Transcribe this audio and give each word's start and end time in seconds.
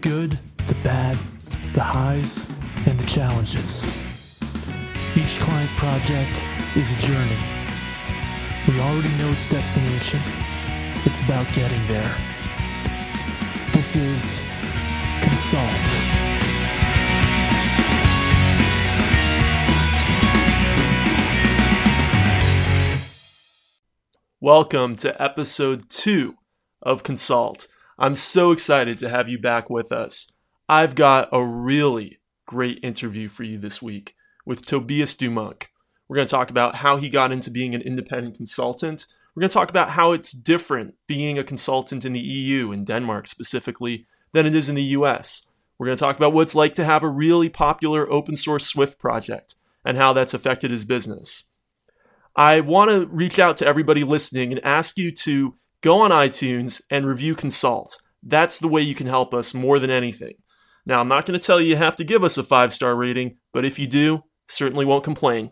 good, 0.00 0.38
the 0.66 0.74
bad, 0.76 1.14
the 1.74 1.82
highs, 1.82 2.48
and 2.86 2.98
the 2.98 3.06
challenges. 3.06 3.84
Each 5.14 5.38
client 5.38 5.70
project 5.76 6.42
is 6.74 6.96
a 6.96 7.06
journey. 7.06 7.36
We 8.66 8.80
already 8.80 9.14
know 9.18 9.28
its 9.30 9.48
destination. 9.50 10.20
It's 11.04 11.20
about 11.22 11.46
getting 11.52 11.86
there. 11.86 12.14
This 13.72 13.94
is 13.94 14.40
Consult. 15.20 15.66
Welcome 24.40 24.96
to 24.96 25.22
episode 25.22 25.90
two 25.90 26.36
of 26.80 27.02
Consult. 27.02 27.66
I'm 28.02 28.14
so 28.14 28.50
excited 28.50 28.96
to 28.98 29.10
have 29.10 29.28
you 29.28 29.38
back 29.38 29.68
with 29.68 29.92
us. 29.92 30.32
I've 30.70 30.94
got 30.94 31.28
a 31.32 31.44
really 31.44 32.20
great 32.46 32.80
interview 32.82 33.28
for 33.28 33.42
you 33.42 33.58
this 33.58 33.82
week 33.82 34.14
with 34.46 34.64
Tobias 34.64 35.14
Due 35.14 35.30
Munk. 35.30 35.70
We're 36.08 36.16
going 36.16 36.26
to 36.26 36.30
talk 36.30 36.48
about 36.48 36.76
how 36.76 36.96
he 36.96 37.10
got 37.10 37.30
into 37.30 37.50
being 37.50 37.74
an 37.74 37.82
independent 37.82 38.38
consultant. 38.38 39.04
We're 39.34 39.42
going 39.42 39.50
to 39.50 39.54
talk 39.54 39.68
about 39.68 39.90
how 39.90 40.12
it's 40.12 40.32
different 40.32 40.94
being 41.06 41.38
a 41.38 41.44
consultant 41.44 42.06
in 42.06 42.14
the 42.14 42.20
EU, 42.20 42.72
in 42.72 42.86
Denmark 42.86 43.26
specifically, 43.26 44.06
than 44.32 44.46
it 44.46 44.54
is 44.54 44.70
in 44.70 44.76
the 44.76 44.82
US. 44.96 45.46
We're 45.76 45.88
going 45.88 45.98
to 45.98 46.02
talk 46.02 46.16
about 46.16 46.32
what 46.32 46.42
it's 46.42 46.54
like 46.54 46.74
to 46.76 46.86
have 46.86 47.02
a 47.02 47.08
really 47.08 47.50
popular 47.50 48.10
open 48.10 48.34
source 48.34 48.64
Swift 48.64 48.98
project 48.98 49.56
and 49.84 49.98
how 49.98 50.14
that's 50.14 50.32
affected 50.32 50.70
his 50.70 50.86
business. 50.86 51.44
I 52.34 52.60
want 52.60 52.90
to 52.90 53.06
reach 53.08 53.38
out 53.38 53.58
to 53.58 53.66
everybody 53.66 54.04
listening 54.04 54.52
and 54.52 54.64
ask 54.64 54.96
you 54.96 55.12
to 55.12 55.56
go 55.82 56.00
on 56.00 56.10
iTunes 56.10 56.82
and 56.90 57.06
review 57.06 57.34
Consult. 57.34 58.02
That's 58.22 58.58
the 58.58 58.68
way 58.68 58.82
you 58.82 58.94
can 58.94 59.06
help 59.06 59.32
us 59.32 59.54
more 59.54 59.78
than 59.78 59.90
anything. 59.90 60.34
Now, 60.86 61.00
I'm 61.00 61.08
not 61.08 61.26
going 61.26 61.38
to 61.38 61.44
tell 61.44 61.60
you 61.60 61.68
you 61.68 61.76
have 61.76 61.96
to 61.96 62.04
give 62.04 62.24
us 62.24 62.38
a 62.38 62.42
five 62.42 62.72
star 62.72 62.94
rating, 62.94 63.36
but 63.52 63.64
if 63.64 63.78
you 63.78 63.86
do, 63.86 64.24
certainly 64.48 64.84
won't 64.84 65.04
complain. 65.04 65.50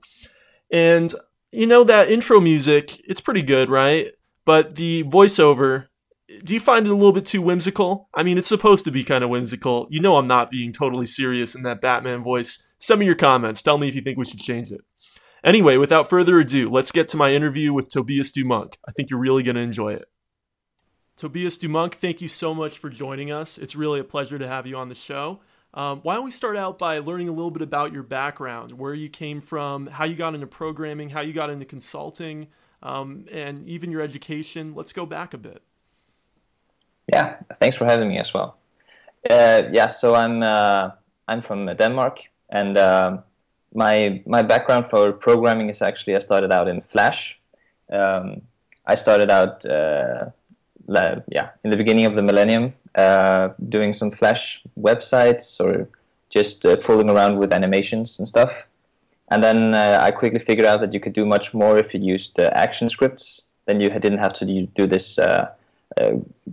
And 0.72 1.14
you 1.52 1.66
know 1.66 1.84
that 1.84 2.10
intro 2.10 2.40
music, 2.40 3.00
it's 3.06 3.20
pretty 3.20 3.42
good, 3.42 3.70
right? 3.70 4.08
But 4.44 4.74
the 4.74 5.04
voiceover, 5.04 5.86
do 6.44 6.54
you 6.54 6.60
find 6.60 6.86
it 6.86 6.90
a 6.90 6.94
little 6.94 7.12
bit 7.12 7.24
too 7.24 7.40
whimsical? 7.40 8.08
I 8.14 8.22
mean, 8.22 8.36
it's 8.36 8.48
supposed 8.48 8.84
to 8.84 8.90
be 8.90 9.04
kind 9.04 9.24
of 9.24 9.30
whimsical. 9.30 9.86
You 9.90 10.00
know 10.00 10.16
I'm 10.16 10.26
not 10.26 10.50
being 10.50 10.72
totally 10.72 11.06
serious 11.06 11.54
in 11.54 11.62
that 11.62 11.80
Batman 11.80 12.22
voice. 12.22 12.62
Send 12.78 13.00
me 13.00 13.06
your 13.06 13.14
comments. 13.14 13.62
Tell 13.62 13.78
me 13.78 13.88
if 13.88 13.94
you 13.94 14.02
think 14.02 14.18
we 14.18 14.26
should 14.26 14.40
change 14.40 14.70
it. 14.70 14.82
Anyway, 15.44 15.76
without 15.76 16.10
further 16.10 16.38
ado, 16.38 16.68
let's 16.68 16.92
get 16.92 17.08
to 17.08 17.16
my 17.16 17.32
interview 17.32 17.72
with 17.72 17.90
Tobias 17.90 18.32
Due 18.32 18.44
Munk. 18.44 18.76
I 18.86 18.92
think 18.92 19.08
you're 19.08 19.20
really 19.20 19.42
going 19.42 19.54
to 19.54 19.62
enjoy 19.62 19.92
it. 19.92 20.06
Tobias 21.18 21.58
Due 21.58 21.68
Munk, 21.68 21.96
thank 21.96 22.20
you 22.20 22.28
so 22.28 22.54
much 22.54 22.78
for 22.78 22.88
joining 22.88 23.32
us. 23.32 23.58
It's 23.58 23.74
really 23.74 23.98
a 23.98 24.04
pleasure 24.04 24.38
to 24.38 24.46
have 24.46 24.68
you 24.68 24.76
on 24.76 24.88
the 24.88 24.94
show. 24.94 25.40
Um, 25.74 25.98
why 26.04 26.14
don't 26.14 26.24
we 26.24 26.30
start 26.30 26.56
out 26.56 26.78
by 26.78 27.00
learning 27.00 27.28
a 27.28 27.32
little 27.32 27.50
bit 27.50 27.60
about 27.60 27.92
your 27.92 28.04
background, 28.04 28.78
where 28.78 28.94
you 28.94 29.08
came 29.08 29.40
from, 29.40 29.88
how 29.88 30.04
you 30.04 30.14
got 30.14 30.36
into 30.36 30.46
programming, 30.46 31.10
how 31.10 31.20
you 31.20 31.32
got 31.32 31.50
into 31.50 31.64
consulting, 31.64 32.46
um, 32.84 33.26
and 33.32 33.68
even 33.68 33.90
your 33.90 34.00
education. 34.00 34.76
Let's 34.76 34.92
go 34.92 35.06
back 35.06 35.34
a 35.34 35.38
bit. 35.38 35.60
Yeah, 37.12 37.38
thanks 37.56 37.76
for 37.76 37.84
having 37.84 38.08
me 38.08 38.18
as 38.18 38.32
well. 38.32 38.56
Uh, 39.28 39.62
yeah, 39.72 39.88
so 39.88 40.14
I'm 40.14 40.44
uh, 40.44 40.92
I'm 41.26 41.42
from 41.42 41.66
Denmark, 41.66 42.20
and 42.48 42.78
um, 42.78 43.24
my 43.74 44.22
my 44.24 44.42
background 44.42 44.86
for 44.88 45.12
programming 45.12 45.68
is 45.68 45.82
actually 45.82 46.14
I 46.14 46.20
started 46.20 46.52
out 46.52 46.68
in 46.68 46.80
Flash. 46.80 47.40
Um, 47.90 48.42
I 48.86 48.94
started 48.94 49.30
out 49.30 49.66
uh, 50.94 51.20
yeah 51.28 51.50
in 51.64 51.70
the 51.70 51.76
beginning 51.76 52.06
of 52.06 52.14
the 52.14 52.22
millennium 52.22 52.72
uh, 52.94 53.50
doing 53.68 53.92
some 53.92 54.10
Flash 54.10 54.62
websites 54.78 55.60
or 55.60 55.88
just 56.30 56.66
uh, 56.66 56.76
fooling 56.76 57.10
around 57.10 57.38
with 57.38 57.52
animations 57.52 58.18
and 58.18 58.26
stuff. 58.26 58.66
And 59.30 59.44
then 59.44 59.74
uh, 59.74 60.00
I 60.02 60.10
quickly 60.10 60.38
figured 60.38 60.66
out 60.66 60.80
that 60.80 60.92
you 60.94 61.00
could 61.00 61.12
do 61.12 61.26
much 61.26 61.54
more 61.54 61.78
if 61.78 61.94
you 61.94 62.00
used 62.00 62.40
uh, 62.40 62.50
action 62.54 62.88
scripts. 62.88 63.48
Then 63.66 63.80
you 63.80 63.90
didn't 63.90 64.18
have 64.18 64.32
to 64.34 64.66
do 64.74 64.86
this 64.86 65.18
uh, 65.18 65.50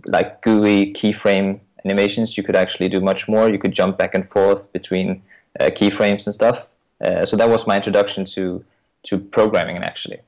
like 0.06 0.42
GUI 0.42 0.92
keyframe 0.92 1.60
animations. 1.84 2.36
You 2.36 2.42
could 2.42 2.56
actually 2.56 2.88
do 2.88 3.00
much 3.00 3.28
more. 3.28 3.48
You 3.48 3.58
could 3.58 3.72
jump 3.72 3.96
back 3.96 4.14
and 4.14 4.28
forth 4.28 4.70
between 4.72 5.22
keyframes 5.58 6.26
and 6.26 6.34
stuff. 6.34 6.68
Uh, 7.00 7.24
so 7.24 7.36
that 7.36 7.48
was 7.48 7.66
my 7.66 7.76
introduction 7.76 8.24
to 8.24 8.64
to 9.04 9.18
programming 9.18 9.78
actually. 9.78 10.20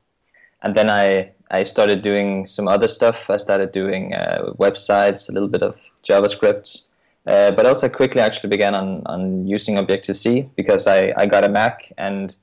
And 0.62 0.74
then 0.74 0.90
I 0.90 1.32
I 1.50 1.62
started 1.62 2.02
doing 2.02 2.46
some 2.46 2.68
other 2.68 2.88
stuff. 2.88 3.30
I 3.30 3.38
started 3.38 3.72
doing 3.72 4.14
uh, 4.14 4.52
websites, 4.58 5.28
a 5.28 5.32
little 5.32 5.48
bit 5.48 5.62
of 5.62 5.76
JavaScript, 6.06 6.86
uh, 7.26 7.52
but 7.52 7.66
also 7.66 7.88
quickly 7.88 8.20
actually 8.20 8.50
began 8.50 8.74
on, 8.74 9.02
on 9.06 9.46
using 9.46 9.76
Objective 9.76 10.16
C 10.16 10.48
because 10.56 10.86
I, 10.86 11.12
I 11.16 11.26
got 11.26 11.44
a 11.44 11.48
Mac 11.48 11.92
and 11.96 12.36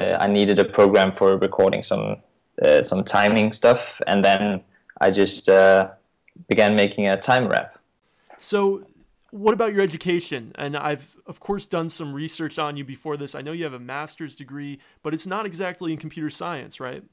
uh, 0.00 0.16
I 0.20 0.28
needed 0.28 0.58
a 0.58 0.64
program 0.64 1.12
for 1.12 1.36
recording 1.36 1.82
some 1.82 2.16
uh, 2.62 2.82
some 2.82 3.04
timing 3.04 3.52
stuff, 3.52 4.00
and 4.08 4.24
then 4.24 4.62
I 5.00 5.12
just 5.12 5.48
uh, 5.48 5.90
began 6.48 6.74
making 6.74 7.06
a 7.06 7.16
time 7.16 7.46
wrap. 7.46 7.78
So 8.38 8.82
what 9.30 9.54
about 9.54 9.72
your 9.72 9.82
education? 9.82 10.52
And 10.56 10.76
I've, 10.76 11.16
of 11.26 11.38
course, 11.38 11.66
done 11.66 11.88
some 11.88 12.12
research 12.12 12.58
on 12.58 12.76
you 12.76 12.84
before 12.84 13.16
this. 13.16 13.34
I 13.34 13.42
know 13.42 13.52
you 13.52 13.64
have 13.64 13.74
a 13.74 13.78
master's 13.78 14.34
degree, 14.34 14.80
but 15.02 15.14
it's 15.14 15.26
not 15.26 15.46
exactly 15.46 15.92
in 15.92 15.98
computer 15.98 16.30
science, 16.30 16.80
right? 16.80 17.04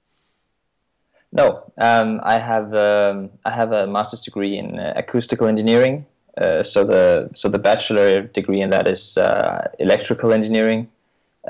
No, 1.36 1.70
um, 1.78 2.22
I 2.24 2.40
have 2.40 2.74
um, 2.74 3.30
I 3.44 3.52
have 3.52 3.74
a 3.74 3.86
master's 3.86 4.22
degree 4.22 4.58
in 4.58 4.80
uh, 4.80 4.94
acoustical 4.96 5.48
engineering. 5.48 6.06
Uh, 6.38 6.64
so 6.64 6.86
the 6.86 7.30
so 7.34 7.50
the 7.50 7.60
bachelor 7.60 8.22
degree 8.22 8.62
in 8.62 8.70
that 8.70 8.88
is 8.88 9.18
uh, 9.18 9.68
electrical 9.78 10.32
engineering, 10.32 10.88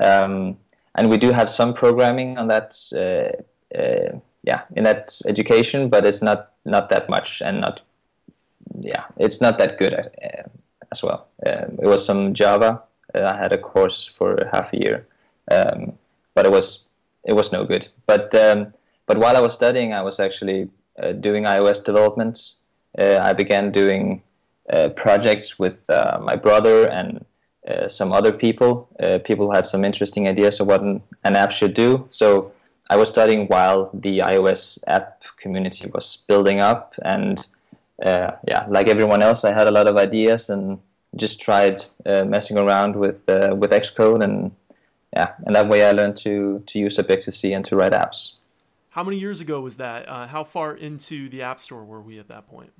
um, 0.02 0.56
and 0.96 1.08
we 1.08 1.18
do 1.18 1.30
have 1.30 1.48
some 1.48 1.72
programming 1.72 2.36
on 2.36 2.48
that. 2.48 2.74
Uh, 2.92 3.78
uh, 3.78 4.18
yeah, 4.42 4.62
in 4.74 4.84
that 4.84 5.20
education, 5.26 5.88
but 5.88 6.04
it's 6.04 6.22
not 6.22 6.50
not 6.64 6.88
that 6.90 7.08
much 7.08 7.40
and 7.40 7.60
not 7.60 7.80
yeah, 8.80 9.04
it's 9.16 9.40
not 9.40 9.58
that 9.58 9.78
good 9.78 9.94
uh, 9.94 10.42
as 10.90 11.02
well. 11.02 11.28
Um, 11.46 11.78
it 11.80 11.86
was 11.86 12.04
some 12.04 12.34
Java. 12.34 12.82
I 13.14 13.36
had 13.36 13.52
a 13.52 13.58
course 13.58 14.04
for 14.04 14.48
half 14.52 14.72
a 14.72 14.78
year, 14.78 15.06
um, 15.50 15.92
but 16.34 16.44
it 16.44 16.50
was 16.50 16.84
it 17.24 17.34
was 17.34 17.52
no 17.52 17.64
good. 17.64 17.88
But 18.06 18.34
um, 18.34 18.72
but 19.06 19.18
while 19.18 19.36
I 19.36 19.40
was 19.40 19.54
studying, 19.54 19.92
I 19.92 20.02
was 20.02 20.20
actually 20.20 20.68
uh, 21.02 21.12
doing 21.12 21.44
iOS 21.44 21.84
development. 21.84 22.54
Uh, 22.98 23.18
I 23.20 23.32
began 23.32 23.70
doing 23.70 24.22
uh, 24.70 24.88
projects 24.90 25.58
with 25.58 25.88
uh, 25.88 26.18
my 26.22 26.34
brother 26.34 26.88
and 26.88 27.24
some 27.88 28.12
other 28.12 28.30
people. 28.30 28.88
people 29.24 29.50
had 29.50 29.66
some 29.66 29.84
interesting 29.84 30.28
ideas 30.28 30.60
of 30.60 30.68
what 30.68 30.82
an, 30.82 31.02
an 31.24 31.34
app 31.34 31.50
should 31.50 31.74
do. 31.74 32.06
So 32.10 32.52
I 32.88 32.96
was 32.96 33.08
studying 33.08 33.48
while 33.48 33.90
the 33.92 34.20
iOS 34.20 34.78
app 34.86 35.22
community 35.36 35.90
was 35.92 36.22
building 36.28 36.60
up 36.60 36.94
and 37.04 37.44
uh, 38.02 38.32
yeah, 38.46 38.66
like 38.68 38.88
everyone 38.88 39.22
else, 39.22 39.44
I 39.44 39.52
had 39.52 39.66
a 39.66 39.70
lot 39.70 39.86
of 39.86 39.96
ideas 39.96 40.50
and 40.50 40.78
just 41.14 41.40
tried 41.40 41.84
uh, 42.04 42.24
messing 42.24 42.58
around 42.58 42.94
with 42.96 43.26
uh, 43.28 43.54
with 43.56 43.70
Xcode 43.70 44.22
and 44.22 44.52
yeah, 45.12 45.32
and 45.46 45.56
that 45.56 45.68
way 45.68 45.84
I 45.84 45.92
learned 45.92 46.16
to 46.18 46.62
to 46.66 46.78
use 46.78 46.98
Objective 46.98 47.34
C 47.34 47.52
and 47.52 47.64
to 47.64 47.76
write 47.76 47.92
apps. 47.92 48.34
How 48.96 49.04
many 49.04 49.18
years 49.18 49.42
ago 49.42 49.60
was 49.60 49.76
that? 49.76 50.08
Uh, 50.08 50.26
how 50.26 50.42
far 50.42 50.74
into 50.74 51.28
the 51.28 51.42
App 51.42 51.60
Store 51.60 51.84
were 51.84 52.00
we 52.00 52.18
at 52.18 52.28
that 52.28 52.48
point? 52.48 52.72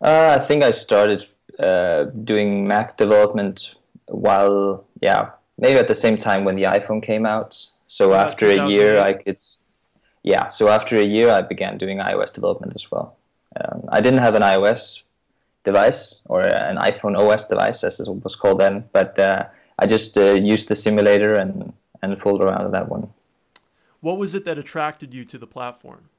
Uh, 0.00 0.38
I 0.38 0.44
think 0.44 0.62
I 0.62 0.70
started 0.70 1.26
uh, 1.58 2.04
doing 2.04 2.68
Mac 2.68 2.96
development 2.96 3.74
while 4.06 4.84
yeah, 5.02 5.30
maybe 5.58 5.80
at 5.80 5.88
the 5.88 5.96
same 5.96 6.16
time 6.16 6.44
when 6.44 6.54
the 6.54 6.62
iPhone 6.62 7.02
came 7.02 7.26
out. 7.26 7.54
So, 7.54 7.72
so 7.88 8.14
after 8.14 8.48
a 8.48 8.68
year, 8.70 9.00
I 9.00 9.14
could 9.14 9.36
yeah. 10.22 10.46
So 10.46 10.68
after 10.68 10.94
a 10.94 11.04
year, 11.04 11.28
I 11.28 11.40
began 11.40 11.76
doing 11.76 11.98
iOS 11.98 12.32
development 12.32 12.74
as 12.76 12.88
well. 12.88 13.16
Um, 13.60 13.82
I 13.88 14.00
didn't 14.00 14.20
have 14.20 14.36
an 14.36 14.42
iOS 14.42 15.02
device 15.64 16.22
or 16.26 16.42
an 16.42 16.76
iPhone 16.76 17.18
OS 17.18 17.48
device, 17.48 17.82
as 17.82 17.98
it 17.98 18.08
was 18.22 18.36
called 18.36 18.60
then, 18.60 18.84
but 18.92 19.18
uh, 19.18 19.46
I 19.76 19.86
just 19.86 20.16
uh, 20.16 20.34
used 20.34 20.68
the 20.68 20.76
simulator 20.76 21.34
and, 21.34 21.72
and 22.00 22.16
fooled 22.20 22.42
around 22.44 22.62
with 22.62 22.72
that 22.72 22.88
one. 22.88 23.12
What 24.00 24.18
was 24.18 24.34
it 24.34 24.44
that 24.44 24.58
attracted 24.58 25.12
you 25.12 25.24
to 25.24 25.38
the 25.38 25.46
platform? 25.46 26.10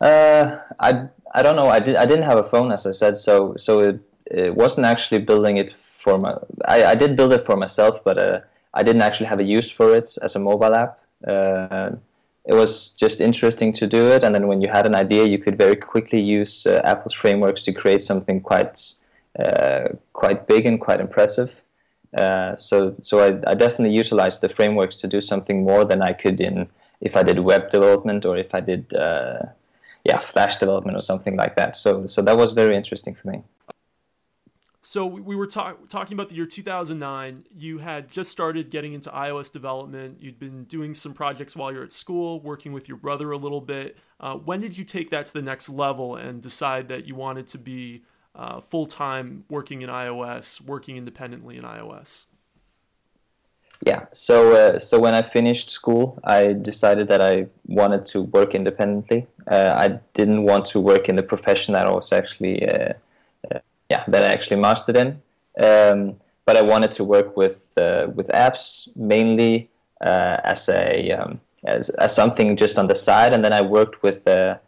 Uh, 0.00 0.58
I 0.78 1.08
I 1.34 1.42
don't 1.42 1.56
know. 1.56 1.68
I 1.68 1.80
did 1.80 1.96
I 1.96 2.06
didn't 2.06 2.24
have 2.24 2.38
a 2.38 2.44
phone, 2.44 2.72
as 2.72 2.86
I 2.86 2.92
said, 2.92 3.16
so 3.16 3.54
so 3.56 3.80
it, 3.80 4.00
it 4.26 4.54
wasn't 4.54 4.86
actually 4.86 5.18
building 5.18 5.56
it 5.56 5.72
for 5.72 6.18
my. 6.18 6.36
I, 6.64 6.84
I 6.84 6.94
did 6.94 7.16
build 7.16 7.32
it 7.32 7.44
for 7.44 7.56
myself, 7.56 8.02
but 8.02 8.18
uh, 8.18 8.40
I 8.72 8.82
didn't 8.82 9.02
actually 9.02 9.26
have 9.26 9.40
a 9.40 9.44
use 9.44 9.70
for 9.70 9.94
it 9.94 10.16
as 10.22 10.36
a 10.36 10.38
mobile 10.38 10.74
app. 10.74 10.98
Uh, 11.26 11.90
it 12.44 12.54
was 12.54 12.90
just 12.90 13.20
interesting 13.20 13.72
to 13.74 13.86
do 13.86 14.08
it. 14.08 14.24
And 14.24 14.34
then 14.34 14.46
when 14.46 14.60
you 14.60 14.70
had 14.70 14.86
an 14.86 14.94
idea, 14.94 15.24
you 15.24 15.38
could 15.38 15.58
very 15.58 15.76
quickly 15.76 16.20
use 16.20 16.66
uh, 16.66 16.80
Apple's 16.84 17.12
frameworks 17.12 17.62
to 17.64 17.72
create 17.72 18.02
something 18.02 18.40
quite 18.40 18.94
uh, 19.38 19.88
quite 20.12 20.46
big 20.46 20.66
and 20.66 20.80
quite 20.80 21.00
impressive. 21.00 21.54
Uh, 22.16 22.56
so 22.56 22.96
so 23.00 23.20
I, 23.20 23.50
I, 23.50 23.54
definitely 23.54 23.94
utilized 23.94 24.40
the 24.40 24.48
frameworks 24.48 24.96
to 24.96 25.06
do 25.06 25.20
something 25.20 25.62
more 25.62 25.84
than 25.84 26.02
I 26.02 26.12
could 26.12 26.40
in 26.40 26.66
if 27.00 27.16
I 27.16 27.22
did 27.22 27.38
web 27.38 27.70
development 27.70 28.24
or 28.24 28.36
if 28.36 28.52
I 28.52 28.58
did 28.58 28.92
uh, 28.94 29.42
yeah 30.04 30.18
Flash 30.18 30.56
development 30.56 30.96
or 30.96 31.02
something 31.02 31.36
like 31.36 31.54
that. 31.54 31.76
So 31.76 32.06
so 32.06 32.20
that 32.22 32.36
was 32.36 32.50
very 32.50 32.74
interesting 32.74 33.14
for 33.14 33.28
me. 33.28 33.42
So 34.82 35.06
we 35.06 35.36
were 35.36 35.46
talk- 35.46 35.88
talking 35.88 36.14
about 36.14 36.30
the 36.30 36.34
year 36.34 36.46
2009. 36.46 37.44
You 37.56 37.78
had 37.78 38.10
just 38.10 38.30
started 38.32 38.70
getting 38.70 38.92
into 38.92 39.08
iOS 39.10 39.52
development. 39.52 40.18
You'd 40.20 40.40
been 40.40 40.64
doing 40.64 40.94
some 40.94 41.12
projects 41.12 41.54
while 41.54 41.70
you're 41.70 41.84
at 41.84 41.92
school, 41.92 42.40
working 42.40 42.72
with 42.72 42.88
your 42.88 42.96
brother 42.96 43.30
a 43.30 43.36
little 43.36 43.60
bit. 43.60 43.98
Uh, 44.18 44.34
when 44.34 44.60
did 44.60 44.76
you 44.76 44.84
take 44.84 45.10
that 45.10 45.26
to 45.26 45.32
the 45.32 45.42
next 45.42 45.68
level 45.68 46.16
and 46.16 46.42
decide 46.42 46.88
that 46.88 47.06
you 47.06 47.14
wanted 47.14 47.46
to 47.48 47.58
be 47.58 48.02
uh, 48.34 48.60
full 48.60 48.86
time 48.86 49.44
working 49.48 49.82
in 49.82 49.90
iOS, 49.90 50.60
working 50.60 50.96
independently 50.96 51.56
in 51.56 51.64
iOS? 51.64 52.26
Yeah, 53.86 54.06
so 54.12 54.52
uh, 54.52 54.78
so 54.78 55.00
when 55.00 55.14
I 55.14 55.22
finished 55.22 55.70
school, 55.70 56.18
I 56.22 56.52
decided 56.52 57.08
that 57.08 57.22
I 57.22 57.46
wanted 57.66 58.04
to 58.06 58.22
work 58.22 58.54
independently. 58.54 59.26
Uh, 59.50 59.72
I 59.74 60.00
didn't 60.12 60.42
want 60.42 60.66
to 60.66 60.80
work 60.80 61.08
in 61.08 61.16
the 61.16 61.22
profession 61.22 61.72
that 61.72 61.86
I 61.86 61.90
was 61.90 62.12
actually 62.12 62.68
uh, 62.68 62.92
yeah 63.88 64.04
that 64.06 64.22
I 64.22 64.26
actually 64.26 64.60
mastered 64.60 64.96
in. 64.96 65.22
Um, 65.58 66.16
but 66.44 66.56
I 66.56 66.62
wanted 66.62 66.92
to 66.92 67.04
work 67.04 67.36
with 67.38 67.72
uh, 67.78 68.08
with 68.14 68.28
apps 68.28 68.94
mainly 68.96 69.70
uh, 70.02 70.36
as 70.44 70.68
a 70.68 71.12
um, 71.12 71.40
as, 71.64 71.88
as 71.90 72.14
something 72.14 72.56
just 72.56 72.78
on 72.78 72.86
the 72.86 72.94
side, 72.94 73.32
and 73.32 73.42
then 73.42 73.54
I 73.54 73.62
worked 73.62 74.02
with 74.02 74.26
uh, 74.26 74.58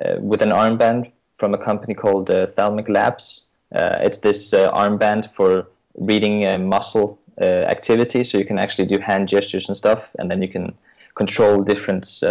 uh 0.00 0.16
with 0.20 0.42
an 0.42 0.50
armband 0.50 1.12
from 1.38 1.54
a 1.54 1.58
company 1.58 1.94
called 1.94 2.30
uh, 2.30 2.46
Thalmic 2.46 2.88
Labs. 2.88 3.44
Uh, 3.74 3.98
it's 4.00 4.18
this 4.18 4.52
armband 4.52 5.30
for 5.32 5.68
reading 5.94 6.68
muscle 6.68 7.18
activity, 7.40 8.24
so 8.24 8.38
you 8.38 8.44
can 8.44 8.58
actually 8.58 8.86
do 8.86 8.98
hand 8.98 9.28
gestures 9.28 9.68
and 9.68 9.76
stuff, 9.76 10.14
and 10.18 10.30
then 10.30 10.40
you 10.40 10.48
can 10.48 10.74
control 11.14 11.62
different 11.62 12.22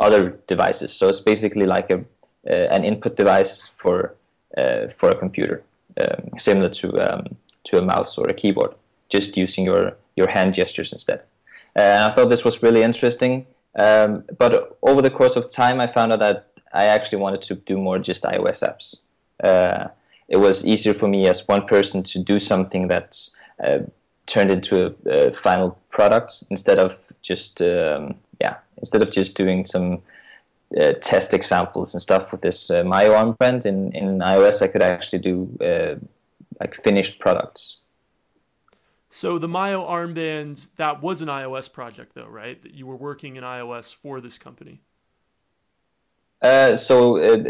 other 0.00 0.30
devices. 0.46 0.92
So 0.92 1.08
it's 1.08 1.20
basically 1.20 1.66
like 1.66 1.90
a 1.90 2.04
an 2.48 2.84
input 2.84 3.16
device 3.16 3.68
for 3.76 4.14
uh, 4.56 4.88
for 4.88 5.10
a 5.10 5.14
computer, 5.14 5.62
um, 6.00 6.38
similar 6.38 6.68
to 6.70 6.98
um, 7.00 7.36
to 7.64 7.78
a 7.78 7.82
mouse 7.82 8.16
or 8.16 8.28
a 8.28 8.34
keyboard, 8.34 8.74
just 9.08 9.36
using 9.36 9.64
your 9.66 9.96
your 10.16 10.28
hand 10.28 10.54
gestures 10.54 10.92
instead. 10.92 11.24
Uh, 11.76 12.08
I 12.10 12.14
thought 12.14 12.28
this 12.28 12.44
was 12.44 12.62
really 12.62 12.82
interesting. 12.82 13.46
Um, 13.78 14.24
but 14.38 14.78
over 14.82 15.02
the 15.02 15.10
course 15.10 15.36
of 15.36 15.48
time, 15.50 15.80
I 15.80 15.86
found 15.86 16.12
out 16.12 16.20
that 16.20 16.46
I 16.72 16.84
actually 16.84 17.18
wanted 17.18 17.42
to 17.42 17.54
do 17.54 17.78
more 17.78 17.98
just 17.98 18.24
iOS 18.24 18.62
apps. 18.62 19.00
Uh, 19.42 19.88
it 20.28 20.36
was 20.36 20.66
easier 20.66 20.94
for 20.94 21.08
me 21.08 21.26
as 21.26 21.46
one 21.48 21.66
person 21.66 22.02
to 22.02 22.22
do 22.22 22.38
something 22.38 22.88
that's 22.88 23.36
uh, 23.62 23.80
turned 24.26 24.50
into 24.50 24.94
a, 25.06 25.10
a, 25.10 25.32
final 25.32 25.78
product 25.88 26.44
instead 26.50 26.78
of 26.78 27.12
just 27.22 27.62
um, 27.62 28.14
yeah 28.40 28.56
instead 28.76 29.00
of 29.02 29.10
just 29.10 29.36
doing 29.36 29.64
some 29.64 30.02
uh, 30.78 30.92
test 31.00 31.32
examples 31.32 31.94
and 31.94 32.02
stuff 32.02 32.30
with 32.30 32.42
this 32.42 32.70
uh, 32.70 32.84
Myo 32.84 33.12
armband 33.12 33.64
in, 33.64 33.90
in 33.92 34.18
iOS, 34.18 34.62
I 34.62 34.68
could 34.68 34.82
actually 34.82 35.20
do 35.20 35.58
uh, 35.60 35.94
like 36.60 36.74
finished 36.74 37.18
products. 37.18 37.78
So 39.08 39.38
the 39.38 39.48
Myo 39.48 39.86
armband 39.86 40.68
that 40.76 41.02
was 41.02 41.22
an 41.22 41.28
iOS 41.28 41.72
project, 41.72 42.14
though, 42.14 42.26
right? 42.26 42.62
That 42.62 42.74
you 42.74 42.86
were 42.86 42.96
working 42.96 43.36
in 43.36 43.44
iOS 43.44 43.94
for 43.94 44.20
this 44.20 44.38
company. 44.38 44.82
Uh, 46.40 46.76
so 46.76 47.16
it, 47.16 47.46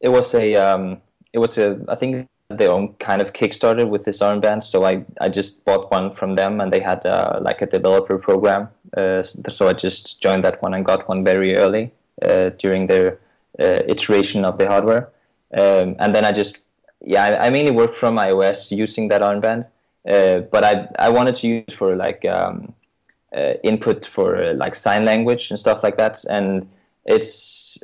it, 0.00 0.08
was 0.08 0.34
a 0.34 0.54
um, 0.54 0.98
it 1.32 1.38
was 1.38 1.58
a 1.58 1.80
I 1.88 1.96
think 1.96 2.28
their 2.48 2.70
own 2.70 2.94
kind 2.94 3.22
of 3.22 3.32
Kickstarter 3.32 3.88
with 3.88 4.04
this 4.04 4.20
armband. 4.20 4.62
So 4.62 4.84
I, 4.84 5.04
I 5.20 5.28
just 5.28 5.64
bought 5.64 5.90
one 5.90 6.10
from 6.10 6.34
them, 6.34 6.60
and 6.60 6.72
they 6.72 6.80
had 6.80 7.04
uh, 7.06 7.38
like 7.42 7.62
a 7.62 7.66
developer 7.66 8.18
program. 8.18 8.68
Uh, 8.96 9.22
so 9.22 9.68
I 9.68 9.72
just 9.72 10.20
joined 10.20 10.44
that 10.44 10.60
one 10.62 10.74
and 10.74 10.84
got 10.84 11.08
one 11.08 11.24
very 11.24 11.56
early. 11.56 11.92
Uh, 12.22 12.50
during 12.58 12.86
their 12.86 13.18
uh, 13.58 13.80
iteration 13.88 14.44
of 14.44 14.58
the 14.58 14.66
hardware. 14.66 15.08
Um, 15.54 15.96
and 15.98 16.14
then 16.14 16.26
I 16.26 16.32
just, 16.32 16.58
yeah, 17.00 17.24
I, 17.24 17.46
I, 17.46 17.50
mainly 17.50 17.70
worked 17.70 17.94
from 17.94 18.16
iOS 18.16 18.76
using 18.76 19.08
that 19.08 19.22
armband. 19.22 19.68
Uh, 20.06 20.40
but 20.40 20.62
I, 20.62 20.86
I 20.98 21.08
wanted 21.08 21.36
to 21.36 21.48
use 21.48 21.72
for 21.72 21.96
like 21.96 22.26
um, 22.26 22.74
input 23.64 24.04
for 24.04 24.52
like 24.52 24.74
sign 24.74 25.06
language 25.06 25.50
and 25.50 25.58
stuff 25.58 25.82
like 25.82 25.96
that. 25.96 26.22
And 26.28 26.68
it's, 27.06 27.78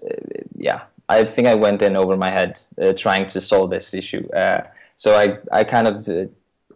yeah, 0.68 0.80
I 1.08 1.24
think 1.34 1.46
I 1.48 1.54
went 1.66 1.80
in 1.82 1.96
over 1.96 2.16
my 2.16 2.30
head 2.38 2.52
uh, 2.82 2.92
trying 3.04 3.26
to 3.34 3.40
solve 3.40 3.70
this 3.70 3.94
issue. 3.94 4.24
Uh, 4.42 4.60
so 4.96 5.08
I, 5.24 5.26
I 5.60 5.64
kind 5.64 5.86
of 5.88 5.96
uh, 6.08 6.26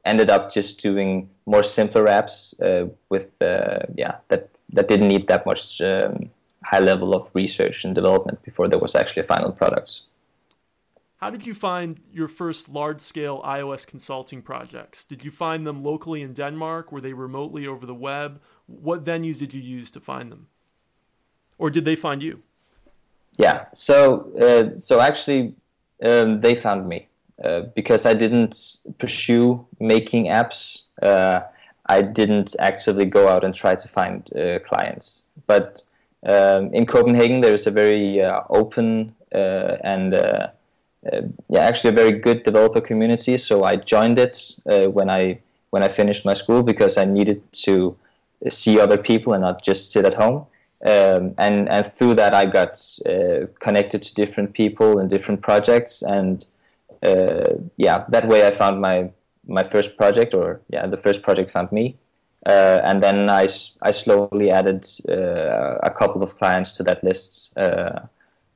ended 0.04 0.31
up 0.31 0.52
just 0.58 0.81
doing 0.81 1.28
more 1.46 1.64
simpler 1.64 2.04
apps 2.06 2.38
with 3.12 3.28
yeah 4.02 4.14
that 4.28 4.42
that 4.75 4.87
didn't 4.88 5.08
need 5.08 5.26
that 5.26 5.44
much 5.46 5.81
um, 5.81 6.31
high 6.64 6.84
level 6.90 7.14
of 7.14 7.31
research 7.34 7.84
and 7.84 7.94
development 7.94 8.42
before 8.42 8.69
there 8.69 8.78
was 8.78 8.94
actually 8.94 9.26
final 9.26 9.52
products. 9.52 10.06
How 11.16 11.31
did 11.31 11.46
you 11.46 11.54
find 11.54 12.00
your 12.12 12.28
first 12.28 12.69
large 12.69 13.00
scale 13.00 13.43
iOS 13.44 13.86
consulting 13.86 14.43
projects? 14.43 15.04
Did 15.04 15.22
you 15.25 15.31
find 15.31 15.66
them 15.66 15.82
locally 15.82 16.22
in 16.22 16.32
Denmark? 16.32 16.93
Were 16.93 17.02
they 17.02 17.12
remotely 17.12 17.66
over 17.66 17.84
the 17.86 17.94
web? 17.94 18.40
What 18.66 19.04
venues 19.04 19.38
did 19.38 19.52
you 19.52 19.60
use 19.60 19.90
to 19.90 20.00
find 20.00 20.32
them? 20.32 20.46
Or 21.58 21.69
did 21.70 21.84
they 21.84 21.96
find 21.96 22.22
you? 22.22 22.43
Yeah, 23.40 23.64
so 23.72 24.31
uh, 24.38 24.78
so 24.78 25.00
actually, 25.00 25.54
um, 26.04 26.42
they 26.42 26.54
found 26.54 26.87
me 26.87 27.08
uh, 27.42 27.62
because 27.75 28.04
I 28.04 28.12
didn't 28.12 28.76
pursue 28.98 29.66
making 29.78 30.26
apps. 30.26 30.82
Uh, 31.00 31.40
I 31.87 32.02
didn't 32.02 32.54
actively 32.58 33.06
go 33.06 33.28
out 33.28 33.42
and 33.42 33.54
try 33.54 33.76
to 33.76 33.88
find 33.88 34.28
uh, 34.37 34.58
clients, 34.58 35.26
but 35.46 35.82
um, 36.22 36.75
in 36.75 36.84
Copenhagen, 36.84 37.40
there 37.40 37.54
is 37.54 37.66
a 37.66 37.70
very 37.70 38.20
uh, 38.20 38.42
open 38.50 39.14
uh, 39.34 39.76
and 39.82 40.12
yeah, 41.48 41.60
actually 41.60 41.90
a 41.90 41.96
very 41.96 42.12
good 42.12 42.43
developer 42.43 42.82
community. 42.82 43.38
So 43.38 43.64
I 43.64 43.76
joined 43.76 44.19
it 44.19 44.60
when 44.66 45.08
I 45.08 45.38
when 45.70 45.82
I 45.82 45.88
finished 45.88 46.26
my 46.26 46.34
school 46.34 46.62
because 46.62 46.98
I 46.98 47.06
needed 47.06 47.40
to 47.64 47.96
see 48.50 48.78
other 48.78 48.98
people 48.98 49.32
and 49.32 49.40
not 49.40 49.62
just 49.62 49.93
sit 49.93 50.04
at 50.04 50.14
home. 50.14 50.44
Um, 50.87 51.35
and 51.37 51.69
and 51.69 51.87
through 51.87 52.15
that, 52.15 52.35
I 52.35 52.47
got 52.47 52.81
connected 53.61 54.03
to 54.03 54.15
different 54.15 54.55
people 54.55 54.99
and 54.99 55.11
different 55.11 55.43
projects. 55.43 56.03
And 56.03 56.47
yeah, 57.77 58.05
that 58.09 58.29
way 58.29 58.47
I 58.47 58.50
found 58.50 58.81
my 58.81 59.11
my 59.46 59.65
first 59.65 59.96
project, 59.96 60.34
or 60.34 60.60
yeah, 60.69 60.87
the 60.87 60.96
first 60.96 61.22
project 61.22 61.51
found 61.51 61.72
me. 61.72 61.96
Uh, 62.46 62.81
and 62.84 63.03
then 63.03 63.29
I, 63.29 63.49
I 63.82 63.91
slowly 63.91 64.51
added 64.51 64.87
uh, 65.08 65.77
a 65.82 65.91
couple 65.91 66.22
of 66.22 66.39
clients 66.39 66.72
to 66.72 66.82
that 66.84 67.05
list 67.05 67.53
uh, 67.56 68.01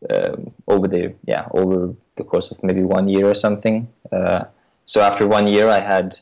um, 0.09 0.53
over 0.67 0.89
the 0.89 1.15
yeah 1.27 1.49
over 1.51 1.95
the 2.17 2.25
course 2.25 2.51
of 2.51 2.63
maybe 2.63 2.83
one 2.83 3.09
year 3.09 3.27
or 3.27 3.35
something. 3.35 3.89
Uh, 4.11 4.45
so 4.87 5.01
after 5.01 5.27
one 5.27 5.47
year, 5.49 5.69
I 5.69 5.81
had 5.81 6.19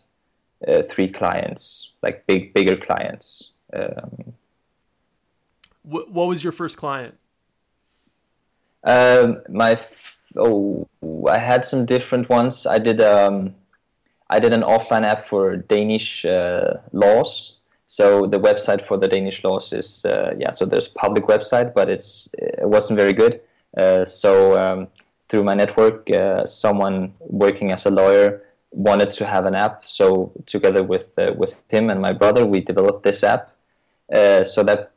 uh, 0.66 0.82
three 0.82 1.08
clients, 1.08 1.92
like 2.02 2.26
big 2.26 2.52
bigger 2.52 2.76
clients. 2.76 3.52
Um, 3.72 4.34
what, 5.82 6.10
what 6.10 6.28
was 6.28 6.42
your 6.42 6.52
first 6.52 6.76
client? 6.76 7.14
Um, 8.84 9.42
my 9.48 9.72
f- 9.72 10.32
oh, 10.36 10.88
I 11.28 11.38
had 11.38 11.64
some 11.64 11.86
different 11.86 12.28
ones. 12.28 12.66
I 12.66 12.78
did 12.78 13.00
um, 13.00 13.54
I 14.28 14.40
did 14.40 14.52
an 14.52 14.62
offline 14.62 15.04
app 15.04 15.24
for 15.24 15.56
Danish 15.56 16.24
uh, 16.24 16.78
laws. 16.92 17.58
So 17.86 18.26
the 18.26 18.40
website 18.40 18.86
for 18.86 18.96
the 18.96 19.06
Danish 19.06 19.44
laws 19.44 19.72
is 19.72 20.04
uh, 20.04 20.34
yeah. 20.38 20.50
So 20.50 20.64
there's 20.64 20.86
a 20.86 20.94
public 20.94 21.24
website, 21.26 21.74
but 21.74 21.90
it's 21.90 22.28
it 22.38 22.68
wasn't 22.68 22.98
very 22.98 23.12
good. 23.12 23.40
Uh, 23.76 24.04
so 24.04 24.58
um, 24.58 24.88
through 25.28 25.44
my 25.44 25.54
network, 25.54 26.10
uh, 26.10 26.44
someone 26.44 27.14
working 27.20 27.70
as 27.70 27.86
a 27.86 27.90
lawyer 27.90 28.42
wanted 28.70 29.10
to 29.12 29.26
have 29.26 29.44
an 29.44 29.54
app. 29.54 29.86
So 29.86 30.32
together 30.46 30.82
with 30.82 31.18
uh, 31.18 31.34
with 31.36 31.62
him 31.68 31.90
and 31.90 32.00
my 32.00 32.12
brother, 32.12 32.44
we 32.46 32.60
developed 32.60 33.02
this 33.02 33.22
app. 33.22 33.51
Uh, 34.12 34.44
so 34.44 34.62
that 34.62 34.92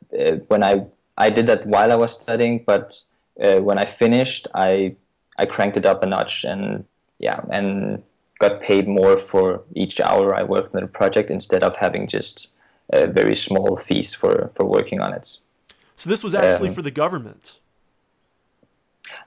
when 0.48 0.62
I 0.62 0.84
I 1.16 1.30
did 1.30 1.46
that 1.46 1.66
while 1.66 1.90
I 1.90 1.96
was 1.96 2.12
studying, 2.12 2.62
but 2.66 3.00
when 3.36 3.78
I 3.78 3.86
finished, 3.86 4.46
I 4.54 4.96
I 5.38 5.46
cranked 5.46 5.76
it 5.76 5.86
up 5.86 6.02
a 6.02 6.06
notch 6.06 6.44
and 6.44 6.84
yeah 7.18 7.40
and 7.50 8.02
got 8.38 8.60
paid 8.60 8.86
more 8.86 9.16
for 9.16 9.62
each 9.74 10.00
hour 10.00 10.34
I 10.34 10.42
worked 10.42 10.74
on 10.74 10.82
the 10.82 10.86
project 10.86 11.30
instead 11.30 11.64
of 11.64 11.76
having 11.76 12.06
just 12.06 12.54
uh, 12.92 13.06
very 13.06 13.34
small 13.34 13.76
fees 13.76 14.14
for, 14.14 14.50
for 14.54 14.64
working 14.64 15.00
on 15.00 15.12
it. 15.12 15.38
So 15.96 16.10
this 16.10 16.22
was 16.22 16.34
actually 16.34 16.68
um, 16.68 16.74
for 16.74 16.82
the 16.82 16.90
government. 16.90 17.58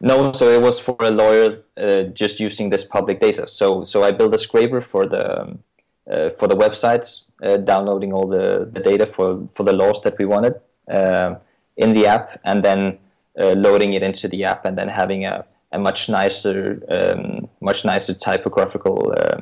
No, 0.02 0.32
so 0.32 0.50
it 0.50 0.62
was 0.62 0.80
for 0.80 0.96
a 1.00 1.10
lawyer 1.10 1.64
uh, 1.78 2.04
just 2.04 2.40
using 2.40 2.70
this 2.70 2.84
public 2.84 3.20
data. 3.20 3.48
So 3.48 3.84
so 3.86 4.04
I 4.04 4.12
built 4.12 4.34
a 4.34 4.38
scraper 4.38 4.82
for 4.82 5.08
the 5.08 5.42
um, 5.42 5.64
uh, 6.10 6.30
for 6.32 6.48
the 6.48 6.56
websites, 6.56 7.24
uh, 7.44 7.58
downloading 7.58 8.14
all 8.14 8.28
the, 8.28 8.68
the 8.72 8.80
data 8.80 9.06
for, 9.06 9.48
for 9.48 9.64
the 9.64 9.74
laws 9.74 10.02
that 10.02 10.18
we 10.18 10.26
wanted 10.26 10.56
um, 10.90 11.38
in 11.78 11.94
the 11.94 12.06
app, 12.08 12.40
and 12.44 12.64
then 12.64 12.98
uh, 13.40 13.52
loading 13.52 13.94
it 13.94 14.04
into 14.04 14.28
the 14.28 14.44
app, 14.44 14.66
and 14.66 14.78
then 14.78 14.88
having 14.88 15.26
a 15.26 15.46
a 15.72 15.80
much 15.80 16.10
nicer, 16.10 16.82
um, 16.90 17.48
much 17.62 17.86
nicer 17.86 18.14
typographical 18.14 19.14
uh, 19.16 19.42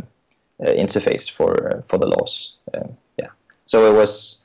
uh, 0.64 0.72
interface 0.74 1.30
for 1.30 1.78
uh, 1.78 1.82
for 1.82 1.98
the 1.98 2.06
laws. 2.06 2.58
Um, 2.74 2.98
yeah, 3.18 3.30
so 3.66 3.92
it 3.92 3.96
was 3.96 4.42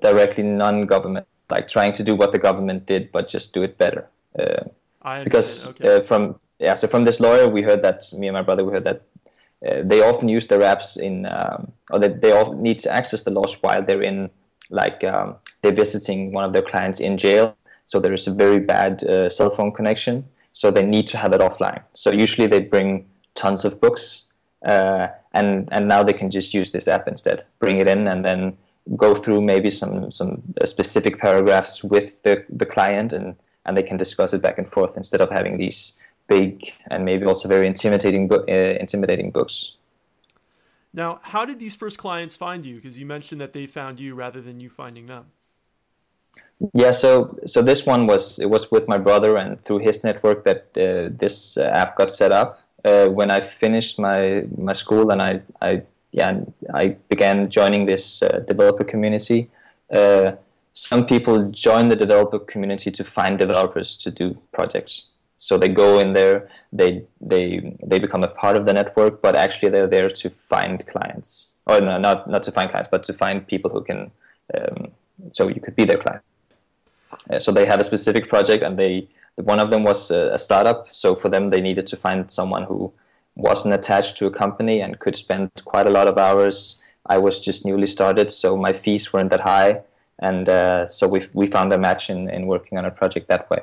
directly 0.00 0.44
non-government, 0.44 1.26
like 1.50 1.68
trying 1.68 1.92
to 1.94 2.04
do 2.04 2.14
what 2.14 2.32
the 2.32 2.38
government 2.38 2.86
did, 2.86 3.10
but 3.12 3.28
just 3.28 3.52
do 3.52 3.62
it 3.62 3.78
better. 3.78 4.08
Uh, 4.38 4.64
I 5.02 5.24
because 5.24 5.68
okay. 5.68 5.96
uh, 5.96 6.00
from 6.02 6.36
yeah, 6.58 6.74
so 6.74 6.86
from 6.86 7.04
this 7.04 7.20
lawyer, 7.20 7.48
we 7.48 7.62
heard 7.62 7.82
that 7.82 8.02
me 8.16 8.28
and 8.28 8.34
my 8.34 8.42
brother, 8.42 8.64
we 8.64 8.72
heard 8.72 8.84
that 8.84 9.02
uh, 9.66 9.82
they 9.84 10.00
often 10.02 10.28
use 10.28 10.46
their 10.46 10.60
apps 10.60 10.96
in, 10.96 11.26
um, 11.26 11.72
or 11.90 11.98
that 11.98 12.20
they 12.20 12.32
often 12.32 12.62
need 12.62 12.78
to 12.80 12.90
access 12.90 13.22
the 13.22 13.30
laws 13.30 13.62
while 13.62 13.82
they're 13.82 14.02
in, 14.02 14.30
like 14.70 15.02
um, 15.04 15.36
they're 15.62 15.72
visiting 15.72 16.32
one 16.32 16.44
of 16.44 16.52
their 16.52 16.62
clients 16.62 17.00
in 17.00 17.16
jail. 17.16 17.56
So 17.86 18.00
there 18.00 18.12
is 18.12 18.26
a 18.26 18.34
very 18.34 18.58
bad 18.58 19.04
uh, 19.04 19.28
cell 19.28 19.50
phone 19.50 19.72
connection, 19.72 20.24
so 20.52 20.70
they 20.70 20.84
need 20.84 21.06
to 21.08 21.18
have 21.18 21.32
it 21.32 21.40
offline. 21.40 21.82
So 21.92 22.10
usually 22.10 22.46
they 22.46 22.60
bring 22.60 23.06
tons 23.34 23.64
of 23.64 23.80
books, 23.80 24.28
uh, 24.66 25.08
and 25.32 25.68
and 25.72 25.88
now 25.88 26.02
they 26.02 26.14
can 26.14 26.30
just 26.30 26.54
use 26.54 26.72
this 26.72 26.88
app 26.88 27.08
instead. 27.08 27.44
Bring 27.58 27.78
it 27.78 27.88
in 27.88 28.08
and 28.08 28.24
then 28.24 28.56
go 28.96 29.14
through 29.14 29.40
maybe 29.40 29.70
some 29.70 30.10
some 30.10 30.42
uh, 30.60 30.66
specific 30.66 31.18
paragraphs 31.18 31.82
with 31.82 32.22
the 32.22 32.44
the 32.48 32.66
client, 32.66 33.12
and 33.12 33.36
and 33.66 33.76
they 33.76 33.82
can 33.82 33.96
discuss 33.96 34.32
it 34.34 34.42
back 34.42 34.58
and 34.58 34.70
forth 34.70 34.96
instead 34.96 35.20
of 35.20 35.30
having 35.30 35.58
these 35.58 36.00
big 36.28 36.72
and 36.90 37.04
maybe 37.04 37.24
also 37.26 37.48
very 37.48 37.66
intimidating 37.66 38.30
uh, 38.32 38.44
intimidating 38.80 39.30
books. 39.30 39.76
Now, 40.92 41.18
how 41.22 41.44
did 41.44 41.58
these 41.58 41.74
first 41.74 41.98
clients 41.98 42.36
find 42.36 42.64
you? 42.64 42.76
Because 42.76 42.98
you 42.98 43.06
mentioned 43.06 43.40
that 43.40 43.52
they 43.52 43.66
found 43.66 43.98
you 43.98 44.14
rather 44.14 44.40
than 44.40 44.60
you 44.60 44.70
finding 44.70 45.06
them. 45.06 45.26
Yeah, 46.72 46.92
so 46.92 47.36
so 47.46 47.62
this 47.62 47.84
one 47.84 48.06
was 48.06 48.38
it 48.38 48.48
was 48.48 48.70
with 48.70 48.86
my 48.86 48.98
brother 48.98 49.36
and 49.36 49.62
through 49.64 49.80
his 49.80 50.04
network 50.04 50.44
that 50.44 50.68
uh, 50.76 51.10
this 51.10 51.58
uh, 51.58 51.64
app 51.64 51.96
got 51.96 52.10
set 52.10 52.32
up. 52.32 52.60
Uh, 52.84 53.08
when 53.08 53.30
I 53.30 53.40
finished 53.40 53.98
my 53.98 54.44
my 54.56 54.72
school 54.72 55.10
and 55.10 55.20
I 55.20 55.42
I 55.60 55.82
yeah 56.12 56.40
I 56.72 56.96
began 57.08 57.50
joining 57.50 57.86
this 57.86 58.22
uh, 58.22 58.44
developer 58.46 58.84
community. 58.84 59.50
Uh, 59.90 60.32
some 60.72 61.06
people 61.06 61.50
join 61.50 61.88
the 61.88 61.96
developer 61.96 62.38
community 62.38 62.90
to 62.90 63.04
find 63.04 63.38
developers 63.38 63.96
to 63.96 64.10
do 64.10 64.38
projects. 64.52 65.08
So 65.48 65.58
they 65.58 65.68
go 65.68 65.98
in 65.98 66.14
there, 66.14 66.48
they 66.72 67.04
they 67.20 67.76
they 67.90 67.98
become 67.98 68.24
a 68.24 68.32
part 68.42 68.56
of 68.56 68.64
the 68.64 68.72
network, 68.72 69.20
but 69.20 69.36
actually 69.36 69.68
they're 69.68 69.92
there 69.96 70.08
to 70.22 70.30
find 70.30 70.86
clients, 70.86 71.52
or 71.66 71.82
no, 71.82 71.98
not 71.98 72.18
not 72.34 72.42
to 72.44 72.52
find 72.56 72.70
clients, 72.70 72.88
but 72.94 73.02
to 73.08 73.12
find 73.12 73.46
people 73.46 73.70
who 73.70 73.82
can. 73.88 74.10
Um, 74.56 74.78
so 75.32 75.48
you 75.48 75.60
could 75.60 75.76
be 75.76 75.84
their 75.84 75.98
client. 75.98 76.22
Uh, 77.30 77.40
so 77.44 77.52
they 77.52 77.66
have 77.66 77.78
a 77.78 77.84
specific 77.84 78.30
project, 78.30 78.62
and 78.62 78.78
they 78.78 79.06
one 79.52 79.60
of 79.60 79.68
them 79.70 79.82
was 79.84 80.10
a, 80.10 80.22
a 80.32 80.38
startup. 80.38 80.90
So 80.90 81.14
for 81.14 81.28
them, 81.28 81.50
they 81.50 81.60
needed 81.60 81.86
to 81.88 81.96
find 81.96 82.30
someone 82.30 82.64
who 82.70 82.94
wasn't 83.36 83.74
attached 83.74 84.16
to 84.18 84.26
a 84.26 84.30
company 84.30 84.80
and 84.80 84.98
could 84.98 85.16
spend 85.16 85.50
quite 85.66 85.86
a 85.86 85.94
lot 85.98 86.08
of 86.08 86.16
hours. 86.16 86.80
I 87.04 87.18
was 87.18 87.38
just 87.38 87.66
newly 87.66 87.86
started, 87.98 88.30
so 88.30 88.56
my 88.56 88.72
fees 88.72 89.12
weren't 89.12 89.30
that 89.34 89.44
high, 89.52 89.82
and 90.18 90.48
uh, 90.48 90.86
so 90.86 91.06
we 91.06 91.20
we 91.34 91.46
found 91.56 91.70
a 91.74 91.78
match 91.86 92.08
in, 92.08 92.30
in 92.30 92.46
working 92.46 92.78
on 92.78 92.86
a 92.86 92.94
project 93.00 93.28
that 93.28 93.50
way 93.50 93.60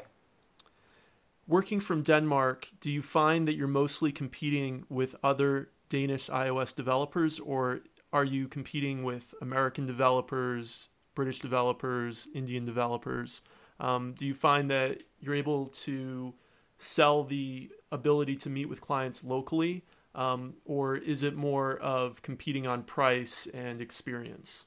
working 1.47 1.79
from 1.79 2.03
Denmark, 2.03 2.69
do 2.79 2.91
you 2.91 3.01
find 3.01 3.47
that 3.47 3.55
you're 3.55 3.67
mostly 3.67 4.11
competing 4.11 4.85
with 4.89 5.15
other 5.23 5.69
Danish 5.89 6.29
iOS 6.29 6.75
developers, 6.75 7.39
or 7.39 7.81
are 8.13 8.25
you 8.25 8.47
competing 8.47 9.03
with 9.03 9.33
American 9.41 9.85
developers, 9.85 10.89
British 11.15 11.39
developers, 11.39 12.27
Indian 12.33 12.65
developers? 12.65 13.41
Um, 13.79 14.13
do 14.13 14.25
you 14.25 14.33
find 14.33 14.69
that 14.69 15.03
you're 15.19 15.35
able 15.35 15.67
to 15.67 16.33
sell 16.77 17.23
the 17.23 17.71
ability 17.91 18.35
to 18.37 18.49
meet 18.49 18.69
with 18.69 18.81
clients 18.81 19.23
locally, 19.23 19.83
um, 20.15 20.55
or 20.65 20.95
is 20.95 21.23
it 21.23 21.35
more 21.35 21.77
of 21.77 22.21
competing 22.21 22.67
on 22.67 22.83
price 22.83 23.47
and 23.47 23.81
experience? 23.81 24.65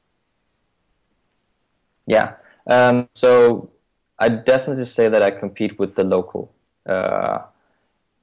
Yeah. 2.06 2.34
Um, 2.66 3.08
so 3.14 3.70
I 4.18 4.28
definitely 4.28 4.84
say 4.84 5.08
that 5.08 5.22
I 5.22 5.30
compete 5.30 5.78
with 5.78 5.96
the 5.96 6.04
local 6.04 6.53
uh, 6.86 7.38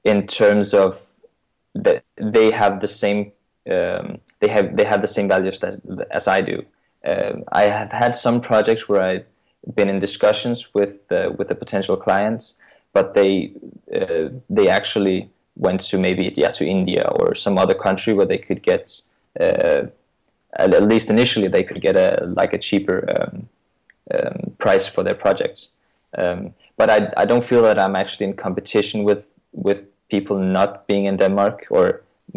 in 0.04 0.26
terms 0.26 0.74
of 0.74 1.00
that 1.74 2.04
they 2.16 2.50
have 2.50 2.80
the 2.80 2.88
same 2.88 3.32
um, 3.70 4.20
they 4.40 4.48
have 4.48 4.76
they 4.76 4.84
have 4.84 5.00
the 5.00 5.06
same 5.06 5.28
values 5.28 5.62
as, 5.62 5.80
as 6.10 6.26
I 6.28 6.40
do. 6.40 6.64
Uh, 7.04 7.34
I 7.52 7.64
have 7.64 7.92
had 7.92 8.14
some 8.14 8.40
projects 8.40 8.88
where 8.88 9.00
I've 9.00 9.26
been 9.74 9.88
in 9.88 9.98
discussions 9.98 10.74
with 10.74 11.10
uh, 11.12 11.30
with 11.36 11.48
the 11.48 11.54
potential 11.54 11.96
clients, 11.96 12.60
but 12.92 13.14
they 13.14 13.52
uh, 13.94 14.28
they 14.50 14.68
actually 14.68 15.30
went 15.56 15.80
to 15.80 15.98
maybe 15.98 16.32
yeah 16.36 16.50
to 16.50 16.66
India 16.66 17.08
or 17.08 17.34
some 17.34 17.58
other 17.58 17.74
country 17.74 18.12
where 18.12 18.26
they 18.26 18.38
could 18.38 18.62
get 18.62 19.00
uh, 19.40 19.82
at 20.54 20.82
least 20.82 21.10
initially 21.10 21.48
they 21.48 21.62
could 21.62 21.80
get 21.80 21.96
a 21.96 22.26
like 22.36 22.52
a 22.52 22.58
cheaper 22.58 23.04
um, 23.14 23.48
um, 24.14 24.56
price 24.58 24.86
for 24.86 25.02
their 25.02 25.14
projects. 25.14 25.74
Um, 26.16 26.54
but 26.82 26.90
I, 26.90 27.22
I 27.22 27.24
don't 27.30 27.44
feel 27.44 27.62
that 27.62 27.78
I'm 27.78 27.94
actually 28.02 28.26
in 28.30 28.34
competition 28.46 29.04
with 29.08 29.22
with 29.66 29.80
people 30.14 30.36
not 30.58 30.70
being 30.88 31.04
in 31.10 31.16
Denmark 31.16 31.56
or 31.70 31.84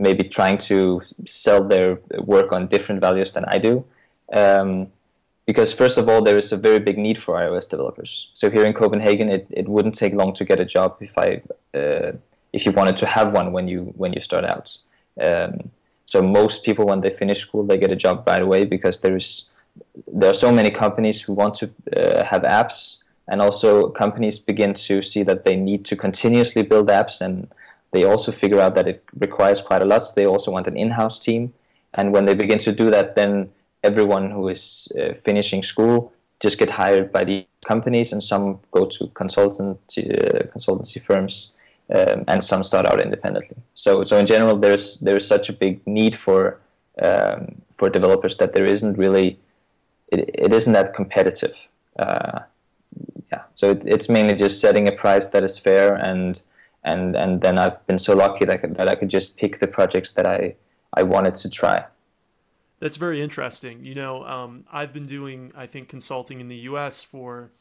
maybe 0.05 0.23
trying 0.37 0.59
to 0.69 1.01
sell 1.25 1.61
their 1.73 1.89
work 2.33 2.49
on 2.55 2.67
different 2.67 3.01
values 3.07 3.31
than 3.35 3.45
I 3.55 3.57
do. 3.67 3.73
Um, 4.41 4.69
because 5.49 5.69
first 5.81 5.97
of 5.97 6.07
all, 6.09 6.21
there 6.27 6.37
is 6.37 6.51
a 6.51 6.57
very 6.67 6.79
big 6.89 6.97
need 7.05 7.17
for 7.23 7.31
iOS 7.45 7.67
developers. 7.73 8.11
So 8.33 8.51
here 8.55 8.65
in 8.69 8.73
Copenhagen, 8.73 9.29
it, 9.37 9.43
it 9.61 9.67
wouldn't 9.67 9.95
take 9.95 10.13
long 10.13 10.31
to 10.33 10.43
get 10.45 10.59
a 10.59 10.67
job 10.75 10.89
if 11.07 11.13
I 11.17 11.27
uh, 11.79 12.11
if 12.53 12.61
you 12.65 12.71
wanted 12.79 12.97
to 12.97 13.07
have 13.15 13.27
one 13.39 13.47
when 13.55 13.67
you 13.67 13.79
when 14.01 14.11
you 14.13 14.21
start 14.29 14.45
out. 14.53 14.67
Um, 15.27 15.53
so 16.11 16.17
most 16.21 16.63
people, 16.67 16.85
when 16.91 17.01
they 17.01 17.13
finish 17.21 17.39
school, 17.45 17.63
they 17.65 17.79
get 17.79 17.91
a 17.97 18.01
job 18.05 18.15
right 18.27 18.43
away 18.47 18.65
because 18.65 18.95
there 19.03 19.15
is 19.21 19.49
there 20.19 20.29
are 20.29 20.39
so 20.45 20.51
many 20.51 20.69
companies 20.69 21.17
who 21.23 21.33
want 21.33 21.53
to 21.61 21.65
uh, 21.97 22.23
have 22.31 22.43
apps 22.43 23.04
and 23.27 23.41
also 23.41 23.89
companies 23.89 24.39
begin 24.39 24.73
to 24.73 25.01
see 25.01 25.23
that 25.23 25.43
they 25.43 25.55
need 25.55 25.85
to 25.85 25.95
continuously 25.95 26.61
build 26.61 26.87
apps 26.87 27.21
and 27.21 27.47
they 27.91 28.03
also 28.03 28.31
figure 28.31 28.59
out 28.59 28.75
that 28.75 28.87
it 28.87 29.03
requires 29.17 29.61
quite 29.61 29.81
a 29.81 29.85
lot. 29.85 30.03
So 30.03 30.13
they 30.15 30.27
also 30.27 30.51
want 30.51 30.67
an 30.67 30.77
in-house 30.77 31.17
team. 31.17 31.53
And 31.93 32.11
when 32.11 32.25
they 32.25 32.35
begin 32.35 32.59
to 32.59 32.71
do 32.71 32.91
that 32.91 33.15
then 33.15 33.51
everyone 33.83 34.31
who 34.31 34.49
is 34.49 34.91
uh, 34.99 35.13
finishing 35.23 35.63
school 35.63 36.11
just 36.41 36.57
get 36.57 36.71
hired 36.71 37.11
by 37.11 37.23
the 37.23 37.47
companies 37.65 38.11
and 38.11 38.21
some 38.21 38.59
go 38.71 38.85
to 38.85 39.07
consultancy 39.07 40.03
uh, 40.11 40.45
consultancy 40.55 41.01
firms 41.01 41.55
um, 41.93 42.25
and 42.27 42.43
some 42.43 42.63
start 42.63 42.85
out 42.85 43.01
independently. 43.01 43.57
So 43.73 44.03
so 44.03 44.17
in 44.17 44.25
general 44.25 44.57
there's 44.57 44.99
there's 44.99 45.27
such 45.27 45.49
a 45.49 45.53
big 45.53 45.85
need 45.87 46.15
for 46.15 46.59
um, 47.01 47.61
for 47.77 47.89
developers 47.89 48.37
that 48.37 48.53
there 48.53 48.65
isn't 48.65 48.97
really 48.97 49.39
it, 50.11 50.29
it 50.33 50.53
isn't 50.53 50.73
that 50.73 50.93
competitive 50.93 51.55
uh, 51.97 52.39
yeah, 53.31 53.43
so 53.53 53.71
it, 53.71 53.83
it's 53.85 54.09
mainly 54.09 54.35
just 54.35 54.61
setting 54.61 54.87
a 54.87 54.91
price 54.91 55.27
that 55.29 55.43
is 55.43 55.57
fair, 55.57 55.95
and 55.95 56.39
and 56.83 57.15
and 57.15 57.41
then 57.41 57.57
I've 57.57 57.85
been 57.87 57.97
so 57.97 58.15
lucky 58.15 58.45
that 58.45 58.53
I 58.53 58.57
could, 58.57 58.75
that 58.75 58.89
I 58.89 58.95
could 58.95 59.09
just 59.09 59.37
pick 59.37 59.59
the 59.59 59.67
projects 59.67 60.11
that 60.13 60.25
I 60.25 60.55
I 60.93 61.03
wanted 61.03 61.35
to 61.35 61.49
try. 61.49 61.85
That's 62.79 62.97
very 62.97 63.21
interesting. 63.21 63.83
You 63.83 63.95
know, 63.95 64.23
um, 64.25 64.65
I've 64.71 64.93
been 64.93 65.05
doing 65.05 65.51
I 65.55 65.65
think 65.65 65.89
consulting 65.89 66.39
in 66.39 66.47
the 66.47 66.57
U.S. 66.69 67.03
for 67.03 67.51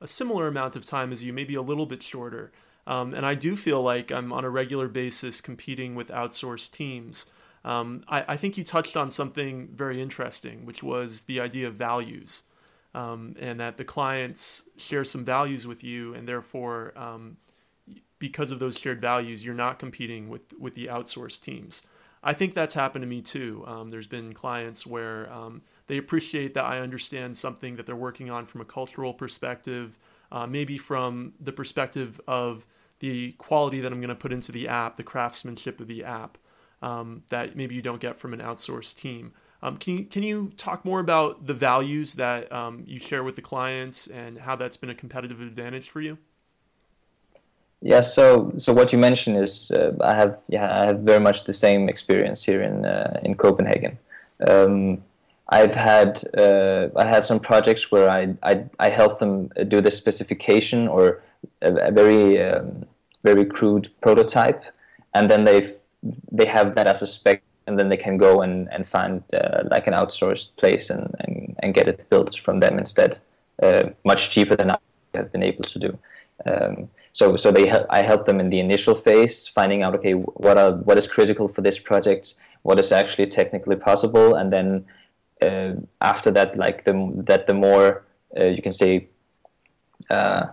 a 0.00 0.06
similar 0.06 0.48
amount 0.48 0.76
of 0.76 0.84
time 0.84 1.12
as 1.12 1.22
you, 1.22 1.32
maybe 1.32 1.54
a 1.54 1.62
little 1.62 1.86
bit 1.86 2.02
shorter. 2.02 2.52
Um, 2.84 3.14
and 3.14 3.24
I 3.24 3.36
do 3.36 3.54
feel 3.54 3.80
like 3.80 4.10
I'm 4.10 4.32
on 4.32 4.44
a 4.44 4.50
regular 4.50 4.88
basis 4.88 5.40
competing 5.40 5.94
with 5.94 6.08
outsourced 6.08 6.72
teams. 6.72 7.26
Um, 7.64 8.02
I, 8.08 8.24
I, 8.26 8.36
think 8.36 8.58
you 8.58 8.64
touched 8.64 8.96
on 8.96 9.08
something 9.08 9.68
very 9.72 10.02
interesting, 10.02 10.66
which 10.66 10.82
was 10.82 11.22
the 11.22 11.38
idea 11.38 11.68
of 11.68 11.74
values 11.74 12.42
um, 12.94 13.34
and 13.38 13.60
that 13.60 13.76
the 13.76 13.84
clients 13.84 14.64
share 14.76 15.04
some 15.04 15.24
values 15.24 15.66
with 15.66 15.82
you, 15.82 16.14
and 16.14 16.28
therefore, 16.28 16.92
um, 16.96 17.36
because 18.18 18.50
of 18.52 18.58
those 18.58 18.78
shared 18.78 19.00
values, 19.00 19.44
you're 19.44 19.54
not 19.54 19.78
competing 19.78 20.28
with 20.28 20.52
with 20.58 20.74
the 20.74 20.86
outsourced 20.86 21.42
teams. 21.42 21.82
I 22.22 22.34
think 22.34 22.54
that's 22.54 22.74
happened 22.74 23.02
to 23.02 23.08
me 23.08 23.20
too. 23.20 23.64
Um, 23.66 23.90
there's 23.90 24.06
been 24.06 24.32
clients 24.32 24.86
where 24.86 25.32
um, 25.32 25.62
they 25.88 25.98
appreciate 25.98 26.54
that 26.54 26.64
I 26.64 26.78
understand 26.78 27.36
something 27.36 27.76
that 27.76 27.86
they're 27.86 27.96
working 27.96 28.30
on 28.30 28.46
from 28.46 28.60
a 28.60 28.64
cultural 28.64 29.12
perspective, 29.12 29.98
uh, 30.30 30.46
maybe 30.46 30.78
from 30.78 31.32
the 31.40 31.52
perspective 31.52 32.20
of 32.28 32.64
the 33.00 33.32
quality 33.32 33.80
that 33.80 33.90
I'm 33.90 33.98
going 33.98 34.08
to 34.08 34.14
put 34.14 34.32
into 34.32 34.52
the 34.52 34.68
app, 34.68 34.96
the 34.96 35.02
craftsmanship 35.02 35.80
of 35.80 35.88
the 35.88 36.04
app, 36.04 36.38
um, 36.80 37.24
that 37.30 37.56
maybe 37.56 37.74
you 37.74 37.82
don't 37.82 38.00
get 38.00 38.16
from 38.16 38.32
an 38.32 38.40
outsourced 38.40 38.96
team. 38.96 39.32
Um, 39.62 39.76
can 39.76 39.96
you 39.96 40.04
can 40.04 40.22
you 40.24 40.52
talk 40.56 40.84
more 40.84 40.98
about 40.98 41.46
the 41.46 41.54
values 41.54 42.14
that 42.14 42.50
um, 42.52 42.82
you 42.86 42.98
share 42.98 43.22
with 43.22 43.36
the 43.36 43.42
clients 43.42 44.08
and 44.08 44.38
how 44.38 44.56
that's 44.56 44.76
been 44.76 44.90
a 44.90 44.94
competitive 44.94 45.40
advantage 45.40 45.88
for 45.88 46.00
you? 46.00 46.18
Yeah, 47.80 48.00
so 48.00 48.52
so 48.56 48.72
what 48.72 48.92
you 48.92 48.98
mentioned 48.98 49.36
is 49.36 49.70
uh, 49.70 49.92
I 50.00 50.14
have 50.14 50.42
yeah 50.48 50.82
I 50.82 50.86
have 50.86 51.00
very 51.00 51.20
much 51.20 51.44
the 51.44 51.52
same 51.52 51.88
experience 51.88 52.42
here 52.42 52.62
in 52.62 52.84
uh, 52.84 53.20
in 53.22 53.36
Copenhagen. 53.36 53.98
Um, 54.48 55.04
I've 55.48 55.74
had 55.74 56.24
uh, 56.36 56.88
I 56.96 57.04
had 57.04 57.24
some 57.24 57.38
projects 57.38 57.92
where 57.92 58.10
I 58.10 58.34
I, 58.42 58.64
I 58.80 58.88
helped 58.88 59.20
them 59.20 59.48
do 59.68 59.80
the 59.80 59.90
specification 59.90 60.88
or 60.88 61.22
a, 61.60 61.88
a 61.88 61.90
very 61.92 62.42
um, 62.42 62.84
very 63.22 63.44
crude 63.44 63.88
prototype, 64.00 64.64
and 65.14 65.30
then 65.30 65.44
they 65.44 65.68
they 66.32 66.46
have 66.46 66.74
that 66.74 66.88
as 66.88 67.02
a 67.02 67.06
spec 67.06 67.42
and 67.66 67.78
then 67.78 67.88
they 67.88 67.96
can 67.96 68.16
go 68.16 68.42
and, 68.42 68.68
and 68.72 68.88
find 68.88 69.22
uh, 69.34 69.62
like 69.70 69.86
an 69.86 69.94
outsourced 69.94 70.56
place 70.56 70.90
and, 70.90 71.14
and, 71.20 71.56
and 71.60 71.74
get 71.74 71.88
it 71.88 72.08
built 72.10 72.36
from 72.36 72.60
them 72.60 72.78
instead, 72.78 73.18
uh, 73.62 73.84
much 74.04 74.30
cheaper 74.30 74.56
than 74.56 74.70
I 74.70 74.76
have 75.14 75.32
been 75.32 75.42
able 75.42 75.64
to 75.64 75.78
do. 75.78 75.98
Um, 76.46 76.88
so 77.12 77.36
so 77.36 77.52
they 77.52 77.70
I 77.70 78.02
help 78.02 78.24
them 78.24 78.40
in 78.40 78.48
the 78.50 78.58
initial 78.58 78.94
phase, 78.94 79.46
finding 79.46 79.82
out 79.82 79.94
okay 79.96 80.14
what 80.14 80.56
are 80.56 80.72
what 80.72 80.96
is 80.96 81.06
critical 81.06 81.46
for 81.46 81.60
this 81.60 81.78
project, 81.78 82.34
what 82.62 82.80
is 82.80 82.90
actually 82.90 83.26
technically 83.26 83.76
possible, 83.76 84.34
and 84.34 84.52
then 84.52 84.86
uh, 85.42 85.72
after 86.00 86.30
that, 86.30 86.56
like 86.56 86.84
the 86.84 87.12
that 87.16 87.46
the 87.46 87.54
more 87.54 88.04
uh, 88.38 88.44
you 88.44 88.62
can 88.62 88.72
say. 88.72 89.08
Uh, 90.10 90.48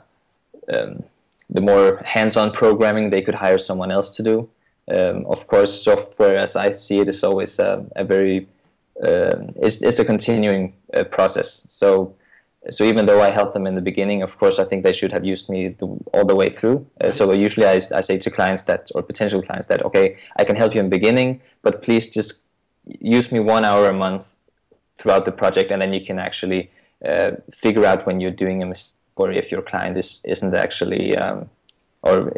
um, 0.71 1.03
the 1.49 1.61
more 1.61 2.01
hands-on 2.05 2.51
programming 2.51 3.09
they 3.09 3.21
could 3.21 3.35
hire 3.35 3.57
someone 3.57 3.91
else 3.91 4.09
to 4.11 4.23
do. 4.23 4.49
Um, 4.89 5.25
of 5.25 5.47
course, 5.47 5.83
software, 5.83 6.37
as 6.37 6.55
I 6.55 6.73
see 6.73 6.99
it, 6.99 7.09
is 7.09 7.23
always 7.23 7.59
a, 7.59 7.85
a 7.95 8.03
very 8.03 8.47
uh, 9.01 9.47
it's, 9.55 9.81
it's 9.81 9.99
a 9.99 10.05
continuing 10.05 10.73
uh, 10.93 11.03
process. 11.03 11.65
So 11.69 12.15
so 12.69 12.83
even 12.83 13.05
though 13.05 13.21
I 13.21 13.31
helped 13.31 13.53
them 13.53 13.65
in 13.65 13.75
the 13.75 13.81
beginning, 13.81 14.21
of 14.21 14.37
course, 14.37 14.59
I 14.59 14.65
think 14.65 14.83
they 14.83 14.91
should 14.91 15.13
have 15.13 15.23
used 15.23 15.49
me 15.49 15.69
the, 15.69 15.87
all 16.13 16.25
the 16.25 16.35
way 16.35 16.49
through. 16.49 16.85
Uh, 16.99 17.09
so 17.09 17.31
usually 17.31 17.65
I, 17.65 17.75
I 17.75 18.01
say 18.01 18.17
to 18.17 18.29
clients 18.29 18.63
that, 18.65 18.91
or 18.93 19.01
potential 19.01 19.41
clients 19.41 19.67
that, 19.67 19.83
okay, 19.85 20.17
I 20.35 20.43
can 20.43 20.57
help 20.57 20.73
you 20.75 20.81
in 20.81 20.87
the 20.87 20.95
beginning, 20.97 21.41
but 21.61 21.81
please 21.81 22.13
just 22.13 22.41
use 22.99 23.31
me 23.31 23.39
one 23.39 23.63
hour 23.63 23.87
a 23.87 23.93
month 23.93 24.35
throughout 24.97 25.23
the 25.23 25.31
project, 25.31 25.71
and 25.71 25.81
then 25.81 25.93
you 25.93 26.03
can 26.05 26.19
actually 26.19 26.69
uh, 27.05 27.31
figure 27.49 27.85
out 27.85 28.05
when 28.05 28.19
you're 28.19 28.31
doing 28.31 28.61
a 28.61 28.65
mistake 28.65 28.97
or 29.15 29.31
if 29.31 29.51
your 29.51 29.61
client 29.61 29.97
is 29.97 30.23
isn't 30.25 30.53
actually, 30.55 31.15
um, 31.17 31.49
or 32.03 32.31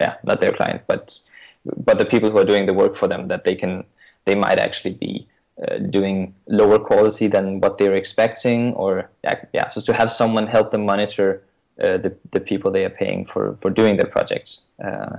yeah, 0.00 0.14
not 0.22 0.38
their 0.40 0.52
client, 0.52 0.82
but 0.86 1.18
but 1.64 1.98
the 1.98 2.04
people 2.04 2.30
who 2.30 2.38
are 2.38 2.44
doing 2.44 2.66
the 2.66 2.74
work 2.74 2.96
for 2.96 3.08
them, 3.08 3.28
that 3.28 3.44
they 3.44 3.54
can 3.54 3.84
they 4.24 4.34
might 4.34 4.58
actually 4.58 4.94
be 4.94 5.26
uh, 5.66 5.78
doing 5.78 6.34
lower 6.46 6.78
quality 6.78 7.26
than 7.26 7.60
what 7.60 7.78
they're 7.78 7.94
expecting, 7.94 8.72
or 8.74 9.10
yeah, 9.52 9.68
so 9.68 9.80
to 9.80 9.92
have 9.92 10.10
someone 10.10 10.46
help 10.46 10.70
them 10.70 10.84
monitor 10.86 11.42
uh, 11.80 11.96
the 11.98 12.14
the 12.30 12.40
people 12.40 12.70
they 12.70 12.84
are 12.84 12.90
paying 12.90 13.24
for 13.26 13.56
for 13.60 13.70
doing 13.70 13.96
their 13.96 14.06
projects. 14.06 14.62
Uh, 14.82 15.16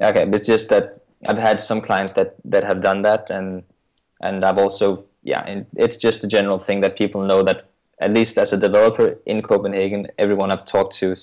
okay, 0.00 0.28
it's 0.32 0.46
just 0.46 0.68
that 0.68 1.00
I've 1.28 1.38
had 1.38 1.60
some 1.60 1.80
clients 1.80 2.14
that 2.14 2.36
that 2.44 2.64
have 2.64 2.80
done 2.80 3.02
that, 3.02 3.30
and 3.30 3.62
and 4.20 4.44
I've 4.44 4.58
also 4.58 5.04
yeah, 5.22 5.62
it's 5.76 5.96
just 5.96 6.24
a 6.24 6.26
general 6.26 6.58
thing 6.58 6.80
that 6.80 6.96
people 6.96 7.22
know 7.22 7.42
that 7.42 7.66
at 8.00 8.12
least 8.12 8.36
as 8.38 8.52
a 8.52 8.56
developer 8.56 9.18
in 9.26 9.42
Copenhagen, 9.42 10.08
everyone 10.18 10.50
I've 10.50 10.64
talked 10.64 10.94
to 10.96 11.14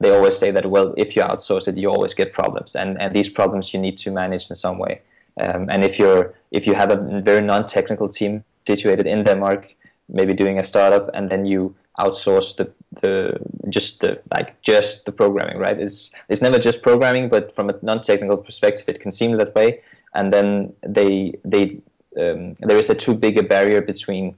they 0.00 0.10
always 0.10 0.36
say 0.36 0.50
that 0.50 0.66
well, 0.66 0.94
if 0.96 1.16
you 1.16 1.22
outsource 1.22 1.68
it, 1.68 1.76
you 1.76 1.90
always 1.90 2.14
get 2.14 2.32
problems, 2.32 2.76
and 2.76 3.00
and 3.00 3.14
these 3.14 3.28
problems 3.28 3.72
you 3.72 3.80
need 3.80 3.96
to 3.98 4.10
manage 4.10 4.48
in 4.50 4.56
some 4.56 4.78
way. 4.78 5.00
Um, 5.40 5.68
and 5.70 5.84
if 5.84 5.98
you're 5.98 6.34
if 6.50 6.66
you 6.66 6.74
have 6.74 6.90
a 6.90 7.20
very 7.22 7.42
non-technical 7.42 8.08
team 8.08 8.44
situated 8.66 9.06
in 9.06 9.24
Denmark, 9.24 9.74
maybe 10.08 10.34
doing 10.34 10.58
a 10.58 10.62
startup, 10.62 11.10
and 11.14 11.30
then 11.30 11.46
you 11.46 11.74
outsource 11.98 12.56
the 12.56 12.70
the 13.00 13.38
just 13.68 14.00
the 14.00 14.20
like 14.34 14.60
just 14.62 15.04
the 15.04 15.12
programming, 15.12 15.58
right? 15.58 15.78
It's 15.78 16.14
it's 16.28 16.42
never 16.42 16.58
just 16.58 16.82
programming, 16.82 17.28
but 17.28 17.54
from 17.54 17.70
a 17.70 17.74
non-technical 17.82 18.38
perspective, 18.38 18.88
it 18.88 19.00
can 19.00 19.10
seem 19.10 19.36
that 19.36 19.54
way. 19.54 19.80
And 20.14 20.32
then 20.32 20.72
they 20.86 21.34
they 21.44 21.80
um, 22.16 22.54
there 22.60 22.78
is 22.78 22.90
a 22.90 22.94
too 22.94 23.14
big 23.14 23.38
a 23.38 23.42
barrier 23.42 23.82
between 23.82 24.34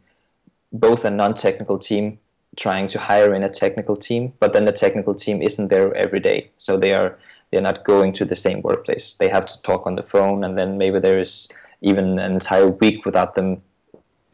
both 0.73 1.05
a 1.05 1.11
non-technical 1.11 1.79
team 1.79 2.19
trying 2.59 2.88
to 2.88 2.99
hire 2.99 3.33
in 3.35 3.43
a 3.45 3.49
technical 3.49 3.97
team, 3.97 4.33
but 4.41 4.53
then 4.53 4.65
the 4.65 4.73
technical 4.73 5.15
team 5.15 5.41
isn't 5.41 5.69
there 5.69 5.95
every 5.95 6.21
day, 6.21 6.50
so 6.59 6.77
they 6.77 6.93
are 6.93 7.19
they're 7.50 7.62
not 7.62 7.85
going 7.85 8.12
to 8.12 8.25
the 8.25 8.37
same 8.37 8.61
workplace. 8.62 9.15
They 9.15 9.29
have 9.29 9.47
to 9.47 9.62
talk 9.62 9.87
on 9.87 9.95
the 9.95 10.03
phone, 10.03 10.45
and 10.45 10.59
then 10.59 10.77
maybe 10.77 10.99
there 10.99 11.19
is 11.19 11.49
even 11.81 12.19
an 12.19 12.33
entire 12.33 12.69
week 12.69 13.07
without 13.07 13.35
them 13.35 13.62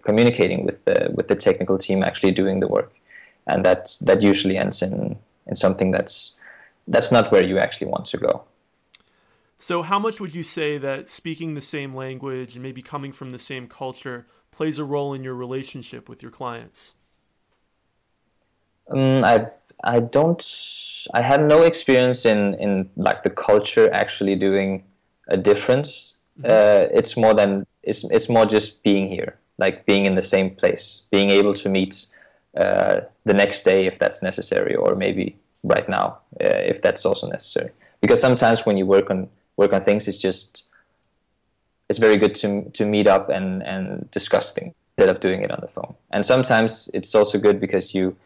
communicating 0.02 0.64
with 0.64 0.84
the 0.84 1.12
with 1.14 1.28
the 1.28 1.36
technical 1.36 1.78
team 1.78 2.02
actually 2.02 2.32
doing 2.32 2.60
the 2.60 2.68
work, 2.68 2.92
and 3.46 3.64
that 3.64 3.96
that 4.00 4.22
usually 4.22 4.56
ends 4.56 4.82
in 4.82 5.16
in 5.46 5.54
something 5.54 5.90
that's 5.90 6.38
that's 6.88 7.12
not 7.12 7.30
where 7.30 7.44
you 7.44 7.58
actually 7.58 7.88
want 7.88 8.06
to 8.06 8.18
go. 8.18 8.44
So, 9.58 9.82
how 9.82 9.98
much 9.98 10.20
would 10.20 10.34
you 10.34 10.42
say 10.42 10.78
that 10.78 11.08
speaking 11.08 11.54
the 11.54 11.60
same 11.60 11.94
language 11.94 12.54
and 12.54 12.62
maybe 12.62 12.82
coming 12.82 13.12
from 13.12 13.30
the 13.30 13.38
same 13.38 13.68
culture 13.68 14.26
plays 14.50 14.78
a 14.78 14.84
role 14.84 15.14
in 15.14 15.24
your 15.24 15.34
relationship 15.34 16.08
with 16.08 16.22
your 16.22 16.30
clients? 16.30 16.94
Um, 18.90 19.24
I 19.24 19.46
I 19.82 20.00
don't 20.00 20.42
I 21.12 21.22
had 21.22 21.42
no 21.42 21.62
experience 21.62 22.24
in 22.24 22.54
in 22.54 22.90
like 22.96 23.22
the 23.22 23.30
culture 23.30 23.90
actually 23.92 24.36
doing 24.36 24.84
a 25.28 25.36
difference. 25.36 26.18
Mm-hmm. 26.38 26.46
Uh, 26.50 26.98
it's 26.98 27.16
more 27.16 27.34
than 27.34 27.66
it's 27.82 28.04
it's 28.10 28.28
more 28.28 28.46
just 28.46 28.82
being 28.82 29.08
here, 29.08 29.36
like 29.58 29.86
being 29.86 30.06
in 30.06 30.14
the 30.14 30.22
same 30.22 30.50
place, 30.50 31.06
being 31.10 31.30
able 31.30 31.54
to 31.54 31.68
meet 31.68 32.06
uh, 32.56 33.00
the 33.24 33.34
next 33.34 33.62
day 33.62 33.86
if 33.86 33.98
that's 33.98 34.22
necessary, 34.22 34.74
or 34.74 34.94
maybe 34.94 35.36
right 35.62 35.88
now 35.88 36.18
uh, 36.40 36.60
if 36.66 36.82
that's 36.82 37.04
also 37.04 37.28
necessary. 37.28 37.70
Because 38.00 38.20
sometimes 38.20 38.66
when 38.66 38.76
you 38.76 38.86
work 38.86 39.10
on 39.10 39.28
work 39.56 39.72
on 39.72 39.82
things, 39.82 40.08
it's 40.08 40.18
just 40.18 40.68
it's 41.88 41.98
very 41.98 42.16
good 42.16 42.34
to 42.36 42.70
to 42.72 42.86
meet 42.86 43.06
up 43.06 43.28
and 43.28 43.62
and 43.62 44.10
discuss 44.10 44.52
things 44.52 44.74
instead 44.96 45.14
of 45.14 45.20
doing 45.20 45.42
it 45.42 45.50
on 45.50 45.58
the 45.60 45.68
phone. 45.68 45.94
And 46.10 46.24
sometimes 46.24 46.90
it's 46.94 47.14
also 47.14 47.38
good 47.38 47.60
because 47.60 47.94
you 47.94 48.16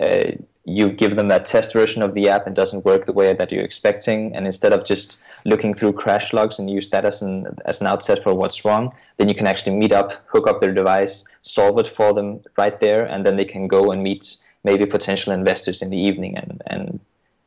uh, 0.00 0.32
you 0.64 0.90
give 0.90 1.16
them 1.16 1.28
that 1.28 1.46
test 1.46 1.72
version 1.72 2.02
of 2.02 2.12
the 2.12 2.28
app 2.28 2.46
and 2.46 2.54
doesn't 2.54 2.84
work 2.84 3.06
the 3.06 3.12
way 3.12 3.32
that 3.32 3.50
you're 3.50 3.64
expecting 3.64 4.34
and 4.36 4.44
instead 4.44 4.72
of 4.72 4.84
just 4.84 5.18
looking 5.46 5.72
through 5.72 5.92
crash 5.92 6.32
logs 6.32 6.58
and 6.58 6.70
use 6.70 6.90
that 6.90 7.06
as 7.06 7.22
an 7.22 7.56
as 7.64 7.80
an 7.80 7.86
outset 7.86 8.22
for 8.22 8.34
what's 8.34 8.64
wrong 8.66 8.92
then 9.16 9.28
you 9.28 9.34
can 9.34 9.46
actually 9.46 9.74
meet 9.74 9.92
up 9.92 10.12
hook 10.26 10.46
up 10.46 10.60
their 10.60 10.74
device 10.74 11.24
solve 11.40 11.78
it 11.78 11.86
for 11.86 12.12
them 12.12 12.40
right 12.58 12.80
there 12.80 13.06
and 13.06 13.24
then 13.24 13.36
they 13.36 13.46
can 13.46 13.66
go 13.66 13.90
and 13.90 14.02
meet 14.02 14.36
maybe 14.62 14.84
potential 14.84 15.32
investors 15.32 15.80
in 15.80 15.88
the 15.88 15.96
evening 15.96 16.36
and 16.36 16.62
and 16.66 17.00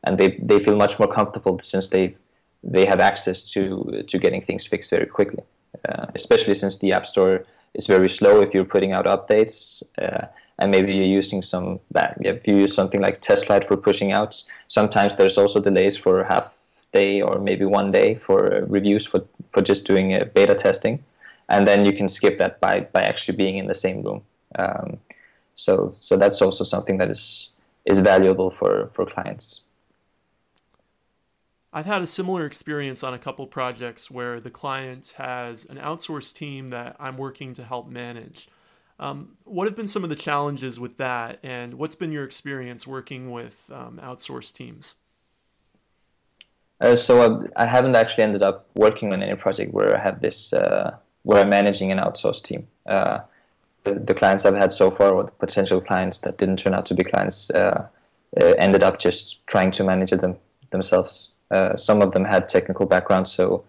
and 0.04 0.18
they, 0.18 0.36
they 0.42 0.58
feel 0.58 0.76
much 0.76 0.98
more 0.98 1.08
comfortable 1.08 1.58
since 1.60 1.88
they 1.88 2.14
they 2.62 2.86
have 2.86 3.00
access 3.00 3.42
to 3.52 4.04
to 4.06 4.18
getting 4.18 4.42
things 4.42 4.66
fixed 4.66 4.90
very 4.90 5.06
quickly. 5.06 5.42
Uh, 5.88 6.06
especially 6.14 6.54
since 6.54 6.78
the 6.78 6.92
app 6.92 7.06
store 7.06 7.44
is 7.74 7.86
very 7.86 8.08
slow 8.08 8.40
if 8.40 8.54
you're 8.54 8.64
putting 8.64 8.92
out 8.92 9.06
updates. 9.06 9.82
Uh, 10.00 10.26
and 10.62 10.70
maybe 10.70 10.94
you're 10.94 11.16
using 11.22 11.42
some 11.42 11.80
that 11.90 12.16
if 12.20 12.46
you 12.46 12.56
use 12.56 12.72
something 12.72 13.00
like 13.02 13.20
TestFlight 13.20 13.64
for 13.66 13.76
pushing 13.76 14.12
out, 14.12 14.40
sometimes 14.68 15.16
there's 15.16 15.36
also 15.36 15.60
delays 15.60 15.96
for 15.96 16.22
half 16.22 16.56
day 16.92 17.20
or 17.20 17.40
maybe 17.40 17.64
one 17.64 17.90
day 17.90 18.14
for 18.26 18.64
reviews 18.68 19.04
for 19.04 19.24
for 19.50 19.60
just 19.60 19.84
doing 19.84 20.14
uh, 20.14 20.24
beta 20.34 20.54
testing, 20.54 21.02
and 21.48 21.66
then 21.66 21.84
you 21.84 21.92
can 21.92 22.08
skip 22.08 22.38
that 22.38 22.60
by 22.60 22.74
by 22.94 23.02
actually 23.02 23.36
being 23.36 23.56
in 23.58 23.66
the 23.66 23.74
same 23.74 24.02
room. 24.04 24.22
Um, 24.56 24.98
so 25.54 25.90
so 25.94 26.16
that's 26.16 26.40
also 26.40 26.62
something 26.64 26.98
that 26.98 27.10
is 27.10 27.50
is 27.84 27.98
valuable 27.98 28.50
for 28.50 28.88
for 28.94 29.04
clients. 29.04 29.62
I've 31.72 31.86
had 31.86 32.02
a 32.02 32.06
similar 32.06 32.46
experience 32.46 33.02
on 33.02 33.14
a 33.14 33.18
couple 33.18 33.46
projects 33.46 34.10
where 34.10 34.38
the 34.38 34.50
client 34.50 35.14
has 35.16 35.64
an 35.64 35.78
outsourced 35.78 36.34
team 36.36 36.68
that 36.68 36.94
I'm 37.00 37.16
working 37.16 37.54
to 37.54 37.64
help 37.64 37.88
manage. 37.88 38.48
Um, 39.02 39.30
what 39.42 39.66
have 39.66 39.74
been 39.74 39.88
some 39.88 40.04
of 40.04 40.10
the 40.10 40.16
challenges 40.16 40.78
with 40.78 40.96
that, 40.98 41.40
and 41.42 41.74
what's 41.74 41.96
been 41.96 42.12
your 42.12 42.22
experience 42.22 42.86
working 42.86 43.32
with 43.32 43.68
um, 43.72 43.98
outsourced 44.00 44.54
teams? 44.54 44.94
Uh, 46.80 46.94
so 46.94 47.20
uh, 47.20 47.48
I 47.56 47.66
haven't 47.66 47.96
actually 47.96 48.22
ended 48.22 48.44
up 48.44 48.68
working 48.76 49.12
on 49.12 49.20
any 49.20 49.34
project 49.34 49.74
where 49.74 49.96
I 49.96 50.00
have 50.00 50.20
this, 50.20 50.52
uh, 50.52 50.96
where 51.24 51.42
I'm 51.42 51.48
managing 51.48 51.90
an 51.90 51.98
outsourced 51.98 52.44
team. 52.44 52.68
Uh, 52.86 53.22
the, 53.82 53.94
the, 53.94 54.14
clients 54.14 54.46
I've 54.46 54.54
had 54.54 54.70
so 54.70 54.88
far, 54.88 55.10
or 55.10 55.24
the 55.24 55.32
potential 55.32 55.80
clients 55.80 56.20
that 56.20 56.38
didn't 56.38 56.60
turn 56.60 56.72
out 56.72 56.86
to 56.86 56.94
be 56.94 57.02
clients, 57.02 57.50
uh, 57.50 57.88
uh, 58.40 58.54
ended 58.56 58.84
up 58.84 59.00
just 59.00 59.44
trying 59.48 59.72
to 59.72 59.82
manage 59.82 60.10
them 60.10 60.36
themselves. 60.70 61.32
some 61.74 62.02
of 62.02 62.12
them 62.12 62.24
had 62.24 62.48
technical 62.48 62.86
backgrounds, 62.86 63.32
so 63.32 63.64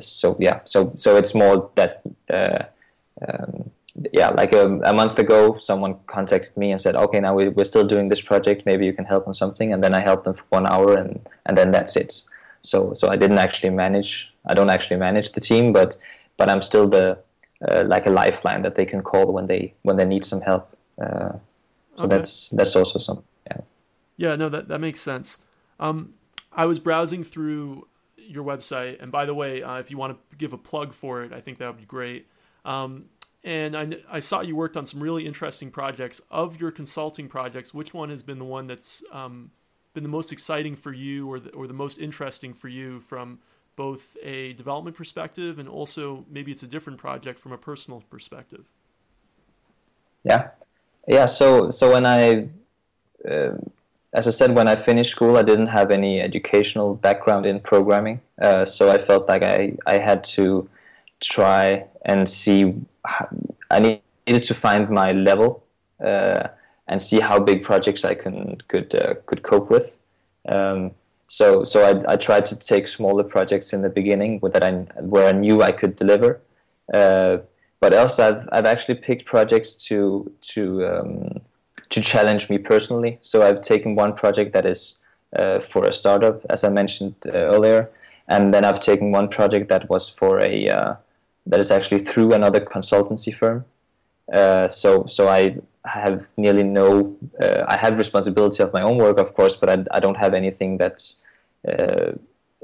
so 0.00 0.36
yeah, 0.40 0.58
so 0.64 0.92
so 0.96 1.16
it's 1.16 1.32
more 1.32 1.70
that. 1.76 2.02
Um, 3.28 3.70
yeah, 4.12 4.30
like 4.30 4.52
a, 4.52 4.78
a, 4.80 4.92
month 4.92 5.18
ago, 5.18 5.56
someone 5.58 5.96
contacted 6.06 6.56
me 6.56 6.70
and 6.70 6.80
said, 6.80 6.94
"Okay, 6.94 7.20
now 7.20 7.34
we, 7.34 7.48
we're 7.48 7.64
still 7.64 7.86
doing 7.86 8.08
this 8.08 8.20
project. 8.20 8.64
Maybe 8.64 8.86
you 8.86 8.92
can 8.92 9.04
help 9.04 9.26
on 9.26 9.34
something." 9.34 9.72
And 9.72 9.84
then 9.84 9.94
I 9.94 10.00
helped 10.00 10.24
them 10.24 10.34
for 10.34 10.44
one 10.48 10.66
hour, 10.66 10.96
and 10.96 11.20
and 11.46 11.56
then 11.58 11.70
that's 11.70 11.96
it. 11.96 12.22
So 12.62 12.94
so 12.94 13.08
I 13.08 13.16
didn't 13.16 13.38
actually 13.38 13.70
manage. 13.70 14.32
I 14.46 14.54
don't 14.54 14.70
actually 14.70 14.96
manage 14.96 15.32
the 15.32 15.40
team, 15.40 15.72
but 15.72 15.96
but 16.38 16.48
I'm 16.48 16.62
still 16.62 16.88
the 16.88 17.18
uh, 17.68 17.84
like 17.86 18.06
a 18.06 18.10
lifeline 18.10 18.62
that 18.62 18.76
they 18.76 18.86
can 18.86 19.02
call 19.02 19.32
when 19.32 19.46
they 19.46 19.74
when 19.82 19.96
they 19.96 20.06
need 20.06 20.24
some 20.24 20.40
help. 20.40 20.76
Uh, 21.00 21.32
so 21.94 22.06
okay. 22.06 22.16
that's 22.16 22.48
that's 22.48 22.74
also 22.74 22.98
some 22.98 23.22
yeah. 23.46 23.60
Yeah, 24.16 24.36
no, 24.36 24.48
that 24.48 24.68
that 24.68 24.78
makes 24.78 25.00
sense. 25.00 25.38
Um, 25.78 26.14
I 26.52 26.64
was 26.64 26.78
browsing 26.78 27.24
through 27.24 27.88
your 28.16 28.44
website, 28.44 29.02
and 29.02 29.12
by 29.12 29.26
the 29.26 29.34
way, 29.34 29.62
uh, 29.62 29.78
if 29.78 29.90
you 29.90 29.98
want 29.98 30.16
to 30.16 30.36
give 30.36 30.52
a 30.52 30.58
plug 30.58 30.92
for 30.92 31.22
it, 31.22 31.32
I 31.32 31.40
think 31.40 31.58
that 31.58 31.66
would 31.66 31.78
be 31.78 31.84
great. 31.84 32.26
Um, 32.64 33.06
and 33.44 33.76
I, 33.76 33.96
I 34.10 34.20
saw 34.20 34.40
you 34.40 34.54
worked 34.54 34.76
on 34.76 34.86
some 34.86 35.02
really 35.02 35.26
interesting 35.26 35.70
projects. 35.70 36.22
Of 36.30 36.60
your 36.60 36.70
consulting 36.70 37.28
projects, 37.28 37.74
which 37.74 37.92
one 37.92 38.10
has 38.10 38.22
been 38.22 38.38
the 38.38 38.44
one 38.44 38.66
that's 38.66 39.02
um, 39.12 39.50
been 39.94 40.02
the 40.02 40.08
most 40.08 40.32
exciting 40.32 40.76
for 40.76 40.94
you, 40.94 41.28
or 41.30 41.40
the, 41.40 41.50
or 41.50 41.66
the 41.66 41.74
most 41.74 41.98
interesting 41.98 42.54
for 42.54 42.68
you 42.68 43.00
from 43.00 43.40
both 43.74 44.16
a 44.22 44.52
development 44.52 44.96
perspective 44.96 45.58
and 45.58 45.68
also 45.68 46.26
maybe 46.30 46.52
it's 46.52 46.62
a 46.62 46.66
different 46.66 46.98
project 46.98 47.38
from 47.38 47.52
a 47.52 47.58
personal 47.58 48.02
perspective? 48.10 48.70
Yeah, 50.24 50.48
yeah. 51.08 51.26
So 51.26 51.70
so 51.70 51.92
when 51.92 52.06
I 52.06 52.48
uh, 53.28 53.56
as 54.12 54.28
I 54.28 54.30
said, 54.30 54.54
when 54.54 54.68
I 54.68 54.76
finished 54.76 55.10
school, 55.10 55.36
I 55.36 55.42
didn't 55.42 55.68
have 55.68 55.90
any 55.90 56.20
educational 56.20 56.94
background 56.94 57.46
in 57.46 57.60
programming, 57.60 58.20
uh, 58.40 58.64
so 58.64 58.90
I 58.90 58.98
felt 58.98 59.26
like 59.26 59.42
I, 59.42 59.76
I 59.86 59.98
had 59.98 60.22
to 60.36 60.68
try 61.20 61.86
and 62.02 62.28
see. 62.28 62.74
I 63.70 64.00
needed 64.26 64.42
to 64.44 64.54
find 64.54 64.88
my 64.90 65.12
level 65.12 65.64
uh, 66.02 66.48
and 66.88 67.00
see 67.00 67.20
how 67.20 67.38
big 67.40 67.64
projects 67.64 68.04
I 68.04 68.14
can 68.14 68.58
could 68.68 68.94
uh, 68.94 69.14
could 69.26 69.42
cope 69.42 69.70
with. 69.70 69.96
Um, 70.48 70.92
so 71.28 71.64
so 71.64 71.84
I, 71.84 72.12
I 72.12 72.16
tried 72.16 72.46
to 72.46 72.56
take 72.56 72.86
smaller 72.86 73.24
projects 73.24 73.72
in 73.72 73.82
the 73.82 73.88
beginning 73.88 74.40
that 74.52 74.62
I 74.62 74.72
where 75.00 75.28
I 75.28 75.32
knew 75.32 75.62
I 75.62 75.72
could 75.72 75.96
deliver. 75.96 76.40
Uh, 76.92 77.38
but 77.80 77.94
else, 77.94 78.18
I've 78.18 78.48
I've 78.52 78.66
actually 78.66 78.96
picked 78.96 79.24
projects 79.24 79.74
to 79.86 80.30
to 80.52 80.86
um, 80.86 81.40
to 81.90 82.00
challenge 82.00 82.50
me 82.50 82.58
personally. 82.58 83.18
So 83.20 83.42
I've 83.42 83.60
taken 83.60 83.94
one 83.94 84.14
project 84.14 84.52
that 84.52 84.66
is 84.66 85.00
uh, 85.36 85.60
for 85.60 85.84
a 85.84 85.92
startup, 85.92 86.44
as 86.50 86.64
I 86.64 86.68
mentioned 86.68 87.14
uh, 87.26 87.30
earlier, 87.30 87.90
and 88.28 88.52
then 88.52 88.64
I've 88.64 88.80
taken 88.80 89.12
one 89.12 89.28
project 89.28 89.68
that 89.68 89.88
was 89.88 90.08
for 90.08 90.40
a 90.40 90.68
uh, 90.68 90.94
that 91.46 91.60
is 91.60 91.70
actually 91.70 92.00
through 92.00 92.32
another 92.32 92.60
consultancy 92.60 93.34
firm. 93.34 93.64
Uh, 94.32 94.68
so 94.68 95.06
so 95.06 95.28
I 95.28 95.56
have 95.84 96.28
nearly 96.36 96.62
no 96.62 97.16
uh, 97.40 97.64
I 97.66 97.76
have 97.76 97.98
responsibility 97.98 98.62
of 98.62 98.72
my 98.72 98.82
own 98.82 98.98
work, 98.98 99.18
of 99.18 99.34
course, 99.34 99.56
but 99.56 99.68
I, 99.68 99.84
I 99.96 100.00
don't 100.00 100.16
have 100.16 100.34
anything 100.34 100.78
that's 100.78 101.20
uh, 101.68 102.12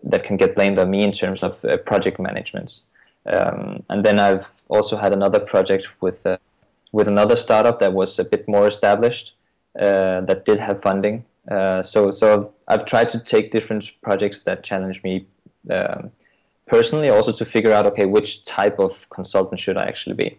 that 0.03 0.23
can 0.25 0.37
get 0.37 0.55
blamed 0.55 0.79
on 0.79 0.91
me 0.91 1.03
in 1.03 1.13
terms 1.13 1.43
of 1.43 1.65
project 1.85 2.21
management. 2.21 2.83
Um, 3.27 3.83
and 3.91 4.05
then 4.05 4.19
I've 4.19 4.51
also 4.69 4.97
had 4.97 5.13
another 5.13 5.41
project 5.41 5.89
with 6.01 6.25
with 6.93 7.09
another 7.09 7.37
startup 7.37 7.81
that 7.81 7.93
was 7.93 8.19
a 8.19 8.25
bit 8.25 8.49
more 8.49 8.67
established 8.67 9.35
uh, 9.79 10.21
that 10.23 10.45
did 10.45 10.59
have 10.59 10.83
funding. 10.83 11.25
Uh, 11.51 11.83
so 11.83 12.11
so 12.11 12.53
I've, 12.67 12.85
tried 12.85 13.09
to 13.11 13.19
take 13.19 13.51
different 13.51 13.93
projects 14.03 14.45
that 14.45 14.63
challenge 14.63 15.03
me 15.03 15.27
um, 15.71 16.11
personally, 16.69 17.09
also 17.09 17.33
to 17.33 17.45
figure 17.45 17.73
out 17.73 17.87
okay 17.87 18.07
which 18.07 18.45
type 18.45 18.79
of 18.79 19.09
consultant 19.11 19.61
should 19.61 19.77
I 19.77 19.85
actually 19.85 20.15
be. 20.15 20.39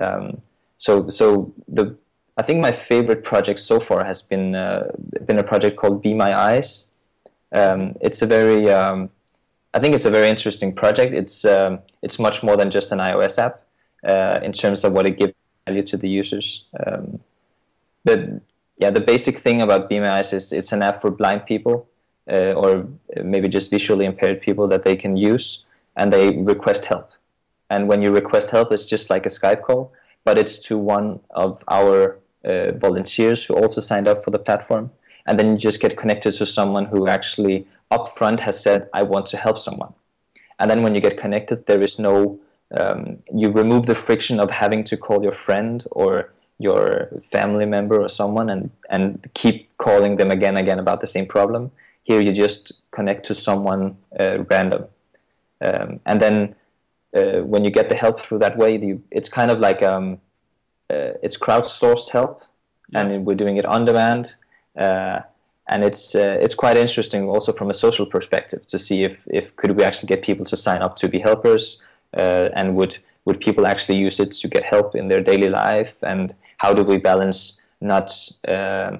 Um, 0.00 0.42
so 0.78 1.08
so 1.08 1.52
the 1.68 1.96
I 2.36 2.42
think 2.42 2.60
my 2.60 2.72
favorite 2.72 3.22
project 3.22 3.60
so 3.60 3.80
far 3.80 4.04
has 4.04 4.22
been 4.22 4.54
uh, 4.54 4.90
been 5.26 5.38
a 5.38 5.44
project 5.44 5.76
called 5.76 6.02
Be 6.02 6.14
My 6.14 6.36
Eyes. 6.36 6.90
Um, 7.52 7.94
it's 8.00 8.22
a 8.22 8.26
very 8.26 8.70
um, 8.70 9.10
I 9.72 9.78
think 9.78 9.94
it's 9.94 10.04
a 10.04 10.10
very 10.10 10.28
interesting 10.28 10.74
project. 10.74 11.14
It's 11.14 11.44
um, 11.44 11.80
it's 12.02 12.18
much 12.18 12.42
more 12.42 12.56
than 12.56 12.70
just 12.70 12.92
an 12.92 12.98
iOS 12.98 13.38
app 13.38 13.62
uh, 14.06 14.40
in 14.42 14.52
terms 14.52 14.84
of 14.84 14.92
what 14.92 15.06
it 15.06 15.18
gives 15.18 15.34
value 15.66 15.82
to 15.82 15.96
the 15.96 16.08
users. 16.08 16.66
Um, 16.86 17.20
the 18.04 18.40
yeah, 18.78 18.90
the 18.90 19.00
basic 19.00 19.38
thing 19.38 19.62
about 19.62 19.88
Be 19.88 20.00
My 20.00 20.10
Eyes 20.10 20.32
is 20.32 20.52
it's 20.52 20.72
an 20.72 20.82
app 20.82 21.00
for 21.00 21.10
blind 21.10 21.46
people 21.46 21.88
uh, 22.30 22.52
or 22.52 22.88
maybe 23.22 23.48
just 23.48 23.70
visually 23.70 24.04
impaired 24.04 24.40
people 24.40 24.66
that 24.68 24.82
they 24.82 24.96
can 24.96 25.16
use, 25.16 25.66
and 25.96 26.12
they 26.12 26.36
request 26.36 26.86
help. 26.86 27.10
And 27.70 27.88
when 27.88 28.02
you 28.02 28.10
request 28.12 28.50
help, 28.50 28.72
it's 28.72 28.84
just 28.84 29.10
like 29.10 29.26
a 29.26 29.30
Skype 29.30 29.62
call, 29.62 29.92
but 30.24 30.38
it's 30.38 30.58
to 30.60 30.78
one 30.78 31.20
of 31.30 31.62
our 31.68 32.18
uh, 32.44 32.72
volunteers 32.72 33.44
who 33.44 33.54
also 33.54 33.80
signed 33.80 34.08
up 34.08 34.22
for 34.24 34.30
the 34.30 34.38
platform, 34.38 34.90
and 35.26 35.38
then 35.38 35.52
you 35.52 35.58
just 35.58 35.80
get 35.80 35.96
connected 35.96 36.32
to 36.32 36.46
someone 36.46 36.86
who 36.86 37.08
actually 37.08 37.66
upfront 37.90 38.40
has 38.40 38.62
said, 38.62 38.88
"I 38.92 39.02
want 39.02 39.26
to 39.26 39.36
help 39.36 39.58
someone." 39.58 39.94
And 40.58 40.70
then 40.70 40.82
when 40.82 40.94
you 40.94 41.00
get 41.00 41.16
connected, 41.16 41.66
there 41.66 41.82
is 41.82 41.98
no 41.98 42.40
um, 42.70 43.18
you 43.32 43.50
remove 43.50 43.86
the 43.86 43.94
friction 43.94 44.40
of 44.40 44.50
having 44.50 44.84
to 44.84 44.96
call 44.96 45.22
your 45.22 45.32
friend 45.32 45.84
or 45.90 46.32
your 46.58 47.10
family 47.30 47.66
member 47.66 48.00
or 48.00 48.08
someone 48.08 48.48
and, 48.48 48.70
and 48.90 49.28
keep 49.34 49.76
calling 49.78 50.16
them 50.16 50.30
again 50.30 50.56
and 50.56 50.58
again 50.58 50.78
about 50.78 51.00
the 51.00 51.06
same 51.06 51.26
problem. 51.26 51.70
Here 52.04 52.20
you 52.20 52.32
just 52.32 52.82
connect 52.90 53.26
to 53.26 53.34
someone 53.34 53.96
uh, 54.18 54.44
random. 54.44 54.86
Um, 55.60 56.00
and 56.06 56.20
then 56.20 56.54
uh, 57.14 57.40
when 57.42 57.64
you 57.64 57.70
get 57.70 57.88
the 57.88 57.94
help 57.94 58.20
through 58.20 58.38
that 58.38 58.56
way, 58.56 58.78
you, 58.78 59.02
it's 59.10 59.28
kind 59.28 59.50
of 59.50 59.58
like 59.58 59.82
um, 59.82 60.20
uh, 60.90 61.18
it's 61.22 61.36
crowdsourced 61.36 62.10
help, 62.10 62.42
yeah. 62.90 63.00
and 63.00 63.26
we're 63.26 63.34
doing 63.34 63.56
it 63.56 63.66
on 63.66 63.84
demand. 63.84 64.34
Uh, 64.76 65.20
and 65.68 65.82
it's 65.82 66.14
uh, 66.14 66.36
it's 66.40 66.54
quite 66.54 66.76
interesting 66.76 67.28
also 67.28 67.52
from 67.52 67.70
a 67.70 67.74
social 67.74 68.06
perspective 68.06 68.66
to 68.66 68.78
see 68.78 69.04
if, 69.04 69.18
if 69.26 69.56
could 69.56 69.72
we 69.72 69.82
actually 69.82 70.08
get 70.08 70.22
people 70.22 70.44
to 70.44 70.56
sign 70.56 70.82
up 70.82 70.96
to 70.96 71.08
be 71.08 71.18
helpers 71.18 71.82
uh, 72.18 72.48
and 72.54 72.76
would 72.76 72.98
would 73.24 73.40
people 73.40 73.66
actually 73.66 73.96
use 73.98 74.20
it 74.20 74.32
to 74.32 74.48
get 74.48 74.64
help 74.64 74.94
in 74.94 75.08
their 75.08 75.22
daily 75.22 75.48
life 75.48 75.96
and 76.02 76.34
how 76.58 76.74
do 76.74 76.82
we 76.82 76.98
balance 76.98 77.60
not 77.80 78.10
uh, 78.46 78.96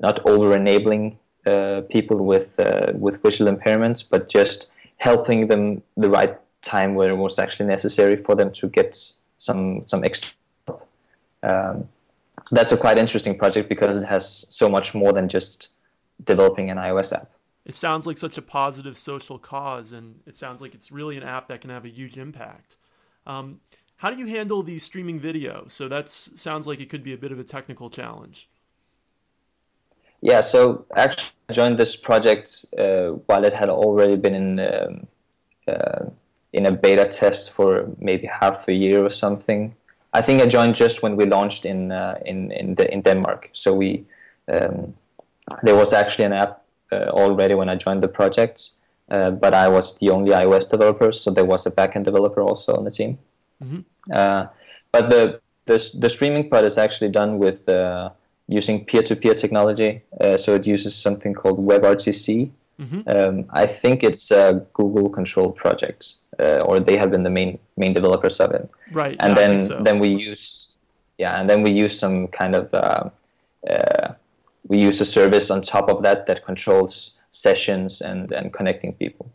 not 0.00 0.24
over 0.26 0.54
enabling 0.54 1.18
uh, 1.46 1.82
people 1.90 2.24
with 2.24 2.58
uh, 2.58 2.92
with 2.94 3.22
visual 3.22 3.52
impairments 3.52 4.04
but 4.08 4.28
just 4.28 4.70
helping 4.98 5.48
them 5.48 5.82
the 5.96 6.08
right 6.08 6.38
time 6.62 6.94
where 6.94 7.10
it 7.10 7.16
was 7.16 7.38
actually 7.38 7.66
necessary 7.66 8.16
for 8.16 8.34
them 8.34 8.50
to 8.52 8.68
get 8.68 8.96
some 9.38 9.82
some 9.86 10.04
extra 10.04 10.32
help. 10.66 10.88
Um, 11.42 11.88
so 12.46 12.56
that's 12.56 12.72
a 12.72 12.76
quite 12.76 12.98
interesting 12.98 13.38
project 13.38 13.68
because 13.68 14.02
it 14.02 14.06
has 14.06 14.46
so 14.48 14.68
much 14.68 14.94
more 14.94 15.12
than 15.12 15.28
just 15.28 15.74
developing 16.24 16.70
an 16.70 16.78
iOS 16.78 17.12
app 17.12 17.30
it 17.64 17.74
sounds 17.74 18.06
like 18.06 18.18
such 18.18 18.36
a 18.36 18.42
positive 18.42 18.96
social 18.96 19.38
cause, 19.38 19.92
and 19.92 20.20
it 20.26 20.36
sounds 20.36 20.60
like 20.60 20.74
it's 20.74 20.92
really 20.92 21.16
an 21.16 21.22
app 21.22 21.48
that 21.48 21.60
can 21.60 21.70
have 21.70 21.84
a 21.84 21.88
huge 21.88 22.18
impact. 22.18 22.76
Um, 23.26 23.60
how 23.96 24.10
do 24.10 24.18
you 24.18 24.26
handle 24.26 24.62
the 24.62 24.78
streaming 24.78 25.18
video? 25.18 25.64
So 25.68 25.88
that 25.88 26.08
sounds 26.08 26.66
like 26.66 26.80
it 26.80 26.90
could 26.90 27.02
be 27.02 27.14
a 27.14 27.16
bit 27.16 27.32
of 27.32 27.38
a 27.38 27.44
technical 27.44 27.88
challenge. 27.88 28.50
Yeah, 30.24 30.40
so 30.40 30.86
actually, 30.96 31.32
I 31.50 31.52
joined 31.52 31.78
this 31.78 31.96
project 31.96 32.64
uh, 32.78 33.08
while 33.26 33.44
it 33.44 33.52
had 33.52 33.68
already 33.68 34.16
been 34.16 34.34
in 34.34 34.58
um, 34.58 35.06
uh, 35.68 36.06
in 36.54 36.64
a 36.64 36.70
beta 36.70 37.04
test 37.04 37.50
for 37.50 37.90
maybe 37.98 38.26
half 38.26 38.66
a 38.66 38.72
year 38.72 39.04
or 39.04 39.10
something. 39.10 39.74
I 40.14 40.22
think 40.22 40.40
I 40.40 40.46
joined 40.46 40.76
just 40.76 41.02
when 41.02 41.16
we 41.16 41.26
launched 41.26 41.66
in 41.66 41.92
uh, 41.92 42.18
in 42.24 42.50
in, 42.52 42.74
in 42.74 43.02
Denmark. 43.02 43.50
So 43.52 43.74
we 43.74 44.06
um, 44.48 44.94
there 45.62 45.76
was 45.76 45.92
actually 45.92 46.24
an 46.24 46.32
app 46.32 46.62
uh, 46.90 47.10
already 47.10 47.54
when 47.54 47.68
I 47.68 47.74
joined 47.76 48.02
the 48.02 48.08
project, 48.08 48.70
uh, 49.10 49.30
but 49.30 49.52
I 49.52 49.68
was 49.68 49.98
the 49.98 50.08
only 50.08 50.30
iOS 50.30 50.70
developer, 50.70 51.12
so 51.12 51.30
there 51.30 51.44
was 51.44 51.66
a 51.66 51.70
backend 51.70 52.04
developer 52.04 52.40
also 52.40 52.72
on 52.72 52.84
the 52.84 52.90
team. 52.90 53.18
Mm-hmm. 53.62 53.80
Uh, 54.10 54.46
but 54.90 55.10
the, 55.10 55.40
the 55.66 55.76
the 56.00 56.08
streaming 56.08 56.48
part 56.48 56.64
is 56.64 56.78
actually 56.78 57.10
done 57.10 57.38
with 57.38 57.68
using 58.46 58.84
peer-to-peer 58.84 59.34
technology. 59.34 60.02
so 60.36 60.54
it 60.54 60.66
uses 60.66 60.94
something 60.94 61.34
called 61.34 61.58
WebRTC. 61.58 62.50
Mm-hmm. 62.80 63.00
Um, 63.08 63.44
I 63.50 63.66
think 63.66 64.02
it's 64.02 64.30
a 64.30 64.66
Google-controlled 64.72 65.56
project, 65.56 66.14
uh, 66.40 66.58
or 66.58 66.80
they 66.80 66.96
have 66.96 67.10
been 67.10 67.22
the 67.22 67.30
main 67.30 67.58
main 67.76 67.92
developers 67.92 68.40
of 68.40 68.50
it. 68.50 68.68
Right. 68.92 69.16
And 69.20 69.36
then 69.36 69.60
so. 69.60 69.80
then 69.82 70.00
we 70.00 70.08
use 70.08 70.74
yeah, 71.18 71.40
and 71.40 71.48
then 71.48 71.62
we 71.62 71.70
use 71.70 71.98
some 71.98 72.28
kind 72.28 72.54
of 72.54 72.74
uh, 72.74 73.10
uh, 73.70 74.14
we 74.66 74.78
use 74.78 75.00
a 75.00 75.04
service 75.04 75.50
on 75.50 75.62
top 75.62 75.88
of 75.88 76.02
that 76.02 76.26
that 76.26 76.44
controls 76.44 77.18
sessions 77.30 78.00
and, 78.00 78.32
and 78.32 78.52
connecting 78.52 78.92
people. 78.94 79.30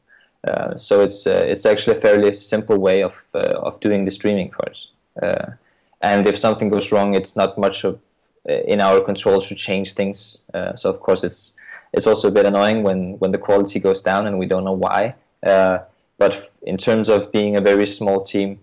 Uh, 0.47 0.75
so 0.75 1.01
it's 1.01 1.27
uh, 1.27 1.43
it's 1.45 1.65
actually 1.65 1.97
a 1.97 2.01
fairly 2.01 2.31
simple 2.31 2.77
way 2.77 3.03
of 3.03 3.25
uh, 3.33 3.59
of 3.61 3.79
doing 3.79 4.05
the 4.05 4.11
streaming 4.11 4.49
part. 4.49 4.87
Uh, 5.21 5.51
and 6.01 6.25
if 6.27 6.37
something 6.37 6.69
goes 6.69 6.91
wrong, 6.91 7.13
it's 7.13 7.35
not 7.35 7.57
much 7.57 7.83
of 7.83 7.95
uh, 7.95 7.99
in 8.49 8.81
our 8.81 8.99
control 9.01 9.41
to 9.41 9.55
change 9.55 9.93
things. 9.93 10.43
Uh, 10.53 10.75
so 10.75 10.89
of 10.89 10.99
course 10.99 11.23
it's 11.23 11.55
it's 11.91 12.05
also 12.05 12.27
a 12.27 12.31
bit 12.31 12.45
annoying 12.45 12.83
when 12.83 13.17
when 13.19 13.31
the 13.31 13.37
quality 13.37 13.79
goes 13.79 14.01
down 14.01 14.27
and 14.27 14.37
we 14.39 14.45
don't 14.45 14.63
know 14.63 14.79
why. 14.87 15.15
but 16.17 16.33
in 16.63 16.77
terms 16.77 17.07
of 17.09 17.31
being 17.31 17.55
a 17.55 17.61
very 17.61 17.87
small 17.87 18.21
team 18.21 18.59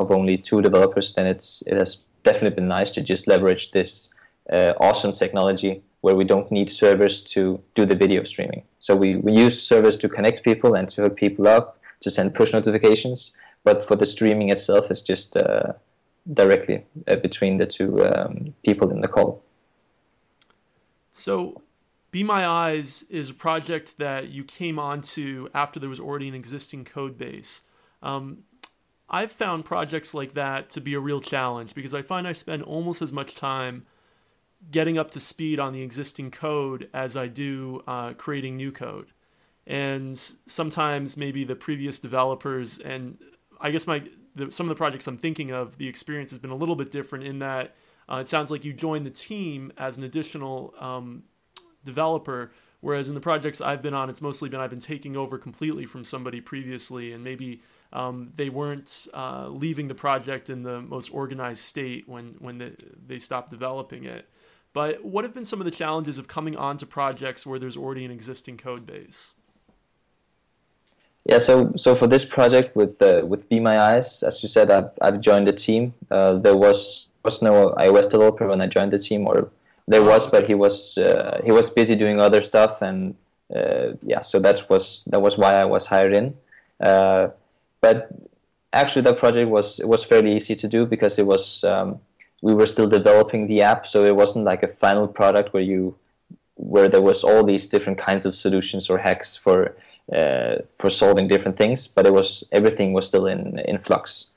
of 0.00 0.10
only 0.10 0.36
two 0.38 0.62
developers, 0.62 1.12
then 1.14 1.26
it's 1.26 1.62
it 1.66 1.76
has 1.76 2.04
definitely 2.22 2.54
been 2.54 2.68
nice 2.68 2.90
to 2.92 3.00
just 3.02 3.26
leverage 3.26 3.72
this 3.72 4.14
awesome 4.80 5.12
technology 5.12 5.82
where 6.00 6.14
we 6.14 6.24
don't 6.24 6.50
need 6.50 6.70
servers 6.70 7.22
to 7.22 7.60
do 7.74 7.84
the 7.84 7.94
video 7.94 8.22
streaming. 8.22 8.62
So 8.78 8.96
we, 8.96 9.16
we 9.16 9.32
use 9.32 9.62
servers 9.62 9.96
to 9.98 10.08
connect 10.08 10.42
people 10.42 10.74
and 10.74 10.88
to 10.90 11.02
hook 11.02 11.16
people 11.16 11.46
up, 11.46 11.78
to 12.00 12.10
send 12.10 12.34
push 12.34 12.52
notifications, 12.52 13.36
but 13.64 13.86
for 13.86 13.96
the 13.96 14.06
streaming 14.06 14.48
itself, 14.48 14.90
it's 14.90 15.02
just 15.02 15.36
uh, 15.36 15.74
directly 16.32 16.84
uh, 17.08 17.16
between 17.16 17.58
the 17.58 17.66
two 17.66 18.04
um, 18.06 18.54
people 18.64 18.90
in 18.90 19.00
the 19.00 19.08
call. 19.08 19.42
So, 21.12 21.62
Be 22.10 22.22
My 22.22 22.46
Eyes 22.46 23.04
is 23.04 23.30
a 23.30 23.34
project 23.34 23.98
that 23.98 24.28
you 24.28 24.44
came 24.44 24.78
onto 24.78 25.48
after 25.54 25.80
there 25.80 25.88
was 25.88 26.00
already 26.00 26.28
an 26.28 26.34
existing 26.34 26.84
code 26.84 27.18
base. 27.18 27.62
Um, 28.02 28.44
I've 29.08 29.32
found 29.32 29.64
projects 29.64 30.14
like 30.14 30.34
that 30.34 30.70
to 30.70 30.80
be 30.80 30.94
a 30.94 31.00
real 31.00 31.20
challenge 31.20 31.74
because 31.74 31.94
I 31.94 32.02
find 32.02 32.28
I 32.28 32.32
spend 32.32 32.62
almost 32.62 33.02
as 33.02 33.12
much 33.12 33.34
time 33.34 33.86
getting 34.70 34.98
up 34.98 35.10
to 35.12 35.20
speed 35.20 35.58
on 35.58 35.72
the 35.72 35.82
existing 35.82 36.30
code 36.30 36.88
as 36.94 37.16
I 37.16 37.26
do 37.26 37.82
uh, 37.88 38.12
creating 38.12 38.56
new 38.56 38.70
code. 38.70 39.08
And 39.66 40.16
sometimes 40.16 41.16
maybe 41.16 41.44
the 41.44 41.56
previous 41.56 41.98
developers 41.98 42.78
and 42.78 43.18
I 43.60 43.70
guess 43.70 43.86
my 43.86 44.04
the, 44.34 44.50
some 44.50 44.66
of 44.66 44.68
the 44.68 44.78
projects 44.78 45.06
I'm 45.06 45.16
thinking 45.16 45.50
of, 45.50 45.78
the 45.78 45.88
experience 45.88 46.30
has 46.30 46.38
been 46.38 46.50
a 46.50 46.56
little 46.56 46.76
bit 46.76 46.90
different 46.90 47.24
in 47.24 47.38
that 47.40 47.74
uh, 48.10 48.16
it 48.16 48.28
sounds 48.28 48.50
like 48.50 48.64
you 48.64 48.72
joined 48.72 49.06
the 49.06 49.10
team 49.10 49.72
as 49.78 49.96
an 49.96 50.04
additional 50.04 50.74
um, 50.78 51.24
developer. 51.84 52.52
Whereas 52.80 53.08
in 53.08 53.14
the 53.14 53.20
projects 53.20 53.60
I've 53.60 53.82
been 53.82 53.94
on, 53.94 54.08
it's 54.08 54.22
mostly 54.22 54.48
been 54.48 54.58
I've 54.58 54.70
been 54.70 54.80
taking 54.80 55.16
over 55.16 55.38
completely 55.38 55.84
from 55.84 56.02
somebody 56.02 56.40
previously, 56.40 57.12
and 57.12 57.22
maybe 57.22 57.62
um, 57.92 58.32
they 58.36 58.48
weren't 58.48 59.06
uh, 59.12 59.48
leaving 59.48 59.88
the 59.88 59.94
project 59.94 60.48
in 60.48 60.62
the 60.62 60.80
most 60.80 61.12
organized 61.12 61.62
state 61.62 62.08
when 62.08 62.36
when 62.38 62.58
they, 62.58 62.72
they 63.06 63.18
stopped 63.18 63.50
developing 63.50 64.04
it. 64.04 64.28
But 64.72 65.04
what 65.04 65.24
have 65.24 65.34
been 65.34 65.44
some 65.44 65.60
of 65.60 65.66
the 65.66 65.70
challenges 65.70 66.16
of 66.16 66.26
coming 66.26 66.56
onto 66.56 66.86
projects 66.86 67.44
where 67.44 67.58
there's 67.58 67.76
already 67.76 68.04
an 68.04 68.10
existing 68.10 68.56
code 68.56 68.86
base? 68.86 69.34
Yeah, 71.24 71.38
so 71.38 71.72
so 71.76 71.94
for 71.94 72.06
this 72.06 72.24
project 72.24 72.74
with 72.74 73.00
uh, 73.02 73.22
with 73.26 73.48
Be 73.48 73.60
My 73.60 73.78
Eyes, 73.78 74.22
as 74.22 74.42
you 74.42 74.48
said, 74.48 74.70
I've 74.70 74.90
I've 75.00 75.20
joined 75.20 75.46
the 75.46 75.52
team. 75.52 75.94
Uh, 76.10 76.34
there 76.34 76.56
was 76.56 77.10
was 77.24 77.42
no 77.42 77.74
iOS 77.78 78.10
developer 78.10 78.48
when 78.48 78.60
I 78.60 78.66
joined 78.66 78.92
the 78.92 78.98
team, 78.98 79.26
or 79.26 79.50
there 79.86 80.02
was, 80.02 80.26
but 80.26 80.48
he 80.48 80.54
was 80.54 80.96
uh, 80.96 81.40
he 81.44 81.52
was 81.52 81.68
busy 81.68 81.94
doing 81.94 82.20
other 82.20 82.40
stuff, 82.40 82.80
and 82.80 83.14
uh, 83.54 83.92
yeah, 84.02 84.20
so 84.20 84.38
that 84.40 84.68
was 84.70 85.04
that 85.10 85.20
was 85.20 85.36
why 85.36 85.54
I 85.54 85.64
was 85.64 85.86
hired 85.88 86.14
in. 86.14 86.36
Uh, 86.80 87.28
but 87.82 88.08
actually, 88.72 89.02
that 89.02 89.18
project 89.18 89.50
was 89.50 89.78
was 89.84 90.02
fairly 90.02 90.34
easy 90.34 90.54
to 90.54 90.68
do 90.68 90.86
because 90.86 91.18
it 91.18 91.26
was 91.26 91.64
um, 91.64 92.00
we 92.40 92.54
were 92.54 92.66
still 92.66 92.88
developing 92.88 93.46
the 93.46 93.60
app, 93.60 93.86
so 93.86 94.04
it 94.04 94.16
wasn't 94.16 94.46
like 94.46 94.62
a 94.62 94.68
final 94.68 95.06
product 95.06 95.52
where 95.52 95.62
you 95.62 95.96
where 96.54 96.88
there 96.88 97.02
was 97.02 97.24
all 97.24 97.44
these 97.44 97.68
different 97.68 97.98
kinds 97.98 98.24
of 98.26 98.34
solutions 98.34 98.88
or 98.90 98.98
hacks 98.98 99.36
for 99.36 99.76
for 100.10 100.90
solving 100.90 101.28
different 101.28 101.56
things, 101.56 101.86
but 101.86 102.06
it 102.06 102.12
was 102.12 102.48
everything 102.52 102.92
was 102.92 103.06
still 103.06 103.26
in 103.26 103.58
in 103.60 103.78
flux. 103.78 104.30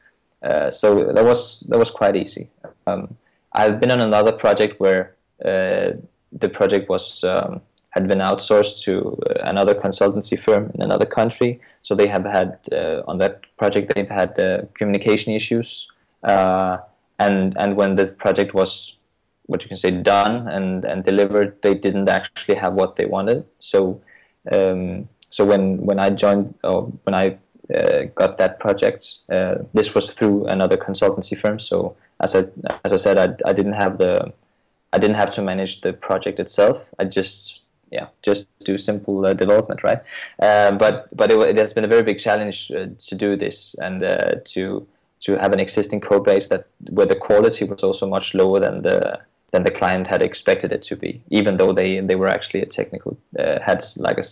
Uh, 0.44 0.70
so 0.70 1.06
that 1.14 1.24
was 1.24 1.62
that 1.70 1.80
was 1.80 1.90
quite 1.90 2.16
easy. 2.16 2.50
Um, 2.86 3.16
I've 3.54 3.80
been 3.80 3.92
on 3.92 4.02
another 4.02 4.32
project 4.34 4.80
where 4.80 5.16
uh, 5.44 5.94
the 6.32 6.50
project 6.50 6.90
was 6.90 7.24
um, 7.24 7.62
had 7.92 8.08
been 8.08 8.20
outsourced 8.20 8.84
to 8.84 9.18
another 9.42 9.74
consultancy 9.74 10.38
firm 10.38 10.72
in 10.74 10.82
another 10.82 11.06
country. 11.06 11.62
So 11.82 11.96
they 11.96 12.08
have 12.08 12.26
had 12.26 12.58
uh, 12.72 13.04
on 13.08 13.20
that 13.20 13.42
project 13.58 13.94
they've 13.96 14.10
had 14.10 14.38
uh, 14.38 14.64
communication 14.74 15.34
issues, 15.34 15.92
and 16.24 17.56
and 17.58 17.76
when 17.78 17.96
the 17.96 18.08
project 18.08 18.54
was 18.54 18.98
what 19.46 19.62
you 19.62 19.68
can 19.68 19.78
say 19.78 19.92
done 19.92 20.48
and 20.50 20.84
and 20.84 21.04
delivered, 21.04 21.62
they 21.62 21.76
didn't 21.76 22.10
actually 22.10 22.56
have 22.56 22.74
what 22.74 22.96
they 22.98 23.06
wanted. 23.06 23.46
So 23.60 24.02
um, 24.52 25.08
so 25.34 25.44
when 25.46 25.78
when 25.78 26.00
I 26.00 26.12
joined 26.12 26.54
or 26.64 26.84
when 27.06 27.16
I 27.16 27.38
uh, 27.74 28.04
got 28.14 28.38
that 28.38 28.60
project, 28.60 29.02
uh, 29.32 29.56
this 29.74 29.96
was 29.96 30.14
through 30.14 30.46
another 30.46 30.78
consultancy 30.78 31.36
firm. 31.36 31.58
So 31.58 31.96
as 32.20 32.36
I 32.36 32.42
as 32.86 32.94
I 32.94 32.98
said, 32.98 33.18
I, 33.18 33.50
I 33.50 33.54
didn't 33.54 33.74
have 33.74 33.98
the 33.98 34.32
I 34.94 35.00
didn't 35.00 35.16
have 35.16 35.32
to 35.32 35.42
manage 35.42 35.82
the 35.82 35.92
project 35.92 36.40
itself. 36.40 36.88
I 37.00 37.06
just 37.06 37.62
yeah 37.90 38.08
just 38.22 38.48
do 38.60 38.78
simple 38.78 39.26
uh, 39.26 39.34
development, 39.34 39.84
right? 39.84 40.02
Uh, 40.40 40.72
but 40.74 41.08
but 41.16 41.32
it, 41.32 41.40
it, 41.40 41.58
has 41.58 41.74
been 41.74 41.86
a 41.86 41.94
very 41.96 42.04
big 42.04 42.20
challenge 42.20 42.72
uh, 42.72 42.90
to 43.08 43.16
do 43.16 43.36
this 43.36 43.76
and 43.80 44.04
uh, 44.04 44.36
to 44.54 44.86
to 45.22 45.38
have 45.40 45.52
an 45.52 45.60
existing 45.60 46.02
code 46.02 46.26
base 46.26 46.48
that 46.50 46.68
where 46.92 47.08
the 47.08 47.16
quality 47.16 47.66
was 47.66 47.82
also 47.82 48.08
much 48.08 48.36
lower 48.36 48.60
than 48.60 48.84
the 48.84 49.20
than 49.50 49.64
the 49.64 49.72
client 49.72 50.06
had 50.08 50.22
expected 50.22 50.72
it 50.72 50.84
to 50.84 50.96
be, 50.96 51.24
even 51.32 51.58
though 51.58 51.74
they 51.74 52.02
they 52.02 52.16
were 52.16 52.30
actually 52.30 52.62
a 52.62 52.68
technical 52.68 53.18
had 53.66 53.84
like 53.98 54.20
a 54.20 54.24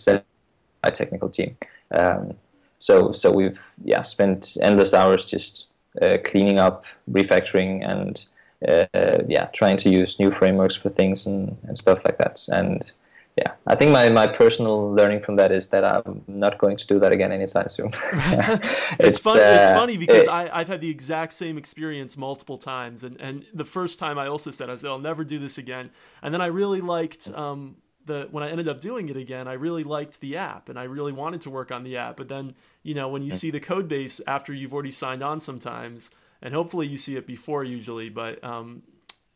set 0.84 0.94
technical 0.94 1.28
team. 1.28 1.56
Um, 1.92 2.34
so 2.78 3.12
so 3.12 3.30
we've 3.30 3.60
yeah 3.84 4.02
spent 4.02 4.56
endless 4.60 4.94
hours 4.94 5.24
just 5.24 5.68
uh, 6.00 6.18
cleaning 6.24 6.58
up, 6.58 6.84
refactoring, 7.10 7.88
and 7.88 8.26
uh, 8.68 9.22
yeah 9.28 9.46
trying 9.46 9.76
to 9.78 9.90
use 9.90 10.18
new 10.18 10.30
frameworks 10.30 10.76
for 10.76 10.90
things 10.90 11.26
and, 11.26 11.56
and 11.64 11.78
stuff 11.78 12.00
like 12.04 12.18
that. 12.18 12.40
And 12.48 12.90
yeah, 13.36 13.52
I 13.66 13.76
think 13.76 13.92
my, 13.92 14.10
my 14.10 14.26
personal 14.26 14.92
learning 14.92 15.22
from 15.22 15.36
that 15.36 15.52
is 15.52 15.68
that 15.68 15.84
I'm 15.84 16.22
not 16.28 16.58
going 16.58 16.76
to 16.76 16.86
do 16.86 16.98
that 16.98 17.12
again 17.12 17.32
anytime 17.32 17.70
soon. 17.70 17.86
it's, 18.12 18.98
it's, 18.98 19.22
fun, 19.24 19.38
uh, 19.38 19.42
it's 19.42 19.70
funny 19.70 19.96
because 19.96 20.26
it, 20.26 20.30
I, 20.30 20.50
I've 20.52 20.68
had 20.68 20.82
the 20.82 20.90
exact 20.90 21.32
same 21.32 21.56
experience 21.56 22.18
multiple 22.18 22.58
times. 22.58 23.02
And, 23.02 23.18
and 23.20 23.46
the 23.54 23.64
first 23.64 23.98
time 23.98 24.18
I 24.18 24.26
also 24.26 24.50
said, 24.50 24.68
I 24.68 24.76
said, 24.76 24.90
I'll 24.90 24.98
never 24.98 25.24
do 25.24 25.38
this 25.38 25.56
again. 25.56 25.90
And 26.20 26.34
then 26.34 26.42
I 26.42 26.46
really 26.46 26.82
liked 26.82 27.32
um, 27.34 27.76
the 28.06 28.28
when 28.30 28.42
I 28.42 28.50
ended 28.50 28.68
up 28.68 28.80
doing 28.80 29.08
it 29.08 29.16
again, 29.16 29.48
I 29.48 29.54
really 29.54 29.84
liked 29.84 30.20
the 30.20 30.36
app 30.36 30.68
and 30.68 30.78
I 30.78 30.84
really 30.84 31.12
wanted 31.12 31.40
to 31.42 31.50
work 31.50 31.70
on 31.70 31.84
the 31.84 31.96
app. 31.96 32.16
But 32.16 32.28
then, 32.28 32.54
you 32.82 32.94
know, 32.94 33.08
when 33.08 33.22
you 33.22 33.30
see 33.30 33.50
the 33.50 33.60
code 33.60 33.88
base 33.88 34.20
after 34.26 34.52
you've 34.52 34.72
already 34.72 34.90
signed 34.90 35.22
on 35.22 35.40
sometimes, 35.40 36.10
and 36.40 36.54
hopefully 36.54 36.86
you 36.86 36.96
see 36.96 37.16
it 37.16 37.26
before 37.26 37.62
usually, 37.64 38.08
but 38.08 38.42
um, 38.42 38.82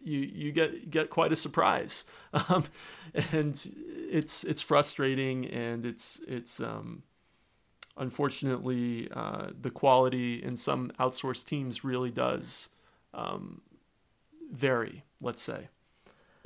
you 0.02 0.18
you 0.18 0.52
get 0.52 0.90
get 0.90 1.10
quite 1.10 1.32
a 1.32 1.36
surprise, 1.36 2.04
um, 2.48 2.64
and 3.32 3.72
it's 4.10 4.44
it's 4.44 4.62
frustrating 4.62 5.46
and 5.46 5.86
it's 5.86 6.20
it's 6.26 6.60
um, 6.60 7.02
unfortunately 7.96 9.08
uh, 9.12 9.48
the 9.60 9.70
quality 9.70 10.42
in 10.42 10.56
some 10.56 10.90
outsourced 10.98 11.46
teams 11.46 11.84
really 11.84 12.10
does 12.10 12.70
um, 13.14 13.62
vary. 14.52 15.04
Let's 15.20 15.42
say. 15.42 15.68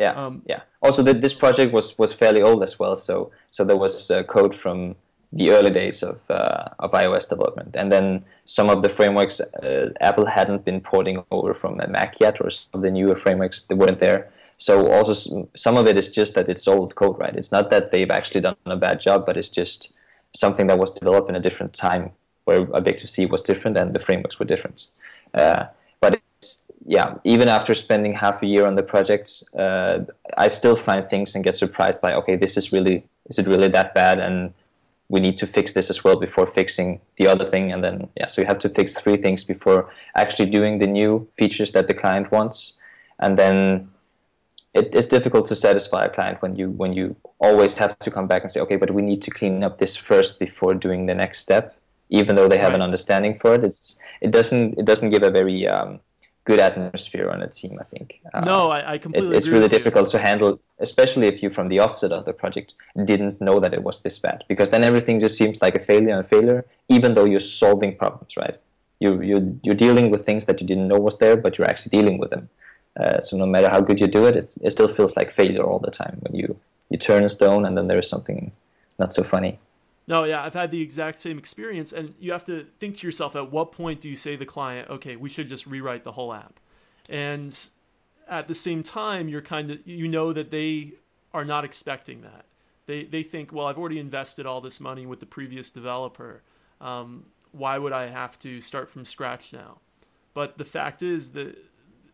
Yeah, 0.01 0.13
um, 0.13 0.43
yeah. 0.47 0.63
Also, 0.83 1.03
the, 1.03 1.13
this 1.13 1.35
project 1.35 1.73
was 1.75 1.99
was 1.99 2.13
fairly 2.15 2.41
old 2.41 2.63
as 2.63 2.79
well, 2.79 2.97
so 2.97 3.31
so 3.51 3.65
there 3.65 3.77
was 3.77 4.11
uh, 4.11 4.23
code 4.23 4.55
from 4.55 4.97
the 5.33 5.51
early 5.51 5.71
days 5.71 6.03
of 6.03 6.19
uh, 6.31 6.71
of 6.79 6.93
iOS 6.93 7.29
development, 7.29 7.77
and 7.77 7.93
then 7.93 8.25
some 8.45 8.71
of 8.71 8.83
the 8.83 8.89
frameworks 8.89 9.41
uh, 9.41 9.91
Apple 10.01 10.27
hadn't 10.27 10.65
been 10.65 10.81
porting 10.81 11.23
over 11.31 11.53
from 11.53 11.77
Mac 11.89 12.19
yet, 12.19 12.41
or 12.41 12.49
some 12.49 12.71
of 12.79 12.83
the 12.83 12.91
newer 12.91 13.15
frameworks 13.15 13.63
they 13.63 13.75
weren't 13.75 14.01
there. 14.01 14.31
So 14.57 14.91
also 14.91 15.49
some 15.55 15.77
of 15.77 15.87
it 15.87 15.97
is 15.97 16.09
just 16.09 16.35
that 16.35 16.49
it's 16.49 16.67
old 16.69 16.95
code, 16.95 17.19
right? 17.19 17.37
It's 17.37 17.53
not 17.53 17.71
that 17.71 17.91
they've 17.91 18.11
actually 18.11 18.43
done 18.43 18.57
a 18.67 18.77
bad 18.77 19.01
job, 19.01 19.27
but 19.27 19.37
it's 19.37 19.49
just 19.49 19.95
something 20.35 20.67
that 20.69 20.79
was 20.79 20.93
developed 20.93 21.29
in 21.31 21.37
a 21.37 21.41
different 21.41 21.73
time 21.75 22.13
where 22.45 22.69
Objective 22.73 23.09
C 23.09 23.27
was 23.27 23.43
different 23.43 23.77
and 23.77 23.95
the 23.95 24.01
frameworks 24.01 24.39
were 24.39 24.47
different. 24.47 24.87
Uh, 25.33 25.67
yeah, 26.90 27.14
even 27.22 27.46
after 27.46 27.72
spending 27.72 28.14
half 28.14 28.42
a 28.42 28.46
year 28.46 28.66
on 28.66 28.74
the 28.74 28.83
project, 28.83 29.44
uh, 29.57 30.00
I 30.37 30.48
still 30.48 30.74
find 30.74 31.09
things 31.09 31.37
and 31.37 31.44
get 31.44 31.57
surprised 31.57 32.00
by 32.00 32.12
okay, 32.14 32.35
this 32.35 32.57
is 32.57 32.72
really 32.72 33.05
is 33.26 33.38
it 33.38 33.46
really 33.46 33.68
that 33.68 33.94
bad, 33.94 34.18
and 34.18 34.53
we 35.09 35.20
need 35.20 35.38
to 35.38 35.46
fix 35.46 35.72
this 35.72 35.88
as 35.88 36.03
well 36.03 36.16
before 36.16 36.48
fixing 36.48 37.00
the 37.16 37.29
other 37.29 37.48
thing, 37.48 37.70
and 37.70 37.85
then 37.85 38.09
yeah, 38.16 38.26
so 38.26 38.40
you 38.40 38.48
have 38.48 38.59
to 38.59 38.68
fix 38.68 38.96
three 39.00 39.16
things 39.16 39.44
before 39.44 39.88
actually 40.16 40.50
doing 40.50 40.79
the 40.79 40.88
new 40.88 41.29
features 41.31 41.70
that 41.70 41.87
the 41.87 41.94
client 41.94 42.33
wants, 42.33 42.76
and 43.20 43.38
then 43.38 43.88
it, 44.74 44.92
it's 44.92 45.07
difficult 45.07 45.46
to 45.46 45.55
satisfy 45.55 46.07
a 46.07 46.11
client 46.11 46.42
when 46.42 46.57
you 46.57 46.70
when 46.70 46.92
you 46.92 47.14
always 47.38 47.76
have 47.76 47.96
to 48.00 48.11
come 48.11 48.26
back 48.26 48.42
and 48.42 48.50
say 48.50 48.61
okay, 48.62 48.76
but 48.76 48.90
we 48.90 49.03
need 49.03 49.22
to 49.22 49.31
clean 49.31 49.62
up 49.62 49.79
this 49.79 49.94
first 49.94 50.40
before 50.40 50.74
doing 50.74 51.07
the 51.07 51.14
next 51.14 51.38
step, 51.38 51.76
even 52.09 52.35
though 52.35 52.48
they 52.48 52.59
have 52.59 52.70
right. 52.70 52.81
an 52.81 52.83
understanding 52.83 53.38
for 53.38 53.55
it. 53.55 53.62
It's 53.62 53.96
it 54.20 54.33
doesn't 54.33 54.76
it 54.76 54.85
doesn't 54.85 55.11
give 55.11 55.22
a 55.22 55.31
very 55.31 55.68
um, 55.68 56.00
good 56.51 56.61
atmosphere 56.69 57.29
on 57.35 57.39
a 57.47 57.49
team. 57.59 57.75
I 57.85 57.87
think. 57.93 58.09
Uh, 58.35 58.41
no, 58.53 58.59
I, 58.77 58.79
I 58.93 58.95
completely. 59.05 59.35
It, 59.35 59.39
it's 59.39 59.51
really 59.55 59.71
difficult 59.77 60.07
you. 60.09 60.19
to 60.19 60.27
handle, 60.29 60.53
especially 60.87 61.27
if 61.33 61.37
you, 61.43 61.49
from 61.57 61.67
the 61.73 61.79
offset 61.85 62.13
of 62.19 62.23
the 62.29 62.35
project, 62.43 62.69
didn't 63.11 63.37
know 63.47 63.57
that 63.65 63.73
it 63.79 63.83
was 63.89 63.97
this 64.07 64.17
bad, 64.27 64.39
because 64.53 64.69
then 64.71 64.83
everything 64.91 65.17
just 65.27 65.37
seems 65.41 65.57
like 65.65 65.75
a 65.81 65.85
failure 65.91 66.15
and 66.19 66.27
failure, 66.35 66.61
even 66.97 67.15
though 67.15 67.29
you're 67.31 67.49
solving 67.63 67.93
problems, 68.03 68.33
right? 68.43 68.57
You 69.05 69.11
you 69.31 69.37
you're 69.65 69.83
dealing 69.87 70.07
with 70.13 70.23
things 70.29 70.45
that 70.47 70.57
you 70.61 70.67
didn't 70.71 70.89
know 70.91 71.01
was 71.09 71.19
there, 71.23 71.37
but 71.45 71.51
you're 71.57 71.71
actually 71.73 71.93
dealing 71.99 72.19
with 72.23 72.31
them. 72.35 72.45
Uh, 73.01 73.19
so 73.27 73.37
no 73.43 73.47
matter 73.47 73.69
how 73.75 73.81
good 73.89 74.01
you 74.03 74.09
do 74.19 74.23
it, 74.31 74.37
it, 74.37 74.49
it 74.67 74.71
still 74.77 74.91
feels 74.97 75.17
like 75.19 75.31
failure 75.41 75.65
all 75.71 75.81
the 75.87 75.95
time 76.03 76.17
when 76.23 76.35
you 76.41 76.49
you 76.91 76.99
turn 76.99 77.23
a 77.25 77.29
stone 77.29 77.63
and 77.67 77.75
then 77.77 77.87
there 77.89 78.01
is 78.05 78.09
something 78.15 78.41
not 78.99 79.13
so 79.13 79.23
funny. 79.23 79.59
No, 80.11 80.25
yeah, 80.25 80.42
I've 80.42 80.55
had 80.55 80.73
the 80.73 80.83
exact 80.83 81.20
same 81.20 81.38
experience, 81.38 81.92
and 81.92 82.14
you 82.18 82.33
have 82.33 82.44
to 82.46 82.66
think 82.81 82.99
to 82.99 83.07
yourself: 83.07 83.37
at 83.37 83.53
what 83.53 83.70
point 83.70 84.01
do 84.01 84.09
you 84.09 84.16
say 84.16 84.35
the 84.35 84.44
client, 84.44 84.90
"Okay, 84.90 85.14
we 85.14 85.29
should 85.29 85.49
just 85.49 85.68
rewrite 85.68 86.03
the 86.03 86.11
whole 86.11 86.35
app," 86.35 86.59
and 87.09 87.57
at 88.27 88.49
the 88.49 88.55
same 88.55 88.83
time, 88.83 89.29
you're 89.29 89.40
kind 89.40 89.70
of 89.70 89.87
you 89.87 90.09
know 90.09 90.33
that 90.33 90.51
they 90.51 90.94
are 91.33 91.44
not 91.44 91.64
expecting 91.64 92.23
that. 92.23 92.46
They 92.87 93.05
they 93.05 93.23
think, 93.23 93.53
well, 93.53 93.68
I've 93.68 93.79
already 93.79 94.01
invested 94.01 94.46
all 94.46 94.61
this 94.61 94.81
money 94.81 95.07
with 95.07 95.20
the 95.20 95.27
previous 95.27 95.70
developer. 95.70 96.42
Um, 96.81 97.27
why 97.53 97.79
would 97.79 97.92
I 97.92 98.09
have 98.09 98.37
to 98.40 98.61
start 98.61 98.90
from 98.90 99.05
scratch 99.05 99.53
now? 99.53 99.79
But 100.35 100.59
the 100.59 100.64
fact 100.64 101.05
is 101.05 101.31
that 101.35 101.57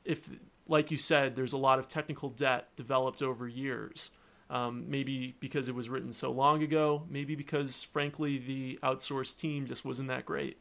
if, 0.04 0.28
like 0.68 0.90
you 0.90 0.98
said, 0.98 1.34
there's 1.34 1.54
a 1.54 1.58
lot 1.58 1.78
of 1.78 1.88
technical 1.88 2.28
debt 2.28 2.68
developed 2.76 3.22
over 3.22 3.48
years 3.48 4.10
um, 4.50 4.84
maybe 4.88 5.36
because 5.40 5.68
it 5.68 5.74
was 5.74 5.88
written 5.88 6.12
so 6.12 6.30
long 6.30 6.62
ago, 6.62 7.04
maybe 7.08 7.34
because, 7.34 7.82
frankly, 7.82 8.38
the 8.38 8.78
outsourced 8.82 9.38
team 9.38 9.66
just 9.66 9.84
wasn't 9.84 10.08
that 10.08 10.24
great. 10.24 10.58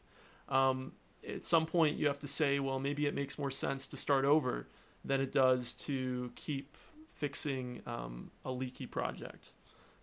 Um, 0.48 0.92
at 1.28 1.44
some 1.44 1.66
point, 1.66 1.96
you 1.96 2.06
have 2.06 2.18
to 2.20 2.28
say, 2.28 2.60
well, 2.60 2.78
maybe 2.78 3.06
it 3.06 3.14
makes 3.14 3.38
more 3.38 3.50
sense 3.50 3.86
to 3.88 3.96
start 3.96 4.24
over 4.24 4.68
than 5.04 5.20
it 5.20 5.32
does 5.32 5.72
to 5.72 6.32
keep 6.34 6.76
fixing 7.08 7.82
um, 7.86 8.30
a 8.44 8.52
leaky 8.52 8.86
project. 8.86 9.52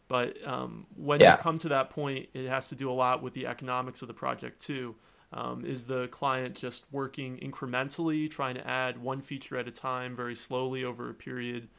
But 0.08 0.36
um, 0.46 0.86
when 0.96 1.22
yeah. 1.22 1.32
you 1.32 1.38
come 1.38 1.58
to 1.60 1.70
that 1.70 1.90
point, 1.90 2.30
it 2.34 2.48
has 2.48 2.70
to 2.70 2.76
do 2.76 2.90
a 2.90 2.94
lot 2.94 3.24
with 3.24 3.34
the 3.34 3.48
economics 3.48 4.02
of 4.02 4.08
the 4.08 4.14
project, 4.14 4.62
too. 4.62 4.96
Um, 5.32 5.66
is 5.66 5.86
the 5.86 6.08
client 6.10 6.56
just 6.56 6.86
working 6.92 7.38
incrementally, 7.38 8.30
trying 8.30 8.56
to 8.56 8.68
add 8.68 9.02
one 9.02 9.20
feature 9.20 9.58
at 9.58 9.68
a 9.68 9.72
time 9.72 10.16
very 10.16 10.36
slowly 10.36 10.84
over 10.84 11.10
a 11.10 11.14
period? 11.14 11.70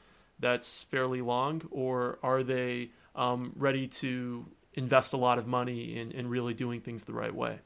That's 0.45 0.83
fairly 0.83 1.23
long, 1.23 1.63
or 1.71 2.19
are 2.23 2.43
they 2.43 2.91
um, 3.17 3.53
ready 3.57 3.87
to 3.89 4.45
invest 4.75 5.15
a 5.15 5.17
lot 5.17 5.39
of 5.39 5.47
money 5.47 5.97
in, 5.97 6.13
in 6.13 6.29
really 6.29 6.53
doing 6.53 6.81
things 6.83 7.05
the 7.05 7.15
right 7.15 7.35
way? 7.35 7.61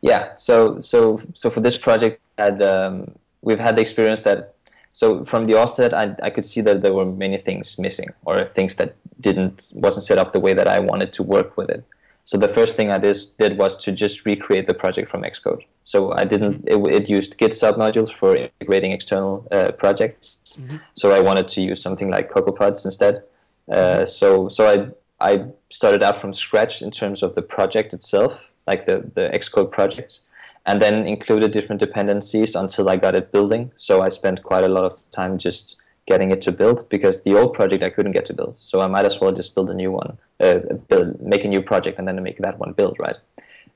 Yeah, 0.00 0.34
so 0.36 0.80
so 0.80 1.20
so 1.34 1.50
for 1.50 1.60
this 1.60 1.76
project, 1.76 2.20
had, 2.38 2.62
um, 2.62 2.94
we've 3.42 3.58
had 3.58 3.76
the 3.76 3.82
experience 3.82 4.22
that 4.22 4.54
so 4.90 5.24
from 5.24 5.44
the 5.44 5.54
offset, 5.54 5.92
I, 5.92 6.16
I 6.22 6.30
could 6.30 6.44
see 6.44 6.62
that 6.62 6.80
there 6.80 6.94
were 6.94 7.04
many 7.04 7.36
things 7.36 7.78
missing 7.78 8.10
or 8.24 8.44
things 8.46 8.76
that 8.76 8.96
didn't 9.20 9.72
wasn't 9.74 10.04
set 10.06 10.18
up 10.18 10.32
the 10.32 10.40
way 10.40 10.54
that 10.54 10.68
I 10.68 10.78
wanted 10.78 11.12
to 11.14 11.22
work 11.22 11.56
with 11.58 11.68
it. 11.68 11.84
So 12.24 12.38
the 12.38 12.48
first 12.48 12.74
thing 12.74 12.90
I 12.90 12.98
did, 12.98 13.16
did 13.38 13.58
was 13.58 13.76
to 13.84 13.92
just 13.92 14.24
recreate 14.24 14.66
the 14.66 14.74
project 14.74 15.10
from 15.10 15.22
Xcode. 15.22 15.64
So 15.82 16.12
I 16.12 16.24
didn't. 16.24 16.64
It, 16.66 16.78
it 16.94 17.10
used 17.10 17.36
Git 17.38 17.52
submodules 17.52 18.10
for 18.10 18.34
integrating 18.34 18.92
external 18.92 19.46
uh, 19.52 19.72
projects. 19.72 20.38
Mm-hmm. 20.44 20.76
So 20.94 21.12
I 21.12 21.20
wanted 21.20 21.48
to 21.48 21.60
use 21.60 21.82
something 21.82 22.10
like 22.10 22.30
CocoaPods 22.30 22.84
instead. 22.84 23.22
Uh, 23.70 24.06
so 24.06 24.48
so 24.48 24.66
I 24.66 25.30
I 25.32 25.44
started 25.70 26.02
out 26.02 26.16
from 26.16 26.32
scratch 26.32 26.80
in 26.80 26.90
terms 26.90 27.22
of 27.22 27.34
the 27.34 27.42
project 27.42 27.92
itself, 27.92 28.50
like 28.66 28.86
the 28.86 29.10
the 29.14 29.30
Xcode 29.34 29.70
projects, 29.70 30.26
and 30.64 30.80
then 30.80 31.06
included 31.06 31.52
different 31.52 31.80
dependencies 31.80 32.54
until 32.54 32.88
I 32.88 32.96
got 32.96 33.14
it 33.14 33.32
building. 33.32 33.70
So 33.74 34.00
I 34.00 34.08
spent 34.08 34.42
quite 34.42 34.64
a 34.64 34.68
lot 34.68 34.84
of 34.84 34.94
time 35.10 35.36
just 35.36 35.80
getting 36.06 36.30
it 36.30 36.42
to 36.42 36.52
build 36.52 36.88
because 36.88 37.22
the 37.22 37.34
old 37.34 37.54
project 37.54 37.82
I 37.82 37.90
couldn't 37.90 38.12
get 38.12 38.26
to 38.26 38.34
build. 38.34 38.56
So 38.56 38.80
I 38.80 38.86
might 38.86 39.06
as 39.06 39.20
well 39.20 39.32
just 39.32 39.54
build 39.54 39.70
a 39.70 39.74
new 39.74 39.90
one, 39.90 40.18
uh, 40.40 40.58
build, 40.88 41.20
make 41.20 41.44
a 41.44 41.48
new 41.48 41.62
project, 41.62 41.98
and 41.98 42.06
then 42.06 42.22
make 42.22 42.38
that 42.38 42.58
one 42.58 42.72
build, 42.72 42.96
right? 42.98 43.16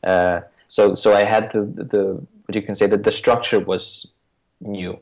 Uh, 0.05 0.41
so 0.69 0.95
so 0.95 1.14
I 1.14 1.25
had 1.25 1.51
the 1.53 1.62
the 1.62 2.21
what 2.47 2.55
you 2.55 2.62
can 2.62 2.75
say 2.75 2.87
that 2.87 3.05
the 3.05 3.12
structure 3.12 3.61
was 3.61 4.12
new, 4.61 4.99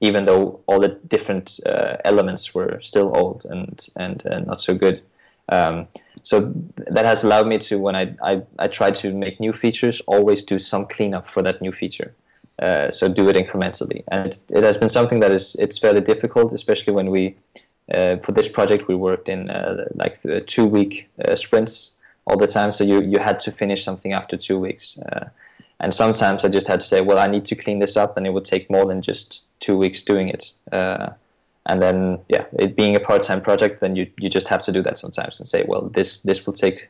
even 0.00 0.24
though 0.24 0.60
all 0.66 0.80
the 0.80 0.98
different 1.08 1.60
uh, 1.66 1.96
elements 2.04 2.54
were 2.54 2.80
still 2.80 3.16
old 3.16 3.46
and 3.48 3.88
and 3.96 4.26
uh, 4.26 4.40
not 4.40 4.60
so 4.60 4.74
good. 4.74 5.02
Um, 5.48 5.88
so 6.22 6.52
that 6.76 7.04
has 7.04 7.22
allowed 7.22 7.46
me 7.46 7.58
to 7.58 7.78
when 7.78 7.94
I, 7.94 8.14
I 8.22 8.42
I 8.58 8.68
try 8.68 8.90
to 8.90 9.12
make 9.14 9.38
new 9.38 9.52
features, 9.52 10.00
always 10.06 10.42
do 10.42 10.58
some 10.58 10.86
cleanup 10.86 11.28
for 11.28 11.42
that 11.42 11.60
new 11.60 11.72
feature. 11.72 12.14
Uh, 12.60 12.88
so 12.90 13.08
do 13.08 13.28
it 13.28 13.34
incrementally, 13.34 14.04
and 14.12 14.26
it, 14.26 14.44
it, 14.52 14.62
has 14.62 14.76
been 14.76 14.88
something 14.88 15.18
that 15.18 15.32
is 15.32 15.56
it's 15.56 15.76
fairly 15.76 16.00
difficult, 16.00 16.52
especially 16.52 16.92
when 16.92 17.10
we 17.10 17.36
uh, 17.92 18.16
for 18.18 18.30
this 18.30 18.46
project 18.46 18.86
we 18.86 18.94
worked 18.94 19.28
in 19.28 19.50
uh, 19.50 19.86
like 19.96 20.16
two 20.46 20.64
week 20.64 21.08
uh, 21.24 21.34
sprints 21.34 21.98
all 22.26 22.36
the 22.36 22.46
time. 22.46 22.70
So 22.70 22.84
you 22.84 23.02
you 23.02 23.18
had 23.18 23.40
to 23.40 23.50
finish 23.50 23.82
something 23.82 24.12
after 24.12 24.36
two 24.36 24.56
weeks, 24.56 24.96
uh, 24.98 25.30
and 25.80 25.92
sometimes 25.92 26.44
I 26.44 26.48
just 26.48 26.68
had 26.68 26.80
to 26.80 26.86
say, 26.86 27.00
well, 27.00 27.18
I 27.18 27.26
need 27.26 27.44
to 27.46 27.56
clean 27.56 27.80
this 27.80 27.96
up, 27.96 28.16
and 28.16 28.24
it 28.24 28.30
would 28.30 28.44
take 28.44 28.70
more 28.70 28.86
than 28.86 29.02
just 29.02 29.46
two 29.58 29.76
weeks 29.76 30.00
doing 30.02 30.28
it. 30.28 30.52
and 31.66 31.82
then 31.82 32.20
yeah, 32.28 32.44
it 32.52 32.76
being 32.76 32.94
a 32.94 33.00
part 33.00 33.24
time 33.24 33.40
project, 33.40 33.80
then 33.80 33.96
you 33.96 34.06
you 34.16 34.30
just 34.30 34.46
have 34.46 34.62
to 34.62 34.70
do 34.70 34.80
that 34.82 34.96
sometimes 34.96 35.40
and 35.40 35.48
say, 35.48 35.64
well, 35.66 35.82
this 35.88 36.22
this 36.22 36.46
will 36.46 36.54
take 36.54 36.88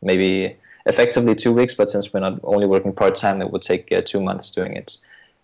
maybe 0.00 0.56
effectively 0.86 1.34
two 1.34 1.52
weeks, 1.52 1.74
but 1.74 1.88
since 1.88 2.12
we're 2.12 2.20
not 2.20 2.40
only 2.42 2.66
working 2.66 2.92
part 2.92 3.16
time, 3.16 3.40
it 3.40 3.50
would 3.50 3.62
take 3.62 3.90
uh, 3.92 4.02
two 4.04 4.20
months 4.20 4.50
doing 4.50 4.74
it. 4.74 4.98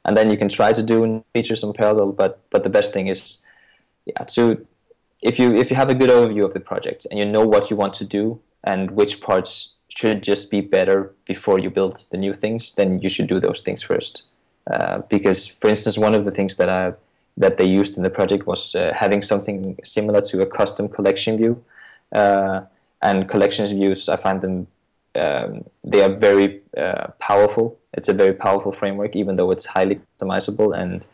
And 0.05 0.17
then 0.17 0.31
you 0.31 0.37
can 0.37 0.49
try 0.49 0.73
to 0.73 0.83
do 0.83 1.25
features 1.35 1.63
in 1.63 1.73
parallel, 1.73 2.13
but 2.13 2.41
but 2.51 2.63
the 2.63 2.71
best 2.71 2.93
thing 2.93 3.09
is, 3.09 3.43
yeah, 4.07 4.25
to 4.35 4.67
if 5.23 5.39
you 5.39 5.55
if 5.55 5.71
you 5.71 5.77
have 5.77 5.91
a 5.91 5.95
good 5.95 6.11
overview 6.11 6.45
of 6.45 6.55
the 6.55 6.61
project 6.61 7.07
and 7.11 7.19
you 7.19 7.27
know 7.27 7.47
what 7.47 7.71
you 7.71 7.77
want 7.77 7.95
to 7.95 8.05
do 8.05 8.41
and 8.65 8.91
which 8.93 9.21
parts 9.21 9.75
should 9.89 10.23
just 10.23 10.51
be 10.51 10.61
better 10.61 11.15
before 11.27 11.59
you 11.59 11.69
build 11.69 12.05
the 12.13 12.19
new 12.19 12.33
things, 12.33 12.75
then 12.75 13.01
you 13.01 13.09
should 13.09 13.27
do 13.27 13.41
those 13.41 13.61
things 13.61 13.83
first. 13.83 14.23
Uh, 14.71 14.99
because, 15.09 15.47
for 15.47 15.69
instance, 15.69 15.99
one 15.99 16.15
of 16.15 16.25
the 16.25 16.31
things 16.31 16.57
that 16.57 16.71
I 16.71 16.95
that 17.37 17.57
they 17.57 17.65
used 17.65 17.97
in 17.97 18.03
the 18.03 18.11
project 18.11 18.47
was 18.47 18.75
uh, 18.75 18.93
having 18.95 19.23
something 19.23 19.79
similar 19.85 20.21
to 20.21 20.43
a 20.43 20.47
custom 20.47 20.89
collection 20.89 21.37
view. 21.37 21.65
Uh, 22.13 22.63
and 23.03 23.29
collections 23.29 23.71
views, 23.71 24.09
I 24.09 24.17
find 24.17 24.43
them 24.43 24.67
um, 25.15 25.65
they 25.83 26.03
are 26.03 26.15
very 26.15 26.61
uh, 26.77 27.09
powerful. 27.19 27.79
It's 27.95 28.09
a 28.09 28.13
very 28.13 28.33
powerful 28.33 28.73
framework, 28.73 29.17
even 29.17 29.37
though 29.37 29.51
it's 29.51 29.67
highly 29.67 30.01
customizable 30.19 30.77
and 30.77 31.05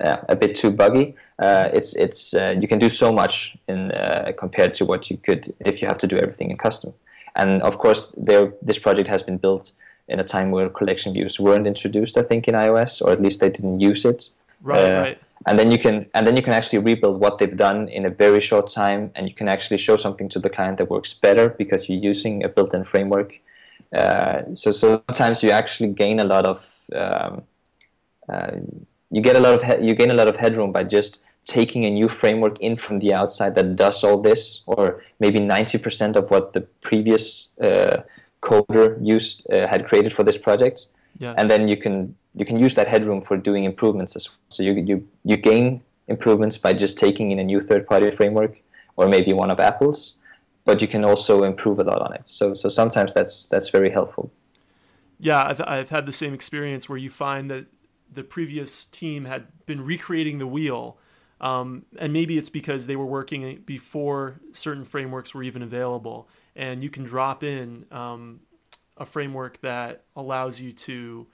uh, 0.00 0.18
a 0.28 0.36
bit 0.36 0.54
too 0.54 0.70
buggy. 0.70 1.14
Uh, 1.38 1.68
it's 1.72 1.94
it's 1.96 2.34
uh, 2.34 2.54
you 2.60 2.68
can 2.68 2.78
do 2.78 2.88
so 2.88 3.12
much 3.12 3.56
in 3.68 3.90
uh, 3.92 4.32
compared 4.38 4.74
to 4.74 4.84
what 4.84 5.10
you 5.10 5.16
could 5.16 5.52
if 5.60 5.82
you 5.82 5.88
have 5.88 5.98
to 5.98 6.06
do 6.06 6.16
everything 6.18 6.50
in 6.50 6.56
custom. 6.56 6.94
And 7.34 7.62
of 7.62 7.78
course, 7.78 8.12
there 8.16 8.52
this 8.62 8.78
project 8.78 9.08
has 9.08 9.22
been 9.22 9.38
built 9.38 9.72
in 10.08 10.20
a 10.20 10.24
time 10.24 10.52
where 10.52 10.68
collection 10.68 11.12
views 11.12 11.40
weren't 11.40 11.66
introduced. 11.66 12.16
I 12.16 12.22
think 12.22 12.46
in 12.46 12.54
iOS, 12.54 13.02
or 13.02 13.10
at 13.10 13.20
least 13.20 13.40
they 13.40 13.50
didn't 13.50 13.80
use 13.80 14.04
it. 14.04 14.30
Right, 14.62 14.84
uh, 14.84 15.00
right 15.00 15.18
and 15.46 15.58
then 15.58 15.70
you 15.70 15.78
can 15.78 16.06
and 16.14 16.26
then 16.26 16.36
you 16.36 16.42
can 16.42 16.52
actually 16.52 16.78
rebuild 16.78 17.20
what 17.20 17.38
they've 17.38 17.56
done 17.56 17.88
in 17.88 18.06
a 18.06 18.10
very 18.10 18.40
short 18.40 18.70
time 18.70 19.10
and 19.14 19.28
you 19.28 19.34
can 19.34 19.48
actually 19.48 19.76
show 19.76 19.96
something 19.96 20.28
to 20.28 20.38
the 20.38 20.48
client 20.48 20.78
that 20.78 20.88
works 20.90 21.12
better 21.12 21.50
because 21.50 21.88
you're 21.88 22.00
using 22.00 22.42
a 22.42 22.48
built-in 22.48 22.84
framework 22.84 23.40
uh, 23.94 24.42
so, 24.54 24.72
so 24.72 25.02
sometimes 25.08 25.42
you 25.42 25.50
actually 25.50 25.88
gain 25.88 26.18
a 26.20 26.24
lot 26.24 26.46
of 26.46 26.64
um, 26.94 27.42
uh, 28.28 28.52
you 29.10 29.20
get 29.20 29.36
a 29.36 29.40
lot 29.40 29.54
of 29.54 29.62
he- 29.62 29.86
you 29.86 29.94
gain 29.94 30.10
a 30.10 30.14
lot 30.14 30.28
of 30.28 30.36
headroom 30.36 30.72
by 30.72 30.82
just 30.82 31.22
taking 31.44 31.84
a 31.84 31.90
new 31.90 32.08
framework 32.08 32.58
in 32.58 32.76
from 32.76 32.98
the 32.98 33.14
outside 33.14 33.54
that 33.54 33.76
does 33.76 34.02
all 34.02 34.20
this 34.20 34.64
or 34.66 35.02
maybe 35.20 35.38
90% 35.38 36.16
of 36.16 36.28
what 36.28 36.52
the 36.54 36.62
previous 36.82 37.52
uh, 37.60 38.02
coder 38.42 38.98
used 39.00 39.48
uh, 39.50 39.66
had 39.68 39.86
created 39.86 40.12
for 40.12 40.24
this 40.24 40.36
project 40.36 40.86
yes. 41.18 41.34
and 41.38 41.48
then 41.48 41.68
you 41.68 41.76
can 41.76 42.16
you 42.36 42.44
can 42.44 42.58
use 42.58 42.74
that 42.74 42.86
headroom 42.86 43.20
for 43.22 43.36
doing 43.36 43.64
improvements 43.64 44.14
as 44.14 44.28
well. 44.28 44.38
So 44.50 44.62
you, 44.62 44.72
you, 44.74 45.08
you 45.24 45.36
gain 45.36 45.82
improvements 46.06 46.58
by 46.58 46.74
just 46.74 46.98
taking 46.98 47.32
in 47.32 47.38
a 47.38 47.44
new 47.44 47.60
third-party 47.60 48.10
framework 48.12 48.58
or 48.96 49.08
maybe 49.08 49.32
one 49.32 49.50
of 49.50 49.58
Apple's, 49.58 50.16
but 50.64 50.80
you 50.82 50.86
can 50.86 51.04
also 51.04 51.42
improve 51.42 51.78
a 51.78 51.84
lot 51.84 52.00
on 52.02 52.12
it. 52.12 52.28
So, 52.28 52.54
so 52.54 52.68
sometimes 52.68 53.14
that's, 53.14 53.46
that's 53.46 53.70
very 53.70 53.90
helpful. 53.90 54.30
Yeah, 55.18 55.42
I've, 55.44 55.62
I've 55.66 55.90
had 55.90 56.04
the 56.04 56.12
same 56.12 56.34
experience 56.34 56.88
where 56.88 56.98
you 56.98 57.10
find 57.10 57.50
that 57.50 57.66
the 58.12 58.22
previous 58.22 58.84
team 58.84 59.24
had 59.24 59.46
been 59.64 59.82
recreating 59.82 60.38
the 60.38 60.46
wheel. 60.46 60.98
Um, 61.40 61.86
and 61.98 62.12
maybe 62.12 62.38
it's 62.38 62.50
because 62.50 62.86
they 62.86 62.96
were 62.96 63.06
working 63.06 63.62
before 63.64 64.40
certain 64.52 64.84
frameworks 64.84 65.34
were 65.34 65.42
even 65.42 65.62
available. 65.62 66.28
And 66.54 66.82
you 66.82 66.90
can 66.90 67.04
drop 67.04 67.42
in 67.42 67.86
um, 67.90 68.40
a 68.96 69.06
framework 69.06 69.60
that 69.62 70.04
allows 70.14 70.60
you 70.60 70.72
to 70.72 71.26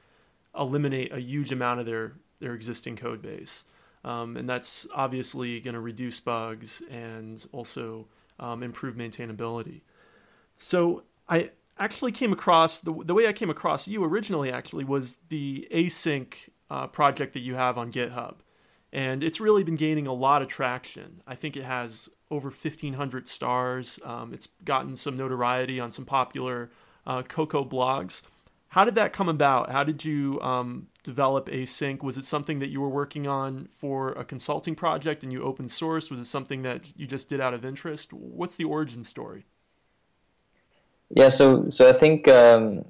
eliminate 0.59 1.13
a 1.13 1.21
huge 1.21 1.53
amount 1.53 1.81
of 1.81 1.87
their 1.87 2.13
their 2.41 2.55
existing 2.55 2.97
code 2.97 3.23
base. 3.23 3.65
Um, 4.05 4.37
and 4.37 4.49
that's 4.49 4.87
obviously 4.95 5.61
going 5.61 5.75
to 5.75 5.81
reduce 5.81 6.19
bugs 6.19 6.83
and 6.91 7.45
also 7.53 8.09
um, 8.41 8.63
improve 8.63 8.97
maintainability. 8.97 9.83
So 10.57 11.05
I 11.29 11.51
actually 11.79 12.13
came 12.13 12.33
across 12.33 12.81
the, 12.81 12.93
the 13.05 13.15
way 13.15 13.27
I 13.29 13.33
came 13.33 13.49
across 13.49 13.87
you 13.87 14.03
originally 14.05 14.51
actually 14.51 14.85
was 14.85 15.19
the 15.29 15.69
async 15.73 16.35
uh, 16.69 16.89
project 16.89 17.33
that 17.35 17.41
you 17.41 17.55
have 17.55 17.79
on 17.79 17.93
GitHub. 17.93 18.37
And 18.93 19.23
it's 19.23 19.41
really 19.41 19.63
been 19.63 19.77
gaining 19.77 20.07
a 20.07 20.13
lot 20.13 20.43
of 20.43 20.49
traction. 20.49 21.23
I 21.27 21.35
think 21.35 21.57
it 21.57 21.65
has 21.65 22.11
over 22.31 22.49
1,500 22.49 23.27
stars. 23.27 23.99
Um, 24.05 24.35
it's 24.35 24.49
gotten 24.65 24.97
some 24.97 25.17
notoriety 25.17 25.81
on 25.81 25.93
some 25.93 26.05
popular 26.05 26.71
uh, 27.07 27.23
Cocoa 27.23 27.65
blogs. 27.65 28.23
How 28.73 28.87
did 28.87 28.95
that 28.95 29.13
come 29.13 29.29
about? 29.29 29.71
How 29.71 29.85
did 29.85 30.03
you 30.03 30.41
um, 30.41 30.87
develop 31.03 31.51
Async? 31.51 32.03
Was 32.03 32.17
it 32.17 32.25
something 32.25 32.59
that 32.61 32.71
you 32.71 32.81
were 32.81 32.89
working 32.89 33.27
on 33.27 33.67
for 33.67 34.13
a 34.13 34.25
consulting 34.25 34.75
project 34.75 35.23
and 35.23 35.31
you 35.31 35.43
open 35.43 35.69
source? 35.69 36.11
Was 36.11 36.19
it 36.19 36.25
something 36.25 36.63
that 36.63 36.87
you 36.97 37.07
just 37.07 37.29
did 37.29 37.39
out 37.39 37.53
of 37.53 37.67
interest? 37.67 38.15
What's 38.15 38.57
the 38.57 38.65
origin 38.65 39.05
story? 39.05 39.45
Yeah, 41.11 41.29
so 41.29 41.69
so 41.69 41.91
I 41.91 41.93
think 41.93 42.27
um, 42.29 42.87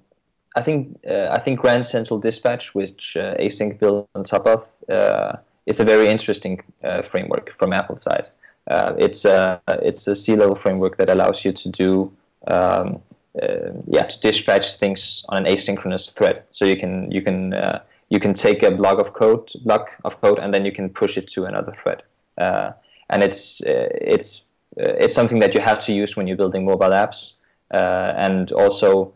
I 0.55 0.63
think 0.63 1.01
uh, 1.05 1.31
I 1.33 1.41
think 1.41 1.59
Grand 1.59 1.85
Central 1.85 2.21
Dispatch, 2.21 2.77
which 2.77 3.17
uh, 3.17 3.35
Async 3.41 3.81
builds 3.81 4.09
on 4.15 4.23
top 4.23 4.47
of, 4.47 4.69
uh, 4.89 5.33
is 5.67 5.81
a 5.81 5.85
very 5.85 6.07
interesting 6.07 6.63
uh, 6.85 7.03
framework 7.03 7.59
from 7.59 7.73
Apple's 7.73 8.03
side. 8.03 8.29
Uh, 8.71 8.95
it's 8.99 9.25
a 9.25 9.61
it's 9.83 10.07
a 10.07 10.15
C-level 10.15 10.55
framework 10.55 10.97
that 10.99 11.11
allows 11.11 11.45
you 11.45 11.51
to 11.51 11.69
do 11.69 12.13
um, 12.47 13.03
uh, 13.41 13.73
yeah 13.87 14.03
to 14.03 14.21
dispatch 14.21 14.75
things 14.77 15.25
on 15.29 15.47
an 15.47 15.53
asynchronous 15.53 16.13
thread. 16.13 16.45
So 16.51 16.65
you 16.65 16.77
can 16.77 17.11
you 17.11 17.23
can 17.23 17.55
uh, 17.55 17.83
you 18.09 18.21
can 18.21 18.35
take 18.35 18.63
a 18.63 18.71
block 18.71 18.99
of 18.99 19.13
code 19.13 19.51
block 19.65 19.99
of 20.05 20.21
code 20.21 20.39
and 20.39 20.53
then 20.53 20.65
you 20.65 20.73
can 20.73 20.91
push 20.91 21.17
it 21.17 21.29
to 21.29 21.45
another 21.45 21.73
thread. 21.73 22.03
Uh, 22.39 22.73
and 23.09 23.23
it's 23.23 23.63
it's 23.67 24.45
it's 24.77 25.15
something 25.15 25.41
that 25.41 25.55
you 25.55 25.61
have 25.61 25.79
to 25.81 25.93
use 25.93 26.17
when 26.17 26.27
you're 26.27 26.37
building 26.37 26.65
mobile 26.65 26.91
apps. 26.91 27.35
and 27.71 28.53
also 28.53 29.13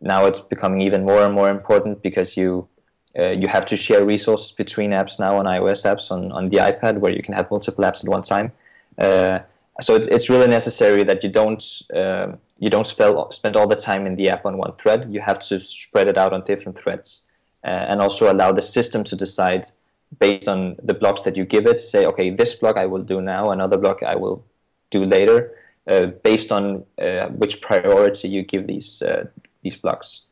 now 0.00 0.24
it's 0.26 0.40
becoming 0.40 0.80
even 0.80 1.04
more 1.04 1.22
and 1.22 1.34
more 1.34 1.50
important 1.50 2.02
because 2.02 2.36
you 2.36 2.68
uh, 3.18 3.30
you 3.30 3.48
have 3.48 3.66
to 3.66 3.76
share 3.76 4.04
resources 4.04 4.52
between 4.52 4.92
apps 4.92 5.18
now 5.18 5.36
on 5.36 5.44
iOS 5.44 5.84
apps 5.84 6.10
on, 6.10 6.30
on 6.30 6.48
the 6.48 6.58
iPad 6.58 6.98
where 6.98 7.12
you 7.12 7.22
can 7.22 7.34
have 7.34 7.50
multiple 7.50 7.84
apps 7.84 8.04
at 8.04 8.08
one 8.08 8.22
time. 8.22 8.52
Uh, 8.98 9.40
so 9.80 9.96
it's, 9.96 10.06
it's 10.08 10.30
really 10.30 10.46
necessary 10.46 11.02
that 11.02 11.24
you 11.24 11.30
don't 11.30 11.82
uh, 11.94 12.28
you 12.60 12.68
don't 12.68 12.86
spell, 12.86 13.30
spend 13.32 13.56
all 13.56 13.66
the 13.66 13.74
time 13.74 14.06
in 14.06 14.14
the 14.16 14.28
app 14.28 14.44
on 14.44 14.58
one 14.58 14.74
thread. 14.76 15.08
You 15.10 15.22
have 15.22 15.40
to 15.48 15.58
spread 15.58 16.08
it 16.08 16.18
out 16.18 16.32
on 16.34 16.44
different 16.44 16.76
threads, 16.78 17.26
uh, 17.64 17.68
and 17.68 18.00
also 18.00 18.30
allow 18.30 18.52
the 18.52 18.62
system 18.62 19.02
to 19.04 19.16
decide 19.16 19.70
based 20.18 20.46
on 20.46 20.76
the 20.82 20.92
blocks 20.92 21.22
that 21.22 21.36
you 21.36 21.46
give 21.46 21.66
it. 21.66 21.80
Say, 21.80 22.04
okay, 22.04 22.28
this 22.30 22.52
block 22.54 22.76
I 22.76 22.84
will 22.84 23.02
do 23.02 23.22
now, 23.22 23.50
another 23.50 23.78
block 23.78 24.02
I 24.02 24.14
will 24.14 24.44
do 24.90 25.06
later, 25.06 25.56
uh, 25.86 26.06
based 26.22 26.52
on 26.52 26.84
uh, 27.00 27.28
which 27.28 27.62
priority 27.62 28.28
you 28.28 28.42
give 28.42 28.66
these 28.66 29.00
uh, 29.00 29.24
these 29.62 29.76
blocks. 29.76 30.26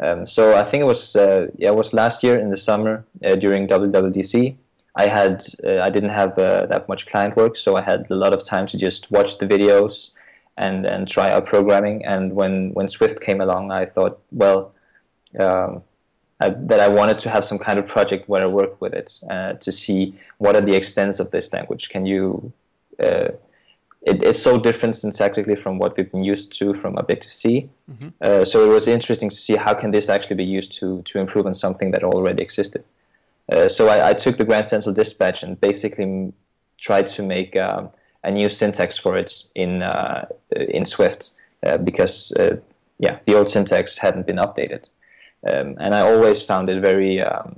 Um, 0.00 0.26
so 0.26 0.56
I 0.56 0.64
think 0.64 0.82
it 0.82 0.86
was 0.86 1.14
uh, 1.14 1.48
yeah 1.58 1.68
it 1.68 1.76
was 1.76 1.92
last 1.92 2.22
year 2.22 2.38
in 2.38 2.48
the 2.48 2.56
summer 2.56 3.04
uh, 3.22 3.36
during 3.36 3.68
WWDC. 3.68 4.56
I 4.96 5.08
had 5.08 5.44
I 5.82 5.90
didn't 5.90 6.10
have 6.20 6.36
that 6.36 6.88
much 6.88 7.06
client 7.06 7.36
work, 7.36 7.56
so 7.56 7.76
I 7.76 7.82
had 7.82 8.06
a 8.10 8.14
lot 8.14 8.32
of 8.32 8.44
time 8.44 8.66
to 8.68 8.76
just 8.78 9.10
watch 9.10 9.38
the 9.38 9.46
videos 9.46 10.12
and 10.56 10.86
and 10.86 11.08
try 11.08 11.30
out 11.30 11.46
programming. 11.46 12.04
And 12.04 12.32
when 12.34 12.72
when 12.72 12.88
Swift 12.88 13.20
came 13.20 13.40
along, 13.40 13.70
I 13.70 13.86
thought, 13.86 14.20
well. 14.30 14.72
Um, 15.38 15.82
I, 16.40 16.50
that 16.50 16.80
I 16.80 16.88
wanted 16.88 17.18
to 17.20 17.30
have 17.30 17.44
some 17.44 17.58
kind 17.58 17.78
of 17.78 17.86
project 17.86 18.28
where 18.28 18.42
I 18.42 18.46
work 18.46 18.80
with 18.80 18.92
it 18.92 19.20
uh, 19.30 19.54
to 19.54 19.70
see 19.70 20.18
what 20.38 20.56
are 20.56 20.60
the 20.60 20.74
extents 20.74 21.20
of 21.20 21.30
this 21.30 21.52
language. 21.52 21.88
Can 21.88 22.06
you? 22.06 22.52
Uh, 22.98 23.28
it, 24.02 24.22
it's 24.22 24.42
so 24.42 24.60
different 24.60 24.94
syntactically 24.94 25.58
from 25.58 25.78
what 25.78 25.96
we've 25.96 26.10
been 26.10 26.24
used 26.24 26.52
to 26.58 26.74
from 26.74 26.98
Objective 26.98 27.32
C. 27.32 27.70
Mm-hmm. 27.90 28.08
Uh, 28.20 28.44
so 28.44 28.68
it 28.68 28.74
was 28.74 28.86
interesting 28.86 29.30
to 29.30 29.36
see 29.36 29.56
how 29.56 29.74
can 29.74 29.92
this 29.92 30.08
actually 30.08 30.36
be 30.36 30.44
used 30.44 30.72
to 30.80 31.02
to 31.02 31.18
improve 31.18 31.46
on 31.46 31.54
something 31.54 31.92
that 31.92 32.02
already 32.04 32.42
existed. 32.42 32.84
Uh, 33.50 33.68
so 33.68 33.88
I, 33.88 34.10
I, 34.10 34.14
took 34.14 34.36
the 34.38 34.44
Grand 34.44 34.66
Central 34.66 34.94
Dispatch 34.94 35.42
and 35.42 35.60
basically 35.60 36.32
tried 36.78 37.06
to 37.08 37.22
make 37.22 37.54
um, 37.56 37.90
a 38.24 38.30
new 38.30 38.48
syntax 38.48 38.98
for 38.98 39.16
it 39.16 39.44
in 39.54 39.82
uh, 39.82 40.26
in 40.50 40.84
Swift 40.84 41.32
uh, 41.64 41.76
because 41.78 42.32
yeah 42.98 43.18
the 43.24 43.34
old 43.34 43.48
syntax 43.48 43.98
hadn't 43.98 44.26
been 44.26 44.36
updated. 44.36 44.84
Um, 45.46 45.76
and 45.78 45.94
I 45.94 46.00
always 46.00 46.40
found 46.42 46.70
it 46.70 46.80
very 46.80 47.20
um, 47.20 47.56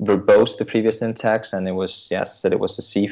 verbose, 0.00 0.56
the 0.56 0.64
previous 0.64 1.00
syntax, 1.00 1.52
and 1.52 1.68
it 1.68 1.72
was, 1.72 2.08
yeah, 2.10 2.20
I 2.20 2.24
said, 2.24 2.52
it 2.52 2.60
was 2.60 2.78
a 2.78 2.82
C, 2.82 3.10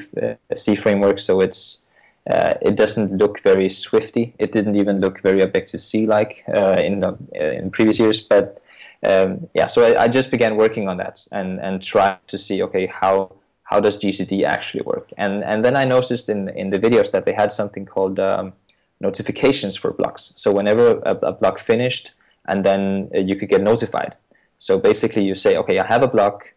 a 0.51 0.57
C 0.57 0.74
framework, 0.74 1.18
so 1.18 1.41
it's 1.41 1.84
uh, 2.30 2.55
it 2.61 2.76
doesn't 2.76 3.16
look 3.16 3.41
very 3.41 3.68
Swifty. 3.68 4.34
It 4.39 4.53
didn't 4.53 4.76
even 4.76 5.01
look 5.01 5.22
very 5.22 5.41
Objective 5.41 5.80
C 5.80 6.07
like 6.07 6.45
uh, 6.49 6.80
in 6.84 7.01
the, 7.01 7.16
uh, 7.34 7.43
in 7.43 7.70
previous 7.70 7.99
years. 7.99 8.20
But 8.20 8.62
um, 9.03 9.49
yeah, 9.55 9.66
so 9.66 9.82
I, 9.82 10.05
I, 10.05 10.09
just 10.09 10.30
began 10.30 10.57
working 10.57 10.89
on 10.89 10.99
that 10.99 11.26
and 11.32 11.59
and 11.61 11.82
tried 11.82 12.18
to 12.26 12.36
see 12.36 12.62
okay 12.64 12.86
how 12.86 13.32
how 13.68 13.80
does 13.80 13.98
GCD 13.98 14.44
actually 14.44 14.82
work. 14.82 15.12
And 15.16 15.44
and 15.44 15.64
then 15.64 15.76
I 15.76 15.84
noticed 15.84 16.28
in 16.28 16.48
in 16.60 16.70
the 16.70 16.78
videos 16.78 17.10
that 17.12 17.24
they 17.24 17.34
had 17.34 17.52
something 17.52 17.84
called 17.86 18.18
um, 18.18 18.52
notifications 19.00 19.76
for 19.76 19.92
blocks. 19.92 20.32
So 20.36 20.52
whenever 20.52 20.86
a, 21.12 21.14
a 21.30 21.32
block 21.32 21.58
finished, 21.58 22.14
and 22.46 22.64
then 22.64 23.10
uh, 23.14 23.20
you 23.20 23.36
could 23.36 23.50
get 23.50 23.62
notified. 23.62 24.14
So 24.58 24.78
basically, 24.78 25.24
you 25.24 25.34
say, 25.34 25.56
okay, 25.56 25.78
I 25.78 25.86
have 25.86 26.02
a 26.02 26.08
block, 26.08 26.54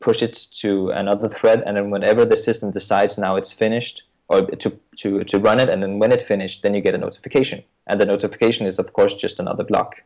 push 0.00 0.22
it 0.22 0.34
to 0.60 0.90
another 0.90 1.28
thread, 1.28 1.62
and 1.64 1.76
then 1.76 1.90
whenever 1.90 2.24
the 2.24 2.36
system 2.36 2.70
decides 2.70 3.16
now 3.16 3.36
it's 3.36 3.52
finished, 3.52 4.02
or 4.28 4.42
to, 4.42 4.78
to, 4.96 5.24
to 5.24 5.38
run 5.38 5.58
it, 5.60 5.68
and 5.70 5.82
then 5.82 5.98
when 5.98 6.12
it 6.12 6.20
finished, 6.20 6.62
then 6.62 6.74
you 6.74 6.82
get 6.82 6.94
a 6.94 6.98
notification. 6.98 7.64
And 7.86 7.98
the 8.00 8.06
notification 8.06 8.66
is, 8.66 8.78
of 8.78 8.92
course, 8.92 9.14
just 9.14 9.40
another 9.40 9.64
block. 9.64 10.02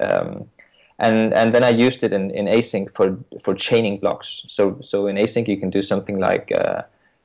Um, 0.00 0.50
and 0.98 1.34
and 1.34 1.54
then 1.54 1.64
I 1.64 1.70
used 1.70 2.02
it 2.02 2.12
in, 2.12 2.30
in 2.30 2.46
async 2.46 2.90
for 2.92 3.18
for 3.42 3.54
chaining 3.54 3.98
blocks. 3.98 4.44
So 4.48 4.78
so 4.80 5.06
in 5.06 5.16
async 5.16 5.48
you 5.48 5.56
can 5.56 5.70
do 5.70 5.82
something 5.82 6.18
like 6.18 6.52
uh, 6.52 6.82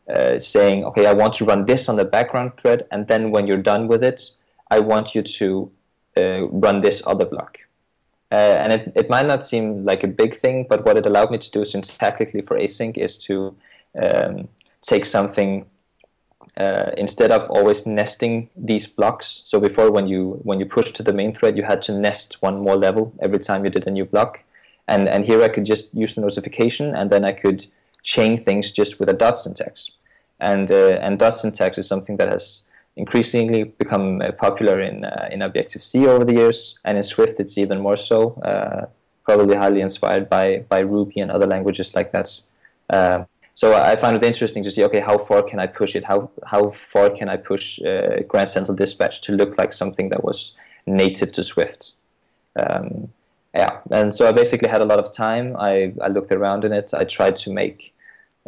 uh, 0.10 0.40
saying, 0.40 0.86
okay, 0.86 1.06
I 1.06 1.14
want 1.14 1.34
to 1.34 1.46
run 1.46 1.66
this 1.66 1.88
on 1.88 1.96
the 1.96 2.06
background 2.06 2.54
thread, 2.58 2.88
and 2.92 3.08
then 3.08 3.32
when 3.32 3.46
you're 3.48 3.62
done 3.62 3.88
with 3.88 4.04
it, 4.04 4.32
I 4.72 4.80
want 4.80 5.14
you 5.14 5.22
to 5.22 5.72
uh, 6.18 6.48
run 6.48 6.82
this 6.82 7.06
other 7.06 7.26
block. 7.26 7.60
Uh, 8.32 8.36
and 8.36 8.74
it, 8.74 8.92
it 8.96 9.10
might 9.10 9.26
not 9.26 9.44
seem 9.44 9.86
like 9.86 10.04
a 10.04 10.08
big 10.08 10.40
thing, 10.40 10.66
but 10.70 10.86
what 10.86 10.98
it 10.98 11.06
allowed 11.06 11.32
me 11.32 11.38
to 11.38 11.52
do 11.52 11.62
syntactically 11.62 12.46
for 12.46 12.58
async 12.58 12.98
is 12.98 13.18
to 13.18 13.56
um, 14.00 14.48
take 14.82 15.06
something 15.06 15.66
uh, 16.58 16.92
instead 16.98 17.32
of 17.32 17.50
always 17.50 17.86
nesting 17.86 18.50
these 18.56 18.88
blocks. 18.88 19.42
So 19.46 19.60
before, 19.60 19.92
when 19.92 20.08
you 20.08 20.40
when 20.44 20.60
you 20.60 20.66
push 20.66 20.92
to 20.94 21.04
the 21.04 21.14
main 21.14 21.34
thread, 21.34 21.58
you 21.58 21.64
had 21.64 21.82
to 21.84 21.98
nest 21.98 22.42
one 22.42 22.60
more 22.62 22.76
level 22.76 23.14
every 23.22 23.40
time 23.40 23.64
you 23.64 23.72
did 23.72 23.88
a 23.88 23.92
new 23.92 24.06
block. 24.06 24.44
And 24.88 25.08
and 25.08 25.26
here 25.26 25.44
I 25.44 25.50
could 25.50 25.66
just 25.66 25.94
use 25.94 26.16
the 26.16 26.22
notification, 26.22 26.96
and 26.96 27.10
then 27.10 27.24
I 27.24 27.32
could 27.32 27.68
chain 28.04 28.38
things 28.38 28.72
just 28.72 29.00
with 29.00 29.10
a 29.10 29.14
dot 29.14 29.38
syntax. 29.38 29.92
And 30.40 30.72
uh, 30.72 31.00
and 31.02 31.20
dot 31.20 31.38
syntax 31.38 31.78
is 31.78 31.88
something 31.88 32.18
that 32.18 32.30
has 32.30 32.68
increasingly 32.96 33.64
become 33.64 34.22
uh, 34.22 34.32
popular 34.32 34.82
in 34.82 35.06
uh, 35.06 35.30
in 35.32 35.42
Objective 35.42 35.84
C 35.84 36.08
over 36.08 36.26
the 36.26 36.34
years, 36.34 36.80
and 36.84 36.98
in 36.98 37.04
Swift 37.04 37.40
it's 37.40 37.58
even 37.58 37.80
more 37.80 37.98
so. 37.98 38.34
Uh, 38.42 38.88
probably 39.24 39.56
highly 39.56 39.82
inspired 39.82 40.30
by 40.30 40.66
by 40.70 40.80
Ruby 40.80 41.22
and 41.22 41.32
other 41.32 41.48
languages 41.48 41.96
like 41.96 42.12
that. 42.12 42.42
So 43.60 43.74
I 43.74 43.98
found 43.98 44.16
it 44.16 44.24
interesting 44.24 44.64
to 44.64 44.72
see, 44.72 44.86
okay, 44.86 45.02
how 45.02 45.18
far 45.18 45.44
can 45.44 45.60
I 45.60 45.68
push 45.68 45.94
it? 45.94 46.06
How 46.06 46.30
how 46.46 46.64
far 46.94 47.10
can 47.10 47.28
I 47.28 47.36
push 47.36 47.66
uh, 47.82 48.22
Grand 48.26 48.48
Central 48.48 48.74
Dispatch 48.74 49.20
to 49.26 49.34
look 49.34 49.58
like 49.58 49.74
something 49.74 50.08
that 50.12 50.24
was 50.24 50.58
native 50.86 51.34
to 51.34 51.44
Swift? 51.44 51.82
Um, 52.56 53.10
yeah, 53.54 53.80
and 53.92 54.16
so 54.16 54.30
I 54.30 54.32
basically 54.32 54.70
had 54.70 54.82
a 54.82 54.86
lot 54.86 55.00
of 55.00 55.12
time. 55.12 55.58
I, 55.58 55.92
I 56.06 56.08
looked 56.08 56.32
around 56.32 56.64
in 56.64 56.72
it. 56.72 56.94
I 56.94 57.04
tried 57.04 57.36
to 57.44 57.52
make 57.52 57.94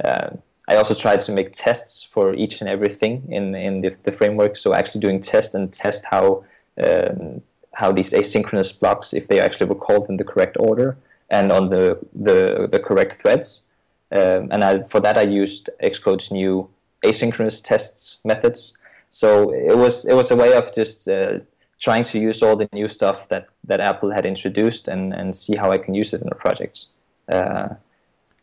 uh, 0.02 0.30
I 0.70 0.78
also 0.78 0.94
tried 0.94 1.20
to 1.28 1.34
make 1.34 1.50
tests 1.52 2.06
for 2.06 2.34
each 2.34 2.62
and 2.62 2.70
everything 2.70 3.14
in 3.30 3.54
in 3.54 3.82
the, 3.82 3.90
the 4.04 4.14
framework. 4.14 4.56
So 4.56 4.74
actually 4.74 5.02
doing 5.02 5.20
test 5.20 5.56
and 5.56 5.74
test 5.74 6.06
how 6.06 6.46
um, 6.88 7.42
how 7.74 7.92
these 7.92 8.14
asynchronous 8.14 8.72
blocks, 8.80 9.14
if 9.14 9.28
they 9.28 9.42
actually 9.42 9.68
were 9.68 9.82
called 9.88 10.08
in 10.08 10.16
the 10.16 10.28
correct 10.32 10.56
order 10.58 10.96
and 11.30 11.52
on 11.52 11.68
the 11.68 12.00
the, 12.28 12.70
the 12.72 12.80
correct 12.80 13.16
threads. 13.22 13.68
Um, 14.12 14.50
and 14.52 14.64
I, 14.64 14.84
for 14.84 15.00
that, 15.00 15.18
I 15.18 15.22
used 15.22 15.70
Xcode's 15.82 16.32
new 16.32 16.70
asynchronous 17.04 17.64
tests 17.64 18.22
methods. 18.26 18.78
So 19.10 19.52
it 19.52 19.78
was 19.78 20.06
it 20.06 20.14
was 20.14 20.32
a 20.32 20.36
way 20.36 20.54
of 20.54 20.74
just 20.74 21.08
uh, 21.08 21.40
trying 21.80 22.04
to 22.06 22.20
use 22.20 22.42
all 22.42 22.56
the 22.56 22.70
new 22.72 22.88
stuff 22.88 23.28
that, 23.30 23.48
that 23.66 23.80
Apple 23.80 24.12
had 24.12 24.26
introduced 24.26 24.88
and, 24.88 25.14
and 25.14 25.36
see 25.36 25.56
how 25.56 25.72
I 25.72 25.78
can 25.78 25.94
use 25.94 26.14
it 26.14 26.22
in 26.22 26.30
a 26.30 26.36
project. 26.36 26.88
Uh, 27.28 27.70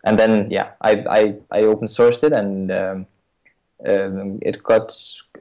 and 0.04 0.18
then 0.18 0.50
yeah, 0.50 0.70
I 0.80 0.92
I, 1.08 1.34
I 1.50 1.62
open 1.62 1.86
sourced 1.88 2.22
it 2.24 2.32
and 2.32 2.70
um, 2.70 3.06
um, 3.86 4.38
it 4.42 4.62
got 4.62 4.94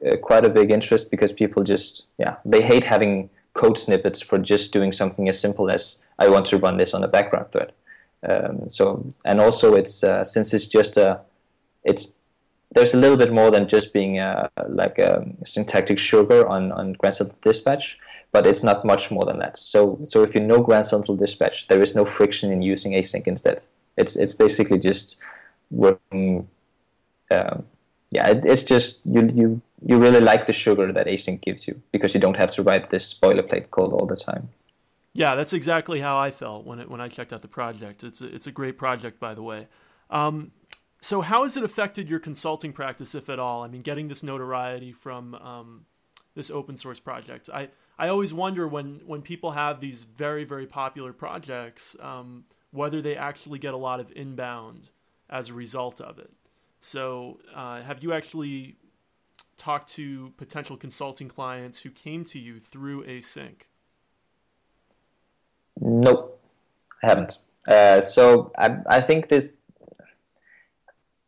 uh, 0.06 0.16
quite 0.16 0.44
a 0.44 0.50
big 0.50 0.70
interest 0.70 1.10
because 1.10 1.32
people 1.32 1.62
just 1.62 2.06
yeah 2.18 2.36
they 2.44 2.62
hate 2.62 2.84
having 2.84 3.30
code 3.54 3.78
snippets 3.78 4.20
for 4.20 4.38
just 4.38 4.72
doing 4.72 4.92
something 4.92 5.28
as 5.28 5.40
simple 5.40 5.70
as 5.70 6.02
I 6.18 6.28
want 6.28 6.46
to 6.46 6.58
run 6.58 6.76
this 6.76 6.94
on 6.94 7.02
a 7.02 7.08
background 7.08 7.50
thread. 7.50 7.72
Um, 8.26 8.68
so 8.68 9.06
and 9.24 9.40
also 9.40 9.74
it's 9.74 10.02
uh, 10.02 10.24
since 10.24 10.52
it's 10.52 10.66
just 10.66 10.96
a 10.96 11.20
it's 11.84 12.18
there's 12.72 12.94
a 12.94 12.98
little 12.98 13.16
bit 13.16 13.32
more 13.32 13.50
than 13.50 13.68
just 13.68 13.92
being 13.92 14.18
a, 14.18 14.50
like 14.68 14.98
a 14.98 15.24
syntactic 15.44 15.98
sugar 15.98 16.46
on, 16.46 16.70
on 16.72 16.92
Grand 16.94 17.14
Central 17.14 17.38
Dispatch, 17.40 17.98
but 18.30 18.46
it's 18.46 18.62
not 18.62 18.84
much 18.84 19.10
more 19.10 19.24
than 19.24 19.38
that. 19.38 19.56
So 19.56 19.98
so 20.04 20.22
if 20.22 20.34
you 20.34 20.40
know 20.40 20.60
Grand 20.60 20.86
Central 20.86 21.16
Dispatch, 21.16 21.68
there 21.68 21.80
is 21.80 21.94
no 21.94 22.04
friction 22.04 22.52
in 22.52 22.62
using 22.62 22.92
async 22.92 23.26
instead. 23.26 23.62
It's 23.96 24.16
it's 24.16 24.34
basically 24.34 24.78
just 24.78 25.18
working. 25.70 26.48
Um, 27.30 27.64
yeah, 28.10 28.28
it, 28.28 28.44
it's 28.44 28.62
just 28.62 29.04
you 29.06 29.30
you 29.34 29.62
you 29.82 29.98
really 29.98 30.20
like 30.20 30.46
the 30.46 30.52
sugar 30.52 30.92
that 30.92 31.06
async 31.06 31.40
gives 31.40 31.68
you 31.68 31.80
because 31.92 32.14
you 32.14 32.20
don't 32.20 32.36
have 32.36 32.50
to 32.52 32.62
write 32.62 32.90
this 32.90 33.14
boilerplate 33.14 33.70
code 33.70 33.92
all 33.92 34.06
the 34.06 34.16
time. 34.16 34.48
Yeah, 35.18 35.34
that's 35.34 35.52
exactly 35.52 35.98
how 35.98 36.16
I 36.16 36.30
felt 36.30 36.64
when 36.64 36.78
it 36.78 36.88
when 36.88 37.00
I 37.00 37.08
checked 37.08 37.32
out 37.32 37.42
the 37.42 37.48
project. 37.48 38.04
It's 38.04 38.20
a, 38.20 38.32
it's 38.32 38.46
a 38.46 38.52
great 38.52 38.78
project, 38.78 39.18
by 39.18 39.34
the 39.34 39.42
way. 39.42 39.66
Um, 40.10 40.52
so, 41.00 41.22
how 41.22 41.42
has 41.42 41.56
it 41.56 41.64
affected 41.64 42.08
your 42.08 42.20
consulting 42.20 42.72
practice, 42.72 43.16
if 43.16 43.28
at 43.28 43.40
all? 43.40 43.64
I 43.64 43.68
mean, 43.68 43.82
getting 43.82 44.06
this 44.06 44.22
notoriety 44.22 44.92
from 44.92 45.34
um, 45.34 45.86
this 46.36 46.52
open 46.52 46.76
source 46.76 47.00
project. 47.00 47.50
I 47.52 47.70
I 47.98 48.06
always 48.06 48.32
wonder 48.32 48.68
when 48.68 49.00
when 49.06 49.22
people 49.22 49.50
have 49.50 49.80
these 49.80 50.04
very 50.04 50.44
very 50.44 50.66
popular 50.66 51.12
projects. 51.12 51.96
Um, 52.00 52.44
whether 52.70 53.02
they 53.02 53.16
actually 53.16 53.58
get 53.58 53.74
a 53.74 53.78
lot 53.78 53.98
of 53.98 54.12
inbound 54.14 54.90
as 55.28 55.48
a 55.48 55.54
result 55.54 56.00
of 56.00 56.20
it. 56.20 56.30
So, 56.78 57.40
uh, 57.52 57.82
have 57.82 58.04
you 58.04 58.12
actually 58.12 58.76
talked 59.56 59.88
to 59.94 60.32
potential 60.36 60.76
consulting 60.76 61.28
clients 61.28 61.80
who 61.80 61.90
came 61.90 62.24
to 62.26 62.38
you 62.38 62.60
through 62.60 63.04
Async? 63.04 63.62
Nope, 65.80 66.40
I 67.02 67.06
haven't. 67.06 67.38
Uh, 67.66 68.00
so 68.00 68.52
I, 68.58 68.78
I 68.86 69.00
think 69.00 69.28
this, 69.28 69.54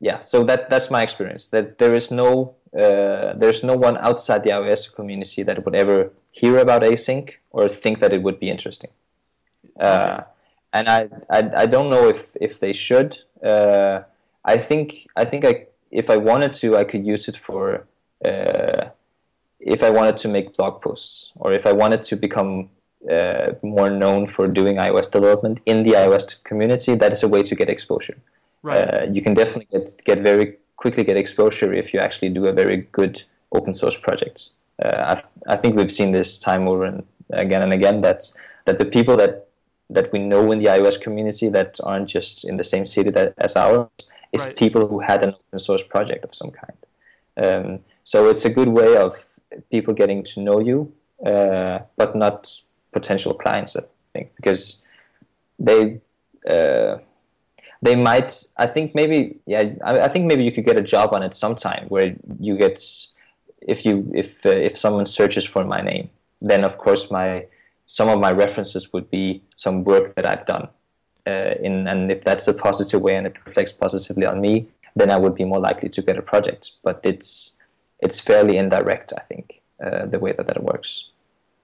yeah. 0.00 0.20
So 0.20 0.44
that 0.44 0.70
that's 0.70 0.90
my 0.90 1.02
experience. 1.02 1.48
That 1.48 1.78
there 1.78 1.94
is 1.94 2.10
no 2.10 2.54
uh, 2.74 3.34
there's 3.34 3.62
no 3.62 3.76
one 3.76 3.96
outside 3.98 4.42
the 4.42 4.50
iOS 4.50 4.92
community 4.94 5.42
that 5.42 5.64
would 5.64 5.74
ever 5.74 6.12
hear 6.30 6.58
about 6.58 6.82
async 6.82 7.32
or 7.50 7.68
think 7.68 7.98
that 8.00 8.12
it 8.12 8.22
would 8.22 8.40
be 8.40 8.48
interesting. 8.48 8.90
Uh, 9.78 10.20
okay 10.20 10.24
and 10.72 10.88
I, 10.88 11.08
I, 11.28 11.50
I 11.62 11.66
don't 11.66 11.90
know 11.90 12.08
if, 12.08 12.36
if 12.40 12.60
they 12.60 12.72
should. 12.72 13.18
Uh, 13.42 14.02
I 14.44 14.58
think 14.58 15.08
I 15.16 15.24
think 15.24 15.44
I 15.44 15.66
if 15.90 16.08
I 16.08 16.16
wanted 16.16 16.52
to, 16.54 16.76
I 16.76 16.84
could 16.84 17.04
use 17.04 17.28
it 17.28 17.36
for 17.36 17.86
uh, 18.24 18.90
if 19.58 19.82
I 19.82 19.90
wanted 19.90 20.16
to 20.18 20.28
make 20.28 20.56
blog 20.56 20.80
posts 20.80 21.32
or 21.36 21.52
if 21.52 21.66
I 21.66 21.72
wanted 21.72 22.02
to 22.04 22.16
become 22.16 22.70
uh, 23.08 23.52
more 23.62 23.90
known 23.90 24.26
for 24.26 24.46
doing 24.46 24.76
iOS 24.76 25.10
development 25.10 25.60
in 25.64 25.82
the 25.82 25.92
iOS 25.92 26.42
community. 26.44 26.94
That 26.94 27.12
is 27.12 27.22
a 27.22 27.28
way 27.28 27.42
to 27.42 27.54
get 27.54 27.68
exposure. 27.68 28.18
Right. 28.62 28.76
Uh, 28.76 29.06
you 29.10 29.22
can 29.22 29.34
definitely 29.34 29.68
get 29.72 30.04
get 30.04 30.18
very 30.20 30.56
quickly 30.76 31.04
get 31.04 31.16
exposure 31.16 31.72
if 31.72 31.94
you 31.94 32.00
actually 32.00 32.30
do 32.30 32.46
a 32.46 32.52
very 32.52 32.88
good 32.92 33.22
open 33.52 33.74
source 33.74 33.96
project. 33.96 34.50
Uh, 34.82 35.16
I, 35.46 35.54
I 35.54 35.56
think 35.56 35.76
we've 35.76 35.92
seen 35.92 36.12
this 36.12 36.38
time 36.38 36.68
over 36.68 36.84
and 36.84 37.04
again 37.30 37.62
and 37.62 37.72
again 37.72 38.00
that 38.00 38.22
that 38.66 38.78
the 38.78 38.84
people 38.84 39.16
that 39.16 39.48
that 39.88 40.12
we 40.12 40.18
know 40.18 40.52
in 40.52 40.58
the 40.58 40.66
iOS 40.66 41.00
community 41.00 41.48
that 41.48 41.78
aren't 41.82 42.08
just 42.08 42.44
in 42.44 42.56
the 42.56 42.64
same 42.64 42.86
city 42.86 43.10
that, 43.10 43.34
as 43.38 43.56
ours 43.56 43.88
is 44.32 44.44
right. 44.44 44.56
people 44.56 44.86
who 44.86 45.00
had 45.00 45.22
an 45.22 45.30
open 45.30 45.58
source 45.58 45.82
project 45.82 46.24
of 46.24 46.34
some 46.34 46.50
kind. 46.50 46.78
Um, 47.36 47.80
so 48.04 48.28
it's 48.30 48.44
a 48.44 48.50
good 48.50 48.68
way 48.68 48.96
of 48.96 49.12
people 49.70 49.94
getting 49.94 50.22
to 50.24 50.40
know 50.40 50.60
you, 50.60 50.92
uh, 51.26 51.80
but 51.96 52.14
not 52.14 52.48
potential 52.92 53.34
clients. 53.34 53.76
I 53.76 53.82
think 54.12 54.34
because 54.36 54.82
they 55.58 56.00
uh, 56.48 56.98
they 57.82 57.96
might. 57.96 58.44
I 58.56 58.66
think 58.66 58.94
maybe 58.94 59.38
yeah. 59.46 59.74
I, 59.84 60.00
I, 60.00 60.08
think 60.08 60.26
maybe 60.26 60.44
you 60.44 60.52
could 60.52 60.64
get 60.64 60.76
a 60.76 60.82
job 60.82 61.14
on 61.14 61.22
it 61.22 61.34
sometime 61.34 61.86
where 61.88 62.14
you 62.38 62.56
get 62.56 62.82
if 63.60 63.84
you 63.84 64.10
if 64.14 64.44
uh, 64.44 64.50
if 64.50 64.76
someone 64.76 65.06
searches 65.06 65.44
for 65.44 65.64
my 65.64 65.80
name, 65.80 66.10
then 66.40 66.64
of 66.64 66.78
course 66.78 67.10
my 67.10 67.46
some 67.86 68.08
of 68.08 68.20
my 68.20 68.30
references 68.30 68.92
would 68.92 69.10
be 69.10 69.42
some 69.56 69.84
work 69.84 70.14
that 70.14 70.28
I've 70.28 70.46
done. 70.46 70.68
Uh, 71.26 71.54
in, 71.60 71.86
and 71.86 72.10
if 72.10 72.24
that's 72.24 72.48
a 72.48 72.54
positive 72.54 73.00
way 73.02 73.14
and 73.14 73.26
it 73.26 73.36
reflects 73.44 73.72
positively 73.72 74.26
on 74.26 74.40
me, 74.40 74.68
then 74.96 75.10
I 75.10 75.16
would 75.16 75.34
be 75.34 75.44
more 75.44 75.60
likely 75.60 75.88
to 75.90 76.02
get 76.02 76.16
a 76.16 76.22
project. 76.22 76.72
But 76.82 77.00
it's 77.04 77.58
it's 78.00 78.18
fairly 78.18 78.56
indirect, 78.56 79.12
I 79.16 79.20
think, 79.20 79.62
uh, 79.84 80.06
the 80.06 80.18
way 80.18 80.32
that 80.32 80.46
that 80.46 80.62
works. 80.62 81.09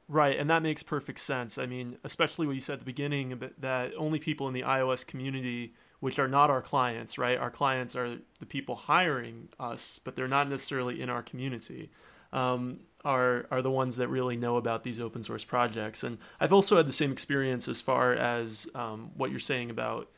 Right, 0.08 0.38
and 0.38 0.48
that 0.50 0.62
makes 0.62 0.84
perfect 0.84 1.18
sense. 1.18 1.58
I 1.58 1.66
mean, 1.66 1.98
especially 2.04 2.46
what 2.46 2.54
you 2.54 2.60
said 2.60 2.74
at 2.74 2.78
the 2.80 2.84
beginning 2.84 3.40
that 3.58 3.92
only 3.96 4.20
people 4.20 4.46
in 4.46 4.54
the 4.54 4.62
iOS 4.62 5.04
community, 5.04 5.74
which 5.98 6.20
are 6.20 6.28
not 6.28 6.48
our 6.48 6.62
clients, 6.62 7.18
right? 7.18 7.36
Our 7.36 7.50
clients 7.50 7.96
are 7.96 8.18
the 8.38 8.46
people 8.46 8.76
hiring 8.76 9.48
us, 9.58 9.98
but 9.98 10.14
they're 10.14 10.28
not 10.28 10.48
necessarily 10.48 11.00
in 11.00 11.10
our 11.10 11.22
community. 11.22 11.90
Um, 12.32 12.80
are 13.04 13.46
are 13.52 13.62
the 13.62 13.70
ones 13.70 13.96
that 13.96 14.08
really 14.08 14.36
know 14.36 14.56
about 14.56 14.82
these 14.82 15.00
open 15.00 15.22
source 15.22 15.44
projects. 15.44 16.02
And 16.02 16.18
I've 16.40 16.52
also 16.52 16.76
had 16.76 16.86
the 16.86 16.92
same 16.92 17.12
experience 17.12 17.68
as 17.68 17.80
far 17.80 18.12
as 18.12 18.68
um, 18.74 19.12
what 19.16 19.30
you're 19.30 19.38
saying 19.40 19.70
about 19.70 20.10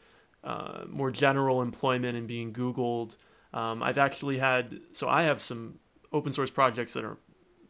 uh, 0.43 0.85
more 0.89 1.11
general 1.11 1.61
employment 1.61 2.17
and 2.17 2.27
being 2.27 2.53
Googled. 2.53 3.17
Um, 3.53 3.83
I've 3.83 3.99
actually 3.99 4.39
had 4.39 4.81
so 4.93 5.09
I 5.09 5.25
have 5.25 5.41
some 5.41 5.79
open 6.13 6.33
source 6.33 6.51
projects 6.51 6.95
that 6.95 7.05
are 7.05 7.19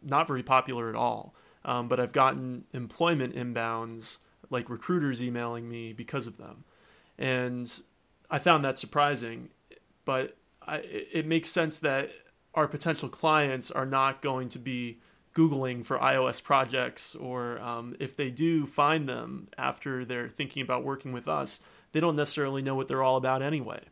not 0.02 0.28
very 0.28 0.42
popular 0.44 0.88
at 0.88 0.94
all 0.94 1.34
um, 1.64 1.88
but 1.88 2.00
I've 2.00 2.12
gotten 2.12 2.64
employment 2.72 3.34
inbounds, 3.34 4.18
like 4.50 4.70
recruiters 4.70 5.22
emailing 5.22 5.68
me 5.68 5.92
because 5.92 6.26
of 6.26 6.36
them. 6.36 6.64
And 7.18 7.70
I 8.30 8.38
found 8.38 8.64
that 8.64 8.78
surprising, 8.78 9.50
but 10.04 10.36
I, 10.66 10.76
it 11.12 11.26
makes 11.26 11.50
sense 11.50 11.78
that 11.80 12.10
our 12.54 12.68
potential 12.68 13.08
clients 13.08 13.70
are 13.70 13.86
not 13.86 14.22
going 14.22 14.48
to 14.50 14.58
be 14.58 15.00
Googling 15.34 15.84
for 15.84 15.98
iOS 15.98 16.42
projects, 16.42 17.14
or 17.14 17.60
um, 17.60 17.94
if 18.00 18.16
they 18.16 18.28
do 18.28 18.66
find 18.66 19.08
them 19.08 19.48
after 19.56 20.04
they're 20.04 20.28
thinking 20.28 20.62
about 20.62 20.82
working 20.82 21.12
with 21.12 21.28
us, 21.28 21.60
they 21.92 22.00
don't 22.00 22.16
necessarily 22.16 22.60
know 22.60 22.74
what 22.74 22.88
they're 22.88 23.04
all 23.04 23.16
about 23.16 23.40
anyway. 23.40 23.82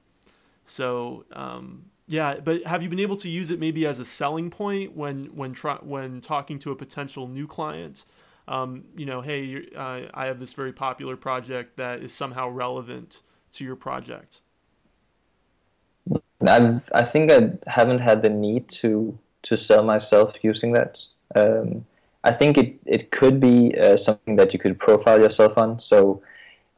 So 0.64 1.24
um, 1.32 1.86
yeah, 2.08 2.36
but 2.42 2.64
have 2.64 2.82
you 2.82 2.88
been 2.88 3.00
able 3.00 3.16
to 3.16 3.28
use 3.28 3.50
it 3.50 3.58
maybe 3.58 3.86
as 3.86 3.98
a 3.98 4.04
selling 4.04 4.50
point 4.50 4.96
when 4.96 5.26
when 5.34 5.52
try, 5.52 5.76
when 5.76 6.20
talking 6.20 6.58
to 6.60 6.70
a 6.70 6.76
potential 6.76 7.26
new 7.26 7.46
client? 7.46 8.04
Um, 8.48 8.84
you 8.96 9.06
know, 9.06 9.22
hey, 9.22 9.66
uh, 9.74 10.02
I 10.14 10.26
have 10.26 10.38
this 10.38 10.52
very 10.52 10.72
popular 10.72 11.16
project 11.16 11.76
that 11.78 12.00
is 12.02 12.12
somehow 12.12 12.48
relevant 12.48 13.22
to 13.52 13.64
your 13.64 13.74
project. 13.74 14.40
I've, 16.46 16.88
I 16.94 17.02
think 17.02 17.32
I 17.32 17.54
haven't 17.66 17.98
had 17.98 18.22
the 18.22 18.28
need 18.28 18.68
to 18.80 19.18
to 19.42 19.56
sell 19.56 19.82
myself 19.82 20.34
using 20.42 20.72
that. 20.72 21.04
Um, 21.34 21.86
I 22.22 22.32
think 22.32 22.58
it, 22.58 22.76
it 22.84 23.10
could 23.12 23.40
be 23.40 23.76
uh, 23.78 23.96
something 23.96 24.36
that 24.36 24.52
you 24.52 24.58
could 24.58 24.78
profile 24.78 25.20
yourself 25.20 25.56
on. 25.56 25.78
So 25.78 26.22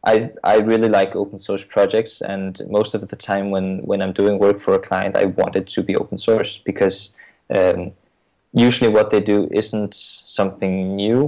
I 0.08 0.30
I 0.54 0.56
really 0.70 0.88
like 0.88 1.16
open 1.16 1.38
source 1.38 1.64
projects, 1.64 2.14
and 2.34 2.60
most 2.78 2.94
of 2.94 3.00
the 3.08 3.16
time 3.30 3.46
when 3.54 3.66
when 3.90 4.00
I'm 4.02 4.14
doing 4.20 4.38
work 4.38 4.58
for 4.60 4.74
a 4.74 4.82
client, 4.88 5.14
I 5.16 5.26
want 5.40 5.56
it 5.56 5.66
to 5.74 5.82
be 5.82 5.94
open 6.02 6.18
source 6.18 6.52
because 6.70 6.96
um, 7.58 7.92
usually 8.52 8.90
what 8.96 9.10
they 9.10 9.20
do 9.20 9.48
isn't 9.62 9.94
something 9.94 10.96
new. 10.96 11.20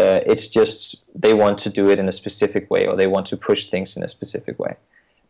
Uh, 0.00 0.20
it's 0.32 0.48
just 0.58 1.02
they 1.22 1.34
want 1.34 1.58
to 1.64 1.70
do 1.80 1.90
it 1.90 1.98
in 1.98 2.08
a 2.08 2.12
specific 2.12 2.70
way, 2.70 2.86
or 2.86 2.94
they 2.96 3.08
want 3.08 3.26
to 3.26 3.36
push 3.36 3.66
things 3.66 3.96
in 3.96 4.02
a 4.04 4.08
specific 4.08 4.56
way. 4.58 4.74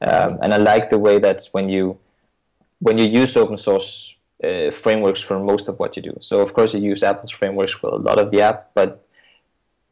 Um, 0.00 0.38
and 0.42 0.52
I 0.54 0.58
like 0.72 0.90
the 0.90 0.98
way 0.98 1.18
that 1.20 1.48
when 1.52 1.68
you 1.68 1.98
when 2.86 2.98
you 2.98 3.06
use 3.22 3.36
open 3.36 3.56
source 3.56 4.14
uh, 4.44 4.70
frameworks 4.70 5.20
for 5.20 5.38
most 5.38 5.68
of 5.68 5.78
what 5.78 5.96
you 5.96 6.02
do. 6.02 6.16
So 6.20 6.40
of 6.40 6.52
course 6.52 6.74
you 6.74 6.80
use 6.92 7.02
Apple's 7.02 7.30
frameworks 7.30 7.72
for 7.72 7.90
a 7.90 8.02
lot 8.08 8.18
of 8.18 8.30
the 8.30 8.40
app, 8.40 8.70
but 8.74 8.90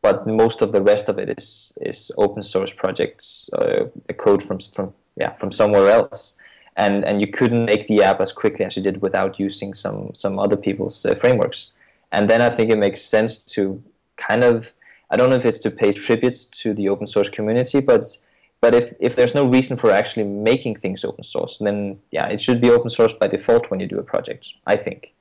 but 0.03 0.27
most 0.27 0.63
of 0.63 0.73
the 0.73 0.83
rest 0.83 1.09
of 1.09 1.19
it 1.19 1.29
is 1.39 1.73
is 1.81 2.13
open 2.19 2.43
source 2.43 2.73
projects, 2.73 3.51
uh, 3.55 3.87
a 4.09 4.15
code 4.15 4.43
from 4.43 4.59
from 4.61 4.95
yeah 5.17 5.33
from 5.35 5.51
somewhere 5.51 5.89
else, 5.91 6.37
and 6.77 7.05
and 7.05 7.21
you 7.21 7.27
couldn't 7.27 7.65
make 7.65 7.87
the 7.87 8.03
app 8.03 8.21
as 8.21 8.33
quickly 8.33 8.65
as 8.65 8.77
you 8.77 8.83
did 8.83 9.03
without 9.03 9.39
using 9.39 9.75
some 9.75 10.11
some 10.15 10.39
other 10.39 10.57
people's 10.57 11.05
uh, 11.05 11.15
frameworks. 11.15 11.73
And 12.11 12.31
then 12.31 12.41
I 12.41 12.51
think 12.51 12.71
it 12.71 12.79
makes 12.79 13.03
sense 13.03 13.39
to 13.55 13.83
kind 14.17 14.45
of 14.45 14.73
I 15.11 15.17
don't 15.17 15.31
know 15.31 15.37
if 15.37 15.47
it's 15.47 15.59
to 15.61 15.71
pay 15.71 15.93
tributes 15.93 16.45
to 16.63 16.75
the 16.75 16.89
open 16.89 17.07
source 17.07 17.29
community, 17.29 17.81
but 17.81 18.19
but 18.61 18.75
if, 18.75 18.93
if 18.99 19.15
there's 19.15 19.35
no 19.35 19.47
reason 19.47 19.77
for 19.77 19.93
actually 19.93 20.25
making 20.25 20.77
things 20.77 21.05
open 21.05 21.23
source, 21.23 21.59
then 21.59 22.01
yeah, 22.11 22.27
it 22.27 22.41
should 22.41 22.61
be 22.61 22.71
open 22.71 22.91
source 22.91 23.15
by 23.15 23.29
default 23.29 23.71
when 23.71 23.81
you 23.81 23.87
do 23.87 23.99
a 23.99 24.03
project. 24.03 24.55
I 24.67 24.77
think. 24.77 25.15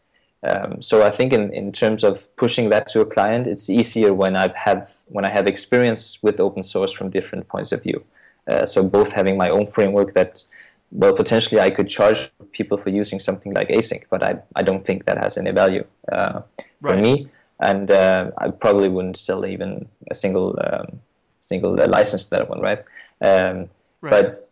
Um, 0.43 0.81
so 0.81 1.03
I 1.03 1.09
think 1.09 1.33
in, 1.33 1.51
in 1.53 1.71
terms 1.71 2.03
of 2.03 2.23
pushing 2.35 2.69
that 2.69 2.87
to 2.89 3.01
a 3.01 3.05
client, 3.05 3.47
it's 3.47 3.69
easier 3.69 4.13
when 4.13 4.35
I've 4.35 4.55
have 4.55 4.91
when 5.07 5.25
I 5.25 5.29
have 5.29 5.47
experience 5.47 6.19
with 6.21 6.39
open 6.39 6.63
source 6.63 6.91
from 6.91 7.09
different 7.09 7.47
points 7.47 7.71
of 7.71 7.81
view. 7.83 8.03
Uh, 8.47 8.65
so 8.65 8.83
both 8.83 9.11
having 9.13 9.37
my 9.37 9.49
own 9.49 9.67
framework 9.67 10.13
that 10.13 10.43
well 10.91 11.13
potentially 11.13 11.59
I 11.59 11.69
could 11.69 11.89
charge 11.89 12.31
people 12.51 12.77
for 12.77 12.89
using 12.89 13.19
something 13.19 13.53
like 13.53 13.69
async, 13.69 14.03
but 14.09 14.23
I, 14.23 14.39
I 14.55 14.63
don't 14.63 14.85
think 14.85 15.05
that 15.05 15.17
has 15.17 15.37
any 15.37 15.51
value 15.51 15.85
uh, 16.11 16.41
for 16.81 16.93
right. 16.93 17.03
me, 17.03 17.29
and 17.59 17.89
uh, 17.89 18.31
I 18.37 18.49
probably 18.49 18.89
wouldn't 18.89 19.17
sell 19.17 19.45
even 19.45 19.87
a 20.11 20.15
single 20.15 20.57
um, 20.63 21.01
single 21.39 21.81
uh, 21.81 21.87
license 21.87 22.25
to 22.25 22.37
that 22.37 22.49
one, 22.49 22.61
right? 22.61 22.79
Um, 23.21 23.69
right. 24.01 24.11
But 24.11 24.46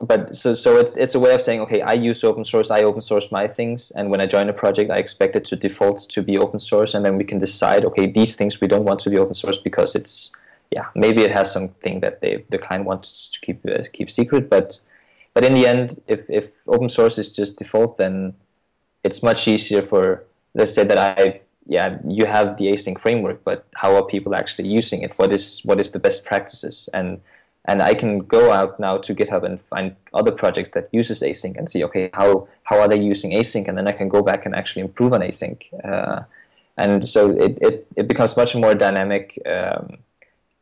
but 0.00 0.34
so 0.36 0.54
so 0.54 0.76
it's 0.76 0.96
it's 0.96 1.14
a 1.14 1.18
way 1.18 1.34
of 1.34 1.42
saying 1.42 1.60
okay 1.60 1.80
i 1.82 1.92
use 1.92 2.22
open 2.22 2.44
source 2.44 2.70
i 2.70 2.82
open 2.82 3.00
source 3.00 3.32
my 3.32 3.48
things 3.48 3.90
and 3.92 4.10
when 4.10 4.20
i 4.20 4.26
join 4.26 4.48
a 4.48 4.52
project 4.52 4.90
i 4.90 4.96
expect 4.96 5.34
it 5.34 5.44
to 5.44 5.56
default 5.56 6.08
to 6.08 6.22
be 6.22 6.38
open 6.38 6.60
source 6.60 6.94
and 6.94 7.04
then 7.04 7.16
we 7.16 7.24
can 7.24 7.38
decide 7.38 7.84
okay 7.84 8.06
these 8.06 8.36
things 8.36 8.60
we 8.60 8.68
don't 8.68 8.84
want 8.84 9.00
to 9.00 9.10
be 9.10 9.18
open 9.18 9.34
source 9.34 9.58
because 9.58 9.96
it's 9.96 10.32
yeah 10.70 10.86
maybe 10.94 11.22
it 11.22 11.32
has 11.32 11.52
something 11.52 12.00
that 12.00 12.20
they 12.20 12.44
the 12.50 12.58
client 12.58 12.84
wants 12.84 13.28
to 13.28 13.40
keep 13.40 13.64
uh, 13.66 13.82
keep 13.92 14.08
secret 14.08 14.48
but 14.48 14.80
but 15.34 15.44
in 15.44 15.54
the 15.54 15.66
end 15.66 16.00
if 16.06 16.30
if 16.30 16.52
open 16.68 16.88
source 16.88 17.18
is 17.18 17.32
just 17.32 17.58
default 17.58 17.98
then 17.98 18.34
it's 19.02 19.22
much 19.22 19.48
easier 19.48 19.82
for 19.82 20.24
let's 20.54 20.74
say 20.74 20.84
that 20.84 20.98
i 20.98 21.40
yeah 21.68 21.98
you 22.06 22.24
have 22.24 22.56
the 22.56 22.66
async 22.66 22.98
framework 22.98 23.44
but 23.44 23.66
how 23.74 23.94
are 23.94 24.04
people 24.04 24.34
actually 24.34 24.68
using 24.68 25.02
it? 25.02 25.12
What 25.16 25.32
is 25.32 25.60
what 25.64 25.78
is 25.78 25.92
the 25.92 25.98
best 26.00 26.24
practices? 26.24 26.88
And 26.92 27.20
and 27.68 27.82
I 27.82 27.92
can 27.92 28.20
go 28.20 28.50
out 28.50 28.80
now 28.80 28.96
to 28.96 29.14
GitHub 29.14 29.44
and 29.44 29.60
find 29.60 29.94
other 30.14 30.32
projects 30.32 30.70
that 30.70 30.88
uses 30.90 31.20
async 31.20 31.54
and 31.58 31.68
see 31.68 31.84
okay 31.84 32.08
how 32.14 32.48
how 32.64 32.80
are 32.80 32.88
they 32.88 32.98
using 32.98 33.32
async? 33.32 33.68
And 33.68 33.76
then 33.76 33.86
I 33.86 33.92
can 33.92 34.08
go 34.08 34.22
back 34.22 34.46
and 34.46 34.54
actually 34.56 34.82
improve 34.82 35.12
on 35.12 35.20
async. 35.20 35.58
Uh, 35.84 36.22
and 36.78 37.06
so 37.06 37.30
it, 37.30 37.58
it, 37.60 37.86
it 37.96 38.08
becomes 38.08 38.36
much 38.36 38.54
more 38.54 38.74
dynamic 38.74 39.38
um, 39.46 39.98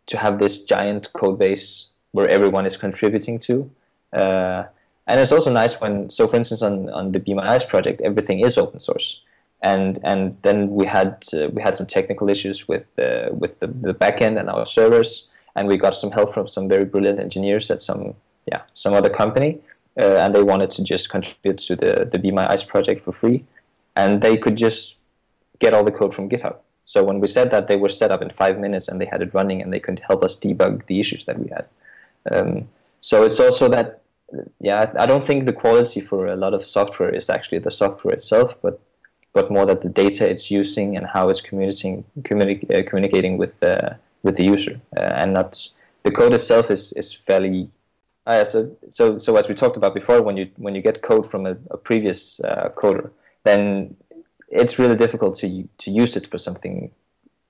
to 0.06 0.16
have 0.16 0.38
this 0.38 0.64
giant 0.64 1.12
code 1.12 1.38
base 1.38 1.90
where 2.12 2.28
everyone 2.28 2.66
is 2.66 2.76
contributing 2.76 3.38
to. 3.38 3.70
Uh, 4.12 4.64
and 5.06 5.20
it's 5.20 5.30
also 5.30 5.52
nice 5.52 5.80
when 5.80 6.10
so 6.10 6.26
for 6.26 6.36
instance 6.36 6.62
on, 6.62 6.90
on 6.90 7.12
the 7.12 7.20
Be 7.20 7.34
My 7.34 7.46
Eyes 7.52 7.64
project 7.64 8.00
everything 8.00 8.40
is 8.40 8.58
open 8.58 8.80
source. 8.80 9.22
And 9.62 10.00
and 10.02 10.36
then 10.42 10.70
we 10.70 10.86
had 10.86 11.24
uh, 11.32 11.48
we 11.54 11.62
had 11.62 11.76
some 11.76 11.86
technical 11.86 12.28
issues 12.28 12.66
with 12.66 12.86
uh, 12.98 13.28
with 13.30 13.60
the, 13.60 13.68
the 13.68 13.94
backend 13.94 14.40
and 14.40 14.50
our 14.50 14.66
servers 14.66 15.28
and 15.56 15.66
we 15.66 15.76
got 15.76 15.96
some 15.96 16.12
help 16.12 16.32
from 16.32 16.46
some 16.46 16.68
very 16.68 16.84
brilliant 16.84 17.18
engineers 17.18 17.70
at 17.70 17.82
some 17.82 18.14
yeah 18.50 18.62
some 18.72 18.94
other 18.94 19.10
company, 19.10 19.58
uh, 20.00 20.16
and 20.22 20.34
they 20.34 20.42
wanted 20.42 20.70
to 20.70 20.84
just 20.84 21.10
contribute 21.10 21.58
to 21.58 21.74
the 21.74 22.08
the 22.12 22.18
Be 22.18 22.30
My 22.30 22.48
Eyes 22.50 22.64
project 22.64 23.00
for 23.04 23.12
free, 23.12 23.44
and 23.96 24.22
they 24.22 24.36
could 24.36 24.56
just 24.56 24.98
get 25.58 25.74
all 25.74 25.84
the 25.84 25.96
code 26.00 26.14
from 26.14 26.28
GitHub. 26.28 26.56
So 26.84 27.02
when 27.02 27.18
we 27.18 27.26
said 27.26 27.50
that, 27.50 27.66
they 27.66 27.76
were 27.76 27.88
set 27.88 28.12
up 28.12 28.22
in 28.22 28.30
five 28.30 28.60
minutes 28.60 28.86
and 28.86 29.00
they 29.00 29.06
had 29.06 29.22
it 29.22 29.34
running, 29.34 29.60
and 29.62 29.72
they 29.72 29.80
could 29.80 30.00
help 30.06 30.22
us 30.22 30.36
debug 30.36 30.86
the 30.86 31.00
issues 31.00 31.24
that 31.24 31.38
we 31.38 31.48
had. 31.48 31.66
Um, 32.30 32.68
so 33.00 33.24
it's 33.24 33.40
also 33.40 33.68
that 33.70 34.02
yeah, 34.60 34.92
I 34.98 35.06
don't 35.06 35.26
think 35.26 35.44
the 35.44 35.52
quality 35.52 36.00
for 36.00 36.26
a 36.26 36.36
lot 36.36 36.54
of 36.54 36.64
software 36.64 37.14
is 37.14 37.30
actually 37.30 37.60
the 37.60 37.70
software 37.70 38.14
itself, 38.14 38.60
but 38.60 38.80
but 39.32 39.50
more 39.50 39.66
that 39.66 39.82
the 39.82 39.88
data 39.88 40.28
it's 40.28 40.50
using 40.50 40.96
and 40.96 41.06
how 41.06 41.28
it's 41.28 41.42
communicating 41.42 42.04
communi- 42.22 42.70
uh, 42.74 42.88
communicating 42.88 43.36
with 43.36 43.62
uh, 43.62 43.90
with 44.26 44.36
the 44.36 44.46
user, 44.54 44.74
uh, 45.00 45.20
and 45.20 45.28
not 45.38 45.50
the 46.02 46.12
code 46.18 46.34
itself 46.34 46.66
is 46.70 46.92
is 47.00 47.08
fairly 47.28 47.70
Uh, 48.26 48.44
so, 48.44 48.58
so, 48.88 49.18
so 49.18 49.36
as 49.36 49.48
we 49.48 49.54
talked 49.54 49.76
about 49.76 49.94
before, 49.94 50.20
when 50.20 50.36
you 50.36 50.46
when 50.64 50.74
you 50.74 50.82
get 50.82 51.00
code 51.00 51.26
from 51.30 51.46
a, 51.46 51.54
a 51.70 51.76
previous 51.88 52.40
uh, 52.48 52.68
coder, 52.80 53.10
then 53.44 53.94
it's 54.48 54.78
really 54.78 54.96
difficult 54.96 55.38
to 55.40 55.46
to 55.82 55.90
use 56.02 56.18
it 56.18 56.26
for 56.30 56.38
something 56.38 56.90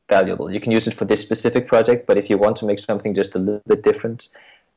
valuable. 0.09 0.47
You 0.55 0.61
can 0.61 0.73
use 0.73 0.87
it 0.91 0.95
for 0.99 1.07
this 1.07 1.21
specific 1.21 1.67
project, 1.67 2.07
but 2.07 2.17
if 2.17 2.29
you 2.31 2.39
want 2.39 2.57
to 2.59 2.67
make 2.67 2.79
something 2.79 3.17
just 3.17 3.37
a 3.37 3.39
little 3.39 3.63
bit 3.67 3.83
different, 3.83 4.29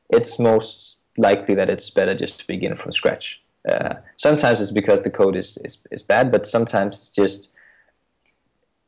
it's 0.08 0.38
most 0.38 1.00
likely 1.16 1.54
that 1.54 1.68
it's 1.70 1.90
better 1.90 2.14
just 2.14 2.40
to 2.40 2.46
begin 2.46 2.76
from 2.76 2.92
scratch. 2.92 3.42
Uh, 3.70 3.94
sometimes 4.16 4.60
it's 4.60 4.72
because 4.80 5.02
the 5.02 5.10
code 5.10 5.36
is, 5.36 5.58
is, 5.64 5.74
is 5.90 6.02
bad, 6.02 6.30
but 6.30 6.46
sometimes 6.46 6.96
it's 6.96 7.14
just 7.22 7.50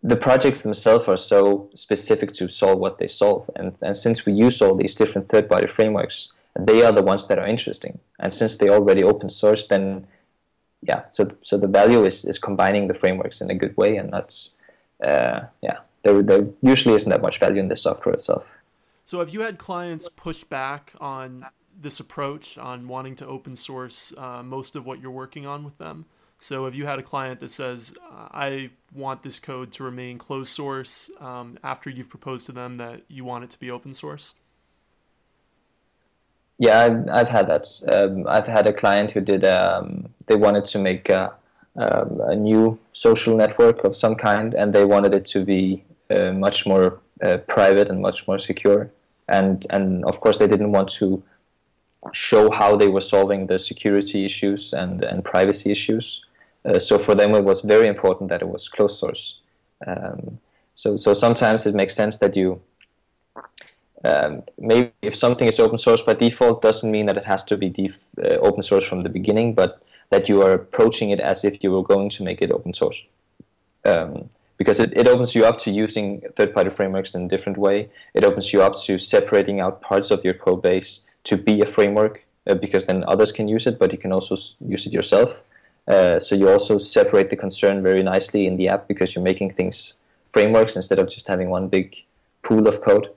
the 0.03 0.17
projects 0.17 0.63
themselves 0.63 1.07
are 1.09 1.17
so 1.17 1.71
specific 1.75 2.33
to 2.33 2.49
solve 2.49 2.79
what 2.79 2.99
they 2.99 3.07
solve. 3.07 3.49
And, 3.55 3.77
and 3.83 3.97
since 3.97 4.27
we 4.27 4.33
use 4.33 4.61
all 4.61 4.75
these 4.75 4.95
different 4.95 5.29
third 5.29 5.49
party 5.49 5.69
frameworks, 5.69 6.33
they 6.59 6.83
are 6.83 6.93
the 6.93 7.03
ones 7.03 7.29
that 7.29 7.39
are 7.39 7.47
interesting. 7.47 8.01
And 8.19 8.35
since 8.35 8.57
they 8.57 8.69
already 8.69 9.03
open 9.03 9.31
source, 9.31 9.67
then 9.67 10.07
yeah, 10.83 11.05
so 11.11 11.31
so 11.43 11.57
the 11.57 11.69
value 11.69 12.05
is, 12.05 12.25
is 12.25 12.39
combining 12.39 12.89
the 12.89 12.95
frameworks 12.95 13.41
in 13.41 13.51
a 13.51 13.55
good 13.55 13.77
way, 13.77 13.97
and 13.97 14.13
that's 14.13 14.57
uh, 15.03 15.43
yeah, 15.63 15.79
there 16.03 16.23
there 16.23 16.49
usually 16.61 16.97
isn't 16.97 17.09
that 17.09 17.23
much 17.23 17.39
value 17.39 17.61
in 17.61 17.69
the 17.69 17.77
software 17.77 18.15
itself. 18.15 18.45
So 19.05 19.21
have 19.21 19.31
you 19.31 19.43
had 19.43 19.59
clients 19.59 20.09
push 20.09 20.43
back 20.45 20.93
on 21.01 21.47
this 21.81 22.01
approach 22.01 22.59
on 22.59 22.89
wanting 22.89 23.17
to 23.17 23.27
open 23.27 23.57
source 23.57 24.13
uh, 24.19 24.43
most 24.43 24.77
of 24.77 24.85
what 24.85 25.01
you're 25.01 25.13
working 25.13 25.47
on 25.47 25.65
with 25.65 25.79
them? 25.79 26.07
So 26.43 26.65
have 26.65 26.75
you 26.75 26.87
had 26.87 26.99
a 26.99 27.05
client 27.05 27.39
that 27.39 27.53
says, 27.53 27.95
I 28.11 28.71
want 28.93 29.23
this 29.23 29.39
code 29.39 29.71
to 29.73 29.85
remain 29.85 30.19
closed 30.19 30.51
source 30.51 31.09
um, 31.21 31.57
after 31.63 31.89
you've 31.89 32.11
proposed 32.11 32.47
to 32.47 32.53
them 32.53 32.75
that 32.75 33.03
you 33.07 33.25
want 33.25 33.45
it 33.45 33.51
to 33.51 33.61
be 33.61 33.71
open 33.71 33.95
source? 33.95 34.35
Yeah, 36.59 36.81
I've, 36.81 37.09
I've 37.09 37.29
had 37.29 37.47
that. 37.47 37.69
Um, 37.93 38.27
I've 38.27 38.49
had 38.49 38.67
a 38.67 38.73
client 38.73 39.13
who 39.13 39.21
did, 39.21 39.45
um, 39.45 40.09
they 40.27 40.35
wanted 40.35 40.65
to 40.65 40.81
make 40.81 41.09
a, 41.09 41.33
um, 41.77 42.21
a, 42.23 42.35
new 42.35 42.77
social 42.91 43.37
network 43.37 43.85
of 43.85 43.95
some 43.95 44.17
kind, 44.17 44.53
and 44.53 44.73
they 44.73 44.85
wanted 44.85 45.15
it 45.15 45.25
to 45.27 45.45
be 45.45 45.85
uh, 46.11 46.33
much 46.33 46.67
more 46.67 46.99
uh, 47.23 47.37
private 47.47 47.89
and 47.89 48.03
much 48.03 48.27
more 48.27 48.41
secure. 48.41 48.91
And, 49.29 49.65
and 49.71 50.05
of 50.07 50.19
course, 50.19 50.39
they 50.39 50.49
didn't 50.49 50.73
want 50.73 50.89
to 50.95 51.23
show 52.13 52.51
how 52.51 52.75
they 52.75 52.89
were 52.89 53.01
solving 53.01 53.47
the 53.47 53.61
security 53.61 54.25
issues 54.25 54.73
and, 54.73 55.05
and 55.05 55.25
privacy 55.25 55.71
issues. 55.71 56.25
Uh, 56.65 56.79
so 56.79 56.99
for 56.99 57.15
them, 57.15 57.35
it 57.35 57.45
was 57.45 57.61
very 57.61 57.89
important 57.89 58.31
that 58.31 58.43
it 58.43 58.49
was 58.49 58.69
closed 58.69 58.99
source. 58.99 59.41
Um, 59.87 60.39
so, 60.75 60.97
so 60.97 61.15
sometimes 61.15 61.67
it 61.67 61.75
makes 61.75 61.95
sense 61.95 62.19
that 62.19 62.37
you 62.37 62.61
um, 64.05 64.43
maybe 64.59 64.91
if 65.01 65.15
something 65.15 65.47
is 65.47 65.61
open 65.61 65.79
source 65.79 66.03
by 66.03 66.15
default 66.15 66.61
doesn't 66.61 66.91
mean 66.91 67.07
that 67.07 67.17
it 67.17 67.25
has 67.25 67.45
to 67.45 67.57
be 67.57 67.69
def- 67.69 68.01
uh, 68.19 68.37
open 68.39 68.63
source 68.63 68.85
from 68.85 69.03
the 69.03 69.09
beginning, 69.09 69.55
but 69.55 69.83
that 70.11 70.29
you 70.29 70.43
are 70.43 70.51
approaching 70.51 71.11
it 71.11 71.21
as 71.21 71.45
if 71.45 71.63
you 71.63 71.71
were 71.71 71.83
going 71.83 72.09
to 72.11 72.25
make 72.25 72.43
it 72.43 72.51
open 72.51 72.73
source. 72.73 73.03
Um, 73.85 74.29
because 74.59 74.79
it, 74.79 74.97
it 74.97 75.09
opens 75.09 75.35
you 75.35 75.45
up 75.45 75.59
to 75.59 75.71
using 75.71 76.23
third-party 76.37 76.71
frameworks 76.71 77.15
in 77.15 77.25
a 77.25 77.29
different 77.29 77.59
way. 77.59 77.91
It 78.15 78.25
opens 78.25 78.53
you 78.53 78.63
up 78.63 78.77
to 78.83 78.99
separating 78.99 79.61
out 79.61 79.81
parts 79.81 80.11
of 80.11 80.25
your 80.25 80.35
code 80.35 80.63
base 80.63 81.07
to 81.25 81.37
be 81.37 81.61
a 81.61 81.67
framework, 81.67 82.25
uh, 82.47 82.55
because 82.55 82.87
then 82.87 83.05
others 83.05 83.33
can 83.33 83.49
use 83.49 83.67
it, 83.67 83.79
but 83.79 83.93
you 83.93 83.99
can 83.99 84.13
also 84.13 84.37
use 84.67 84.87
it 84.87 84.93
yourself. 84.93 85.41
Uh, 85.89 86.21
so 86.21 86.35
you 86.35 86.49
also 86.49 86.79
separate 86.79 87.31
the 87.31 87.37
concern 87.37 87.83
very 87.83 88.03
nicely 88.03 88.47
in 88.47 88.57
the 88.57 88.69
app 88.69 88.87
because 88.87 89.15
you're 89.15 89.25
making 89.25 89.51
things 89.51 89.95
frameworks 90.29 90.77
instead 90.77 90.99
of 90.99 91.09
just 91.09 91.27
having 91.29 91.51
one 91.51 91.69
big 91.69 91.97
pool 92.43 92.67
of 92.67 92.81
code. 92.81 93.09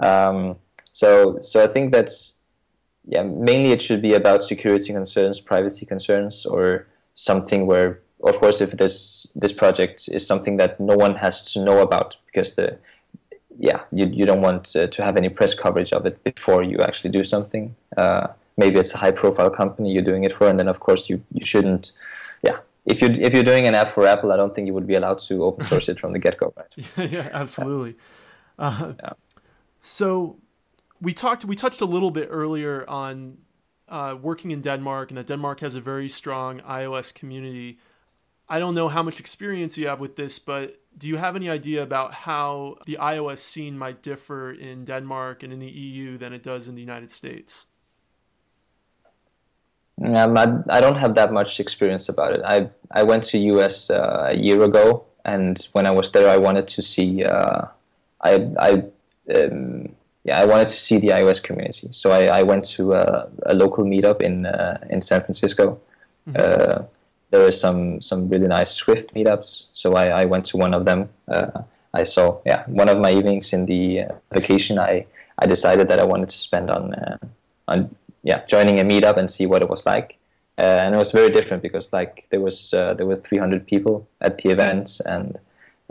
Um, 0.00 0.56
so 0.92 1.38
so 1.40 1.62
I 1.62 1.66
think 1.66 1.92
that's 1.92 2.38
yeah 3.04 3.22
mainly 3.22 3.72
it 3.72 3.82
should 3.82 4.02
be 4.02 4.14
about 4.14 4.42
security 4.42 4.92
concerns, 4.92 5.40
privacy 5.40 5.86
concerns, 5.86 6.46
or 6.46 6.86
something 7.14 7.66
where 7.66 8.00
of 8.22 8.38
course 8.38 8.60
if 8.60 8.72
this 8.72 9.26
this 9.34 9.52
project 9.52 10.08
is 10.12 10.26
something 10.26 10.56
that 10.58 10.78
no 10.78 10.96
one 10.96 11.16
has 11.16 11.52
to 11.52 11.64
know 11.64 11.80
about 11.80 12.16
because 12.26 12.54
the 12.54 12.78
yeah 13.58 13.80
you, 13.90 14.06
you 14.06 14.24
don't 14.24 14.40
want 14.40 14.74
uh, 14.76 14.86
to 14.86 15.04
have 15.04 15.16
any 15.16 15.28
press 15.28 15.54
coverage 15.54 15.92
of 15.92 16.06
it 16.06 16.22
before 16.24 16.62
you 16.62 16.78
actually 16.78 17.10
do 17.10 17.24
something. 17.24 17.74
Uh, 17.96 18.28
maybe 18.56 18.78
it's 18.78 18.94
a 18.94 18.98
high 18.98 19.10
profile 19.10 19.50
company 19.50 19.92
you're 19.92 20.02
doing 20.02 20.24
it 20.24 20.32
for, 20.32 20.48
and 20.48 20.58
then 20.58 20.68
of 20.68 20.80
course 20.80 21.10
you 21.10 21.22
you 21.32 21.44
shouldn't 21.44 21.92
if 22.84 23.00
you 23.00 23.08
if 23.08 23.32
you're 23.32 23.44
doing 23.44 23.66
an 23.66 23.74
app 23.74 23.88
for 23.88 24.06
Apple, 24.06 24.32
I 24.32 24.36
don't 24.36 24.54
think 24.54 24.66
you 24.66 24.74
would 24.74 24.86
be 24.86 24.94
allowed 24.94 25.18
to 25.20 25.44
open 25.44 25.64
source 25.64 25.88
it 25.88 26.00
from 26.00 26.12
the 26.12 26.18
get 26.18 26.38
go. 26.38 26.52
Right? 26.56 27.10
yeah, 27.12 27.28
absolutely. 27.32 27.96
Uh, 28.58 28.94
yeah. 29.02 29.12
So 29.80 30.38
we 31.00 31.14
talked 31.14 31.44
we 31.44 31.56
touched 31.56 31.80
a 31.80 31.86
little 31.86 32.10
bit 32.10 32.28
earlier 32.30 32.88
on 32.88 33.38
uh, 33.88 34.16
working 34.20 34.50
in 34.50 34.62
Denmark, 34.62 35.10
and 35.10 35.18
that 35.18 35.26
Denmark 35.26 35.60
has 35.60 35.74
a 35.74 35.80
very 35.80 36.08
strong 36.08 36.60
iOS 36.60 37.14
community. 37.14 37.78
I 38.48 38.58
don't 38.58 38.74
know 38.74 38.88
how 38.88 39.02
much 39.02 39.20
experience 39.20 39.78
you 39.78 39.86
have 39.86 40.00
with 40.00 40.16
this, 40.16 40.38
but 40.38 40.80
do 40.96 41.08
you 41.08 41.16
have 41.16 41.36
any 41.36 41.48
idea 41.48 41.82
about 41.82 42.12
how 42.12 42.76
the 42.86 42.98
iOS 43.00 43.38
scene 43.38 43.78
might 43.78 44.02
differ 44.02 44.52
in 44.52 44.84
Denmark 44.84 45.42
and 45.42 45.52
in 45.52 45.58
the 45.58 45.70
EU 45.70 46.18
than 46.18 46.32
it 46.32 46.42
does 46.42 46.68
in 46.68 46.74
the 46.74 46.80
United 46.80 47.10
States? 47.10 47.66
Um, 50.04 50.36
I, 50.36 50.76
I 50.76 50.80
don't 50.80 50.96
have 50.96 51.14
that 51.14 51.32
much 51.32 51.60
experience 51.60 52.08
about 52.08 52.32
it. 52.36 52.42
I 52.44 52.68
I 52.90 53.02
went 53.02 53.24
to 53.24 53.38
US 53.38 53.90
uh, 53.90 54.30
a 54.30 54.36
year 54.36 54.62
ago, 54.62 55.04
and 55.24 55.66
when 55.72 55.86
I 55.86 55.90
was 55.90 56.10
there, 56.10 56.28
I 56.28 56.36
wanted 56.36 56.68
to 56.68 56.82
see. 56.82 57.24
Uh, 57.24 57.66
I 58.20 58.50
I 58.58 58.70
um, 59.34 59.94
yeah, 60.24 60.40
I 60.40 60.44
wanted 60.44 60.68
to 60.68 60.76
see 60.76 60.98
the 60.98 61.08
iOS 61.08 61.42
community. 61.42 61.88
So 61.90 62.12
I, 62.12 62.26
I 62.26 62.42
went 62.42 62.64
to 62.76 62.94
a, 62.94 63.28
a 63.46 63.54
local 63.54 63.84
meetup 63.84 64.20
in 64.22 64.46
uh, 64.46 64.78
in 64.90 65.00
San 65.00 65.22
Francisco. 65.22 65.80
Mm-hmm. 66.28 66.36
Uh, 66.38 66.84
there 67.30 67.40
were 67.40 67.52
some 67.52 68.00
some 68.00 68.28
really 68.28 68.46
nice 68.46 68.70
Swift 68.72 69.14
meetups, 69.14 69.68
so 69.72 69.94
I, 69.94 70.22
I 70.22 70.24
went 70.24 70.44
to 70.46 70.56
one 70.56 70.74
of 70.74 70.84
them. 70.84 71.08
Uh, 71.26 71.62
I 71.94 72.04
saw 72.04 72.40
yeah 72.46 72.64
one 72.66 72.88
of 72.88 72.98
my 72.98 73.12
evenings 73.12 73.52
in 73.52 73.66
the 73.66 74.02
uh, 74.02 74.12
vacation. 74.32 74.78
I 74.78 75.06
I 75.38 75.46
decided 75.46 75.88
that 75.88 75.98
I 75.98 76.04
wanted 76.04 76.28
to 76.28 76.36
spend 76.36 76.70
on 76.70 76.94
uh, 76.94 77.18
on 77.68 77.94
yeah 78.22 78.44
joining 78.46 78.80
a 78.80 78.84
meetup 78.84 79.16
and 79.16 79.30
see 79.30 79.46
what 79.46 79.62
it 79.62 79.68
was 79.68 79.86
like. 79.86 80.18
Uh, 80.58 80.80
and 80.84 80.94
it 80.94 80.98
was 80.98 81.12
very 81.12 81.30
different 81.30 81.62
because 81.62 81.92
like 81.92 82.26
there 82.30 82.40
was 82.40 82.70
there 82.70 83.06
were 83.06 83.16
300 83.16 83.66
people 83.66 84.06
at 84.20 84.38
the 84.38 84.50
events 84.50 85.00
and 85.00 85.38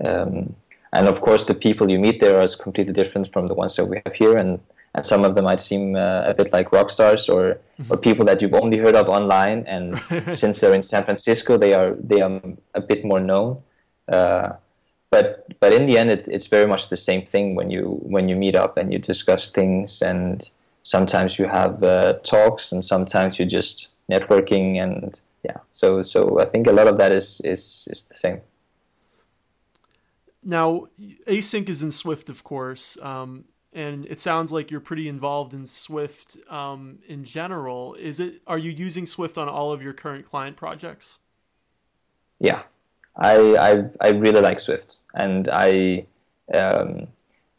um, 0.06 0.56
and 0.94 1.08
of 1.08 1.22
course 1.22 1.46
the 1.46 1.54
people 1.54 1.90
you 1.90 2.00
meet 2.00 2.20
there 2.20 2.40
are 2.40 2.48
completely 2.48 2.94
different 2.94 3.32
from 3.32 3.48
the 3.48 3.54
ones 3.54 3.76
that 3.76 3.86
we 3.86 4.02
have 4.06 4.14
here. 4.14 4.38
And 4.38 4.60
and 4.94 5.06
some 5.06 5.24
of 5.24 5.36
them 5.36 5.46
might 5.46 5.62
seem 5.62 5.96
uh, 5.96 6.24
a 6.26 6.34
bit 6.34 6.52
like 6.52 6.74
rock 6.74 6.90
stars 6.90 7.30
or 7.30 7.60
or 7.90 7.98
people 7.98 8.26
that 8.26 8.42
you've 8.42 8.54
only 8.54 8.78
heard 8.78 8.96
of 8.96 9.08
online. 9.08 9.66
And 9.68 10.00
since 10.36 10.60
they're 10.60 10.74
in 10.74 10.84
San 10.84 11.04
Francisco 11.06 11.58
they 11.58 11.74
are 11.74 11.96
they 11.96 12.22
are 12.22 12.42
a 12.74 12.82
bit 12.82 13.06
more 13.06 13.20
known. 13.20 13.62
Uh, 14.08 14.54
but 15.10 15.48
but 15.60 15.74
in 15.74 15.86
the 15.86 15.98
end 15.98 16.10
it's 16.10 16.28
it's 16.28 16.48
very 16.48 16.68
much 16.68 16.90
the 16.90 16.98
same 16.98 17.26
thing 17.26 17.56
when 17.56 17.70
you 17.70 18.00
when 18.04 18.28
you 18.28 18.36
meet 18.36 18.56
up 18.56 18.78
and 18.78 18.92
you 18.92 19.00
discuss 19.00 19.50
things. 19.50 20.02
And 20.02 20.50
sometimes 20.84 21.38
you 21.40 21.48
have 21.48 21.84
uh, 21.84 22.14
talks 22.24 22.72
and 22.72 22.84
sometimes 22.84 23.38
you're 23.38 23.48
just 23.48 23.92
networking 24.10 24.82
and 24.82 25.22
yeah 25.44 25.58
so 25.70 26.02
so 26.02 26.40
I 26.40 26.46
think 26.46 26.68
a 26.68 26.72
lot 26.72 26.88
of 26.88 26.98
that 26.98 27.12
is 27.12 27.42
is 27.44 27.88
is 27.92 28.08
the 28.08 28.16
same 28.16 28.42
now, 30.44 30.88
async 31.28 31.70
is 31.70 31.84
in 31.84 31.92
Swift, 31.92 32.30
of 32.30 32.44
course, 32.44 32.98
um, 33.02 33.46
and 33.74 34.06
it 34.08 34.20
sounds 34.20 34.52
like 34.52 34.72
you're 34.72 34.80
pretty 34.80 35.08
involved 35.08 35.54
in 35.54 35.68
Swift 35.68 36.38
um, 36.50 37.00
in 37.08 37.24
general. 37.24 37.94
Is 37.96 38.20
it? 38.20 38.42
Are 38.48 38.58
you 38.58 38.72
using 38.72 39.06
Swift 39.06 39.38
on 39.38 39.48
all 39.48 39.72
of 39.72 39.82
your 39.82 39.94
current 39.94 40.26
client 40.26 40.58
projects? 40.58 41.20
Yeah, 42.40 42.64
I 43.16 43.36
I, 43.56 44.08
I 44.08 44.10
really 44.10 44.42
like 44.42 44.60
Swift, 44.60 45.02
and 45.14 45.48
I, 45.48 46.06
um, 46.54 47.08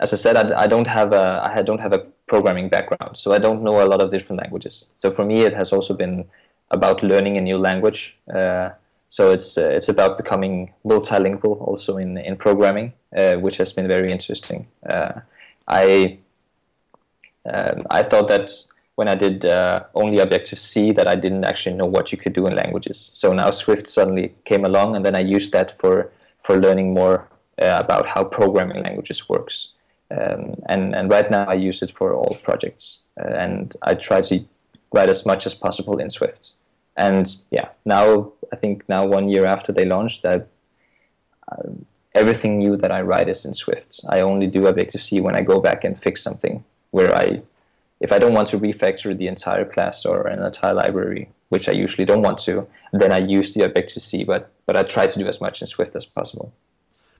as 0.00 0.12
I 0.12 0.16
said, 0.16 0.36
I, 0.36 0.62
I 0.62 0.66
don't 0.66 0.88
have 0.88 1.12
a 1.12 1.42
I 1.46 1.62
don't 1.62 1.80
have 1.80 1.92
a 1.92 2.06
programming 2.26 2.68
background, 2.68 3.16
so 3.16 3.32
I 3.32 3.38
don't 3.38 3.62
know 3.62 3.82
a 3.82 3.88
lot 3.88 4.00
of 4.00 4.10
different 4.10 4.40
languages. 4.42 4.92
So 4.94 5.10
for 5.10 5.24
me, 5.24 5.42
it 5.42 5.52
has 5.52 5.72
also 5.72 5.94
been 5.94 6.24
about 6.70 7.02
learning 7.02 7.36
a 7.36 7.40
new 7.40 7.58
language. 7.58 8.16
Uh, 8.32 8.70
so 9.08 9.30
it's 9.30 9.58
uh, 9.58 9.68
it's 9.68 9.88
about 9.88 10.16
becoming 10.16 10.72
multilingual 10.84 11.60
also 11.60 11.98
in 11.98 12.18
in 12.18 12.36
programming, 12.36 12.92
uh, 13.16 13.34
which 13.34 13.58
has 13.58 13.72
been 13.72 13.88
very 13.88 14.10
interesting. 14.10 14.66
Uh, 14.88 15.20
I 15.68 16.18
um, 17.44 17.86
I 17.90 18.02
thought 18.02 18.28
that 18.28 18.50
when 18.94 19.08
I 19.08 19.14
did 19.14 19.44
uh, 19.44 19.84
only 19.94 20.18
Objective 20.18 20.58
C 20.58 20.92
that 20.92 21.06
I 21.06 21.16
didn't 21.16 21.44
actually 21.44 21.76
know 21.76 21.86
what 21.86 22.12
you 22.12 22.18
could 22.18 22.32
do 22.32 22.46
in 22.46 22.54
languages. 22.54 22.98
So 22.98 23.32
now 23.32 23.50
Swift 23.50 23.86
suddenly 23.86 24.34
came 24.44 24.64
along, 24.64 24.96
and 24.96 25.04
then 25.04 25.14
I 25.14 25.20
used 25.36 25.52
that 25.52 25.78
for 25.78 26.10
for 26.38 26.56
learning 26.58 26.94
more 26.94 27.28
uh, 27.60 27.78
about 27.84 28.08
how 28.08 28.24
programming 28.24 28.82
languages 28.82 29.28
works. 29.28 29.74
Um, 30.16 30.54
and 30.66 30.94
and 30.94 31.10
right 31.10 31.30
now 31.30 31.44
I 31.44 31.54
use 31.54 31.82
it 31.82 31.90
for 31.90 32.12
all 32.14 32.38
projects, 32.42 33.02
uh, 33.18 33.28
and 33.28 33.74
I 33.82 33.94
try 33.94 34.20
to 34.22 34.44
write 34.92 35.08
as 35.08 35.24
much 35.24 35.46
as 35.46 35.54
possible 35.54 35.98
in 35.98 36.10
Swift 36.10 36.56
and 36.96 37.34
yeah, 37.50 37.68
now 37.84 38.32
I 38.52 38.56
think 38.56 38.88
now 38.88 39.06
one 39.06 39.28
year 39.28 39.46
after 39.46 39.72
they 39.72 39.84
launched, 39.84 40.22
that 40.22 40.48
uh, 41.50 41.70
everything 42.14 42.58
new 42.58 42.76
that 42.76 42.92
I 42.92 43.00
write 43.00 43.28
is 43.28 43.44
in 43.44 43.54
Swift. 43.54 44.00
I 44.08 44.20
only 44.20 44.46
do 44.46 44.66
Objective 44.66 45.02
C 45.02 45.20
when 45.20 45.36
I 45.36 45.42
go 45.42 45.60
back 45.60 45.84
and 45.84 46.00
fix 46.00 46.22
something 46.22 46.64
where 46.90 47.14
I, 47.14 47.42
if 48.00 48.12
I 48.12 48.18
don't 48.18 48.34
want 48.34 48.48
to 48.48 48.58
refactor 48.58 49.16
the 49.16 49.28
entire 49.28 49.64
class 49.64 50.04
or 50.04 50.26
an 50.26 50.42
entire 50.42 50.74
library, 50.74 51.30
which 51.48 51.68
I 51.68 51.72
usually 51.72 52.04
don't 52.04 52.22
want 52.22 52.38
to, 52.40 52.66
then 52.92 53.12
I 53.12 53.18
use 53.18 53.52
the 53.54 53.62
Objective 53.62 54.02
C. 54.02 54.24
But 54.24 54.50
but 54.66 54.76
I 54.76 54.82
try 54.82 55.06
to 55.06 55.18
do 55.18 55.26
as 55.26 55.40
much 55.40 55.60
in 55.60 55.66
Swift 55.66 55.96
as 55.96 56.04
possible. 56.04 56.52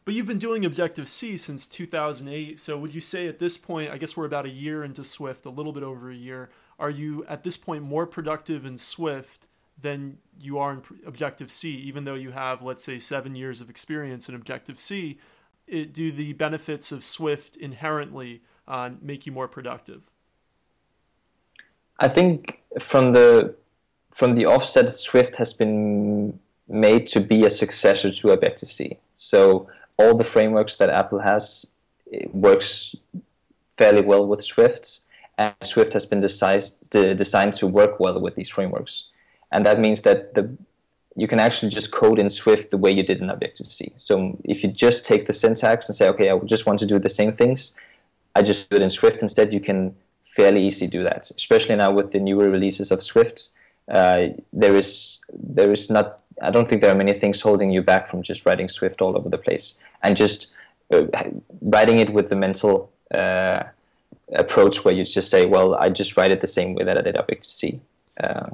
But 0.05 0.14
you've 0.14 0.26
been 0.26 0.38
doing 0.38 0.64
Objective 0.64 1.09
C 1.09 1.36
since 1.36 1.66
2008. 1.66 2.59
So 2.59 2.76
would 2.76 2.94
you 2.94 3.00
say 3.00 3.28
at 3.28 3.38
this 3.38 3.57
point, 3.57 3.90
I 3.90 3.98
guess 3.98 4.16
we're 4.16 4.26
about 4.26 4.46
a 4.46 4.50
year 4.50 4.82
into 4.82 5.05
Swift, 5.05 5.46
a 5.46 5.50
little 5.50 5.72
bit 5.72 5.82
over 5.82 6.11
a 6.11 6.14
year. 6.14 6.50
Are 6.78 6.90
you 6.90 7.24
at 7.26 7.44
this 7.44 7.57
point 7.57 7.84
more 7.84 8.07
productive 8.07 8.66
in 8.66 8.78
Swift 8.78 9.46
than 9.80 10.18
you 10.40 10.59
are 10.59 10.72
in 10.72 10.82
Objective 11.07 11.53
C, 11.53 11.70
even 11.76 12.05
though 12.05 12.14
you 12.14 12.32
have, 12.32 12.62
let's 12.62 12.82
say, 12.82 12.98
seven 12.98 13.36
years 13.36 13.61
of 13.61 13.70
experience 13.70 14.28
in 14.28 14.34
Objective 14.34 14.80
C? 14.80 15.18
Do 15.68 16.11
the 16.11 16.32
benefits 16.32 16.90
of 16.90 17.05
Swift 17.05 17.57
inherently 17.57 18.42
uh, 18.66 18.90
make 19.00 19.26
you 19.26 19.32
more 19.32 19.48
productive? 19.48 20.11
I 22.00 22.09
think 22.09 22.62
from 22.80 23.12
the 23.12 23.55
from 24.11 24.34
the 24.34 24.44
offset, 24.44 24.92
Swift 24.92 25.36
has 25.36 25.53
been 25.53 26.38
made 26.68 27.07
to 27.09 27.20
be 27.20 27.44
a 27.46 27.50
successor 27.50 28.11
to 28.11 28.30
Objective 28.30 28.70
C. 28.70 28.98
So 29.14 29.68
all 29.99 30.14
the 30.16 30.24
frameworks 30.24 30.76
that 30.76 30.90
Apple 30.90 31.20
has 31.20 31.72
works 32.32 32.95
fairly 33.76 34.03
well 34.03 34.26
with 34.26 34.43
Swift, 34.43 35.01
and 35.38 35.55
Swift 35.62 35.93
has 35.93 36.07
been 36.07 36.20
designed 36.20 36.72
designed 36.90 37.55
to 37.55 37.66
work 37.66 37.99
well 38.01 38.20
with 38.20 38.34
these 38.34 38.49
frameworks, 38.49 39.09
and 39.51 39.64
that 39.66 39.78
means 39.80 40.03
that 40.03 40.34
the 40.34 40.57
you 41.14 41.28
can 41.28 41.38
actually 41.38 41.68
just 41.68 41.90
code 41.93 42.18
in 42.18 42.30
Swift 42.30 42.70
the 42.70 42.78
way 42.78 42.90
you 42.90 43.03
did 43.03 43.20
in 43.20 43.28
Objective 43.28 43.70
C. 43.70 43.93
So 43.97 44.38
if 44.45 44.62
you 44.62 44.70
just 44.70 45.05
take 45.05 45.26
the 45.26 45.32
syntax 45.32 45.88
and 45.88 45.95
say, 45.95 46.09
okay, 46.09 46.30
I 46.30 46.38
just 46.38 46.66
want 46.66 46.78
to 46.78 46.86
do 46.86 46.99
the 46.99 47.09
same 47.11 47.32
things, 47.32 47.76
I 48.34 48.40
just 48.43 48.70
do 48.70 48.76
it 48.76 48.82
in 48.82 48.90
Swift 48.90 49.20
instead. 49.20 49.53
You 49.53 49.61
can 49.61 49.95
fairly 50.24 50.66
easily 50.66 50.88
do 50.88 51.03
that, 51.05 51.30
especially 51.30 51.76
now 51.76 51.93
with 51.93 52.12
the 52.12 52.20
newer 52.20 52.49
releases 52.49 52.90
of 52.90 53.03
Swift. 53.03 53.51
Uh, 53.90 54.28
there 54.53 54.76
is 54.76 55.22
there 55.32 55.72
is 55.72 55.90
not 55.90 56.20
I 56.43 56.51
don't 56.51 56.68
think 56.68 56.80
there 56.80 56.93
are 56.93 56.97
many 56.97 57.12
things 57.12 57.40
holding 57.40 57.70
you 57.70 57.82
back 57.82 58.11
from 58.11 58.22
just 58.22 58.45
writing 58.47 58.68
Swift 58.68 59.01
all 59.01 59.16
over 59.16 59.28
the 59.28 59.38
place 59.38 59.78
and 60.03 60.16
just 60.16 60.53
uh, 60.93 61.05
writing 61.61 61.99
it 61.99 62.12
with 62.12 62.28
the 62.28 62.36
mental 62.36 62.90
uh, 63.14 63.62
approach 64.34 64.84
where 64.84 64.95
you 64.95 65.05
just 65.05 65.30
say, 65.30 65.47
well, 65.47 65.74
I 65.74 65.88
just 65.88 66.16
write 66.16 66.30
it 66.30 66.40
the 66.40 66.47
same 66.47 66.74
way 66.74 66.84
that 66.84 66.99
I 66.99 67.03
did 67.03 67.16
Objective 67.16 67.51
C. 67.51 67.80
Uh, 68.22 68.51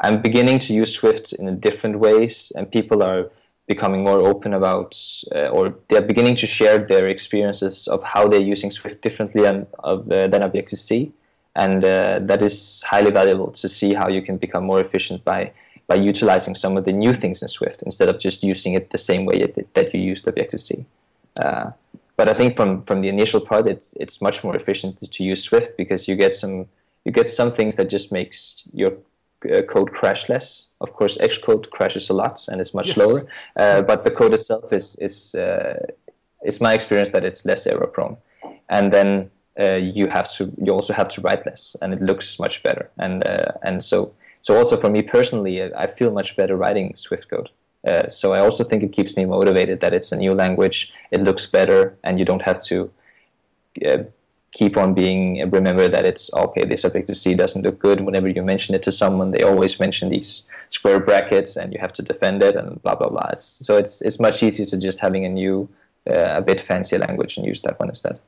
I'm 0.00 0.20
beginning 0.20 0.58
to 0.60 0.74
use 0.74 0.92
Swift 0.92 1.32
in 1.32 1.58
different 1.58 1.98
ways, 1.98 2.52
and 2.54 2.70
people 2.70 3.02
are 3.02 3.30
becoming 3.66 4.04
more 4.04 4.20
open 4.20 4.54
about, 4.54 4.96
uh, 5.34 5.48
or 5.48 5.74
they're 5.88 6.02
beginning 6.02 6.36
to 6.36 6.46
share 6.46 6.78
their 6.78 7.08
experiences 7.08 7.88
of 7.88 8.02
how 8.02 8.28
they're 8.28 8.40
using 8.40 8.70
Swift 8.70 9.00
differently 9.00 9.42
than, 9.42 9.66
of, 9.80 10.10
uh, 10.10 10.28
than 10.28 10.42
Objective 10.42 10.80
C. 10.80 11.12
And 11.56 11.84
uh, 11.84 12.20
that 12.22 12.42
is 12.42 12.82
highly 12.82 13.10
valuable 13.10 13.50
to 13.52 13.68
see 13.68 13.94
how 13.94 14.08
you 14.08 14.22
can 14.22 14.36
become 14.36 14.64
more 14.64 14.80
efficient 14.80 15.24
by 15.24 15.52
by 15.86 15.94
utilizing 15.94 16.54
some 16.54 16.76
of 16.76 16.84
the 16.84 16.92
new 16.92 17.14
things 17.14 17.42
in 17.42 17.48
Swift 17.48 17.82
instead 17.82 18.08
of 18.08 18.18
just 18.18 18.42
using 18.42 18.74
it 18.74 18.90
the 18.90 18.98
same 18.98 19.24
way 19.24 19.36
it, 19.36 19.74
that 19.74 19.94
you 19.94 20.00
used 20.00 20.26
Objective 20.26 20.60
C. 20.60 20.84
Uh, 21.40 21.70
but 22.16 22.28
I 22.28 22.34
think 22.34 22.56
from 22.56 22.82
from 22.82 23.02
the 23.02 23.08
initial 23.08 23.40
part, 23.40 23.66
it, 23.68 23.88
it's 23.96 24.20
much 24.20 24.42
more 24.42 24.56
efficient 24.56 25.12
to 25.12 25.24
use 25.24 25.42
Swift 25.42 25.76
because 25.76 26.08
you 26.08 26.16
get 26.16 26.34
some 26.34 26.66
you 27.04 27.12
get 27.12 27.28
some 27.28 27.52
things 27.52 27.76
that 27.76 27.90
just 27.90 28.10
makes 28.10 28.68
your 28.72 28.92
uh, 29.44 29.62
code 29.62 29.92
crash 29.92 30.28
less. 30.28 30.70
Of 30.80 30.92
course, 30.94 31.18
Xcode 31.18 31.70
crashes 31.70 32.10
a 32.10 32.14
lot 32.14 32.48
and 32.48 32.60
it's 32.60 32.74
much 32.74 32.88
yes. 32.88 32.96
slower, 32.96 33.26
uh, 33.56 33.82
but 33.82 34.04
the 34.04 34.10
code 34.10 34.34
itself 34.34 34.72
is 34.72 34.96
is 34.96 35.34
uh, 35.34 35.86
it's 36.42 36.60
my 36.60 36.72
experience 36.72 37.10
that 37.10 37.24
it's 37.24 37.44
less 37.44 37.66
error 37.66 37.86
prone, 37.86 38.16
and 38.68 38.92
then 38.92 39.30
uh, 39.60 39.74
you 39.74 40.08
have 40.08 40.32
to 40.36 40.52
you 40.64 40.72
also 40.72 40.92
have 40.94 41.08
to 41.10 41.20
write 41.20 41.44
less, 41.44 41.76
and 41.82 41.92
it 41.92 42.00
looks 42.00 42.38
much 42.38 42.62
better, 42.62 42.90
and 42.98 43.26
uh, 43.26 43.52
and 43.62 43.84
so 43.84 44.12
so 44.46 44.56
also 44.56 44.76
for 44.76 44.88
me 44.88 45.02
personally, 45.02 45.60
I 45.74 45.88
feel 45.88 46.12
much 46.12 46.36
better 46.36 46.56
writing 46.56 46.94
Swift 46.94 47.28
code. 47.28 47.48
Uh, 47.84 48.06
so 48.06 48.32
I 48.32 48.38
also 48.38 48.62
think 48.62 48.84
it 48.84 48.92
keeps 48.92 49.16
me 49.16 49.24
motivated 49.24 49.80
that 49.80 49.92
it's 49.92 50.12
a 50.12 50.16
new 50.16 50.34
language, 50.34 50.92
it 51.10 51.24
looks 51.24 51.46
better, 51.46 51.98
and 52.04 52.16
you 52.20 52.24
don't 52.24 52.42
have 52.42 52.62
to 52.66 52.88
uh, 53.84 54.04
keep 54.52 54.76
on 54.76 54.94
being 54.94 55.42
uh, 55.42 55.46
remember 55.46 55.88
that 55.88 56.06
it's 56.06 56.32
okay. 56.32 56.64
This 56.64 56.84
Objective 56.84 57.16
C 57.16 57.34
doesn't 57.34 57.62
look 57.62 57.80
good. 57.80 58.02
Whenever 58.02 58.28
you 58.28 58.40
mention 58.44 58.76
it 58.76 58.84
to 58.84 58.92
someone, 58.92 59.32
they 59.32 59.42
always 59.42 59.80
mention 59.80 60.10
these 60.10 60.48
square 60.68 61.00
brackets, 61.00 61.56
and 61.56 61.72
you 61.72 61.80
have 61.80 61.92
to 61.94 62.02
defend 62.02 62.40
it, 62.40 62.54
and 62.54 62.80
blah 62.84 62.94
blah 62.94 63.08
blah. 63.08 63.30
It's, 63.32 63.42
so 63.66 63.76
it's 63.76 64.00
it's 64.00 64.20
much 64.20 64.44
easier 64.44 64.66
to 64.66 64.76
just 64.76 65.00
having 65.00 65.24
a 65.24 65.28
new, 65.28 65.68
uh, 66.08 66.38
a 66.40 66.40
bit 66.40 66.60
fancier 66.60 67.00
language 67.00 67.36
and 67.36 67.44
use 67.44 67.62
that 67.62 67.80
one 67.80 67.88
instead. 67.88 68.20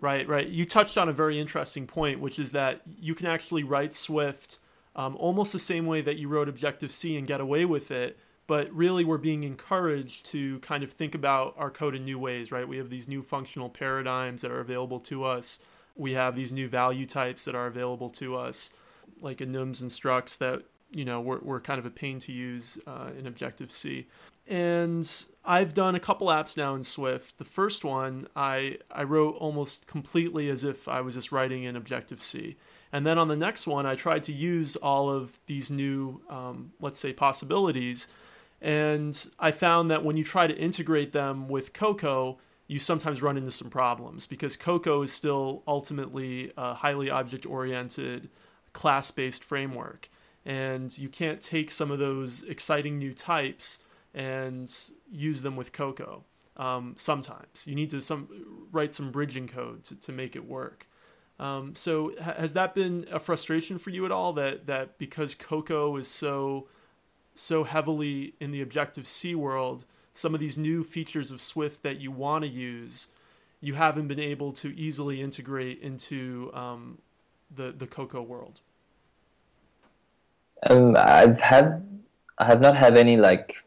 Right, 0.00 0.26
right. 0.26 0.48
You 0.48 0.64
touched 0.64 0.96
on 0.96 1.10
a 1.10 1.12
very 1.12 1.38
interesting 1.38 1.86
point, 1.86 2.18
which 2.18 2.38
is 2.38 2.52
that 2.52 2.80
you 2.98 3.14
can 3.14 3.26
actually 3.26 3.62
write 3.62 3.92
Swift 3.92 4.59
um, 4.96 5.16
almost 5.16 5.52
the 5.52 5.58
same 5.58 5.86
way 5.86 6.00
that 6.02 6.16
you 6.16 6.28
wrote 6.28 6.48
Objective 6.48 6.90
C 6.90 7.16
and 7.16 7.26
get 7.26 7.40
away 7.40 7.64
with 7.64 7.90
it. 7.90 8.18
But 8.46 8.72
really, 8.72 9.04
we're 9.04 9.18
being 9.18 9.44
encouraged 9.44 10.26
to 10.26 10.58
kind 10.58 10.82
of 10.82 10.92
think 10.92 11.14
about 11.14 11.54
our 11.56 11.70
code 11.70 11.94
in 11.94 12.04
new 12.04 12.18
ways, 12.18 12.50
right? 12.50 12.66
We 12.66 12.78
have 12.78 12.90
these 12.90 13.06
new 13.06 13.22
functional 13.22 13.68
paradigms 13.68 14.42
that 14.42 14.50
are 14.50 14.58
available 14.58 14.98
to 15.00 15.24
us. 15.24 15.60
We 15.94 16.14
have 16.14 16.34
these 16.34 16.52
new 16.52 16.66
value 16.66 17.06
types 17.06 17.44
that 17.44 17.54
are 17.54 17.66
available 17.66 18.10
to 18.10 18.34
us, 18.34 18.72
like 19.20 19.38
enums 19.38 19.80
and 19.80 19.90
structs 19.90 20.36
that 20.38 20.62
you 20.90 21.04
know 21.04 21.20
were, 21.20 21.38
were 21.38 21.60
kind 21.60 21.78
of 21.78 21.86
a 21.86 21.90
pain 21.90 22.18
to 22.20 22.32
use 22.32 22.78
uh, 22.88 23.10
in 23.16 23.26
Objective 23.26 23.70
C. 23.70 24.08
And 24.48 25.08
I've 25.44 25.72
done 25.72 25.94
a 25.94 26.00
couple 26.00 26.26
apps 26.26 26.56
now 26.56 26.74
in 26.74 26.82
Swift. 26.82 27.38
The 27.38 27.44
first 27.44 27.84
one 27.84 28.26
I 28.34 28.78
I 28.90 29.04
wrote 29.04 29.36
almost 29.36 29.86
completely 29.86 30.50
as 30.50 30.64
if 30.64 30.88
I 30.88 31.02
was 31.02 31.14
just 31.14 31.30
writing 31.30 31.62
in 31.62 31.76
Objective 31.76 32.20
C. 32.20 32.56
And 32.92 33.06
then 33.06 33.18
on 33.18 33.28
the 33.28 33.36
next 33.36 33.66
one, 33.66 33.86
I 33.86 33.94
tried 33.94 34.24
to 34.24 34.32
use 34.32 34.76
all 34.76 35.10
of 35.10 35.38
these 35.46 35.70
new, 35.70 36.22
um, 36.28 36.72
let's 36.80 36.98
say, 36.98 37.12
possibilities. 37.12 38.08
And 38.60 39.26
I 39.38 39.52
found 39.52 39.90
that 39.90 40.04
when 40.04 40.16
you 40.16 40.24
try 40.24 40.46
to 40.46 40.56
integrate 40.56 41.12
them 41.12 41.48
with 41.48 41.72
Cocoa, 41.72 42.38
you 42.66 42.78
sometimes 42.78 43.22
run 43.22 43.36
into 43.36 43.50
some 43.50 43.70
problems 43.70 44.26
because 44.26 44.56
Cocoa 44.56 45.02
is 45.02 45.12
still 45.12 45.62
ultimately 45.66 46.52
a 46.56 46.74
highly 46.74 47.10
object 47.10 47.46
oriented, 47.46 48.28
class 48.72 49.10
based 49.10 49.42
framework. 49.42 50.08
And 50.44 50.96
you 50.96 51.08
can't 51.08 51.40
take 51.40 51.70
some 51.70 51.90
of 51.90 51.98
those 51.98 52.42
exciting 52.44 52.98
new 52.98 53.12
types 53.12 53.82
and 54.14 54.72
use 55.10 55.42
them 55.42 55.56
with 55.56 55.72
Cocoa. 55.72 56.24
Um, 56.56 56.94
sometimes 56.96 57.66
you 57.66 57.74
need 57.74 57.90
to 57.90 58.00
some 58.00 58.28
write 58.70 58.92
some 58.92 59.10
bridging 59.10 59.48
code 59.48 59.84
to, 59.84 59.94
to 59.96 60.12
make 60.12 60.36
it 60.36 60.46
work. 60.46 60.86
Um, 61.40 61.74
so 61.74 62.12
has 62.20 62.52
that 62.52 62.74
been 62.74 63.06
a 63.10 63.18
frustration 63.18 63.78
for 63.78 63.88
you 63.88 64.04
at 64.04 64.12
all 64.12 64.34
that 64.34 64.66
that 64.66 64.98
because 64.98 65.34
Cocoa 65.34 65.96
is 65.96 66.06
so 66.06 66.68
so 67.34 67.64
heavily 67.64 68.34
in 68.38 68.50
the 68.52 68.60
Objective 68.60 69.08
C 69.08 69.34
world, 69.34 69.86
some 70.12 70.34
of 70.34 70.40
these 70.40 70.58
new 70.58 70.84
features 70.84 71.30
of 71.30 71.40
Swift 71.40 71.82
that 71.82 71.98
you 71.98 72.10
want 72.10 72.44
to 72.44 72.48
use, 72.48 73.08
you 73.62 73.72
haven't 73.72 74.06
been 74.06 74.20
able 74.20 74.52
to 74.52 74.78
easily 74.78 75.22
integrate 75.22 75.80
into 75.80 76.50
um, 76.52 76.98
the 77.50 77.72
the 77.72 77.86
Cocoa 77.86 78.20
world. 78.20 78.60
Um, 80.68 80.94
I've 80.94 81.40
had 81.40 82.04
I 82.36 82.44
have 82.44 82.60
not 82.60 82.76
had 82.76 82.98
any 82.98 83.16
like 83.16 83.64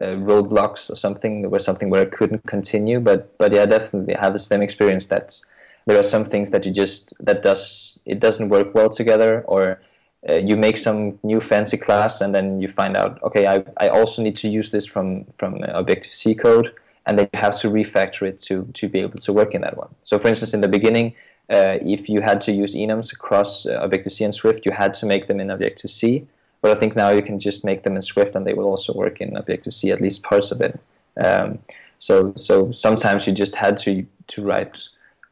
uh, 0.00 0.16
roadblocks 0.16 0.90
or 0.90 0.96
something. 0.96 1.42
There 1.42 1.50
was 1.50 1.64
something 1.64 1.90
where 1.90 2.02
I 2.02 2.06
couldn't 2.06 2.44
continue, 2.48 2.98
but 2.98 3.38
but 3.38 3.52
yeah, 3.52 3.66
definitely 3.66 4.16
I 4.16 4.24
have 4.24 4.32
the 4.32 4.40
same 4.40 4.62
experience 4.62 5.06
that's 5.06 5.46
there 5.88 5.98
are 5.98 6.04
some 6.04 6.24
things 6.24 6.50
that 6.50 6.66
you 6.66 6.72
just 6.72 7.14
that 7.18 7.42
does 7.42 7.98
it 8.04 8.20
doesn't 8.20 8.50
work 8.50 8.74
well 8.74 8.90
together 8.90 9.42
or 9.48 9.80
uh, 10.28 10.34
you 10.34 10.54
make 10.56 10.76
some 10.76 11.18
new 11.22 11.40
fancy 11.40 11.78
class 11.78 12.20
and 12.20 12.34
then 12.34 12.60
you 12.60 12.68
find 12.68 12.94
out 12.96 13.20
okay 13.22 13.46
I, 13.46 13.64
I 13.78 13.88
also 13.88 14.22
need 14.22 14.36
to 14.36 14.48
use 14.48 14.70
this 14.70 14.84
from 14.84 15.24
from 15.38 15.62
objective 15.62 16.12
c 16.12 16.34
code 16.34 16.74
and 17.06 17.18
then 17.18 17.28
you 17.32 17.40
have 17.40 17.58
to 17.60 17.70
refactor 17.70 18.22
it 18.28 18.38
to 18.42 18.54
to 18.74 18.88
be 18.88 18.98
able 19.00 19.18
to 19.18 19.32
work 19.32 19.54
in 19.54 19.62
that 19.62 19.76
one. 19.78 19.88
So 20.02 20.18
for 20.18 20.28
instance 20.28 20.52
in 20.52 20.60
the 20.60 20.68
beginning 20.68 21.14
uh, 21.50 21.78
if 21.80 22.10
you 22.10 22.20
had 22.20 22.42
to 22.42 22.52
use 22.52 22.74
enums 22.74 23.10
across 23.10 23.64
uh, 23.64 23.78
objective 23.80 24.12
c 24.12 24.24
and 24.24 24.34
swift 24.34 24.66
you 24.66 24.72
had 24.72 24.92
to 25.00 25.06
make 25.06 25.26
them 25.26 25.40
in 25.40 25.50
objective 25.50 25.90
c. 25.90 26.26
But 26.60 26.70
i 26.72 26.78
think 26.80 26.96
now 26.96 27.10
you 27.16 27.22
can 27.22 27.38
just 27.40 27.64
make 27.64 27.82
them 27.84 27.96
in 27.96 28.02
swift 28.02 28.34
and 28.34 28.46
they 28.46 28.52
will 28.52 28.68
also 28.74 28.92
work 28.92 29.22
in 29.22 29.36
objective 29.42 29.72
c 29.72 29.90
at 29.90 30.02
least 30.02 30.22
parts 30.22 30.50
of 30.52 30.60
it. 30.60 30.78
Um, 31.26 31.60
so 31.98 32.34
so 32.36 32.72
sometimes 32.72 33.26
you 33.26 33.32
just 33.32 33.54
had 33.54 33.78
to 33.84 34.04
to 34.32 34.38
write 34.44 34.76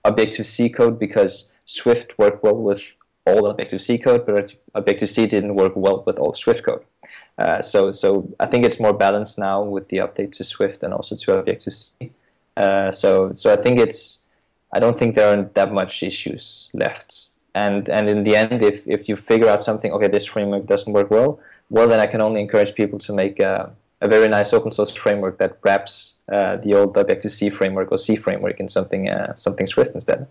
Objective 0.07 0.47
C 0.47 0.69
code 0.69 0.99
because 0.99 1.53
Swift 1.65 2.19
worked 2.19 2.43
well 2.43 2.57
with 2.57 2.83
all 3.27 3.47
Objective 3.47 3.83
C 3.83 3.99
code, 3.99 4.25
but 4.27 4.55
Objective 4.75 5.11
C 5.11 5.27
didn't 5.27 5.55
work 5.55 5.73
well 5.75 6.03
with 6.07 6.19
all 6.19 6.33
Swift 6.33 6.65
code. 6.65 6.85
Uh, 7.39 7.61
so, 7.61 7.91
so 7.93 8.29
I 8.41 8.47
think 8.47 8.65
it's 8.65 8.81
more 8.81 8.93
balanced 8.93 9.39
now 9.39 9.63
with 9.63 9.89
the 9.89 9.99
update 9.99 10.33
to 10.33 10.45
Swift 10.45 10.83
and 10.83 10.95
also 10.95 11.17
to 11.17 11.39
Objective 11.39 11.75
C. 11.75 12.13
Uh, 12.57 12.91
so, 12.91 13.33
so 13.33 13.53
I 13.53 13.57
think 13.57 13.79
it's. 13.79 14.25
I 14.75 14.81
don't 14.81 14.99
think 14.99 15.15
there 15.15 15.31
are 15.33 15.43
that 15.55 15.73
much 15.73 16.03
issues 16.03 16.71
left. 16.73 17.31
And 17.55 17.89
and 17.89 18.09
in 18.09 18.25
the 18.25 18.37
end, 18.37 18.63
if 18.63 18.87
if 18.87 19.09
you 19.09 19.17
figure 19.17 19.49
out 19.49 19.63
something, 19.63 19.93
okay, 19.93 20.09
this 20.09 20.27
framework 20.27 20.67
doesn't 20.67 20.93
work 20.93 21.11
well, 21.11 21.41
well, 21.71 21.89
then 21.89 22.01
I 22.01 22.07
can 22.07 22.21
only 22.21 22.41
encourage 22.41 22.75
people 22.75 22.99
to 23.01 23.13
make 23.13 23.41
a, 23.41 23.71
a 24.01 24.09
very 24.09 24.29
nice 24.29 24.53
open 24.53 24.71
source 24.71 24.95
framework 24.95 25.39
that 25.39 25.59
wraps 25.63 26.17
uh, 26.31 26.57
the 26.57 26.75
old 26.75 26.97
Objective 26.97 27.33
C 27.33 27.51
framework 27.51 27.91
or 27.91 27.99
C 27.99 28.17
framework 28.17 28.61
in 28.61 28.69
something 28.69 29.09
uh, 29.09 29.35
something 29.35 29.67
Swift 29.67 29.95
instead. 29.95 30.27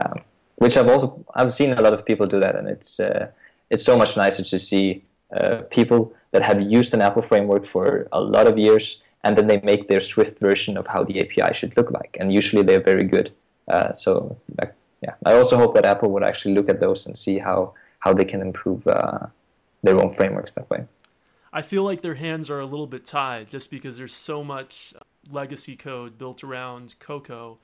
Um, 0.00 0.20
which 0.56 0.76
I've 0.76 0.88
also 0.88 1.24
I've 1.34 1.52
seen 1.52 1.72
a 1.72 1.80
lot 1.80 1.92
of 1.92 2.04
people 2.04 2.26
do 2.26 2.40
that, 2.40 2.56
and 2.56 2.68
it's 2.68 3.00
uh, 3.00 3.28
it's 3.70 3.84
so 3.84 3.96
much 3.96 4.16
nicer 4.16 4.42
to 4.42 4.58
see 4.58 5.04
uh, 5.36 5.62
people 5.70 6.14
that 6.32 6.42
have 6.42 6.60
used 6.62 6.94
an 6.94 7.00
Apple 7.00 7.22
framework 7.22 7.66
for 7.66 8.08
a 8.12 8.20
lot 8.20 8.46
of 8.46 8.58
years, 8.58 9.02
and 9.22 9.36
then 9.36 9.46
they 9.46 9.60
make 9.60 9.88
their 9.88 10.00
Swift 10.00 10.38
version 10.38 10.76
of 10.76 10.86
how 10.86 11.04
the 11.04 11.20
API 11.20 11.52
should 11.54 11.76
look 11.76 11.90
like, 11.90 12.16
and 12.18 12.32
usually 12.32 12.62
they're 12.62 12.82
very 12.82 13.04
good. 13.04 13.32
Uh, 13.68 13.92
so 13.92 14.36
yeah, 15.02 15.14
I 15.26 15.34
also 15.34 15.56
hope 15.56 15.74
that 15.74 15.84
Apple 15.84 16.10
would 16.12 16.24
actually 16.24 16.54
look 16.54 16.68
at 16.68 16.80
those 16.80 17.06
and 17.06 17.16
see 17.16 17.38
how 17.38 17.74
how 17.98 18.12
they 18.14 18.24
can 18.24 18.40
improve 18.40 18.86
uh, 18.86 19.26
their 19.82 20.00
own 20.02 20.12
frameworks 20.14 20.52
that 20.52 20.68
way. 20.70 20.84
I 21.54 21.62
feel 21.62 21.84
like 21.84 22.02
their 22.02 22.16
hands 22.16 22.50
are 22.50 22.60
a 22.60 22.66
little 22.66 22.86
bit 22.86 23.06
tied 23.06 23.48
just 23.48 23.70
because 23.70 23.96
there's 23.96 24.12
so 24.12 24.44
much 24.44 24.92
legacy 25.30 25.76
code 25.76 26.18
built 26.18 26.44
around 26.44 26.96
Cocoa 26.98 27.58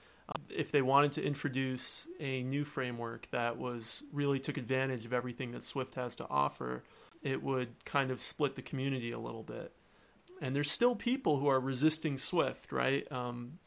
if 0.49 0.71
they 0.71 0.83
wanted 0.83 1.13
to 1.13 1.25
introduce 1.25 2.09
a 2.19 2.43
new 2.43 2.65
framework 2.65 3.29
that 3.31 3.59
was 3.59 4.05
really 4.13 4.39
took 4.39 4.57
advantage 4.57 5.05
of 5.05 5.13
everything 5.13 5.53
that 5.53 5.63
Swift 5.63 5.95
has 5.95 6.15
to 6.17 6.27
offer, 6.29 6.85
it 7.23 7.43
would 7.43 7.85
kind 7.85 8.11
of 8.11 8.21
split 8.21 8.57
the 8.57 8.63
community 8.63 9.11
a 9.11 9.19
little 9.19 9.43
bit. 9.43 9.73
And 10.41 10.55
there's 10.55 10.71
still 10.71 10.95
people 10.95 11.39
who 11.39 11.49
are 11.49 11.61
resisting 11.61 12.17
Swift, 12.17 12.73
right? 12.73 13.11
Um, 13.13 13.59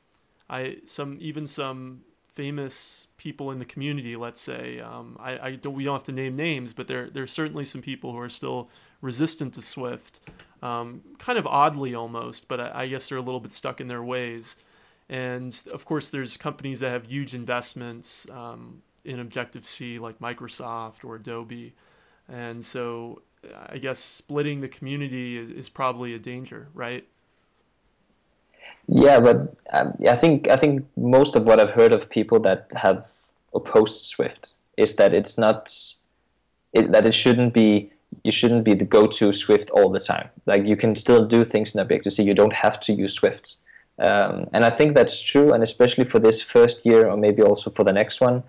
I 0.50 0.78
some 0.86 1.18
even 1.22 1.48
some 1.48 2.02
famous 2.34 3.08
people 3.18 3.52
in 3.52 3.60
the 3.60 3.66
community, 3.66 4.16
let's 4.16 4.42
say. 4.42 4.80
Um, 4.80 5.18
I, 5.20 5.38
I, 5.38 5.56
don't. 5.56 5.76
We 5.76 5.84
don't 5.84 5.94
have 5.94 6.04
to 6.04 6.12
name 6.12 6.36
names, 6.36 6.74
but 6.74 6.88
there 6.88 7.10
there's 7.12 7.32
certainly 7.32 7.66
some 7.66 7.82
people 7.82 8.12
who 8.12 8.18
are 8.20 8.30
still 8.30 8.70
resistant 9.04 9.54
to 9.54 9.62
Swift, 9.62 10.20
um, 10.64 11.01
kind 11.20 11.38
of 11.38 11.45
oddly 11.45 11.93
almost. 11.93 12.47
But 12.47 12.60
I, 12.60 12.72
I 12.74 12.88
guess 12.88 13.10
they're 13.10 13.20
a 13.20 13.22
little 13.22 13.41
bit 13.41 13.51
stuck 13.51 13.80
in 13.80 13.88
their 13.88 14.01
ways. 14.01 14.58
And 15.10 15.62
of 15.72 15.86
course, 15.86 16.10
there's 16.10 16.38
companies 16.38 16.80
that 16.80 16.89
have 16.89 17.06
huge 17.06 17.36
investments 17.36 18.28
um, 18.32 18.82
in 19.04 19.20
Objective 19.20 19.68
C, 19.68 19.99
like 19.99 20.20
Microsoft 20.20 21.04
or 21.04 21.16
Adobe. 21.18 21.74
And 22.28 22.64
so 22.64 23.22
I 23.68 23.78
guess 23.78 23.99
splitting 23.99 24.62
the 24.62 24.70
community 24.70 25.38
is, 25.38 25.49
is 25.49 25.70
probably 25.70 26.14
a 26.14 26.20
danger, 26.20 26.70
right? 26.74 27.06
Yeah, 28.88 29.20
but 29.20 29.56
um, 29.72 29.93
I 30.10 30.16
think 30.16 30.47
I 30.49 30.58
think 30.58 30.86
most 30.97 31.36
of 31.36 31.43
what 31.43 31.60
I've 31.60 31.72
heard 31.72 31.93
of 31.93 32.10
people 32.10 32.39
that 32.41 32.72
have 32.76 33.08
opposed 33.54 34.06
Swift 34.06 34.54
is 34.78 34.95
that 34.97 35.14
it's 35.14 35.38
not 35.38 35.74
it, 36.74 36.91
that 36.91 37.06
it 37.06 37.14
shouldn't 37.14 37.54
be 37.54 37.93
you 38.24 38.32
shouldn't 38.32 38.64
be 38.64 38.74
the 38.74 38.86
go-to 38.86 39.34
Swift 39.34 39.70
all 39.72 39.90
the 39.90 40.00
time. 40.00 40.30
Like 40.46 40.66
you 40.66 40.76
can 40.76 40.96
still 40.96 41.26
do 41.26 41.44
things 41.44 41.74
in 41.74 41.82
Objective 41.82 42.14
C. 42.14 42.24
You 42.24 42.34
don't 42.34 42.54
have 42.54 42.80
to 42.82 42.94
use 42.94 43.14
Swift. 43.14 43.58
Um, 44.00 44.48
and 44.54 44.66
I 44.66 44.70
think 44.70 44.96
that's 44.96 45.22
true, 45.22 45.54
and 45.54 45.62
especially 45.62 46.06
for 46.06 46.20
this 46.20 46.42
first 46.42 46.86
year, 46.86 47.08
or 47.10 47.18
maybe 47.18 47.44
also 47.44 47.70
for 47.70 47.84
the 47.84 47.94
next 47.94 48.22
one, 48.22 48.44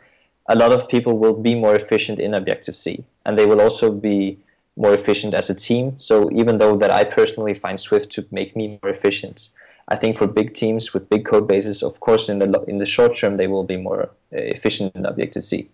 a 0.49 0.57
lot 0.57 0.72
of 0.72 0.89
people 0.89 1.18
will 1.18 1.35
be 1.35 1.55
more 1.55 1.75
efficient 1.75 2.18
in 2.20 2.35
Objective 2.35 2.77
C, 2.77 3.05
and 3.27 3.39
they 3.39 3.47
will 3.47 3.61
also 3.61 3.91
be 3.91 4.39
more 4.77 4.95
efficient 4.95 5.35
as 5.35 5.51
a 5.51 5.55
team. 5.55 5.99
So 5.99 6.31
even 6.33 6.59
though 6.59 6.77
that 6.79 6.91
I 6.91 7.05
personally 7.05 7.55
find 7.55 7.79
Swift 7.79 8.11
to 8.12 8.27
make 8.31 8.57
me 8.57 8.79
more 8.83 8.91
efficient, 8.91 9.51
I 9.89 9.97
think 9.97 10.16
for 10.16 10.27
big 10.27 10.55
teams 10.55 10.95
with 10.95 11.11
big 11.11 11.27
code 11.27 11.47
bases, 11.47 11.83
of 11.83 12.01
course, 12.01 12.29
in 12.29 12.39
the 12.39 12.64
in 12.66 12.79
the 12.79 12.87
short 12.87 13.16
term, 13.16 13.37
they 13.37 13.47
will 13.47 13.64
be 13.64 13.77
more 13.77 14.03
uh, 14.03 14.09
efficient 14.33 14.95
in 14.95 15.05
Objective 15.05 15.45
C. 15.45 15.68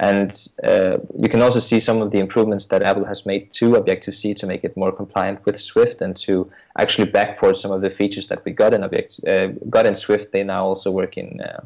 And 0.00 0.32
uh, 0.64 0.96
you 1.18 1.28
can 1.28 1.42
also 1.42 1.60
see 1.60 1.78
some 1.78 2.00
of 2.00 2.10
the 2.10 2.20
improvements 2.20 2.66
that 2.68 2.82
Apple 2.82 3.04
has 3.04 3.26
made 3.26 3.52
to 3.52 3.74
Objective-C 3.74 4.32
to 4.32 4.46
make 4.46 4.64
it 4.64 4.74
more 4.74 4.92
compliant 4.92 5.44
with 5.44 5.60
Swift 5.60 6.00
and 6.00 6.16
to 6.16 6.50
actually 6.78 7.12
backport 7.12 7.56
some 7.56 7.70
of 7.70 7.82
the 7.82 7.90
features 7.90 8.26
that 8.28 8.42
we 8.46 8.52
got 8.52 8.72
in 8.72 8.82
Object 8.82 9.20
uh, 9.28 9.48
got 9.68 9.84
in 9.84 9.94
Swift. 9.94 10.32
They 10.32 10.42
now 10.42 10.64
also 10.64 10.90
work 10.90 11.18
in 11.18 11.42
uh, 11.42 11.64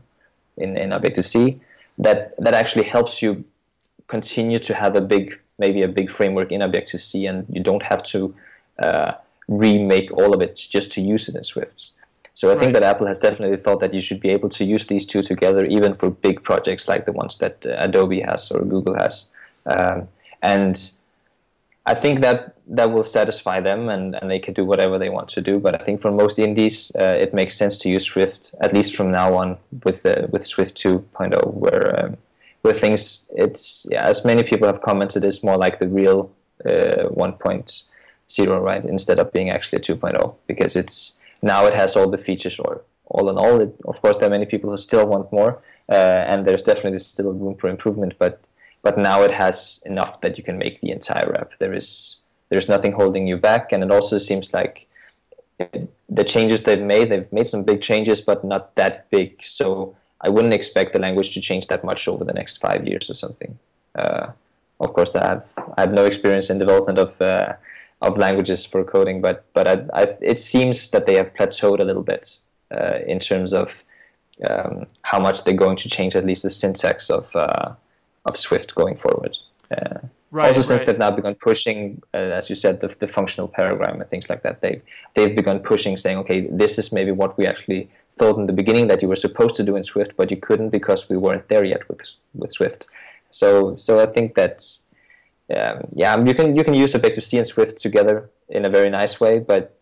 in, 0.56 0.76
in 0.76 0.92
Objective-C. 0.92 1.60
That 1.96 2.34
that 2.44 2.54
actually 2.54 2.86
helps 2.86 3.22
you 3.22 3.44
continue 4.08 4.58
to 4.58 4.74
have 4.74 4.96
a 4.96 5.00
big 5.00 5.40
maybe 5.56 5.82
a 5.82 5.88
big 5.88 6.10
framework 6.10 6.50
in 6.50 6.60
Objective-C, 6.60 7.26
and 7.26 7.46
you 7.48 7.62
don't 7.62 7.84
have 7.84 8.02
to 8.02 8.34
uh, 8.82 9.12
remake 9.46 10.10
all 10.10 10.34
of 10.34 10.42
it 10.42 10.56
just 10.56 10.90
to 10.94 11.00
use 11.00 11.28
it 11.28 11.36
in 11.36 11.44
Swift. 11.44 11.92
So 12.34 12.48
I 12.48 12.50
right. 12.50 12.58
think 12.58 12.72
that 12.74 12.82
Apple 12.82 13.06
has 13.06 13.18
definitely 13.20 13.56
thought 13.56 13.80
that 13.80 13.94
you 13.94 14.00
should 14.00 14.20
be 14.20 14.30
able 14.30 14.48
to 14.50 14.64
use 14.64 14.86
these 14.86 15.06
two 15.06 15.22
together, 15.22 15.64
even 15.64 15.94
for 15.94 16.10
big 16.10 16.42
projects 16.42 16.88
like 16.88 17.06
the 17.06 17.12
ones 17.12 17.38
that 17.38 17.64
uh, 17.64 17.76
Adobe 17.78 18.20
has 18.20 18.50
or 18.50 18.64
Google 18.64 18.96
has. 18.96 19.28
Um, 19.66 20.08
and 20.42 20.90
I 21.86 21.94
think 21.94 22.20
that 22.20 22.56
that 22.66 22.90
will 22.90 23.04
satisfy 23.04 23.60
them, 23.60 23.88
and, 23.88 24.14
and 24.16 24.30
they 24.30 24.38
can 24.38 24.54
do 24.54 24.64
whatever 24.64 24.98
they 24.98 25.10
want 25.10 25.28
to 25.28 25.40
do. 25.40 25.60
But 25.60 25.80
I 25.80 25.84
think 25.84 26.00
for 26.00 26.10
most 26.10 26.38
indies, 26.38 26.90
uh, 26.98 27.16
it 27.18 27.34
makes 27.34 27.56
sense 27.56 27.78
to 27.78 27.88
use 27.88 28.04
Swift 28.04 28.54
at 28.60 28.72
least 28.74 28.96
from 28.96 29.12
now 29.12 29.34
on 29.34 29.58
with 29.84 30.02
the, 30.02 30.28
with 30.32 30.46
Swift 30.46 30.76
2.0, 30.76 31.54
where 31.54 32.04
um, 32.04 32.16
where 32.62 32.74
things 32.74 33.26
it's 33.36 33.86
yeah, 33.90 34.02
as 34.06 34.24
many 34.24 34.42
people 34.42 34.66
have 34.66 34.80
commented, 34.80 35.24
it's 35.24 35.44
more 35.44 35.58
like 35.58 35.78
the 35.78 35.86
real 35.86 36.32
uh, 36.64 37.08
1.0, 37.10 38.62
right, 38.62 38.84
instead 38.86 39.18
of 39.18 39.30
being 39.32 39.50
actually 39.50 39.76
a 39.76 39.82
2.0, 39.82 40.34
because 40.46 40.74
it's 40.74 41.18
now 41.44 41.66
it 41.66 41.74
has 41.74 41.94
all 41.94 42.08
the 42.08 42.18
features 42.18 42.58
or 42.58 42.82
all 43.04 43.28
in 43.28 43.36
all. 43.36 43.60
It, 43.60 43.76
of 43.86 44.00
course 44.00 44.16
there 44.16 44.28
are 44.28 44.36
many 44.38 44.46
people 44.46 44.70
who 44.70 44.76
still 44.78 45.06
want 45.06 45.30
more 45.30 45.62
uh, 45.88 46.30
and 46.30 46.46
there's 46.46 46.62
definitely 46.62 46.98
still 46.98 47.32
room 47.32 47.54
for 47.56 47.68
improvement 47.68 48.14
but 48.18 48.48
but 48.82 48.98
now 48.98 49.22
it 49.22 49.30
has 49.30 49.82
enough 49.86 50.20
that 50.20 50.36
you 50.36 50.44
can 50.44 50.58
make 50.58 50.80
the 50.80 50.90
entire 50.90 51.32
app. 51.40 51.50
There 51.58 51.74
is 51.74 52.22
there's 52.48 52.68
nothing 52.68 52.92
holding 52.92 53.26
you 53.26 53.36
back 53.36 53.72
and 53.72 53.82
it 53.82 53.90
also 53.90 54.18
seems 54.18 54.52
like 54.52 54.88
the 56.08 56.24
changes 56.24 56.62
they've 56.62 56.88
made 56.94 57.10
they've 57.10 57.32
made 57.32 57.46
some 57.46 57.62
big 57.62 57.80
changes 57.80 58.20
but 58.20 58.44
not 58.44 58.74
that 58.74 59.10
big. 59.10 59.42
So 59.42 59.96
i 60.20 60.28
wouldn't 60.30 60.54
expect 60.54 60.92
the 60.94 60.98
language 61.06 61.30
to 61.34 61.40
change 61.40 61.66
that 61.66 61.84
much 61.84 62.08
over 62.08 62.24
the 62.24 62.32
next 62.40 62.58
five 62.66 62.86
years 62.86 63.10
or 63.10 63.14
something. 63.14 63.58
Uh, 63.94 64.26
of 64.80 64.92
course 64.92 65.14
i 65.14 65.24
have 65.24 65.46
i 65.76 65.82
have 65.82 65.92
no 65.92 66.04
experience 66.04 66.50
in 66.50 66.58
development 66.58 66.98
of 66.98 67.10
uh, 67.22 67.52
of 68.06 68.18
languages 68.18 68.64
for 68.66 68.84
coding, 68.84 69.20
but 69.20 69.44
but 69.52 69.66
I, 69.68 69.74
I, 70.00 70.02
it 70.20 70.38
seems 70.38 70.90
that 70.90 71.06
they 71.06 71.16
have 71.16 71.32
plateaued 71.34 71.80
a 71.80 71.84
little 71.84 72.02
bit 72.02 72.38
uh, 72.70 72.98
in 73.06 73.18
terms 73.18 73.52
of 73.52 73.68
um, 74.48 74.86
how 75.02 75.20
much 75.20 75.44
they're 75.44 75.54
going 75.54 75.76
to 75.76 75.88
change 75.88 76.16
at 76.16 76.26
least 76.26 76.42
the 76.42 76.50
syntax 76.50 77.10
of 77.10 77.34
uh, 77.34 77.74
of 78.24 78.36
Swift 78.36 78.74
going 78.74 78.96
forward. 78.96 79.38
Uh, 79.70 79.98
right, 80.30 80.48
also, 80.48 80.62
since 80.62 80.80
right. 80.80 80.86
they've 80.86 80.98
now 80.98 81.10
begun 81.10 81.34
pushing, 81.34 82.02
uh, 82.12 82.38
as 82.38 82.50
you 82.50 82.56
said, 82.56 82.80
the, 82.80 82.88
the 82.98 83.08
functional 83.08 83.48
paradigm 83.48 84.00
and 84.00 84.08
things 84.10 84.28
like 84.28 84.42
that, 84.42 84.60
they've 84.60 84.82
they've 85.14 85.34
begun 85.34 85.58
pushing, 85.60 85.96
saying, 85.96 86.18
okay, 86.18 86.46
this 86.50 86.78
is 86.78 86.92
maybe 86.92 87.12
what 87.12 87.36
we 87.38 87.46
actually 87.46 87.88
thought 88.12 88.38
in 88.38 88.46
the 88.46 88.52
beginning 88.52 88.86
that 88.88 89.02
you 89.02 89.08
were 89.08 89.16
supposed 89.16 89.56
to 89.56 89.62
do 89.62 89.76
in 89.76 89.84
Swift, 89.84 90.16
but 90.16 90.30
you 90.30 90.36
couldn't 90.36 90.70
because 90.70 91.08
we 91.08 91.16
weren't 91.16 91.48
there 91.48 91.64
yet 91.64 91.88
with 91.88 92.02
with 92.34 92.52
Swift. 92.52 92.86
So 93.30 93.74
so 93.74 93.98
I 93.98 94.06
think 94.06 94.34
that 94.34 94.56
um, 95.54 95.88
yeah, 95.92 96.22
you 96.22 96.34
can 96.34 96.56
you 96.56 96.64
can 96.64 96.74
use 96.74 96.94
Objective 96.94 97.24
C 97.24 97.38
and 97.38 97.46
Swift 97.46 97.76
together 97.76 98.30
in 98.48 98.64
a 98.64 98.70
very 98.70 98.88
nice 98.88 99.20
way, 99.20 99.38
but 99.38 99.78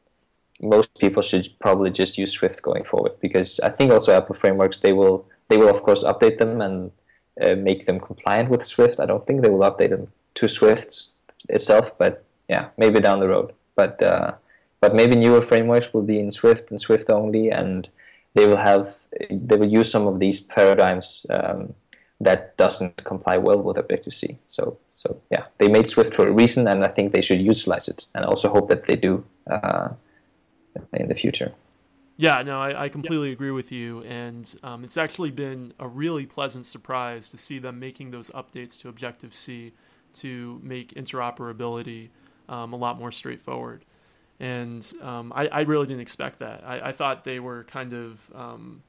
most 0.61 0.99
people 0.99 1.23
should 1.23 1.49
probably 1.61 1.91
just 1.91 2.19
use 2.19 2.33
Swift 2.33 2.63
going 2.63 2.85
forward 2.85 3.13
because 3.21 3.61
I 3.61 3.69
think 3.69 3.93
also 3.93 4.13
Apple 4.13 4.35
frameworks 4.35 4.81
they 4.81 4.93
will 4.93 5.27
they 5.49 5.57
will 5.57 5.69
of 5.69 5.83
course 5.83 6.03
update 6.03 6.39
them 6.39 6.61
and 6.61 6.91
uh, 7.41 7.55
make 7.55 7.87
them 7.87 8.01
compliant 8.01 8.51
with 8.51 8.65
Swift. 8.65 9.01
I 9.01 9.07
don't 9.07 9.25
think 9.25 9.43
they 9.43 9.51
will 9.51 9.71
update 9.71 9.91
them 9.91 10.09
to 10.35 10.49
Swift 10.49 11.11
itself, 11.49 11.97
but 11.97 12.25
yeah, 12.49 12.69
maybe 12.77 13.01
down 13.01 13.21
the 13.21 13.29
road. 13.29 13.53
But 13.77 14.03
uh, 14.03 14.33
but 14.81 14.97
maybe 14.97 15.15
newer 15.15 15.43
frameworks 15.43 15.95
will 15.95 16.03
be 16.03 16.19
in 16.19 16.33
Swift 16.33 16.71
and 16.71 16.81
Swift 16.81 17.09
only, 17.09 17.51
and 17.51 17.89
they 18.35 18.47
will 18.47 18.57
have 18.57 18.99
they 19.31 19.57
will 19.57 19.69
use 19.69 19.91
some 19.91 20.09
of 20.09 20.19
these 20.19 20.41
paradigms 20.41 21.25
um, 21.31 21.75
that 22.23 22.57
doesn't 22.57 23.03
comply 23.05 23.37
well 23.37 23.61
with 23.61 23.77
Objective 23.77 24.15
C. 24.15 24.39
So, 24.47 24.79
so 24.93 25.21
yeah, 25.31 25.47
they 25.59 25.69
made 25.69 25.89
Swift 25.89 26.15
for 26.15 26.27
a 26.27 26.33
reason, 26.33 26.69
and 26.69 26.85
I 26.85 26.89
think 26.89 27.13
they 27.13 27.21
should 27.21 27.41
utilize 27.41 27.89
it, 27.89 28.07
and 28.15 28.25
I 28.25 28.29
also 28.29 28.49
hope 28.49 28.69
that 28.69 28.87
they 28.87 28.95
do 28.95 29.25
uh, 29.51 29.89
in 30.93 31.09
the 31.09 31.15
future. 31.15 31.53
Yeah, 32.17 32.43
no, 32.43 32.61
I, 32.61 32.85
I 32.85 32.89
completely 32.89 33.29
yeah. 33.29 33.33
agree 33.33 33.51
with 33.51 33.73
you, 33.73 34.03
and 34.03 34.55
um, 34.63 34.85
it's 34.85 34.97
actually 34.97 35.33
been 35.33 35.75
a 35.81 35.89
really 35.89 36.25
pleasant 36.25 36.67
surprise 36.67 37.29
to 37.31 37.39
see 37.39 37.59
them 37.59 37.81
making 37.81 38.13
those 38.13 38.31
updates 38.31 38.79
to 38.83 38.89
Objective 38.89 39.35
C 39.35 39.73
to 40.15 40.61
make 40.63 40.95
interoperability 40.95 42.11
um, 42.49 42.73
a 42.73 42.77
lot 42.77 42.99
more 42.99 43.11
straightforward. 43.11 43.85
And 44.39 44.91
um, 45.01 45.33
I, 45.35 45.47
I, 45.49 45.61
really 45.63 45.87
didn't 45.87 46.03
expect 46.03 46.41
that. 46.41 46.65
I, 46.67 46.89
I, 46.89 46.93
thought 46.93 47.25
they 47.25 47.39
were 47.39 47.63
kind 47.65 47.93
of 47.93 48.29
um, 48.35 48.83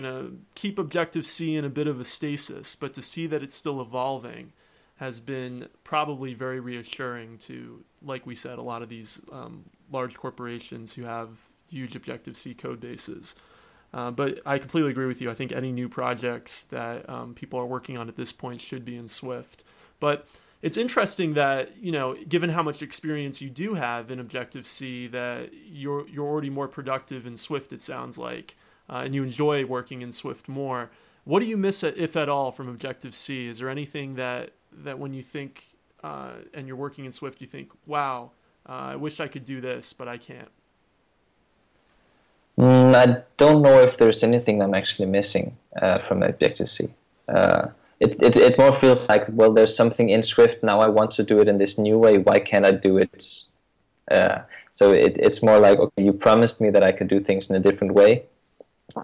gonna 0.00 0.30
keep 0.54 0.78
Objective 0.78 1.26
C 1.26 1.56
in 1.56 1.64
a 1.64 1.70
bit 1.70 1.86
of 1.86 2.00
a 2.00 2.04
stasis, 2.04 2.74
but 2.74 2.94
to 2.94 3.02
see 3.02 3.26
that 3.26 3.42
it's 3.42 3.54
still 3.54 3.80
evolving 3.80 4.52
has 4.96 5.20
been 5.20 5.68
probably 5.82 6.34
very 6.34 6.60
reassuring 6.60 7.38
to, 7.38 7.82
like 8.02 8.26
we 8.26 8.34
said, 8.34 8.58
a 8.58 8.62
lot 8.62 8.82
of 8.82 8.88
these 8.88 9.20
um, 9.32 9.64
large 9.90 10.14
corporations 10.14 10.94
who 10.94 11.02
have 11.02 11.28
huge 11.68 11.96
Objective 11.96 12.36
C 12.36 12.54
code 12.54 12.80
bases. 12.80 13.34
Uh, 13.92 14.10
but 14.10 14.40
I 14.44 14.58
completely 14.58 14.90
agree 14.90 15.06
with 15.06 15.20
you. 15.20 15.30
I 15.30 15.34
think 15.34 15.52
any 15.52 15.70
new 15.70 15.88
projects 15.88 16.64
that 16.64 17.08
um, 17.08 17.34
people 17.34 17.58
are 17.60 17.66
working 17.66 17.96
on 17.96 18.08
at 18.08 18.16
this 18.16 18.32
point 18.32 18.60
should 18.60 18.84
be 18.84 18.96
in 18.96 19.08
Swift. 19.08 19.62
But 20.00 20.26
it's 20.62 20.76
interesting 20.76 21.34
that 21.34 21.76
you 21.76 21.92
know, 21.92 22.14
given 22.28 22.50
how 22.50 22.62
much 22.62 22.82
experience 22.82 23.40
you 23.40 23.50
do 23.50 23.74
have 23.74 24.10
in 24.10 24.18
Objective 24.18 24.66
C, 24.66 25.06
that 25.08 25.50
you're 25.66 26.08
you're 26.08 26.26
already 26.26 26.50
more 26.50 26.68
productive 26.68 27.26
in 27.26 27.36
Swift. 27.36 27.72
It 27.72 27.82
sounds 27.82 28.18
like 28.18 28.56
uh, 28.88 29.02
and 29.04 29.14
you 29.14 29.22
enjoy 29.22 29.64
working 29.64 30.02
in 30.02 30.12
Swift 30.12 30.48
more. 30.48 30.90
what 31.24 31.40
do 31.40 31.46
you 31.46 31.56
miss, 31.56 31.82
if 31.82 32.16
at 32.16 32.28
all, 32.28 32.52
from 32.52 32.68
Objective 32.68 33.14
C? 33.14 33.48
Is 33.48 33.58
there 33.58 33.70
anything 33.70 34.16
that 34.16 34.50
that 34.72 34.98
when 34.98 35.14
you 35.14 35.22
think 35.22 35.64
uh, 36.02 36.32
and 36.52 36.66
you're 36.66 36.76
working 36.76 37.04
in 37.04 37.12
Swift, 37.12 37.40
you 37.40 37.46
think, 37.46 37.70
"Wow, 37.86 38.32
uh, 38.68 38.92
I 38.92 38.96
wish 38.96 39.20
I 39.20 39.28
could 39.28 39.44
do 39.44 39.60
this, 39.60 39.92
but 39.92 40.06
I 40.06 40.18
can't." 40.18 40.50
Mm, 42.58 42.94
I 42.94 43.22
don't 43.36 43.62
know 43.62 43.80
if 43.80 43.96
there's 43.96 44.22
anything 44.22 44.62
I'm 44.62 44.74
actually 44.74 45.06
missing 45.06 45.56
uh, 45.80 45.98
from 45.98 46.22
Objective 46.22 46.68
C. 46.68 46.88
Uh, 47.28 47.68
it, 48.00 48.22
it, 48.22 48.36
it 48.36 48.58
more 48.58 48.72
feels 48.72 49.08
like, 49.08 49.26
well, 49.28 49.52
there's 49.52 49.74
something 49.74 50.08
in 50.08 50.22
Swift 50.22 50.62
now. 50.62 50.80
I 50.80 50.88
want 50.88 51.10
to 51.12 51.22
do 51.22 51.40
it 51.40 51.48
in 51.48 51.58
this 51.58 51.78
new 51.78 51.98
way. 51.98 52.18
Why 52.18 52.38
can't 52.40 52.66
I 52.66 52.72
do 52.72 52.98
it? 52.98 53.44
Uh, 54.10 54.42
so 54.70 54.92
it, 54.92 55.16
it's 55.18 55.42
more 55.42 55.58
like, 55.58 55.78
okay, 55.78 56.02
you 56.02 56.12
promised 56.12 56.60
me 56.60 56.70
that 56.70 56.84
I 56.84 56.92
could 56.92 57.08
do 57.08 57.20
things 57.20 57.48
in 57.48 57.56
a 57.56 57.60
different 57.60 57.94
way, 57.94 58.24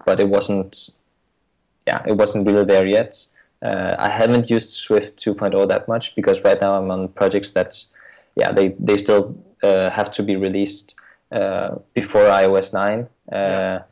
but 0.05 0.19
it 0.19 0.29
wasn't. 0.29 0.91
Yeah, 1.87 2.03
it 2.07 2.15
wasn't 2.15 2.47
really 2.47 2.65
there 2.65 2.85
yet. 2.85 3.25
Uh, 3.61 3.95
I 3.97 4.09
haven't 4.09 4.49
used 4.49 4.71
Swift 4.71 5.17
2.0 5.23 5.67
that 5.67 5.87
much 5.87 6.15
because 6.15 6.43
right 6.43 6.59
now 6.59 6.73
I'm 6.73 6.89
on 6.89 7.09
projects 7.09 7.51
that, 7.51 7.83
yeah, 8.35 8.51
they 8.51 8.75
they 8.79 8.97
still 8.97 9.35
uh, 9.63 9.89
have 9.89 10.11
to 10.11 10.23
be 10.23 10.35
released 10.35 10.95
uh, 11.31 11.75
before 11.93 12.23
iOS 12.23 12.73
9. 12.73 13.07
Yeah. 13.31 13.37
Uh, 13.37 13.83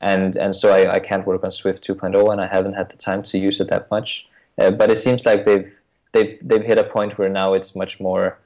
and 0.00 0.36
and 0.36 0.54
so 0.54 0.72
I, 0.72 0.94
I 0.94 1.00
can't 1.00 1.26
work 1.26 1.42
on 1.42 1.50
Swift 1.50 1.86
2.0, 1.86 2.30
and 2.32 2.40
I 2.40 2.46
haven't 2.46 2.74
had 2.74 2.90
the 2.90 2.96
time 2.96 3.22
to 3.24 3.38
use 3.38 3.60
it 3.60 3.68
that 3.68 3.90
much. 3.90 4.28
Uh, 4.58 4.70
but 4.70 4.90
it 4.90 4.96
seems 4.96 5.24
like 5.24 5.44
they've 5.46 5.72
they've 6.12 6.38
they've 6.42 6.62
hit 6.62 6.78
a 6.78 6.84
point 6.84 7.18
where 7.18 7.28
now 7.28 7.54
it's 7.54 7.74
much 7.74 8.00
more 8.00 8.38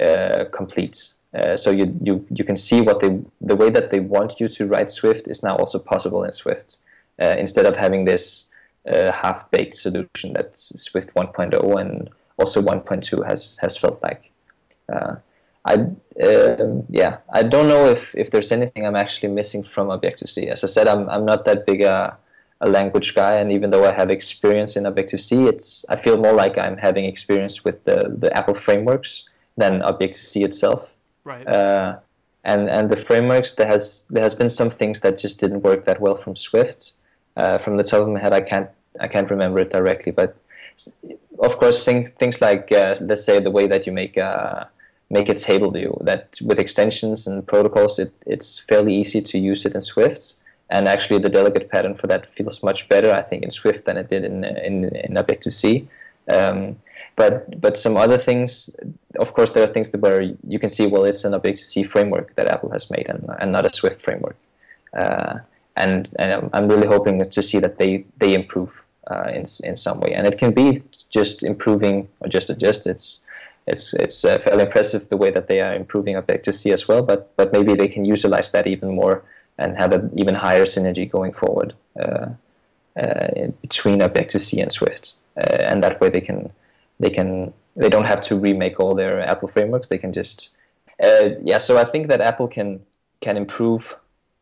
uh, 0.00 0.44
complete. 0.52 1.14
Uh, 1.34 1.56
so 1.56 1.70
you, 1.70 1.98
you 2.02 2.26
you 2.30 2.44
can 2.44 2.56
see 2.56 2.80
what 2.80 3.00
they 3.00 3.18
the 3.40 3.56
way 3.56 3.70
that 3.70 3.90
they 3.90 4.00
want 4.00 4.38
you 4.38 4.48
to 4.48 4.66
write 4.66 4.90
Swift 4.90 5.28
is 5.28 5.42
now 5.42 5.56
also 5.56 5.78
possible 5.78 6.24
in 6.24 6.32
Swift 6.32 6.78
uh, 7.20 7.34
instead 7.38 7.64
of 7.64 7.76
having 7.76 8.04
this 8.04 8.50
uh, 8.86 9.12
half 9.12 9.50
baked 9.50 9.74
solution 9.74 10.34
that 10.34 10.56
Swift 10.56 11.14
1.0 11.14 11.80
and 11.80 12.10
also 12.38 12.60
1.2 12.60 13.26
has 13.26 13.58
has 13.58 13.76
felt 13.76 14.02
like. 14.02 14.30
Uh, 14.92 15.16
I 15.64 15.74
um, 15.74 16.84
yeah 16.90 17.18
I 17.32 17.44
don't 17.44 17.68
know 17.68 17.86
if, 17.86 18.14
if 18.16 18.30
there's 18.30 18.50
anything 18.52 18.84
I'm 18.84 18.96
actually 18.96 19.28
missing 19.28 19.62
from 19.62 19.90
Objective 19.90 20.28
C. 20.28 20.48
As 20.48 20.64
I 20.64 20.66
said, 20.66 20.88
I'm 20.88 21.08
I'm 21.08 21.24
not 21.24 21.44
that 21.44 21.64
big 21.66 21.82
a 21.82 22.18
a 22.62 22.68
language 22.68 23.14
guy, 23.14 23.34
and 23.34 23.50
even 23.50 23.70
though 23.70 23.84
I 23.84 23.92
have 23.92 24.08
experience 24.08 24.76
in 24.76 24.86
Objective 24.86 25.20
C, 25.20 25.46
it's 25.46 25.84
I 25.88 25.96
feel 25.96 26.16
more 26.16 26.32
like 26.32 26.56
I'm 26.56 26.78
having 26.78 27.04
experience 27.04 27.64
with 27.64 27.82
the, 27.84 28.14
the 28.16 28.34
Apple 28.36 28.54
frameworks 28.54 29.28
than 29.56 29.82
Objective 29.82 30.22
C 30.22 30.44
itself. 30.44 30.88
Right. 31.24 31.46
Uh, 31.46 31.98
and 32.44 32.68
and 32.68 32.90
the 32.90 32.96
frameworks 32.96 33.54
there 33.54 33.68
has 33.68 34.06
there 34.10 34.22
has 34.22 34.34
been 34.34 34.48
some 34.48 34.70
things 34.70 35.00
that 35.00 35.18
just 35.18 35.38
didn't 35.40 35.62
work 35.62 35.84
that 35.84 36.00
well 36.00 36.16
from 36.16 36.36
Swift. 36.36 36.92
Uh, 37.36 37.58
from 37.58 37.76
the 37.76 37.84
top 37.84 38.02
of 38.02 38.08
my 38.08 38.20
head, 38.20 38.32
I 38.32 38.40
can't 38.40 38.68
I 39.00 39.08
can't 39.08 39.30
remember 39.30 39.60
it 39.60 39.70
directly, 39.70 40.12
but 40.12 40.36
of 41.38 41.58
course 41.58 41.84
things 41.84 42.10
things 42.10 42.40
like 42.40 42.72
uh, 42.72 42.96
let's 43.00 43.24
say 43.24 43.40
the 43.40 43.50
way 43.50 43.66
that 43.66 43.86
you 43.86 43.92
make 43.92 44.16
a 44.16 44.68
make 45.10 45.28
a 45.28 45.34
table 45.34 45.70
view 45.70 45.96
that 46.00 46.38
with 46.42 46.58
extensions 46.58 47.26
and 47.26 47.46
protocols 47.46 47.98
it, 47.98 48.12
it's 48.26 48.58
fairly 48.58 48.94
easy 48.94 49.20
to 49.20 49.38
use 49.38 49.66
it 49.66 49.74
in 49.74 49.80
Swift 49.80 50.34
and 50.72 50.88
actually 50.88 51.18
the 51.18 51.28
delegate 51.28 51.70
pattern 51.70 51.94
for 51.94 52.06
that 52.06 52.30
feels 52.32 52.62
much 52.62 52.88
better, 52.88 53.12
I 53.12 53.22
think, 53.22 53.44
in 53.44 53.50
Swift 53.50 53.84
than 53.84 53.96
it 53.96 54.08
did 54.08 54.24
in 54.24 54.44
in, 54.44 54.74
in 54.96 55.16
Objective 55.16 55.54
C. 55.54 55.88
Um, 56.28 56.76
but 57.16 57.60
but 57.60 57.76
some 57.76 57.96
other 57.96 58.18
things, 58.18 58.74
of 59.18 59.34
course, 59.34 59.50
there 59.52 59.62
are 59.62 59.72
things 59.72 59.90
where 59.92 60.22
you 60.22 60.58
can 60.58 60.70
see, 60.70 60.86
well, 60.86 61.04
it's 61.04 61.24
an 61.24 61.34
Objective 61.34 61.66
C 61.66 61.82
framework 61.82 62.34
that 62.36 62.46
Apple 62.48 62.70
has 62.70 62.90
made, 62.90 63.06
and, 63.08 63.28
and 63.40 63.52
not 63.52 63.66
a 63.66 63.72
Swift 63.72 64.00
framework. 64.00 64.36
Uh, 64.96 65.38
and 65.76 66.14
and 66.18 66.50
I'm 66.52 66.68
really 66.68 66.86
hoping 66.86 67.22
to 67.22 67.42
see 67.42 67.58
that 67.58 67.78
they 67.78 68.04
they 68.18 68.34
improve 68.34 68.82
uh, 69.10 69.28
in 69.28 69.44
in 69.64 69.76
some 69.76 70.00
way, 70.00 70.12
and 70.12 70.26
it 70.26 70.38
can 70.38 70.52
be 70.52 70.82
just 71.10 71.42
improving 71.42 72.08
or 72.20 72.28
just 72.28 72.50
adjust. 72.50 72.86
It's 72.86 73.24
it's 73.66 73.94
it's 73.94 74.24
uh, 74.24 74.38
fairly 74.38 74.64
impressive 74.64 75.08
the 75.08 75.16
way 75.16 75.30
that 75.30 75.46
they 75.46 75.60
are 75.60 75.74
improving 75.74 76.16
Objective 76.16 76.54
C 76.54 76.72
as 76.72 76.88
well, 76.88 77.02
but 77.02 77.34
but 77.36 77.52
maybe 77.52 77.74
they 77.74 77.88
can 77.88 78.04
utilize 78.04 78.50
that 78.52 78.66
even 78.66 78.94
more 78.94 79.22
and 79.58 79.76
have 79.76 79.92
an 79.92 80.10
even 80.16 80.34
higher 80.34 80.64
synergy 80.64 81.10
going 81.10 81.32
forward 81.32 81.74
uh, 82.00 82.26
uh, 82.96 83.28
between 83.60 84.00
Objective 84.00 84.42
C 84.42 84.60
and 84.60 84.72
Swift. 84.72 85.14
Uh, 85.36 85.70
and 85.70 85.82
that 85.82 86.00
way 86.00 86.10
they 86.10 86.20
can 86.20 86.50
they 87.02 87.10
can 87.10 87.52
they 87.76 87.88
don't 87.88 88.06
have 88.06 88.20
to 88.28 88.38
remake 88.38 88.80
all 88.80 88.94
their 88.94 89.20
Apple 89.20 89.48
frameworks. 89.48 89.88
They 89.88 89.98
can 89.98 90.12
just 90.12 90.56
yeah. 91.50 91.58
So 91.58 91.78
I 91.78 91.84
think 91.84 92.08
that 92.08 92.20
Apple 92.20 92.48
can 92.48 92.80
can 93.20 93.36
improve 93.36 93.96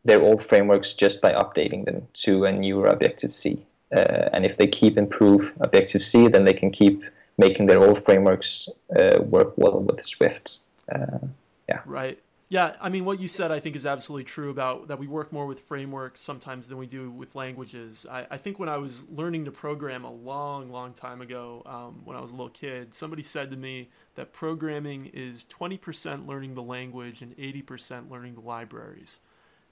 their 0.05 0.21
old 0.21 0.41
frameworks 0.41 0.93
just 0.93 1.21
by 1.21 1.31
updating 1.31 1.85
them 1.85 2.07
to 2.13 2.45
a 2.45 2.51
newer 2.51 2.87
Objective 2.87 3.33
C. 3.33 3.65
Uh, 3.95 4.29
and 4.33 4.45
if 4.45 4.57
they 4.57 4.67
keep 4.67 4.97
improve 4.97 5.53
Objective 5.59 6.03
C, 6.03 6.27
then 6.27 6.43
they 6.45 6.53
can 6.53 6.71
keep 6.71 7.03
making 7.37 7.65
their 7.67 7.81
old 7.81 8.03
frameworks 8.03 8.69
uh, 8.97 9.21
work 9.21 9.53
well 9.57 9.79
with 9.79 10.03
Swift. 10.03 10.59
Uh, 10.93 11.27
yeah. 11.67 11.81
Right. 11.85 12.19
Yeah, 12.51 12.75
I 12.81 12.89
mean, 12.89 13.05
what 13.05 13.21
you 13.21 13.29
said 13.29 13.49
I 13.49 13.61
think 13.61 13.77
is 13.77 13.85
absolutely 13.85 14.25
true 14.25 14.49
about 14.49 14.89
that 14.89 14.99
we 14.99 15.07
work 15.07 15.31
more 15.31 15.45
with 15.45 15.61
frameworks 15.61 16.19
sometimes 16.19 16.67
than 16.67 16.77
we 16.77 16.85
do 16.85 17.09
with 17.09 17.33
languages. 17.33 18.05
I, 18.11 18.27
I 18.29 18.35
think 18.35 18.59
when 18.59 18.67
I 18.67 18.75
was 18.75 19.07
learning 19.09 19.45
to 19.45 19.51
program 19.51 20.03
a 20.03 20.11
long, 20.11 20.69
long 20.69 20.91
time 20.91 21.21
ago, 21.21 21.63
um, 21.65 22.01
when 22.03 22.17
I 22.17 22.19
was 22.19 22.31
a 22.31 22.33
little 22.33 22.49
kid, 22.49 22.93
somebody 22.93 23.23
said 23.23 23.51
to 23.51 23.55
me 23.55 23.89
that 24.15 24.33
programming 24.33 25.05
is 25.13 25.45
20% 25.45 26.27
learning 26.27 26.55
the 26.55 26.61
language 26.61 27.21
and 27.21 27.33
80% 27.37 28.11
learning 28.11 28.35
the 28.35 28.41
libraries. 28.41 29.21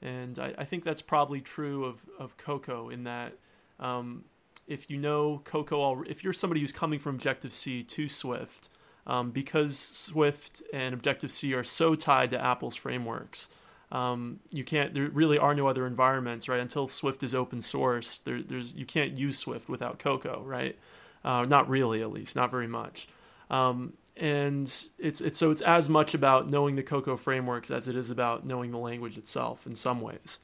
And 0.01 0.39
I, 0.39 0.53
I 0.59 0.63
think 0.63 0.86
that's 0.86 1.01
probably 1.01 1.41
true 1.41 1.84
of, 1.84 2.05
of 2.17 2.38
Cocoa 2.38 2.88
in 2.88 3.03
that 3.03 3.34
um, 3.82 4.23
if 4.67 4.89
you 4.89 4.95
know 4.95 5.41
Cocoa, 5.43 5.82
all, 5.82 6.03
if 6.07 6.23
you're 6.23 6.32
somebody 6.32 6.61
who's 6.61 6.71
coming 6.71 6.99
from 6.99 7.15
Objective 7.15 7.51
C 7.51 7.84
to 7.84 8.07
Swift, 8.07 8.69
um, 9.10 9.32
because 9.32 9.78
Swift 9.78 10.62
and 10.72 10.93
Objective 10.93 11.32
C 11.32 11.55
are 11.55 11.64
so 11.64 11.95
tied 11.95 12.30
to 12.30 12.39
Apple's 12.39 12.76
frameworks. 12.76 13.49
Um, 13.91 14.39
you 14.51 14.64
can't. 14.64 14.93
There 14.93 15.10
really 15.10 15.39
are 15.39 15.55
no 15.55 15.68
other 15.68 15.88
environments, 15.88 16.47
right? 16.47 16.60
Until 16.60 16.88
Swift 16.88 17.24
is 17.24 17.34
open 17.34 17.60
source, 17.62 18.20
there, 18.20 18.43
there's 18.43 18.76
you 18.76 18.86
can't 18.86 19.18
use 19.18 19.39
Swift 19.39 19.68
without 19.68 19.97
Cocoa, 19.97 20.43
right? 20.45 20.78
Uh, 21.26 21.43
not 21.49 21.68
really, 21.68 22.03
at 22.03 22.12
least, 22.12 22.36
not 22.36 22.51
very 22.51 22.68
much. 22.68 23.07
Um, 23.49 23.93
and 24.16 24.68
it's 24.99 25.22
it's 25.22 25.39
so 25.39 25.49
it's 25.49 25.62
as 25.62 25.89
much 25.89 26.14
about 26.14 26.47
knowing 26.47 26.76
the 26.76 26.84
Cocoa 26.84 27.18
frameworks 27.18 27.72
as 27.72 27.88
it 27.88 27.95
is 27.95 28.12
about 28.12 28.45
knowing 28.45 28.70
the 28.70 28.78
language 28.78 29.18
itself 29.18 29.66
in 29.66 29.76
some 29.76 30.01
ways. 30.01 30.38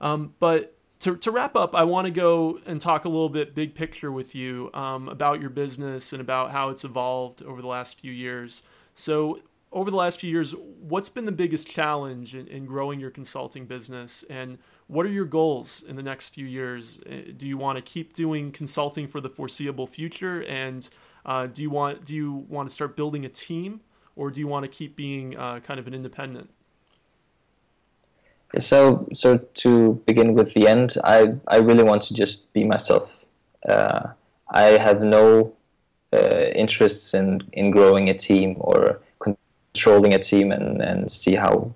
Um, 0.00 0.32
but 0.38 0.74
to, 1.00 1.16
to 1.16 1.30
wrap 1.30 1.56
up, 1.56 1.74
I 1.74 1.84
want 1.84 2.06
to 2.06 2.10
go 2.10 2.58
and 2.66 2.80
talk 2.80 3.04
a 3.04 3.08
little 3.08 3.28
bit 3.28 3.54
big 3.54 3.74
picture 3.74 4.10
with 4.10 4.34
you 4.34 4.70
um, 4.72 5.08
about 5.08 5.40
your 5.40 5.50
business 5.50 6.12
and 6.12 6.20
about 6.20 6.52
how 6.52 6.70
it's 6.70 6.84
evolved 6.84 7.42
over 7.42 7.60
the 7.60 7.68
last 7.68 8.00
few 8.00 8.12
years. 8.12 8.62
So, 8.94 9.40
over 9.72 9.90
the 9.90 9.96
last 9.96 10.20
few 10.20 10.30
years, 10.30 10.54
what's 10.80 11.10
been 11.10 11.26
the 11.26 11.32
biggest 11.32 11.68
challenge 11.68 12.34
in, 12.34 12.46
in 12.46 12.64
growing 12.64 12.98
your 12.98 13.10
consulting 13.10 13.66
business? 13.66 14.24
And 14.30 14.58
what 14.86 15.04
are 15.04 15.10
your 15.10 15.26
goals 15.26 15.82
in 15.86 15.96
the 15.96 16.02
next 16.02 16.30
few 16.30 16.46
years? 16.46 17.00
Uh, 17.00 17.32
do 17.36 17.46
you 17.46 17.58
want 17.58 17.76
to 17.76 17.82
keep 17.82 18.14
doing 18.14 18.52
consulting 18.52 19.06
for 19.06 19.20
the 19.20 19.28
foreseeable 19.28 19.86
future? 19.86 20.42
And 20.44 20.88
uh, 21.26 21.48
do 21.48 21.60
you 21.60 21.68
want 21.68 22.04
do 22.06 22.14
you 22.14 22.32
want 22.48 22.68
to 22.68 22.74
start 22.74 22.96
building 22.96 23.26
a 23.26 23.28
team, 23.28 23.80
or 24.14 24.30
do 24.30 24.40
you 24.40 24.46
want 24.46 24.64
to 24.64 24.68
keep 24.68 24.96
being 24.96 25.36
uh, 25.36 25.60
kind 25.60 25.78
of 25.78 25.86
an 25.86 25.92
independent? 25.92 26.50
So, 28.58 29.08
so 29.12 29.38
to 29.38 30.02
begin 30.06 30.34
with 30.34 30.54
the 30.54 30.66
end, 30.68 30.96
I, 31.04 31.34
I 31.46 31.56
really 31.56 31.82
want 31.82 32.02
to 32.02 32.14
just 32.14 32.52
be 32.52 32.64
myself. 32.64 33.24
Uh, 33.68 34.08
I 34.48 34.78
have 34.78 35.02
no 35.02 35.52
uh, 36.12 36.46
interests 36.54 37.14
in, 37.14 37.42
in 37.52 37.70
growing 37.70 38.08
a 38.08 38.14
team 38.14 38.56
or 38.58 39.00
controlling 39.20 40.14
a 40.14 40.18
team 40.18 40.52
and, 40.52 40.80
and 40.80 41.10
see 41.10 41.34
how, 41.34 41.74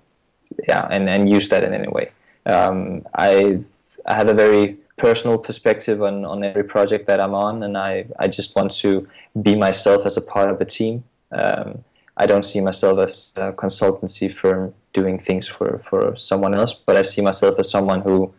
yeah, 0.67 0.87
and, 0.89 1.09
and 1.09 1.29
use 1.29 1.49
that 1.49 1.63
in 1.63 1.73
any 1.73 1.87
way. 1.87 2.11
Um, 2.45 3.05
I 3.13 3.59
I 4.05 4.15
have 4.15 4.29
a 4.29 4.33
very 4.33 4.77
personal 4.97 5.37
perspective 5.37 6.01
on, 6.01 6.25
on 6.25 6.43
every 6.43 6.63
project 6.63 7.07
that 7.07 7.19
I'm 7.19 7.33
on, 7.33 7.63
and 7.63 7.77
I, 7.77 8.05
I 8.19 8.27
just 8.27 8.55
want 8.55 8.71
to 8.73 9.07
be 9.41 9.55
myself 9.55 10.05
as 10.05 10.17
a 10.17 10.21
part 10.21 10.49
of 10.49 10.59
the 10.59 10.65
team. 10.65 11.03
Um, 11.31 11.83
I 12.17 12.25
don't 12.25 12.43
see 12.43 12.61
myself 12.61 12.99
as 12.99 13.33
a 13.35 13.51
consultancy 13.53 14.33
firm 14.33 14.73
doing 14.93 15.17
things 15.17 15.47
for, 15.47 15.81
for 15.89 16.15
someone 16.15 16.53
else, 16.53 16.73
but 16.73 16.95
I 16.97 17.01
see 17.01 17.21
myself 17.21 17.57
as 17.59 17.69
someone 17.69 18.01
who 18.01 18.33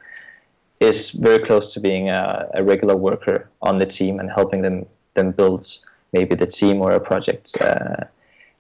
is 0.80 1.10
very 1.10 1.38
close 1.38 1.72
to 1.72 1.80
being 1.80 2.10
a, 2.10 2.48
a 2.54 2.62
regular 2.62 2.96
worker 2.96 3.48
on 3.60 3.76
the 3.76 3.86
team 3.86 4.18
and 4.18 4.30
helping 4.30 4.62
them 4.62 4.86
them 5.14 5.30
build 5.30 5.66
maybe 6.12 6.34
the 6.34 6.46
team 6.46 6.80
or 6.80 6.92
a 6.92 7.00
project. 7.00 7.60
Uh, 7.60 8.04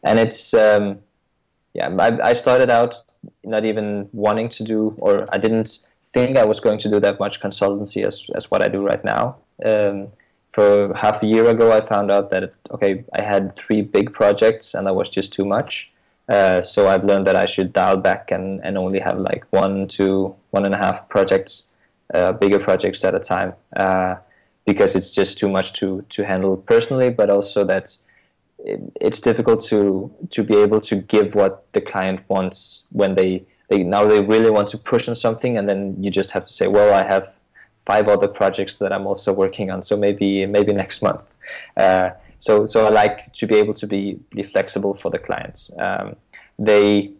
and 0.02 0.18
it's 0.18 0.54
um, 0.54 0.98
yeah, 1.74 1.88
I, 1.98 2.30
I 2.30 2.32
started 2.34 2.70
out 2.70 2.96
not 3.44 3.64
even 3.64 4.08
wanting 4.12 4.48
to 4.50 4.64
do, 4.64 4.94
or 4.98 5.28
I 5.32 5.38
didn't 5.38 5.86
think 6.04 6.36
I 6.36 6.44
was 6.44 6.60
going 6.60 6.78
to 6.78 6.90
do 6.90 7.00
that 7.00 7.18
much 7.18 7.40
consultancy 7.40 8.04
as 8.06 8.28
as 8.34 8.50
what 8.50 8.62
I 8.62 8.68
do 8.68 8.82
right 8.86 9.04
now. 9.04 9.36
Um, 9.64 10.08
for 10.52 10.92
half 10.94 11.22
a 11.22 11.26
year 11.26 11.48
ago, 11.48 11.72
I 11.72 11.80
found 11.80 12.10
out 12.10 12.30
that 12.30 12.54
okay, 12.70 13.04
I 13.18 13.22
had 13.22 13.56
three 13.56 13.82
big 13.82 14.12
projects 14.12 14.74
and 14.74 14.86
that 14.86 14.94
was 14.94 15.08
just 15.08 15.32
too 15.32 15.44
much. 15.44 15.90
Uh, 16.28 16.62
so 16.62 16.88
I've 16.88 17.04
learned 17.04 17.26
that 17.26 17.36
I 17.36 17.46
should 17.46 17.72
dial 17.72 17.96
back 17.96 18.30
and, 18.30 18.60
and 18.64 18.78
only 18.78 19.00
have 19.00 19.18
like 19.18 19.44
one, 19.50 19.88
two, 19.88 20.34
one 20.50 20.64
and 20.64 20.74
a 20.74 20.78
half 20.78 21.08
projects, 21.08 21.70
uh, 22.14 22.32
bigger 22.32 22.58
projects 22.58 23.04
at 23.04 23.14
a 23.14 23.20
time. 23.20 23.54
Uh, 23.76 24.16
because 24.64 24.94
it's 24.94 25.10
just 25.10 25.38
too 25.38 25.48
much 25.48 25.72
to 25.74 26.04
to 26.10 26.24
handle 26.24 26.56
personally, 26.56 27.10
but 27.10 27.30
also 27.30 27.64
that 27.64 27.96
it, 28.58 28.80
it's 29.00 29.20
difficult 29.20 29.64
to 29.64 30.12
to 30.30 30.44
be 30.44 30.56
able 30.56 30.80
to 30.80 30.96
give 30.96 31.34
what 31.34 31.66
the 31.72 31.80
client 31.80 32.20
wants 32.28 32.86
when 32.90 33.14
they 33.14 33.44
they 33.68 33.82
now 33.82 34.06
they 34.06 34.20
really 34.20 34.50
want 34.50 34.68
to 34.68 34.78
push 34.78 35.08
on 35.08 35.14
something, 35.14 35.56
and 35.56 35.68
then 35.68 35.96
you 36.02 36.10
just 36.10 36.30
have 36.32 36.44
to 36.44 36.52
say, 36.52 36.68
well, 36.68 36.94
I 36.94 37.02
have 37.04 37.36
five 37.84 38.08
other 38.08 38.28
projects 38.28 38.76
that 38.78 38.92
I'm 38.92 39.06
also 39.06 39.32
working 39.32 39.70
on, 39.70 39.82
so 39.82 39.96
maybe 39.96 40.46
maybe 40.46 40.72
next 40.72 41.02
month. 41.02 41.22
Uh, 41.76 42.10
so 42.38 42.64
so 42.66 42.86
I 42.86 42.90
like 42.90 43.32
to 43.32 43.46
be 43.46 43.56
able 43.56 43.74
to 43.74 43.86
be 43.86 44.18
be 44.30 44.42
flexible 44.42 44.94
for 44.94 45.10
the 45.10 45.18
clients. 45.18 45.70
Um, 45.78 46.16
they 46.58 47.12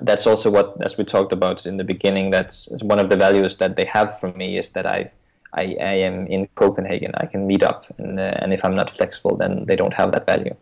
that's 0.00 0.26
also 0.26 0.50
what 0.50 0.76
as 0.82 0.96
we 0.96 1.04
talked 1.04 1.32
about 1.32 1.66
in 1.66 1.76
the 1.76 1.84
beginning. 1.84 2.30
That's 2.30 2.68
one 2.82 2.98
of 2.98 3.08
the 3.08 3.16
values 3.16 3.56
that 3.56 3.76
they 3.76 3.84
have 3.84 4.18
from 4.18 4.36
me 4.36 4.58
is 4.58 4.70
that 4.70 4.86
I. 4.86 5.10
I, 5.52 5.76
I 5.80 5.94
am 6.06 6.28
in 6.28 6.46
Copenhagen. 6.54 7.10
I 7.16 7.26
can 7.26 7.48
meet 7.48 7.64
up, 7.64 7.84
and, 7.98 8.20
uh, 8.20 8.34
and 8.36 8.54
if 8.54 8.64
I'm 8.64 8.72
not 8.72 8.88
flexible, 8.88 9.36
then 9.36 9.64
they 9.64 9.74
don't 9.74 9.94
have 9.94 10.12
that 10.12 10.24
value. 10.24 10.54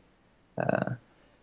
Uh, 0.57 0.95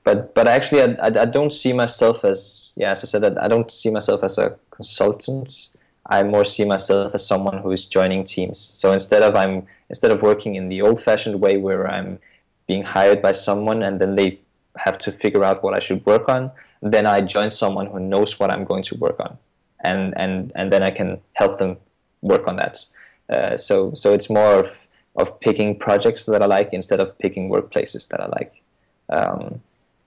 but 0.06 0.34
but 0.34 0.48
actually, 0.48 0.82
I, 0.82 0.96
I, 1.02 1.22
I, 1.22 1.26
don't 1.26 1.52
see 1.52 1.74
myself 1.74 2.24
as 2.24 2.74
yeah, 2.78 2.92
as 2.92 3.04
I 3.04 3.08
said, 3.08 3.38
I 3.38 3.48
don't 3.48 3.72
see 3.72 3.90
myself 3.90 4.24
as 4.24 4.38
a 4.38 4.56
consultant. 4.72 5.70
I 6.08 6.24
more 6.24 6.46
see 6.46 6.66
myself 6.66 7.14
as 7.16 7.26
someone 7.26 7.60
who 7.60 7.72
is 7.72 7.86
joining 7.86 8.24
teams. 8.24 8.60
So 8.60 8.92
instead 8.92 9.24
of 9.24 9.36
I'm 9.36 9.66
instead 9.90 10.12
of 10.12 10.22
working 10.22 10.56
in 10.56 10.70
the 10.70 10.82
old-fashioned 10.82 11.40
way 11.40 11.58
where 11.58 11.90
I'm 11.90 12.20
being 12.68 12.84
hired 12.84 13.22
by 13.22 13.32
someone 13.32 13.84
and 13.84 14.00
then 14.00 14.16
they 14.16 14.40
have 14.78 14.98
to 15.00 15.12
figure 15.12 15.44
out 15.44 15.64
what 15.64 15.74
I 15.74 15.80
should 15.80 16.06
work 16.06 16.28
on, 16.28 16.52
then 16.82 17.06
I 17.06 17.22
join 17.22 17.50
someone 17.52 17.88
who 17.88 18.00
knows 18.00 18.40
what 18.40 18.54
I'm 18.54 18.66
going 18.66 18.84
to 18.84 18.96
work 18.98 19.20
on, 19.20 19.38
and 19.84 20.14
and 20.18 20.52
and 20.56 20.72
then 20.72 20.84
I 20.84 20.92
can 20.92 21.22
help 21.34 21.58
them 21.60 21.78
work 22.22 22.48
on 22.48 22.58
that. 22.58 22.86
Uh, 23.30 23.58
so 23.58 23.94
so 23.94 24.14
it's 24.14 24.30
more 24.30 24.60
of 24.60 24.88
of 25.16 25.40
picking 25.40 25.80
projects 25.80 26.26
that 26.26 26.44
I 26.44 26.46
like 26.46 26.74
instead 26.74 27.00
of 27.00 27.18
picking 27.18 27.50
workplaces 27.50 28.08
that 28.10 28.20
I 28.22 28.28
like. 28.28 28.62
Um, 29.10 29.62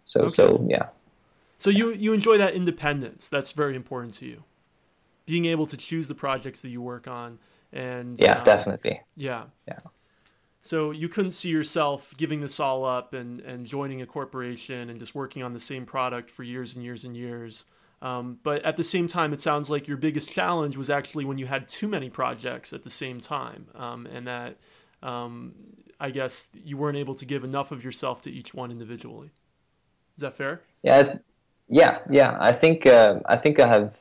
so 0.04 0.20
okay. 0.22 0.28
so 0.28 0.64
yeah. 0.68 0.86
So 1.58 1.70
you 1.70 1.90
you 1.90 2.12
enjoy 2.12 2.38
that 2.38 2.54
independence. 2.54 3.28
That's 3.28 3.50
very 3.50 3.74
important 3.74 4.14
to 4.14 4.26
you 4.26 4.44
being 5.28 5.44
able 5.44 5.66
to 5.66 5.76
choose 5.76 6.08
the 6.08 6.14
projects 6.14 6.62
that 6.62 6.70
you 6.70 6.80
work 6.80 7.06
on 7.06 7.38
and 7.72 8.18
yeah 8.18 8.38
um, 8.38 8.44
definitely. 8.44 9.00
Yeah. 9.14 9.44
Yeah. 9.66 9.78
So 10.60 10.90
you 10.90 11.08
couldn't 11.08 11.30
see 11.32 11.50
yourself 11.50 12.14
giving 12.16 12.40
this 12.40 12.58
all 12.58 12.84
up 12.84 13.14
and 13.14 13.40
and 13.40 13.66
joining 13.66 14.02
a 14.02 14.06
corporation 14.06 14.90
and 14.90 14.98
just 14.98 15.14
working 15.14 15.42
on 15.42 15.52
the 15.52 15.60
same 15.60 15.86
product 15.86 16.30
for 16.30 16.42
years 16.42 16.74
and 16.74 16.84
years 16.84 17.04
and 17.04 17.16
years. 17.16 17.66
Um, 18.00 18.38
but 18.44 18.62
at 18.64 18.76
the 18.76 18.84
same 18.84 19.08
time 19.08 19.32
it 19.32 19.40
sounds 19.40 19.68
like 19.68 19.88
your 19.88 19.96
biggest 19.96 20.30
challenge 20.30 20.76
was 20.76 20.88
actually 20.88 21.24
when 21.24 21.36
you 21.36 21.46
had 21.46 21.66
too 21.68 21.88
many 21.88 22.08
projects 22.08 22.72
at 22.72 22.84
the 22.84 22.90
same 22.90 23.20
time 23.20 23.66
um, 23.74 24.06
and 24.06 24.28
that 24.28 24.58
um, 25.02 25.54
i 25.98 26.10
guess 26.10 26.48
you 26.54 26.76
weren't 26.76 26.96
able 26.96 27.16
to 27.16 27.24
give 27.24 27.42
enough 27.42 27.72
of 27.72 27.82
yourself 27.82 28.20
to 28.22 28.30
each 28.30 28.54
one 28.54 28.70
individually. 28.70 29.30
Is 30.16 30.22
that 30.22 30.32
fair? 30.34 30.62
Yeah 30.82 31.16
yeah 31.68 31.98
yeah. 32.08 32.36
I 32.40 32.52
think 32.52 32.86
uh, 32.86 33.18
i 33.26 33.36
think 33.36 33.58
i 33.58 33.66
have 33.66 33.98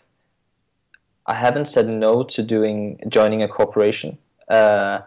I 1.27 1.35
haven't 1.35 1.65
said 1.67 1.87
no 1.87 2.23
to 2.23 2.41
doing 2.41 2.99
joining 3.09 3.43
a 3.43 3.47
corporation. 3.47 4.17
Uh, 4.47 5.01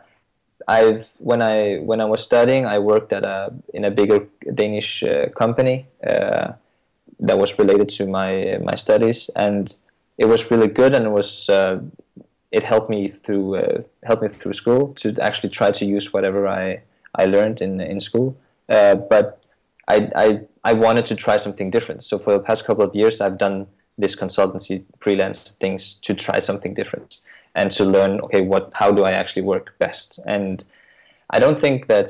I've 0.68 1.08
when 1.18 1.40
I 1.42 1.78
when 1.78 2.00
I 2.00 2.04
was 2.04 2.22
studying, 2.22 2.66
I 2.66 2.78
worked 2.78 3.12
at 3.12 3.24
a 3.24 3.52
in 3.72 3.84
a 3.84 3.90
bigger 3.90 4.28
Danish 4.54 5.02
uh, 5.02 5.30
company 5.30 5.86
uh, 6.06 6.52
that 7.20 7.38
was 7.38 7.58
related 7.58 7.88
to 7.90 8.06
my 8.06 8.58
my 8.62 8.74
studies, 8.74 9.30
and 9.34 9.74
it 10.18 10.26
was 10.26 10.50
really 10.50 10.68
good, 10.68 10.94
and 10.94 11.06
it 11.06 11.10
was 11.10 11.48
uh, 11.48 11.80
it 12.52 12.64
helped 12.64 12.90
me 12.90 13.08
through 13.08 13.56
uh, 13.56 13.82
helped 14.04 14.22
me 14.22 14.28
through 14.28 14.52
school 14.52 14.92
to 14.94 15.14
actually 15.20 15.48
try 15.48 15.70
to 15.70 15.84
use 15.86 16.12
whatever 16.12 16.46
I 16.46 16.82
I 17.14 17.24
learned 17.24 17.62
in 17.62 17.80
in 17.80 17.98
school. 17.98 18.36
Uh, 18.68 18.94
but 18.94 19.42
I, 19.88 20.10
I 20.14 20.40
I 20.64 20.72
wanted 20.74 21.06
to 21.06 21.16
try 21.16 21.38
something 21.38 21.70
different. 21.70 22.02
So 22.02 22.18
for 22.18 22.32
the 22.32 22.40
past 22.40 22.66
couple 22.66 22.84
of 22.84 22.94
years, 22.94 23.20
I've 23.20 23.38
done 23.38 23.66
this 23.98 24.16
consultancy 24.16 24.84
freelance 24.98 25.50
things 25.52 25.94
to 25.94 26.14
try 26.14 26.38
something 26.38 26.74
different 26.74 27.18
and 27.54 27.70
to 27.70 27.84
learn 27.84 28.20
okay 28.20 28.42
what 28.42 28.70
how 28.74 28.90
do 28.90 29.04
i 29.04 29.10
actually 29.10 29.42
work 29.42 29.74
best? 29.78 30.20
And 30.26 30.64
i 31.30 31.38
don't 31.38 31.58
think 31.58 31.88
that 31.88 32.08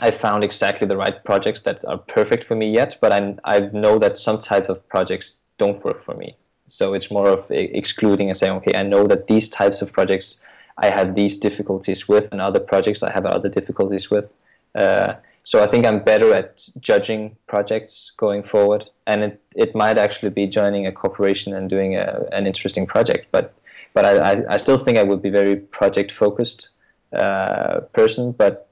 i 0.00 0.10
found 0.10 0.44
exactly 0.44 0.86
the 0.86 0.96
right 0.96 1.24
projects 1.24 1.60
that 1.62 1.84
are 1.86 1.98
perfect 1.98 2.44
for 2.44 2.54
me 2.54 2.70
yet 2.70 2.96
but 3.00 3.12
i 3.12 3.34
i 3.44 3.60
know 3.72 3.98
that 3.98 4.18
some 4.18 4.38
type 4.38 4.68
of 4.68 4.86
projects 4.88 5.42
don't 5.58 5.84
work 5.84 6.02
for 6.02 6.14
me. 6.14 6.36
So 6.66 6.94
it's 6.94 7.10
more 7.10 7.28
of 7.28 7.50
excluding 7.50 8.28
and 8.28 8.36
saying 8.36 8.56
okay 8.58 8.74
i 8.76 8.82
know 8.82 9.06
that 9.06 9.26
these 9.26 9.48
types 9.48 9.82
of 9.82 9.92
projects 9.92 10.44
i 10.78 10.88
have 10.98 11.14
these 11.14 11.36
difficulties 11.38 12.08
with 12.08 12.26
and 12.32 12.40
other 12.40 12.60
projects 12.60 13.02
i 13.02 13.12
have 13.12 13.26
other 13.26 13.48
difficulties 13.48 14.10
with. 14.10 14.34
Uh, 14.74 15.14
so 15.50 15.60
I 15.60 15.66
think 15.66 15.84
I'm 15.84 15.98
better 15.98 16.32
at 16.32 16.64
judging 16.78 17.36
projects 17.48 18.12
going 18.16 18.44
forward, 18.44 18.88
and 19.08 19.24
it, 19.24 19.42
it 19.56 19.74
might 19.74 19.98
actually 19.98 20.30
be 20.30 20.46
joining 20.46 20.86
a 20.86 20.92
corporation 20.92 21.52
and 21.52 21.68
doing 21.68 21.96
a, 21.96 22.24
an 22.30 22.46
interesting 22.46 22.86
project. 22.86 23.26
But 23.32 23.52
but 23.92 24.04
I, 24.04 24.44
I 24.48 24.58
still 24.58 24.78
think 24.78 24.96
I 24.96 25.02
would 25.02 25.20
be 25.20 25.28
very 25.28 25.56
project 25.56 26.12
focused 26.12 26.68
uh, 27.12 27.80
person. 27.92 28.30
But 28.30 28.68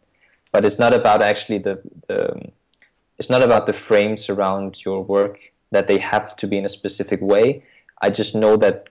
but 0.52 0.64
it's 0.64 0.78
not 0.78 0.94
about 0.94 1.20
actually 1.20 1.58
the, 1.58 1.82
the 2.06 2.48
it's 3.18 3.28
not 3.28 3.42
about 3.42 3.66
the 3.66 3.72
frames 3.72 4.30
around 4.30 4.84
your 4.84 5.02
work 5.02 5.52
that 5.72 5.88
they 5.88 5.98
have 5.98 6.36
to 6.36 6.46
be 6.46 6.58
in 6.58 6.64
a 6.64 6.68
specific 6.68 7.20
way. 7.20 7.64
I 8.02 8.10
just 8.10 8.36
know 8.36 8.56
that 8.56 8.88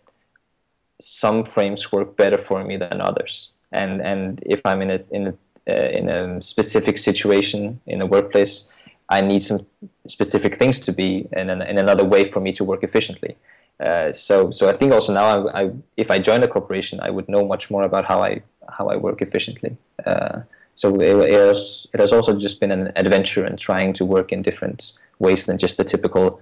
some 0.99 1.45
frames 1.45 1.89
work 1.93 2.17
better 2.17 2.37
for 2.37 2.65
me 2.65 2.75
than 2.75 2.99
others, 2.99 3.53
and 3.71 4.01
and 4.01 4.43
if 4.45 4.59
I'm 4.65 4.81
in 4.81 4.91
a 4.91 4.99
in 5.09 5.27
a 5.27 5.33
uh, 5.67 5.89
in 5.99 6.09
a 6.09 6.41
specific 6.41 6.97
situation 6.97 7.79
in 7.85 8.01
a 8.01 8.05
workplace, 8.05 8.69
I 9.09 9.21
need 9.21 9.41
some 9.43 9.65
specific 10.07 10.55
things 10.57 10.79
to 10.81 10.91
be 10.91 11.27
in, 11.31 11.49
an, 11.49 11.61
in 11.61 11.77
another 11.77 12.03
way 12.03 12.25
for 12.25 12.39
me 12.39 12.51
to 12.53 12.63
work 12.63 12.83
efficiently. 12.83 13.35
Uh, 13.79 14.11
so, 14.11 14.51
so 14.51 14.69
I 14.69 14.73
think 14.73 14.91
also 14.91 15.13
now, 15.13 15.47
I, 15.47 15.61
I, 15.61 15.71
if 15.97 16.09
I 16.09 16.19
join 16.19 16.43
a 16.43 16.47
corporation, 16.47 16.99
I 16.99 17.09
would 17.09 17.29
know 17.29 17.45
much 17.45 17.69
more 17.69 17.83
about 17.83 18.05
how 18.05 18.21
I 18.23 18.41
how 18.69 18.87
I 18.87 18.97
work 18.97 19.21
efficiently. 19.21 19.77
Uh, 20.05 20.41
so 20.75 20.99
it, 20.99 21.31
it, 21.31 21.33
has, 21.33 21.87
it 21.93 21.99
has 21.99 22.11
also 22.11 22.37
just 22.37 22.59
been 22.59 22.71
an 22.71 22.91
adventure 22.95 23.45
and 23.45 23.57
trying 23.57 23.93
to 23.93 24.05
work 24.05 24.31
in 24.31 24.41
different 24.41 24.91
ways 25.19 25.45
than 25.45 25.57
just 25.57 25.77
the 25.77 25.83
typical. 25.83 26.41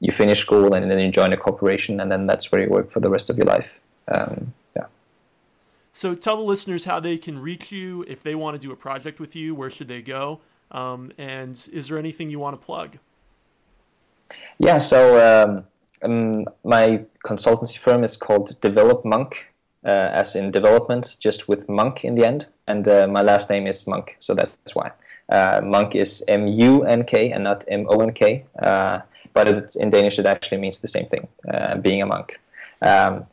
You 0.00 0.12
finish 0.12 0.40
school 0.40 0.74
and 0.74 0.90
then 0.90 0.98
you 0.98 1.10
join 1.10 1.32
a 1.32 1.36
corporation, 1.36 2.00
and 2.00 2.10
then 2.10 2.26
that's 2.26 2.50
where 2.50 2.62
you 2.62 2.70
work 2.70 2.90
for 2.90 3.00
the 3.00 3.10
rest 3.10 3.28
of 3.28 3.36
your 3.36 3.46
life. 3.46 3.74
Um, 4.08 4.54
so 5.98 6.14
tell 6.14 6.36
the 6.36 6.44
listeners 6.44 6.84
how 6.84 7.00
they 7.00 7.18
can 7.18 7.40
reach 7.40 7.72
you 7.72 8.04
if 8.06 8.22
they 8.22 8.36
want 8.36 8.54
to 8.54 8.64
do 8.64 8.72
a 8.72 8.76
project 8.76 9.18
with 9.18 9.34
you. 9.34 9.52
Where 9.52 9.68
should 9.68 9.88
they 9.88 10.00
go? 10.00 10.40
Um, 10.70 11.10
and 11.18 11.54
is 11.72 11.88
there 11.88 11.98
anything 11.98 12.30
you 12.30 12.38
want 12.38 12.54
to 12.54 12.64
plug? 12.64 12.98
Yeah, 14.58 14.78
so 14.78 15.00
um, 15.28 15.64
um, 16.02 16.44
my 16.62 17.04
consultancy 17.26 17.78
firm 17.78 18.04
is 18.04 18.16
called 18.16 18.60
Develop 18.60 19.04
Munk, 19.04 19.48
uh, 19.84 19.88
as 19.88 20.36
in 20.36 20.52
development, 20.52 21.16
just 21.18 21.48
with 21.48 21.68
Munk 21.68 22.04
in 22.04 22.14
the 22.14 22.24
end. 22.24 22.46
And 22.68 22.86
uh, 22.86 23.08
my 23.08 23.22
last 23.22 23.50
name 23.50 23.66
is 23.66 23.84
Munk, 23.88 24.16
so 24.20 24.34
that's 24.34 24.76
why. 24.76 24.92
Uh, 25.28 25.60
Munk 25.64 25.96
is 25.96 26.22
M 26.28 26.46
U 26.46 26.84
N 26.84 27.02
K 27.04 27.32
and 27.32 27.42
not 27.42 27.64
M 27.66 27.86
O 27.88 28.00
N 28.00 28.12
K, 28.12 28.44
uh, 28.62 29.00
but 29.32 29.48
it, 29.48 29.74
in 29.74 29.90
Danish 29.90 30.20
it 30.20 30.26
actually 30.26 30.58
means 30.58 30.78
the 30.78 30.88
same 30.88 31.06
thing, 31.06 31.26
uh, 31.52 31.74
being 31.76 32.02
a 32.02 32.06
monk. 32.06 32.38
Um, 32.82 33.26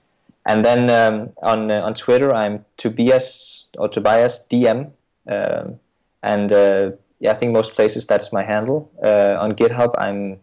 and 0.46 0.64
then 0.64 0.90
um, 0.90 1.30
on 1.42 1.72
uh, 1.72 1.82
on 1.82 1.94
Twitter, 1.96 2.34
I'm 2.34 2.66
Tobias 2.78 3.66
or 3.78 3.90
Tobias 3.90 4.46
DM, 4.50 4.92
um, 5.28 5.80
and 6.22 6.52
uh, 6.54 6.92
yeah, 7.20 7.32
I 7.32 7.34
think 7.34 7.52
most 7.52 7.76
places 7.76 8.06
that's 8.06 8.32
my 8.32 8.44
handle. 8.44 8.92
Uh, 9.04 9.38
on 9.40 9.54
GitHub, 9.54 9.96
I'm 9.98 10.40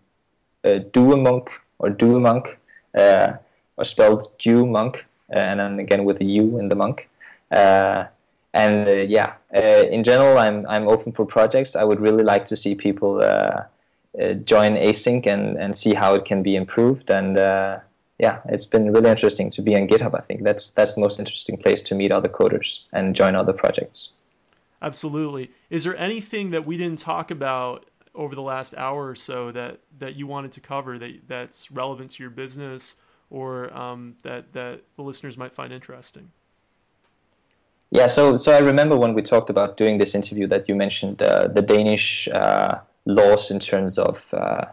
uh, 0.65 0.81
Duemunk 0.91 1.49
or 1.79 1.91
Duemunk, 1.91 2.57
uh, 2.99 3.35
or 3.77 3.85
spelled 3.85 4.27
Due 4.39 4.67
Munk, 4.67 5.05
uh, 5.33 5.39
and 5.39 5.61
then 5.61 5.79
again 5.79 6.05
with 6.05 6.21
a 6.21 6.25
U 6.25 6.59
in 6.59 6.69
the 6.69 6.75
monk. 6.75 7.09
Uh, 7.51 8.07
and 8.55 9.09
yeah, 9.09 9.35
in 9.53 10.03
general, 10.03 10.37
I'm 10.37 10.67
I'm 10.67 10.89
open 10.89 11.13
for 11.13 11.25
projects. 11.25 11.77
I 11.77 11.85
would 11.85 12.01
really 12.01 12.25
like 12.25 12.45
to 12.47 12.57
see 12.57 12.75
people 12.75 13.19
join 14.45 14.75
async 14.75 15.27
and 15.27 15.57
and 15.57 15.75
see 15.75 15.95
how 15.95 16.15
it 16.15 16.25
can 16.27 16.43
be 16.43 16.55
improved 16.55 17.11
and 17.11 17.39
yeah, 18.23 18.39
it's 18.45 18.67
been 18.67 18.93
really 18.93 19.11
interesting 19.11 19.51
to 19.51 19.61
be 19.61 19.75
on 19.75 19.89
GitHub. 19.89 20.15
I 20.15 20.21
think 20.21 20.45
that's 20.45 20.71
that's 20.71 20.95
the 20.95 21.01
most 21.01 21.19
interesting 21.19 21.57
place 21.57 21.83
to 21.83 21.95
meet 21.97 22.13
other 22.13 22.29
coders 22.29 22.85
and 22.93 23.17
join 23.17 23.35
other 23.35 23.53
projects. 23.53 24.15
Absolutely. 24.81 25.51
Is 25.71 25.83
there 25.83 25.97
anything 25.97 26.51
that 26.51 26.65
we 26.65 26.77
didn't 26.77 27.01
talk 27.01 27.33
about 27.33 27.85
over 28.15 28.37
the 28.37 28.43
last 28.43 28.77
hour 28.77 29.09
or 29.09 29.17
so 29.17 29.51
that 29.51 29.81
that 29.99 30.15
you 30.15 30.29
wanted 30.29 30.53
to 30.53 30.61
cover 30.61 31.01
that 31.01 31.13
that's 31.27 31.73
relevant 31.73 32.13
to 32.13 32.23
your 32.23 32.31
business 32.31 32.95
or 33.29 33.77
um, 33.77 34.15
that 34.23 34.53
that 34.53 34.83
the 34.95 35.03
listeners 35.03 35.37
might 35.37 35.53
find 35.53 35.73
interesting? 35.73 36.31
Yeah, 37.91 38.07
so 38.07 38.37
so 38.37 38.53
I 38.53 38.61
remember 38.61 38.97
when 38.97 39.15
we 39.15 39.23
talked 39.23 39.51
about 39.51 39.77
doing 39.77 39.99
this 39.99 40.15
interview 40.15 40.47
that 40.47 40.69
you 40.69 40.77
mentioned 40.77 41.21
uh, 41.23 41.49
the 41.49 41.63
Danish 41.63 42.29
uh, 42.29 42.79
laws 43.05 43.51
in 43.51 43.59
terms 43.59 43.99
of 43.99 44.33
uh, 44.33 44.67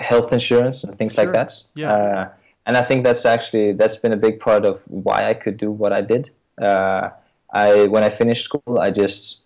health 0.00 0.32
insurance 0.32 0.82
and 0.82 0.96
things 0.96 1.12
sure. 1.12 1.24
like 1.24 1.34
that. 1.34 1.52
Yeah 1.74 1.92
uh, 1.92 2.28
and 2.66 2.76
I 2.76 2.82
think 2.82 3.04
that's 3.04 3.24
actually 3.24 3.72
that's 3.72 3.96
been 3.96 4.12
a 4.12 4.16
big 4.16 4.40
part 4.40 4.64
of 4.64 4.82
why 4.88 5.28
I 5.28 5.34
could 5.34 5.56
do 5.56 5.70
what 5.70 5.92
I 5.92 6.00
did. 6.00 6.30
Uh, 6.60 7.10
I 7.52 7.86
when 7.86 8.02
I 8.02 8.10
finished 8.10 8.44
school, 8.44 8.78
I 8.78 8.90
just 8.90 9.42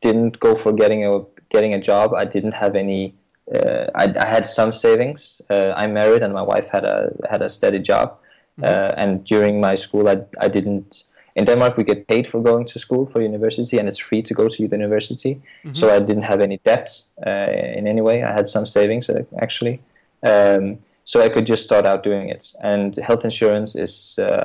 didn't 0.00 0.40
go 0.40 0.54
for 0.54 0.72
getting 0.72 1.04
a 1.04 1.22
getting 1.50 1.74
a 1.74 1.80
job. 1.80 2.14
I 2.14 2.24
didn't 2.24 2.54
have 2.54 2.74
any. 2.74 3.14
Uh, 3.52 3.86
I, 3.96 4.04
I, 4.16 4.26
had 4.26 4.46
some 4.46 4.70
savings. 4.72 5.42
Uh, 5.50 5.72
I'm 5.76 5.92
married, 5.92 6.22
and 6.22 6.32
my 6.32 6.42
wife 6.42 6.68
had 6.68 6.84
a 6.84 7.10
had 7.28 7.42
a 7.42 7.48
steady 7.48 7.80
job. 7.80 8.16
Mm-hmm. 8.60 8.64
Uh, 8.64 8.94
and 8.96 9.24
during 9.24 9.60
my 9.60 9.74
school, 9.74 10.08
I 10.08 10.22
I 10.40 10.48
didn't. 10.48 11.04
In 11.36 11.44
Denmark, 11.44 11.76
we 11.76 11.84
get 11.84 12.06
paid 12.06 12.26
for 12.26 12.40
going 12.42 12.64
to 12.66 12.78
school 12.78 13.06
for 13.06 13.20
university, 13.20 13.78
and 13.78 13.88
it's 13.88 13.98
free 13.98 14.22
to 14.22 14.34
go 14.34 14.48
to 14.48 14.68
the 14.68 14.76
university. 14.76 15.34
Mm-hmm. 15.34 15.74
So 15.74 15.94
I 15.94 15.98
didn't 15.98 16.24
have 16.24 16.40
any 16.40 16.58
debt 16.58 17.02
uh, 17.26 17.50
in 17.78 17.86
any 17.86 18.00
way. 18.00 18.22
I 18.22 18.32
had 18.32 18.48
some 18.48 18.66
savings 18.66 19.08
uh, 19.10 19.22
actually, 19.40 19.80
um, 20.22 20.78
so 21.10 21.14
I 21.26 21.28
could 21.34 21.46
just 21.52 21.62
start 21.68 21.84
out 21.90 22.00
doing 22.10 22.26
it. 22.36 22.44
And 22.62 22.96
health 23.08 23.24
insurance 23.24 23.70
is 23.86 23.94
uh, 24.18 24.44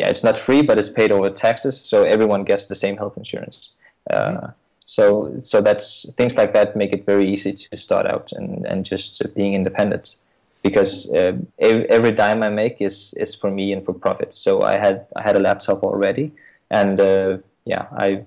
yeah, 0.00 0.08
it's 0.12 0.24
not 0.28 0.36
free, 0.46 0.62
but 0.68 0.78
it's 0.78 0.92
paid 1.00 1.10
over 1.16 1.30
taxes, 1.30 1.74
so 1.90 1.96
everyone 2.14 2.42
gets 2.44 2.66
the 2.66 2.78
same 2.84 2.96
health 2.96 3.16
insurance. 3.22 3.58
Mm-hmm 4.12 4.50
so 4.88 5.34
so 5.40 5.60
that's 5.60 5.88
things 6.12 6.36
like 6.36 6.52
that 6.54 6.76
make 6.76 6.92
it 6.92 7.04
very 7.04 7.28
easy 7.28 7.52
to 7.52 7.76
start 7.76 8.06
out 8.06 8.30
and 8.38 8.64
and 8.70 8.84
just 8.84 9.20
being 9.34 9.52
independent 9.52 10.16
because 10.62 11.12
uh, 11.14 11.32
every 11.58 12.12
dime 12.12 12.42
I 12.42 12.48
make 12.48 12.80
is 12.80 13.14
is 13.14 13.34
for 13.34 13.50
me 13.50 13.72
and 13.72 13.84
for 13.84 13.92
profit. 13.92 14.34
So 14.34 14.62
I 14.62 14.78
had 14.78 15.06
I 15.14 15.22
had 15.22 15.36
a 15.36 15.40
laptop 15.40 15.82
already, 15.82 16.32
and 16.70 17.00
uh, 17.00 17.38
yeah, 17.64 17.86
I 17.96 18.24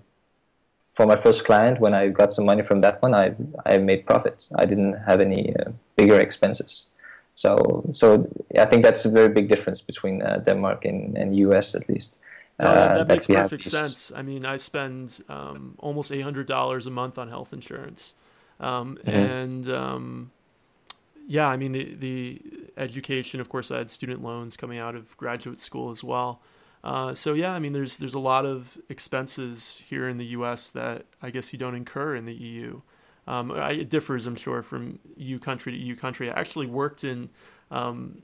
for 0.96 1.06
my 1.06 1.16
first 1.16 1.46
client 1.46 1.80
when 1.80 1.94
I 1.94 2.10
got 2.10 2.32
some 2.32 2.46
money 2.46 2.64
from 2.64 2.82
that 2.82 3.02
one, 3.02 3.14
I 3.14 3.36
I 3.66 3.78
made 3.78 4.06
profit. 4.06 4.48
I 4.56 4.66
didn't 4.66 4.96
have 5.08 5.20
any 5.22 5.56
uh, 5.56 5.72
bigger 5.96 6.20
expenses. 6.20 6.92
So 7.34 7.90
so 7.92 8.28
I 8.58 8.66
think 8.66 8.84
that's 8.84 9.06
a 9.06 9.10
very 9.10 9.30
big 9.30 9.48
difference 9.48 9.82
between 9.82 10.22
uh, 10.22 10.38
Denmark 10.46 10.86
and, 10.86 11.18
and 11.18 11.36
US 11.36 11.76
at 11.76 11.88
least. 11.88 12.20
No, 12.60 12.74
that, 12.74 12.98
that 12.98 13.08
makes 13.08 13.28
perfect 13.28 13.64
sense. 13.64 14.12
I 14.14 14.22
mean, 14.22 14.44
I 14.44 14.58
spend 14.58 15.22
um, 15.30 15.76
almost 15.80 16.12
eight 16.12 16.22
hundred 16.22 16.48
dollars 16.48 16.86
a 16.86 16.92
month 16.92 17.18
on 17.18 17.30
health 17.30 17.54
insurance, 17.54 18.16
um, 18.60 18.98
mm-hmm. 18.98 19.10
and 19.10 19.70
um, 19.70 20.32
yeah, 21.26 21.48
I 21.48 21.56
mean 21.56 21.72
the 21.72 21.96
the 21.96 22.42
education. 22.76 23.40
Of 23.40 23.48
course, 23.48 23.72
I 23.72 23.78
had 23.78 23.90
student 23.90 24.22
loans 24.22 24.58
coming 24.58 24.78
out 24.78 24.96
of 24.96 25.16
graduate 25.16 25.62
school 25.62 25.90
as 25.90 26.04
well. 26.04 26.42
Uh, 26.84 27.14
so 27.14 27.34
yeah, 27.34 27.54
I 27.54 27.60
mean, 27.60 27.72
there's 27.72 27.98
there's 27.98 28.14
a 28.14 28.20
lot 28.20 28.46
of 28.46 28.78
expenses 28.90 29.84
here 29.90 30.10
in 30.10 30.18
the 30.18 30.26
U.S. 30.28 30.70
that 30.72 31.06
I 31.22 31.30
guess 31.30 31.54
you 31.54 31.60
don't 31.60 31.76
incur 31.76 32.16
in 32.16 32.26
the 32.26 32.34
EU. 32.34 32.82
Um, 33.30 33.52
I, 33.52 33.74
it 33.74 33.90
differs, 33.90 34.26
I'm 34.26 34.36
sure, 34.36 34.64
from 34.64 34.98
EU 35.16 35.38
country 35.38 35.72
to 35.72 35.78
EU 35.78 35.96
country. 35.96 36.32
I 36.32 36.40
actually 36.40 36.66
worked 36.66 37.04
in 37.04 37.30
um, 37.70 38.24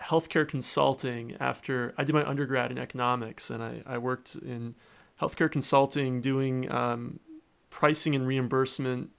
healthcare 0.00 0.46
consulting 0.46 1.36
after 1.40 1.92
I 1.98 2.04
did 2.04 2.14
my 2.14 2.24
undergrad 2.24 2.70
in 2.70 2.78
economics, 2.78 3.50
and 3.50 3.64
I, 3.64 3.82
I 3.84 3.98
worked 3.98 4.36
in 4.36 4.76
healthcare 5.20 5.50
consulting 5.50 6.20
doing 6.20 6.70
um, 6.70 7.18
pricing 7.68 8.14
and 8.14 8.28
reimbursement 8.28 9.10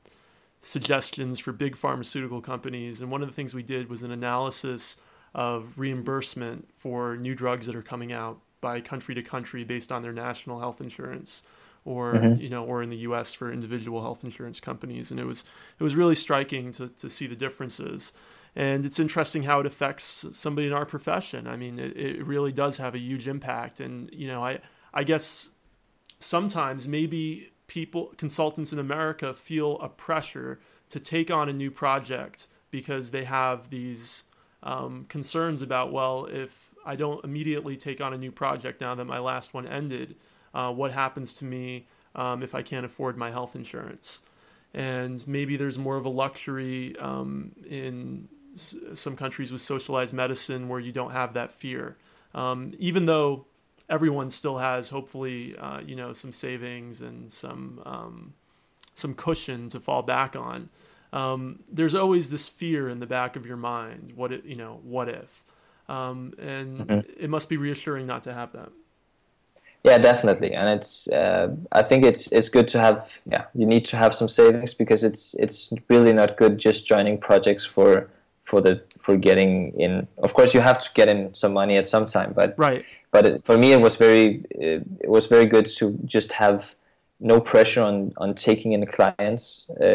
suggestions 0.62 1.38
for 1.38 1.52
big 1.52 1.76
pharmaceutical 1.76 2.40
companies. 2.40 3.02
And 3.02 3.12
one 3.12 3.22
of 3.22 3.28
the 3.28 3.34
things 3.34 3.54
we 3.54 3.62
did 3.62 3.90
was 3.90 4.04
an 4.04 4.12
analysis 4.12 5.02
of 5.36 5.78
reimbursement 5.78 6.70
for 6.78 7.18
new 7.18 7.36
drugs 7.36 7.66
that 7.66 7.76
are 7.76 7.82
coming 7.82 8.14
out 8.14 8.40
by 8.62 8.80
country 8.80 9.16
to 9.16 9.22
country 9.22 9.66
based 9.66 9.92
on 9.92 10.02
their 10.02 10.14
national 10.14 10.62
health 10.62 10.80
insurance 10.80 11.44
or 11.90 12.14
mm-hmm. 12.14 12.42
you 12.42 12.50
know 12.50 12.64
or 12.64 12.84
in 12.84 12.90
the 12.90 12.98
US 12.98 13.34
for 13.34 13.52
individual 13.52 14.02
health 14.02 14.24
insurance 14.24 14.60
companies 14.60 15.12
and 15.12 15.20
it 15.20 15.26
was 15.26 15.44
it 15.80 15.84
was 15.84 15.96
really 15.96 16.16
striking 16.16 16.72
to 16.74 16.90
to 16.90 17.10
see 17.10 17.28
the 17.28 17.36
differences 17.36 18.14
and 18.56 18.86
it's 18.86 19.00
interesting 19.00 19.44
how 19.44 19.60
it 19.60 19.66
affects 19.66 20.26
somebody 20.34 20.68
in 20.68 20.74
our 20.74 20.86
profession. 20.86 21.48
I 21.48 21.56
mean, 21.56 21.78
it, 21.80 21.96
it 21.96 22.26
really 22.26 22.52
does 22.52 22.78
have 22.78 22.96
a 22.96 23.00
huge 23.00 23.28
impact. 23.28 23.80
And, 23.80 24.10
you 24.12 24.28
know, 24.28 24.44
I, 24.44 24.60
I 24.94 25.04
guess 25.04 25.52
sometimes 26.20 26.88
maybe 26.88 27.52
people, 27.68 28.14
consultants 28.18 28.74
in 28.74 28.80
America, 28.80 29.34
feel 29.34 29.80
a 29.80 29.90
pressure 29.90 30.60
to 30.90 31.00
take 31.00 31.30
on 31.30 31.48
a 31.48 31.54
new 31.54 31.70
project 31.70 32.48
because 32.72 33.12
they 33.12 33.24
have 33.24 33.70
these 33.70 34.26
um, 34.64 35.06
concerns 35.10 35.62
about, 35.62 35.92
well, 35.92 36.26
if 36.26 36.74
I 36.86 36.96
don't 36.96 37.24
immediately 37.24 37.78
take 37.78 38.02
on 38.02 38.14
a 38.14 38.18
new 38.18 38.32
project 38.32 38.82
now 38.82 38.96
that 38.96 39.06
my 39.06 39.20
last 39.20 39.54
one 39.54 39.68
ended, 39.68 40.16
uh, 40.54 40.72
what 40.72 40.92
happens 40.92 41.34
to 41.36 41.46
me 41.46 41.88
um, 42.16 42.44
if 42.44 42.56
I 42.56 42.62
can't 42.62 42.86
afford 42.86 43.18
my 43.18 43.32
health 43.32 43.56
insurance? 43.56 44.22
And 44.74 45.26
maybe 45.28 45.58
there's 45.58 45.78
more 45.78 45.98
of 45.98 46.06
a 46.06 46.10
luxury 46.10 46.96
um, 46.98 47.54
in 47.68 48.28
some 48.56 49.16
countries 49.16 49.52
with 49.52 49.62
socialized 49.62 50.14
medicine 50.14 50.70
where 50.70 50.80
you 50.80 50.92
don't 50.92 51.12
have 51.12 51.34
that 51.34 51.52
fear. 51.52 51.98
Um, 52.36 52.74
even 52.78 53.06
though 53.06 53.46
everyone 53.90 54.30
still 54.30 54.60
has, 54.60 54.90
hopefully, 54.90 55.58
uh, 55.58 55.80
you 55.80 55.96
know, 55.96 56.14
some 56.14 56.32
savings 56.32 57.02
and 57.02 57.32
some 57.34 57.82
um, 57.86 58.34
some 58.94 59.14
cushion 59.16 59.70
to 59.70 59.80
fall 59.80 60.02
back 60.02 60.36
on. 60.36 60.70
Um, 61.12 61.64
there's 61.72 61.96
always 61.96 62.30
this 62.30 62.48
fear 62.48 62.88
in 62.88 63.00
the 63.00 63.08
back 63.08 63.36
of 63.36 63.46
your 63.46 63.58
mind. 63.58 64.14
What 64.16 64.32
it, 64.32 64.46
you 64.46 64.56
know, 64.56 64.80
what 64.84 65.10
if? 65.10 65.44
Um, 65.88 66.34
and 66.38 66.80
mm-hmm. 66.80 67.10
it 67.20 67.30
must 67.30 67.50
be 67.50 67.58
reassuring 67.58 68.06
not 68.06 68.24
to 68.24 68.34
have 68.34 68.52
that. 68.54 68.70
Yeah, 69.84 69.98
definitely, 69.98 70.54
and 70.54 70.68
it's. 70.68 71.08
Uh, 71.08 71.56
I 71.72 71.84
think 71.84 72.04
it's 72.04 72.28
it's 72.34 72.50
good 72.50 72.68
to 72.70 72.80
have. 72.80 73.20
Yeah, 73.26 73.46
you 73.56 73.66
need 73.66 73.86
to 73.86 73.98
have 73.98 74.14
some 74.14 74.28
savings 74.28 74.74
because 74.74 75.06
it's 75.06 75.36
it's 75.36 75.72
really 75.90 76.12
not 76.12 76.36
good 76.36 76.58
just 76.58 76.86
joining 76.86 77.18
projects 77.18 77.66
for 77.66 78.10
for 78.44 78.60
the 78.60 78.82
for 78.98 79.16
getting 79.16 79.80
in. 79.80 80.08
Of 80.18 80.34
course, 80.34 80.54
you 80.54 80.60
have 80.60 80.80
to 80.80 80.90
get 80.94 81.08
in 81.08 81.34
some 81.34 81.54
money 81.54 81.78
at 81.78 81.86
some 81.86 82.06
time, 82.06 82.34
but 82.36 82.56
right. 82.58 82.84
But 83.12 83.26
it, 83.26 83.46
for 83.46 83.58
me, 83.58 83.72
it 83.72 83.82
was 83.82 83.96
very 83.96 84.44
it 84.52 85.10
was 85.10 85.28
very 85.28 85.46
good 85.46 85.66
to 85.78 85.98
just 86.06 86.34
have 86.34 86.76
no 87.22 87.40
pressure 87.40 87.82
on 87.82 88.12
on 88.18 88.36
taking 88.36 88.74
in 88.74 88.86
clients 88.86 89.70
uh, 89.80 89.86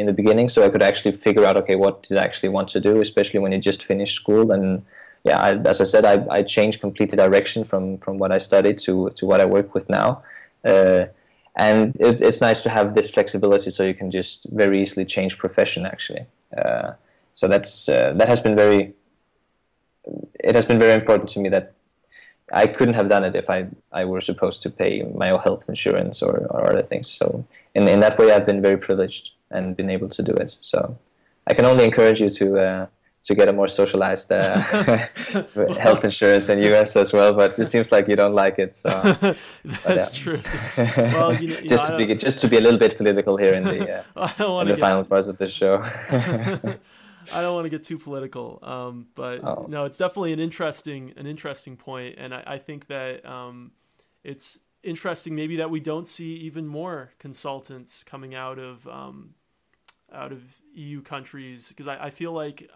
in 0.00 0.06
the 0.06 0.14
beginning, 0.14 0.48
so 0.48 0.64
I 0.64 0.70
could 0.70 0.82
actually 0.82 1.12
figure 1.12 1.44
out 1.44 1.56
okay, 1.56 1.74
what 1.74 2.04
did 2.04 2.18
I 2.18 2.22
actually 2.22 2.50
want 2.50 2.68
to 2.68 2.80
do, 2.80 3.00
especially 3.00 3.40
when 3.40 3.50
you 3.50 3.58
just 3.58 3.82
finished 3.82 4.14
school 4.14 4.52
and. 4.52 4.84
Yeah, 5.24 5.40
I, 5.40 5.54
as 5.54 5.80
I 5.80 5.84
said, 5.84 6.04
I, 6.04 6.24
I 6.30 6.42
changed 6.42 6.80
completely 6.80 7.16
direction 7.16 7.64
from, 7.64 7.98
from 7.98 8.18
what 8.18 8.30
I 8.30 8.38
studied 8.38 8.78
to, 8.80 9.10
to 9.10 9.26
what 9.26 9.40
I 9.40 9.46
work 9.46 9.74
with 9.74 9.88
now. 9.88 10.22
Uh, 10.64 11.06
and 11.56 11.96
it, 11.98 12.20
it's 12.20 12.40
nice 12.40 12.62
to 12.62 12.68
have 12.68 12.94
this 12.94 13.10
flexibility 13.10 13.70
so 13.70 13.84
you 13.84 13.94
can 13.94 14.10
just 14.10 14.46
very 14.50 14.82
easily 14.82 15.04
change 15.04 15.38
profession 15.38 15.86
actually 15.86 16.26
uh, 16.56 16.92
so 17.32 17.46
that's 17.46 17.88
uh, 17.88 18.12
that 18.14 18.28
has 18.28 18.40
been 18.40 18.56
very 18.56 18.94
it 20.40 20.54
has 20.54 20.66
been 20.66 20.78
very 20.78 20.94
important 20.94 21.28
to 21.30 21.40
me 21.40 21.48
that 21.48 21.74
I 22.52 22.66
couldn't 22.66 22.94
have 22.94 23.08
done 23.08 23.24
it 23.24 23.34
if 23.34 23.48
I, 23.48 23.66
I 23.90 24.04
were 24.04 24.20
supposed 24.20 24.60
to 24.62 24.70
pay 24.70 25.02
my 25.02 25.28
health 25.28 25.68
insurance 25.68 26.22
or, 26.22 26.46
or 26.50 26.70
other 26.70 26.82
things. 26.82 27.08
So 27.10 27.46
in, 27.74 27.88
in 27.88 28.00
that 28.00 28.18
way, 28.18 28.32
I've 28.32 28.44
been 28.44 28.60
very 28.60 28.76
privileged 28.76 29.32
and 29.50 29.74
been 29.74 29.88
able 29.88 30.08
to 30.10 30.22
do 30.22 30.32
it. 30.32 30.58
So 30.60 30.98
I 31.46 31.54
can 31.54 31.64
only 31.64 31.84
encourage 31.84 32.20
you 32.20 32.28
to 32.28 32.58
uh, 32.58 32.86
to 33.24 33.34
get 33.34 33.48
a 33.48 33.52
more 33.52 33.68
socialized 33.68 34.30
uh, 34.30 34.60
health 35.78 36.04
insurance 36.04 36.48
in 36.48 36.58
US 36.74 36.94
as 36.96 37.12
well. 37.12 37.32
But 37.32 37.58
it 37.58 37.64
seems 37.66 37.90
like 37.90 38.06
you 38.06 38.16
don't 38.16 38.34
like 38.34 38.58
it. 38.58 38.74
So 38.74 38.88
that's 39.84 40.16
true. 40.16 40.40
well, 40.76 41.34
you 41.34 41.48
know, 41.48 41.58
you 41.58 41.68
just 41.68 41.88
know, 41.88 41.98
to 41.98 42.06
be 42.06 42.14
just 42.14 42.40
to 42.40 42.48
be 42.48 42.58
a 42.58 42.60
little 42.60 42.78
bit 42.78 42.96
political 42.96 43.36
here 43.36 43.54
in 43.54 43.64
the 43.64 44.04
uh, 44.16 44.60
in 44.60 44.68
the 44.68 44.76
final 44.76 45.04
parts 45.04 45.26
of 45.26 45.38
the 45.38 45.48
show. 45.48 45.82
I 47.32 47.40
don't 47.40 47.54
want 47.54 47.64
to 47.64 47.70
get 47.70 47.84
too 47.84 47.98
political, 47.98 48.58
um, 48.62 49.06
but 49.14 49.42
oh. 49.42 49.64
no, 49.68 49.86
it's 49.86 49.96
definitely 49.96 50.34
an 50.34 50.40
interesting 50.40 51.14
an 51.16 51.26
interesting 51.26 51.76
point, 51.76 52.16
and 52.18 52.34
I, 52.34 52.42
I 52.46 52.58
think 52.58 52.88
that 52.88 53.24
um, 53.24 53.72
it's 54.22 54.58
interesting 54.82 55.34
maybe 55.34 55.56
that 55.56 55.70
we 55.70 55.80
don't 55.80 56.06
see 56.06 56.34
even 56.36 56.66
more 56.66 57.12
consultants 57.18 58.04
coming 58.04 58.34
out 58.34 58.58
of 58.58 58.86
um, 58.86 59.30
out 60.12 60.32
of 60.32 60.60
EU 60.74 61.00
countries 61.02 61.68
because 61.68 61.88
I, 61.88 62.04
I 62.04 62.10
feel 62.10 62.32
like 62.32 62.70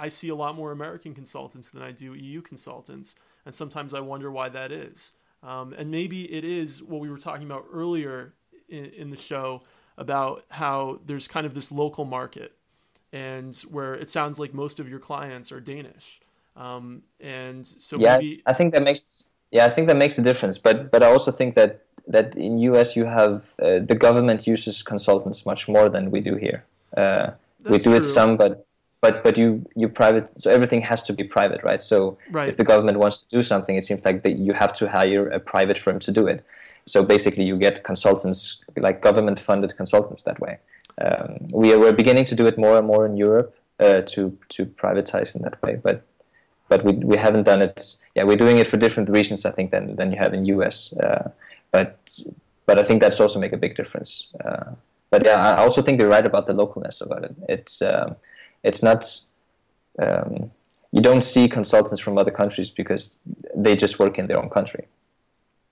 I 0.00 0.08
see 0.08 0.30
a 0.30 0.34
lot 0.34 0.56
more 0.56 0.72
American 0.72 1.14
consultants 1.14 1.70
than 1.70 1.82
I 1.82 1.92
do 1.92 2.14
EU 2.14 2.40
consultants, 2.40 3.16
and 3.44 3.54
sometimes 3.54 3.92
I 3.92 4.00
wonder 4.00 4.30
why 4.30 4.48
that 4.48 4.72
is. 4.72 5.12
Um, 5.42 5.74
and 5.76 5.90
maybe 5.90 6.32
it 6.32 6.44
is 6.44 6.82
what 6.82 7.00
we 7.00 7.10
were 7.10 7.18
talking 7.18 7.46
about 7.46 7.66
earlier 7.72 8.32
in, 8.68 8.86
in 8.86 9.10
the 9.10 9.16
show 9.16 9.62
about 9.96 10.44
how 10.50 11.00
there's 11.04 11.28
kind 11.28 11.46
of 11.46 11.54
this 11.54 11.70
local 11.70 12.04
market 12.04 12.52
and 13.12 13.54
where 13.70 13.94
it 13.94 14.08
sounds 14.08 14.38
like 14.38 14.54
most 14.54 14.80
of 14.80 14.88
your 14.88 14.98
clients 14.98 15.52
are 15.52 15.60
Danish. 15.60 16.20
Um, 16.56 17.02
and 17.20 17.66
so 17.66 17.98
yeah, 17.98 18.16
maybe... 18.16 18.42
I 18.46 18.52
think 18.52 18.72
that 18.72 18.82
makes 18.82 19.28
yeah, 19.50 19.66
I 19.66 19.70
think 19.70 19.88
that 19.88 19.96
makes 19.96 20.16
a 20.18 20.22
difference. 20.22 20.58
But 20.58 20.90
but 20.90 21.02
I 21.02 21.06
also 21.06 21.30
think 21.30 21.54
that 21.54 21.82
that 22.06 22.36
in 22.36 22.58
US 22.58 22.96
you 22.96 23.04
have 23.04 23.54
uh, 23.62 23.80
the 23.80 23.94
government 23.94 24.46
uses 24.46 24.82
consultants 24.82 25.44
much 25.44 25.68
more 25.68 25.88
than 25.88 26.10
we 26.10 26.20
do 26.20 26.36
here. 26.36 26.64
Uh, 26.96 27.30
we 27.64 27.78
do 27.78 27.90
true. 27.90 27.94
it 27.94 28.04
some, 28.04 28.36
but 28.36 28.66
but 29.00 29.24
but 29.24 29.38
you 29.38 29.66
you 29.74 29.88
private 29.88 30.28
so 30.38 30.50
everything 30.50 30.82
has 30.82 31.02
to 31.04 31.12
be 31.12 31.24
private, 31.24 31.62
right? 31.62 31.80
So 31.80 32.18
right. 32.30 32.48
if 32.48 32.56
the 32.56 32.64
government 32.64 32.98
wants 32.98 33.22
to 33.22 33.28
do 33.28 33.42
something, 33.42 33.76
it 33.76 33.84
seems 33.84 34.04
like 34.04 34.22
that 34.22 34.32
you 34.32 34.52
have 34.52 34.74
to 34.74 34.88
hire 34.88 35.28
a 35.28 35.40
private 35.40 35.78
firm 35.78 35.98
to 36.00 36.12
do 36.12 36.26
it. 36.26 36.44
So 36.86 37.04
basically, 37.04 37.44
you 37.44 37.56
get 37.56 37.82
consultants 37.82 38.62
like 38.76 39.00
government 39.00 39.38
funded 39.40 39.76
consultants 39.76 40.22
that 40.24 40.40
way. 40.40 40.58
Um, 41.00 41.48
we 41.52 41.72
are, 41.72 41.78
we're 41.78 41.92
beginning 41.92 42.24
to 42.24 42.34
do 42.34 42.46
it 42.46 42.58
more 42.58 42.76
and 42.76 42.86
more 42.86 43.06
in 43.06 43.16
Europe 43.16 43.54
uh, 43.78 44.02
to 44.02 44.36
to 44.50 44.66
privatize 44.66 45.34
in 45.34 45.42
that 45.42 45.62
way, 45.62 45.76
but 45.82 46.02
but 46.68 46.84
we 46.84 46.92
we 46.92 47.16
haven't 47.16 47.44
done 47.44 47.62
it. 47.62 47.96
Yeah, 48.14 48.24
we're 48.24 48.36
doing 48.36 48.58
it 48.58 48.66
for 48.66 48.76
different 48.76 49.08
reasons, 49.08 49.46
I 49.46 49.50
think, 49.50 49.70
than 49.70 49.96
than 49.96 50.12
you 50.12 50.18
have 50.18 50.34
in 50.34 50.44
US. 50.46 50.92
Uh, 50.92 51.30
but 51.70 51.96
but 52.66 52.78
I 52.78 52.82
think 52.82 53.00
that's 53.00 53.20
also 53.20 53.40
make 53.40 53.52
a 53.52 53.56
big 53.56 53.76
difference. 53.76 54.28
Uh, 54.44 54.72
but 55.10 55.24
yeah, 55.24 55.54
I 55.54 55.62
also 55.62 55.82
think 55.82 55.98
they're 55.98 56.08
right 56.08 56.26
about 56.26 56.46
the 56.46 56.52
localness 56.52 57.00
about 57.00 57.24
it. 57.24 57.34
It's 57.48 57.82
um, 57.82 58.16
it's 58.62 58.82
not 58.82 59.04
um, 59.98 60.50
you 60.92 61.00
don't 61.00 61.22
see 61.22 61.48
consultants 61.48 62.00
from 62.00 62.18
other 62.18 62.30
countries 62.30 62.70
because 62.70 63.18
they 63.54 63.76
just 63.76 63.98
work 63.98 64.18
in 64.18 64.26
their 64.26 64.38
own 64.38 64.50
country. 64.50 64.88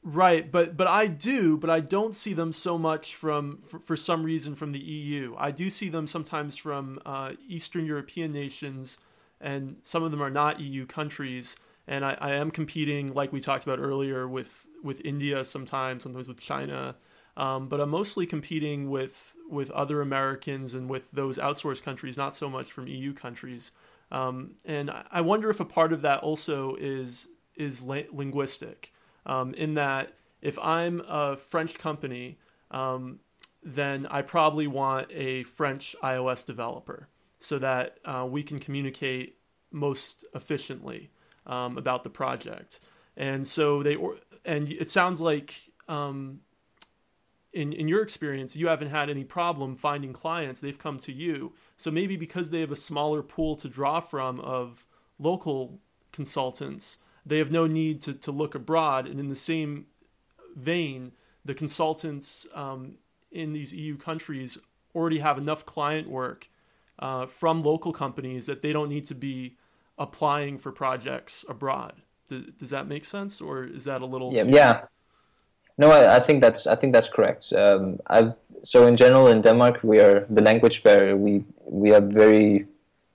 Right, 0.03 0.51
but 0.51 0.77
but 0.77 0.87
I 0.87 1.07
do, 1.09 1.57
but 1.57 1.71
I 1.71 1.81
don't 1.81 2.15
see 2.15 2.33
them 2.33 2.53
so 2.53 2.79
much 2.79 3.15
from 3.15 3.59
for, 3.63 3.79
for 3.81 3.97
some 3.97 4.23
reason 4.23 4.55
from 4.55 4.73
the 4.73 4.79
EU. 4.79 5.35
I 5.37 5.51
do 5.51 5.69
see 5.69 5.89
them 5.89 6.07
sometimes 6.07 6.57
from 6.57 7.01
uh, 7.05 7.33
Eastern 7.49 7.85
European 7.85 8.33
nations, 8.33 8.99
and 9.41 9.77
some 9.83 10.03
of 10.05 10.11
them 10.13 10.23
are 10.23 10.31
not 10.31 10.61
EU 10.61 10.87
countries. 10.87 11.57
And 11.87 12.05
I, 12.05 12.17
I 12.21 12.31
am 12.33 12.51
competing, 12.51 13.15
like 13.15 13.33
we 13.33 13.41
talked 13.41 13.65
about 13.65 13.81
earlier, 13.81 14.29
with 14.29 14.67
with 14.83 15.01
India 15.05 15.45
sometimes, 15.45 16.05
sometimes 16.05 16.29
with 16.29 16.41
China. 16.41 16.95
Um, 17.39 17.69
but 17.69 17.81
I'm 17.81 17.91
mostly 17.91 18.27
competing 18.27 18.91
with 18.91 19.35
with 19.49 19.71
other 19.71 20.03
Americans 20.03 20.75
and 20.75 20.91
with 20.91 21.11
those 21.13 21.39
outsourced 21.39 21.83
countries, 21.83 22.19
not 22.19 22.35
so 22.35 22.51
much 22.51 22.71
from 22.71 22.87
EU 22.87 23.15
countries. 23.15 23.73
Um, 24.11 24.57
and 24.67 24.91
I 25.11 25.23
wonder 25.23 25.49
if 25.49 25.61
a 25.61 25.65
part 25.65 25.93
of 25.93 26.03
that 26.03 26.21
also 26.21 26.75
is 26.79 27.29
is 27.55 27.81
la- 27.81 28.11
linguistic, 28.13 28.93
um, 29.25 29.55
in 29.55 29.75
that 29.75 30.13
if 30.43 30.59
I'm 30.59 31.01
a 31.09 31.37
French 31.37 31.75
company, 31.75 32.39
um, 32.71 33.21
then 33.63 34.07
I 34.07 34.23
probably 34.23 34.67
want 34.67 35.09
a 35.13 35.45
French 35.45 35.95
iOS 36.03 36.45
developer 36.45 37.09
so 37.39 37.59
that 37.61 37.99
uh, 38.05 38.27
we 38.29 38.43
can 38.43 38.59
communicate 38.59 39.39
most 39.71 40.25
efficiently 40.35 41.11
um, 41.47 41.79
about 41.79 42.03
the 42.03 42.11
project. 42.11 42.81
And 43.17 43.47
so 43.47 43.83
they 43.85 43.97
and 44.45 44.71
it 44.73 44.91
sounds 44.91 45.21
like 45.21 45.55
um, 45.89 46.41
in 47.59 47.73
in 47.73 47.89
your 47.89 48.03
experience, 48.03 48.55
you 48.55 48.69
haven't 48.69 48.91
had 48.91 49.11
any 49.11 49.25
problem 49.25 49.75
finding 49.75 50.13
clients. 50.13 50.61
They've 50.61 50.79
come 50.79 51.01
to 51.01 51.13
you. 51.13 51.55
So 51.77 51.91
maybe 51.91 52.17
because 52.17 52.51
they 52.51 52.61
have 52.61 52.71
a 52.71 52.77
smaller 52.77 53.21
pool 53.23 53.57
to 53.57 53.69
draw 53.69 53.99
from 53.99 54.39
of 54.39 54.87
local 55.19 55.81
consultants, 56.13 56.99
they 57.27 57.39
have 57.39 57.51
no 57.51 57.67
need 57.67 58.01
to, 58.03 58.15
to 58.15 58.31
look 58.31 58.55
abroad. 58.55 59.09
And 59.09 59.19
in 59.19 59.29
the 59.29 59.37
same 59.37 59.87
vein, 60.55 61.13
the 61.45 61.55
consultants 61.55 62.47
um, 62.55 62.99
in 63.33 63.53
these 63.53 63.73
EU 63.75 63.97
countries 63.97 64.59
already 64.95 65.19
have 65.19 65.37
enough 65.37 65.67
client 65.67 66.09
work 66.09 66.49
uh, 67.01 67.27
from 67.27 67.61
local 67.61 67.93
companies 67.93 68.47
that 68.47 68.63
they 68.63 68.73
don't 68.73 68.89
need 68.89 69.05
to 69.07 69.17
be 69.17 69.57
applying 69.99 70.59
for 70.59 70.71
projects 70.71 71.45
abroad. 71.49 72.03
Does, 72.29 72.45
does 72.57 72.71
that 72.71 72.87
make 72.87 73.05
sense, 73.05 73.41
or 73.41 73.65
is 73.65 73.85
that 73.85 74.01
a 74.01 74.07
little? 74.07 74.33
Yeah, 74.33 74.45
yeah. 74.45 74.81
No, 75.79 75.91
I, 75.93 76.17
I, 76.17 76.21
think 76.21 76.43
that's 76.43 76.67
I 76.67 76.75
think 76.75 76.93
that's 76.93 77.09
correct. 77.09 77.53
Um, 77.53 78.01
so 78.63 78.87
in 78.87 78.97
general 78.97 79.29
in 79.29 79.41
Denmark 79.41 79.81
we 79.83 80.01
are 80.01 80.27
the 80.29 80.43
language 80.43 80.83
barrier. 80.83 81.17
We 81.17 81.45
we 81.65 81.95
are 81.95 82.01
very 82.01 82.67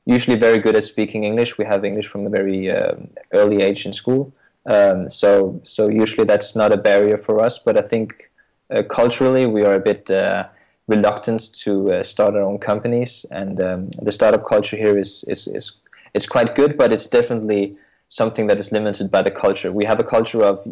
usually 0.06 0.38
very 0.38 0.60
good 0.60 0.76
at 0.76 0.84
speaking 0.84 1.24
English. 1.26 1.58
We 1.58 1.66
have 1.66 1.84
English 1.86 2.08
from 2.08 2.26
a 2.26 2.30
very 2.30 2.72
um, 2.72 3.10
early 3.34 3.62
age 3.62 3.86
in 3.86 3.94
school. 3.94 4.34
Um, 4.66 5.10
so 5.10 5.60
so 5.64 5.90
usually 5.90 6.26
that's 6.26 6.56
not 6.56 6.72
a 6.72 6.78
barrier 6.78 7.18
for 7.18 7.40
us. 7.40 7.60
But 7.60 7.78
I 7.78 7.82
think 7.82 8.32
uh, 8.74 8.84
culturally 8.84 9.46
we 9.46 9.66
are 9.66 9.76
a 9.76 9.80
bit 9.80 10.10
uh, 10.10 10.48
reluctant 10.88 11.54
to 11.64 11.92
uh, 11.92 12.04
start 12.04 12.34
our 12.36 12.42
own 12.42 12.60
companies, 12.60 13.26
and 13.32 13.60
um, 13.62 13.90
the 14.02 14.12
startup 14.12 14.46
culture 14.48 14.78
here 14.78 14.98
is, 14.98 15.24
is 15.28 15.48
is 15.48 15.82
it's 16.14 16.28
quite 16.28 16.56
good, 16.56 16.78
but 16.78 16.92
it's 16.94 17.08
definitely 17.08 17.76
something 18.08 18.48
that 18.48 18.60
is 18.60 18.72
limited 18.72 19.10
by 19.12 19.22
the 19.22 19.32
culture. 19.32 19.72
We 19.72 19.86
have 19.86 20.00
a 20.00 20.04
culture 20.04 20.44
of 20.44 20.66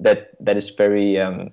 that 0.00 0.30
that 0.40 0.56
is 0.56 0.70
very 0.70 1.20
um, 1.20 1.52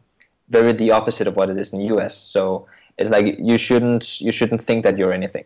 very 0.50 0.74
the 0.74 0.92
opposite 0.92 1.28
of 1.28 1.36
what 1.36 1.50
it 1.50 1.58
is 1.58 1.74
in 1.74 1.80
the 1.80 1.96
US. 1.96 2.18
So 2.18 2.68
it's 2.98 3.12
like 3.12 3.38
you 3.40 3.58
shouldn't 3.58 4.22
you 4.22 4.32
shouldn't 4.32 4.62
think 4.62 4.84
that 4.84 4.98
you're 4.98 5.14
anything. 5.14 5.46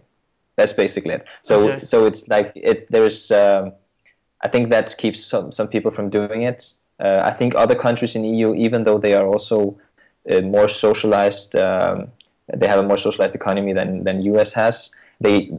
That's 0.55 0.73
basically 0.73 1.15
it. 1.15 1.27
So 1.41 1.69
okay. 1.69 1.83
so 1.83 2.05
it's 2.05 2.27
like 2.27 2.51
it 2.55 2.89
there's 2.89 3.31
um, 3.31 3.73
I 4.41 4.47
think 4.47 4.69
that 4.71 4.95
keeps 4.97 5.25
some 5.25 5.51
some 5.51 5.67
people 5.67 5.91
from 5.91 6.09
doing 6.09 6.43
it. 6.43 6.73
Uh, 6.99 7.21
I 7.23 7.31
think 7.31 7.55
other 7.55 7.75
countries 7.75 8.15
in 8.15 8.23
EU, 8.23 8.53
even 8.53 8.83
though 8.83 8.99
they 8.99 9.15
are 9.15 9.25
also 9.25 9.77
uh, 10.29 10.41
more 10.41 10.67
socialized, 10.67 11.55
um, 11.55 12.11
they 12.53 12.67
have 12.67 12.79
a 12.79 12.83
more 12.83 12.97
socialized 12.97 13.35
economy 13.35 13.73
than 13.73 14.03
than 14.03 14.21
US 14.21 14.53
has. 14.53 14.93
They 15.19 15.51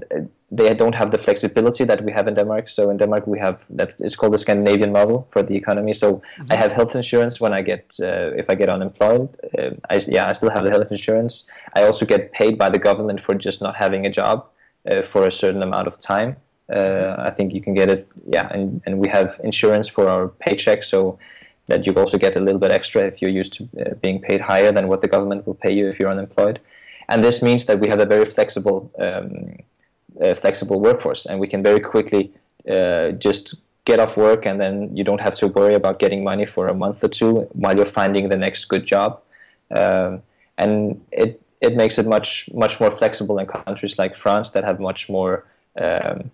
they 0.55 0.75
don't 0.75 0.95
have 0.95 1.11
the 1.11 1.19
flexibility 1.19 1.85
that 1.85 2.05
we 2.05 2.13
have 2.13 2.29
in 2.29 2.35
Denmark. 2.35 2.69
So 2.69 2.91
in 2.91 2.99
Denmark, 2.99 3.27
we 3.27 3.39
have 3.39 3.57
that 3.71 3.95
is 4.01 4.15
called 4.15 4.35
the 4.35 4.39
Scandinavian 4.39 4.93
model 4.93 5.27
for 5.31 5.43
the 5.43 5.57
economy. 5.57 5.95
So 5.95 6.09
mm-hmm. 6.17 6.53
I 6.53 6.57
have 6.57 6.73
health 6.73 6.95
insurance 6.95 7.41
when 7.41 7.55
I 7.55 7.63
get 7.63 7.97
uh, 8.03 8.41
if 8.43 8.51
I 8.51 8.55
get 8.55 8.69
unemployed. 8.69 9.29
Uh, 9.59 9.71
I, 9.89 9.99
yeah, 10.09 10.29
I 10.29 10.35
still 10.35 10.51
have 10.51 10.65
the 10.65 10.71
health 10.71 10.91
insurance. 10.91 11.51
I 11.75 11.85
also 11.85 12.05
get 12.05 12.33
paid 12.33 12.59
by 12.59 12.69
the 12.69 12.79
government 12.79 13.21
for 13.21 13.35
just 13.35 13.63
not 13.63 13.77
having 13.77 14.05
a 14.05 14.11
job 14.11 14.47
uh, 14.91 15.03
for 15.03 15.27
a 15.27 15.31
certain 15.31 15.63
amount 15.63 15.89
of 15.89 15.99
time. 15.99 16.37
Uh, 16.69 16.77
mm-hmm. 16.77 17.29
I 17.29 17.31
think 17.31 17.55
you 17.55 17.63
can 17.63 17.75
get 17.75 17.89
it. 17.89 18.07
Yeah, 18.29 18.49
and 18.55 18.83
and 18.85 18.99
we 18.99 19.09
have 19.09 19.41
insurance 19.43 19.89
for 19.89 20.07
our 20.09 20.29
paycheck, 20.29 20.83
so 20.83 21.19
that 21.67 21.87
you 21.87 21.95
also 21.95 22.19
get 22.19 22.37
a 22.37 22.41
little 22.41 22.61
bit 22.61 22.73
extra 22.73 23.03
if 23.07 23.23
you're 23.23 23.39
used 23.41 23.53
to 23.55 23.63
uh, 23.81 23.95
being 24.03 24.21
paid 24.21 24.41
higher 24.41 24.73
than 24.73 24.89
what 24.89 25.01
the 25.01 25.09
government 25.09 25.47
will 25.47 25.59
pay 25.65 25.73
you 25.73 25.89
if 25.89 25.99
you're 25.99 26.11
unemployed. 26.11 26.61
And 27.09 27.25
this 27.25 27.43
means 27.43 27.65
that 27.65 27.81
we 27.81 27.89
have 27.89 28.03
a 28.03 28.07
very 28.07 28.27
flexible. 28.27 28.91
Um, 28.99 29.57
uh, 30.21 30.35
flexible 30.35 30.81
workforce, 30.81 31.27
and 31.27 31.41
we 31.41 31.47
can 31.47 31.63
very 31.63 31.81
quickly 31.81 32.33
uh, 32.69 33.11
just 33.13 33.55
get 33.85 33.99
off 33.99 34.17
work, 34.17 34.47
and 34.47 34.61
then 34.61 34.97
you 34.97 35.05
don't 35.05 35.21
have 35.21 35.35
to 35.37 35.49
worry 35.49 35.75
about 35.75 35.99
getting 35.99 36.23
money 36.23 36.47
for 36.47 36.69
a 36.69 36.75
month 36.75 37.03
or 37.03 37.09
two 37.09 37.49
while 37.53 37.77
you're 37.77 37.87
finding 37.87 38.29
the 38.29 38.37
next 38.37 38.67
good 38.67 38.87
job. 38.87 39.21
Um, 39.71 40.23
and 40.59 41.01
it 41.11 41.41
it 41.61 41.77
makes 41.77 41.99
it 41.99 42.07
much 42.07 42.51
much 42.53 42.81
more 42.81 42.91
flexible 42.91 43.39
in 43.39 43.47
countries 43.47 43.99
like 43.99 44.15
France 44.15 44.51
that 44.51 44.65
have 44.65 44.81
much 44.81 45.09
more. 45.09 45.45
Um, 45.81 46.31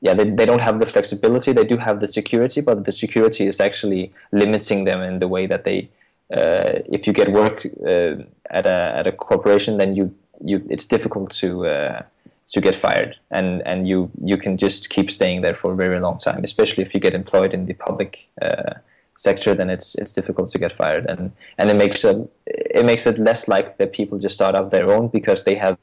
yeah, 0.00 0.14
they, 0.14 0.28
they 0.28 0.46
don't 0.46 0.60
have 0.60 0.78
the 0.78 0.86
flexibility. 0.86 1.52
They 1.52 1.64
do 1.64 1.78
have 1.78 2.00
the 2.00 2.06
security, 2.06 2.60
but 2.60 2.84
the 2.84 2.92
security 2.92 3.46
is 3.46 3.60
actually 3.60 4.12
limiting 4.30 4.84
them 4.84 5.00
in 5.00 5.18
the 5.18 5.28
way 5.28 5.46
that 5.46 5.64
they. 5.64 5.88
Uh, 6.30 6.82
if 6.86 7.06
you 7.06 7.12
get 7.12 7.32
work 7.32 7.66
uh, 7.86 8.16
at 8.50 8.66
a 8.66 8.78
at 8.98 9.06
a 9.06 9.12
corporation, 9.12 9.78
then 9.78 9.94
you 9.96 10.14
you 10.44 10.64
it's 10.68 10.84
difficult 10.84 11.30
to 11.30 11.66
uh, 11.66 12.02
to 12.48 12.60
get 12.60 12.74
fired. 12.74 13.16
And 13.30 13.62
and 13.66 13.88
you 13.88 14.10
you 14.22 14.36
can 14.36 14.56
just 14.56 14.90
keep 14.90 15.10
staying 15.10 15.42
there 15.42 15.54
for 15.54 15.72
a 15.72 15.76
very 15.76 16.00
long 16.00 16.18
time 16.18 16.44
especially 16.44 16.84
if 16.84 16.94
you 16.94 17.00
get 17.00 17.14
employed 17.14 17.52
in 17.54 17.66
the 17.66 17.74
public 17.74 18.28
uh, 18.42 18.74
sector 19.16 19.54
then 19.54 19.70
it's 19.70 19.94
it's 19.94 20.12
difficult 20.12 20.48
to 20.50 20.58
get 20.58 20.72
fired. 20.72 21.06
And 21.06 21.32
and 21.58 21.70
it 21.70 21.76
makes 21.76 22.04
it 22.04 22.16
it 22.46 22.84
makes 22.84 23.06
it 23.06 23.18
less 23.18 23.48
like 23.48 23.76
that 23.78 23.92
people 23.92 24.18
just 24.18 24.34
start 24.34 24.54
up 24.54 24.70
their 24.70 24.90
own 24.90 25.08
because 25.08 25.44
they 25.44 25.56
have 25.56 25.78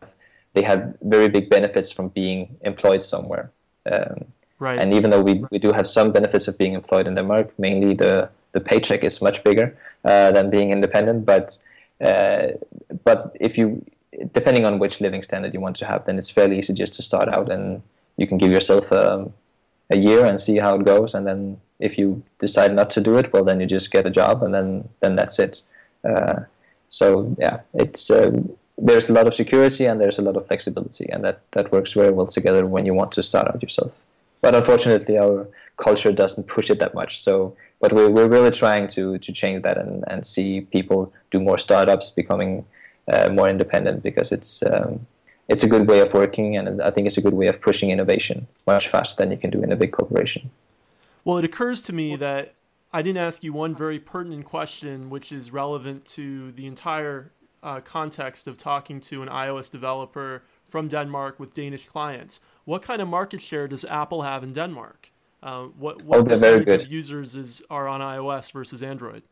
they 0.54 0.62
have 0.64 0.96
very 1.02 1.30
big 1.30 1.50
benefits 1.50 1.92
from 1.92 2.10
being 2.10 2.58
employed 2.62 3.02
somewhere. 3.02 3.52
Um, 3.92 4.26
right. 4.60 4.80
and 4.80 4.94
even 4.94 5.10
though 5.10 5.22
we, 5.22 5.44
we 5.52 5.60
do 5.60 5.72
have 5.74 5.86
some 5.88 6.12
benefits 6.12 6.48
of 6.48 6.58
being 6.58 6.74
employed 6.74 7.06
in 7.08 7.16
Denmark 7.16 7.48
mainly 7.58 7.94
the 7.94 8.30
the 8.54 8.62
paycheck 8.62 9.04
is 9.04 9.22
much 9.22 9.44
bigger 9.44 9.76
uh, 10.06 10.32
than 10.32 10.50
being 10.50 10.72
independent 10.72 11.26
but 11.26 11.58
uh, 12.02 12.48
but 13.04 13.36
if 13.40 13.58
you 13.58 13.86
depending 14.32 14.66
on 14.66 14.80
which 14.80 15.02
living 15.02 15.24
standard 15.24 15.54
you 15.54 15.60
want 15.60 15.76
to 15.78 15.86
have, 15.86 16.06
then 16.06 16.18
it's 16.18 16.30
fairly 16.30 16.58
easy 16.58 16.74
just 16.74 16.94
to 16.96 17.02
start 17.02 17.30
out 17.30 17.52
and 17.52 17.82
you 18.18 18.28
can 18.28 18.38
give 18.38 18.52
yourself 18.52 18.92
a, 18.92 19.14
um, 19.14 19.34
a 19.90 19.98
year 19.98 20.26
and 20.26 20.40
see 20.40 20.58
how 20.58 20.76
it 20.76 20.86
goes. 20.86 21.14
And 21.14 21.26
then 21.26 21.60
if 21.80 21.98
you 21.98 22.24
decide 22.40 22.74
not 22.74 22.90
to 22.92 23.02
do 23.02 23.18
it, 23.18 23.34
well, 23.34 23.44
then 23.44 23.60
you 23.60 23.66
just 23.66 23.92
get 23.92 24.06
a 24.06 24.10
job 24.10 24.44
and 24.44 24.54
then, 24.54 24.90
then 25.00 25.16
that's 25.16 25.40
it. 25.40 25.62
Uh, 26.04 26.42
so 26.90 27.36
yeah, 27.40 27.62
it's, 27.74 28.10
uh, 28.12 28.32
there's 28.78 29.10
a 29.10 29.14
lot 29.14 29.28
of 29.28 29.34
security 29.34 29.86
and 29.86 30.00
there's 30.00 30.20
a 30.20 30.22
lot 30.22 30.36
of 30.36 30.48
flexibility 30.48 31.08
and 31.10 31.24
that, 31.24 31.42
that 31.52 31.72
works 31.72 31.94
very 31.94 32.12
well 32.12 32.28
together 32.28 32.66
when 32.66 32.86
you 32.86 32.94
want 32.94 33.12
to 33.14 33.24
start 33.24 33.48
out 33.48 33.62
yourself. 33.62 33.92
But 34.42 34.56
unfortunately, 34.56 35.18
our 35.18 35.48
culture 35.78 36.12
doesn't 36.12 36.48
push 36.48 36.70
it 36.70 36.80
that 36.80 36.94
much. 36.94 37.22
So, 37.22 37.56
but 37.80 37.94
we're, 37.94 38.10
we're 38.10 38.28
really 38.28 38.52
trying 38.52 38.88
to, 38.90 39.18
to 39.18 39.32
change 39.32 39.64
that 39.64 39.78
and, 39.78 40.04
and 40.08 40.26
see 40.26 40.62
people 40.62 41.14
do 41.32 41.40
more 41.40 41.58
startups 41.58 42.12
becoming 42.12 42.66
uh, 43.08 43.30
more 43.30 43.50
independent 43.50 44.04
because 44.04 44.32
it's 44.32 44.64
um, 44.66 45.06
it's 45.50 45.64
a 45.64 45.68
good 45.68 45.88
way 45.88 46.00
of 46.00 46.14
working 46.14 46.56
and 46.56 46.82
I 46.82 46.90
think 46.92 47.08
it's 47.08 47.18
a 47.18 47.22
good 47.22 47.34
way 47.34 47.48
of 47.48 47.62
pushing 47.62 47.90
innovation 47.92 48.48
much 48.66 48.88
faster 48.88 49.16
than 49.22 49.32
you 49.32 49.38
can 49.38 49.50
do 49.50 49.62
in 49.62 49.72
a 49.72 49.76
big 49.76 49.92
corporation. 49.92 50.52
Well, 51.26 51.38
it 51.38 51.46
occurs 51.46 51.82
to 51.84 51.94
me 51.94 52.16
that 52.18 52.62
I 52.92 53.02
didn't 53.02 53.18
ask 53.18 53.44
you 53.44 53.54
one 53.54 53.76
very 53.76 54.00
pertinent 54.00 54.46
question, 54.46 55.10
which 55.10 55.32
is 55.32 55.52
relevant 55.52 56.06
to 56.06 56.52
the 56.52 56.66
entire 56.66 57.32
uh, 57.62 57.80
context 57.80 58.48
of 58.48 58.58
talking 58.58 59.00
to 59.02 59.22
an 59.22 59.30
iOS 59.30 59.72
developer 59.72 60.44
from 60.66 60.88
Denmark 60.88 61.40
with 61.40 61.54
Danish 61.54 61.86
clients. 61.86 62.40
What 62.66 62.82
kind 62.82 63.02
of 63.02 63.08
market 63.08 63.42
share 63.42 63.68
does 63.68 63.86
Apple 63.86 64.22
have 64.22 64.44
in 64.44 64.54
Denmark? 64.54 65.12
Uh, 65.42 65.64
what 65.64 66.04
what 66.04 66.20
oh, 66.20 66.24
percentage 66.24 66.84
of 66.84 66.92
users 66.92 67.36
is 67.36 67.62
are 67.70 67.88
on 67.88 68.00
iOS 68.00 68.52
versus 68.52 68.82
Android? 68.82 69.24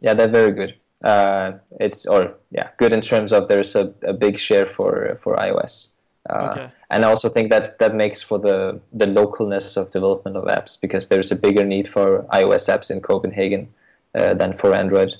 Yeah, 0.00 0.14
they're 0.14 0.28
very 0.28 0.52
good 0.52 0.76
uh, 1.02 1.52
it's 1.80 2.06
or 2.06 2.34
yeah 2.50 2.70
good 2.76 2.92
in 2.92 3.00
terms 3.00 3.32
of 3.32 3.48
there's 3.48 3.74
a, 3.74 3.92
a 4.02 4.12
big 4.12 4.38
share 4.38 4.66
for 4.66 5.18
for 5.22 5.36
iOS. 5.36 5.92
Uh, 6.30 6.48
okay. 6.50 6.70
And 6.90 7.04
I 7.04 7.08
also 7.08 7.28
think 7.28 7.50
that 7.50 7.78
that 7.78 7.94
makes 7.94 8.22
for 8.22 8.38
the 8.38 8.80
the 8.92 9.06
localness 9.06 9.76
of 9.76 9.90
development 9.90 10.36
of 10.36 10.44
apps 10.44 10.80
because 10.80 11.08
there's 11.08 11.30
a 11.30 11.36
bigger 11.36 11.64
need 11.64 11.88
for 11.88 12.22
iOS 12.32 12.68
apps 12.68 12.90
in 12.90 13.00
Copenhagen 13.00 13.68
uh, 14.14 14.34
than 14.34 14.56
for 14.56 14.74
Android. 14.74 15.16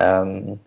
Um, 0.00 0.60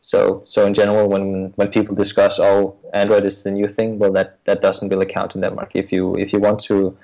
so 0.00 0.42
so 0.44 0.66
in 0.66 0.72
general, 0.72 1.08
when 1.08 1.52
when 1.56 1.68
people 1.68 1.94
discuss 1.94 2.38
oh 2.38 2.76
Android 2.94 3.24
is 3.26 3.42
the 3.42 3.50
new 3.50 3.68
thing, 3.68 3.98
well 3.98 4.12
that 4.12 4.38
that 4.46 4.62
doesn't 4.62 4.88
really 4.88 5.06
count 5.06 5.34
in 5.34 5.42
Denmark. 5.42 5.72
If 5.74 5.92
you 5.92 6.16
if 6.16 6.32
you 6.32 6.40
want 6.40 6.60
to 6.60 6.96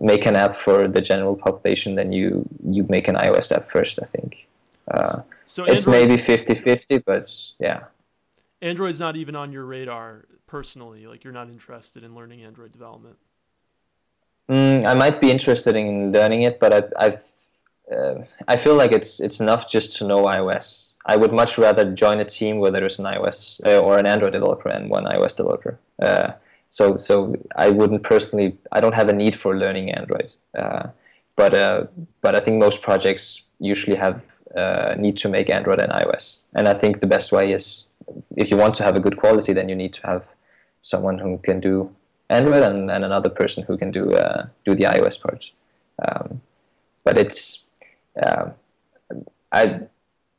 make 0.00 0.26
an 0.26 0.36
app 0.36 0.56
for 0.56 0.88
the 0.88 1.00
general 1.00 1.36
population, 1.36 1.94
then 1.94 2.12
you 2.12 2.48
you 2.64 2.84
make 2.88 3.06
an 3.06 3.14
iOS 3.14 3.52
app 3.54 3.70
first. 3.70 4.00
I 4.02 4.06
think. 4.06 4.48
Uh, 4.92 5.22
so 5.44 5.64
it's 5.64 5.86
maybe 5.86 6.16
50-50, 6.16 7.02
but 7.04 7.26
yeah. 7.58 7.84
Android's 8.60 9.00
not 9.00 9.16
even 9.16 9.34
on 9.34 9.52
your 9.52 9.64
radar 9.64 10.26
personally. 10.46 11.06
Like 11.06 11.24
you're 11.24 11.32
not 11.32 11.48
interested 11.48 12.04
in 12.04 12.14
learning 12.14 12.42
Android 12.42 12.72
development. 12.72 13.16
Mm, 14.48 14.86
I 14.86 14.94
might 14.94 15.20
be 15.20 15.30
interested 15.30 15.76
in 15.76 16.12
learning 16.12 16.42
it, 16.42 16.60
but 16.60 16.72
I, 16.72 17.04
I've 17.04 17.22
uh, 17.90 18.24
I 18.48 18.56
feel 18.56 18.76
like 18.76 18.92
it's 18.92 19.20
it's 19.20 19.40
enough 19.40 19.68
just 19.68 19.92
to 19.98 20.06
know 20.06 20.24
iOS. 20.24 20.92
I 21.06 21.16
would 21.16 21.32
much 21.32 21.58
rather 21.58 21.92
join 21.92 22.20
a 22.20 22.24
team 22.24 22.58
where 22.58 22.70
there 22.70 22.86
is 22.86 22.98
an 22.98 23.06
iOS 23.06 23.60
uh, 23.66 23.80
or 23.80 23.98
an 23.98 24.06
Android 24.06 24.32
developer 24.32 24.68
and 24.68 24.88
one 24.88 25.04
iOS 25.04 25.36
developer. 25.36 25.78
Uh, 26.00 26.32
so 26.68 26.96
so 26.96 27.34
I 27.56 27.70
wouldn't 27.70 28.02
personally. 28.02 28.58
I 28.70 28.80
don't 28.80 28.94
have 28.94 29.08
a 29.08 29.12
need 29.12 29.34
for 29.34 29.56
learning 29.56 29.90
Android. 29.90 30.32
Uh, 30.56 30.88
but 31.36 31.54
uh, 31.54 31.86
but 32.20 32.36
I 32.36 32.40
think 32.40 32.58
most 32.58 32.82
projects 32.82 33.46
usually 33.58 33.96
have 33.96 34.22
uh, 34.56 34.94
need 34.98 35.16
to 35.18 35.28
make 35.28 35.50
Android 35.50 35.80
and 35.80 35.92
iOS. 35.92 36.44
And 36.54 36.68
I 36.68 36.74
think 36.74 37.00
the 37.00 37.06
best 37.06 37.32
way 37.32 37.52
is 37.52 37.88
if 38.36 38.50
you 38.50 38.56
want 38.56 38.74
to 38.74 38.82
have 38.82 38.96
a 38.96 39.00
good 39.00 39.16
quality, 39.16 39.52
then 39.52 39.68
you 39.68 39.74
need 39.74 39.92
to 39.94 40.06
have 40.06 40.26
someone 40.82 41.18
who 41.18 41.38
can 41.38 41.60
do 41.60 41.94
Android 42.28 42.62
and, 42.62 42.90
and 42.90 43.04
another 43.04 43.28
person 43.28 43.64
who 43.64 43.76
can 43.76 43.90
do 43.90 44.10
do 44.64 44.74
the 44.74 44.84
iOS 44.84 45.20
part. 45.20 45.52
Um, 46.06 46.40
but 47.04 47.18
it's 47.18 47.68
uh, 48.22 48.50
I 49.52 49.80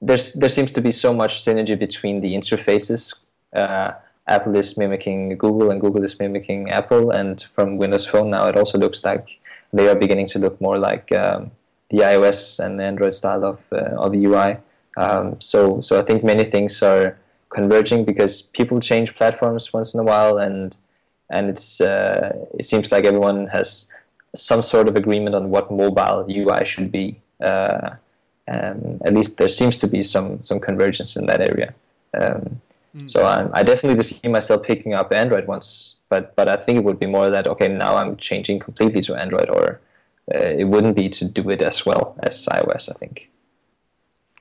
there's 0.02 0.34
there 0.34 0.50
seems 0.50 0.72
to 0.74 0.82
be 0.82 0.92
so 0.92 1.14
much 1.14 1.44
synergy 1.44 1.78
between 1.78 2.22
the 2.22 2.34
interfaces. 2.34 3.24
Uh, 3.56 3.94
Apple 4.28 4.56
is 4.56 4.78
mimicking 4.78 5.38
Google, 5.38 5.72
and 5.72 5.82
Google 5.82 6.04
is 6.04 6.20
mimicking 6.20 6.70
Apple. 6.70 7.12
And 7.12 7.42
from 7.56 7.78
Windows 7.78 8.08
Phone 8.08 8.30
now, 8.30 8.48
it 8.48 8.58
also 8.58 8.78
looks 8.78 9.04
like 9.04 9.40
they 9.72 9.90
are 9.90 9.96
beginning 9.96 10.28
to 10.28 10.40
look 10.40 10.60
more 10.62 10.78
like 10.78 11.12
um, 11.12 11.52
the 11.94 12.00
iOS 12.00 12.60
and 12.60 12.82
Android 12.82 13.14
style 13.14 13.46
of 13.46 13.60
uh, 13.72 14.04
of 14.04 14.14
UI. 14.16 14.58
Um, 14.98 15.40
so 15.40 15.80
so 15.80 16.00
I 16.00 16.04
think 16.04 16.24
many 16.24 16.44
things 16.44 16.82
are 16.82 17.18
converging 17.50 18.04
because 18.04 18.42
people 18.42 18.80
change 18.80 19.16
platforms 19.16 19.72
once 19.72 19.94
in 19.94 20.00
a 20.00 20.04
while, 20.04 20.38
and 20.40 20.76
and 21.30 21.50
it's 21.50 21.80
uh, 21.80 22.34
it 22.60 22.66
seems 22.66 22.92
like 22.92 23.06
everyone 23.06 23.48
has 23.48 23.92
some 24.36 24.64
sort 24.64 24.88
of 24.88 24.96
agreement 24.96 25.36
on 25.36 25.50
what 25.50 25.72
mobile 25.72 26.26
UI 26.30 26.66
should 26.66 26.92
be. 26.92 27.22
Uh, 27.40 27.92
um, 28.48 29.00
at 29.06 29.14
least 29.14 29.38
there 29.38 29.50
seems 29.60 29.78
to 29.78 29.88
be 29.88 30.02
some 30.02 30.42
some 30.42 30.60
convergence 30.60 31.16
in 31.16 31.28
that 31.28 31.42
area. 31.42 31.74
Um, 32.20 32.62
mm. 32.96 33.10
So 33.10 33.26
I'm, 33.26 33.50
I 33.54 33.62
definitely 33.64 34.04
see 34.04 34.28
myself 34.30 34.64
picking 34.64 34.94
up 34.94 35.14
Android 35.14 35.46
once, 35.48 35.96
but 36.10 36.36
but 36.36 36.48
I 36.50 36.58
think 36.58 36.80
it 36.80 36.84
would 36.84 37.00
be 37.00 37.06
more 37.18 37.30
that 37.30 37.48
okay 37.54 37.68
now 37.68 37.96
I'm 37.96 38.18
changing 38.18 38.60
completely 38.60 39.02
to 39.04 39.16
Android, 39.16 39.50
or 39.50 39.80
uh, 40.34 40.38
it 40.38 40.66
wouldn't 40.66 40.96
be 40.96 41.10
to 41.10 41.26
do 41.28 41.50
it 41.50 41.62
as 41.62 41.86
well 41.86 42.16
as 42.22 42.46
iOS. 42.46 42.90
I 42.90 42.94
think. 42.94 43.30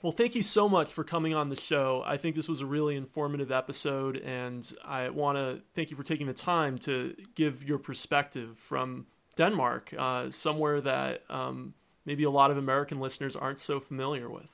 Well, 0.03 0.13
thank 0.13 0.35
you 0.35 0.43
so 0.43 0.69
much 0.69 0.93
for 0.93 1.05
coming 1.05 1.33
on 1.33 1.49
the 1.49 1.57
show. 1.57 2.03
I 2.05 2.17
think 2.17 2.35
this 2.35 2.49
was 2.49 2.61
a 2.61 2.67
really 2.67 2.97
informative 2.97 3.53
episode, 3.53 4.17
and 4.17 4.71
I 4.85 5.09
want 5.11 5.39
to 5.39 5.61
thank 5.77 5.91
you 5.91 5.97
for 5.97 6.03
taking 6.03 6.27
the 6.27 6.33
time 6.35 6.77
to 6.79 7.15
give 7.37 7.63
your 7.63 7.79
perspective 7.79 8.59
from 8.59 9.07
Denmark, 9.37 9.95
uh, 9.97 10.29
somewhere 10.29 10.81
that 10.81 11.23
um, 11.31 11.75
maybe 12.05 12.25
a 12.25 12.31
lot 12.31 12.51
of 12.51 12.57
American 12.59 13.01
listeners 13.01 13.37
aren't 13.37 13.61
so 13.61 13.79
familiar 13.79 14.29
with. 14.29 14.49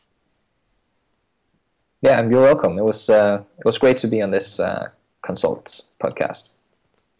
Yeah, 2.02 2.28
you're 2.28 2.42
welcome. 2.42 2.78
It 2.78 2.84
was 2.84 3.08
uh, 3.08 3.42
it 3.58 3.64
was 3.64 3.78
great 3.78 3.96
to 3.98 4.06
be 4.06 4.20
on 4.22 4.30
this 4.30 4.60
uh, 4.60 4.88
Consults 5.22 5.90
podcast. 5.98 6.56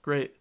Great. 0.03 0.35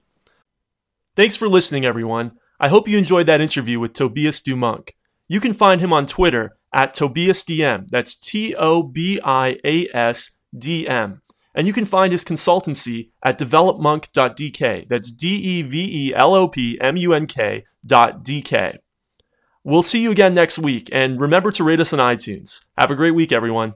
Thanks 1.16 1.36
for 1.36 1.48
listening, 1.50 1.86
everyone. 1.86 2.38
I 2.60 2.70
hope 2.70 2.88
you 2.88 2.98
enjoyed 2.98 3.28
that 3.28 3.42
interview 3.42 3.80
with 3.80 3.94
Tobias 3.94 4.42
Due 4.42 4.56
Munk. 4.56 4.96
You 5.28 5.40
can 5.40 5.54
find 5.54 5.80
him 5.82 5.94
on 5.94 6.08
Twitter 6.08 6.58
at 6.74 6.96
TobiasDM. 6.96 7.88
That's 7.90 8.16
T 8.16 8.56
O 8.56 8.82
B 8.84 9.20
I 9.24 9.60
A 9.64 9.88
S 9.94 10.38
D 10.58 10.88
M. 10.88 11.22
And 11.54 11.68
you 11.68 11.74
can 11.74 11.86
find 11.86 12.12
his 12.12 12.24
consultancy 12.24 13.10
at 13.24 13.40
developmunk.dk. 13.40 14.88
That's 14.90 15.12
D 15.12 15.28
E 15.36 15.62
V 15.62 16.08
E 16.08 16.16
L 16.16 16.34
O 16.34 16.48
P 16.48 16.80
M 16.82 16.98
U 16.98 17.14
N 17.14 17.28
K 17.28 17.64
DK. 17.86 18.78
We'll 19.64 19.84
see 19.84 20.02
you 20.02 20.12
again 20.12 20.34
next 20.34 20.58
week, 20.58 20.88
and 20.94 21.20
remember 21.20 21.52
to 21.52 21.64
rate 21.64 21.80
us 21.80 21.92
on 21.94 22.00
iTunes. 22.00 22.66
Have 22.78 22.90
a 22.90 22.96
great 22.96 23.12
week, 23.12 23.32
everyone. 23.32 23.74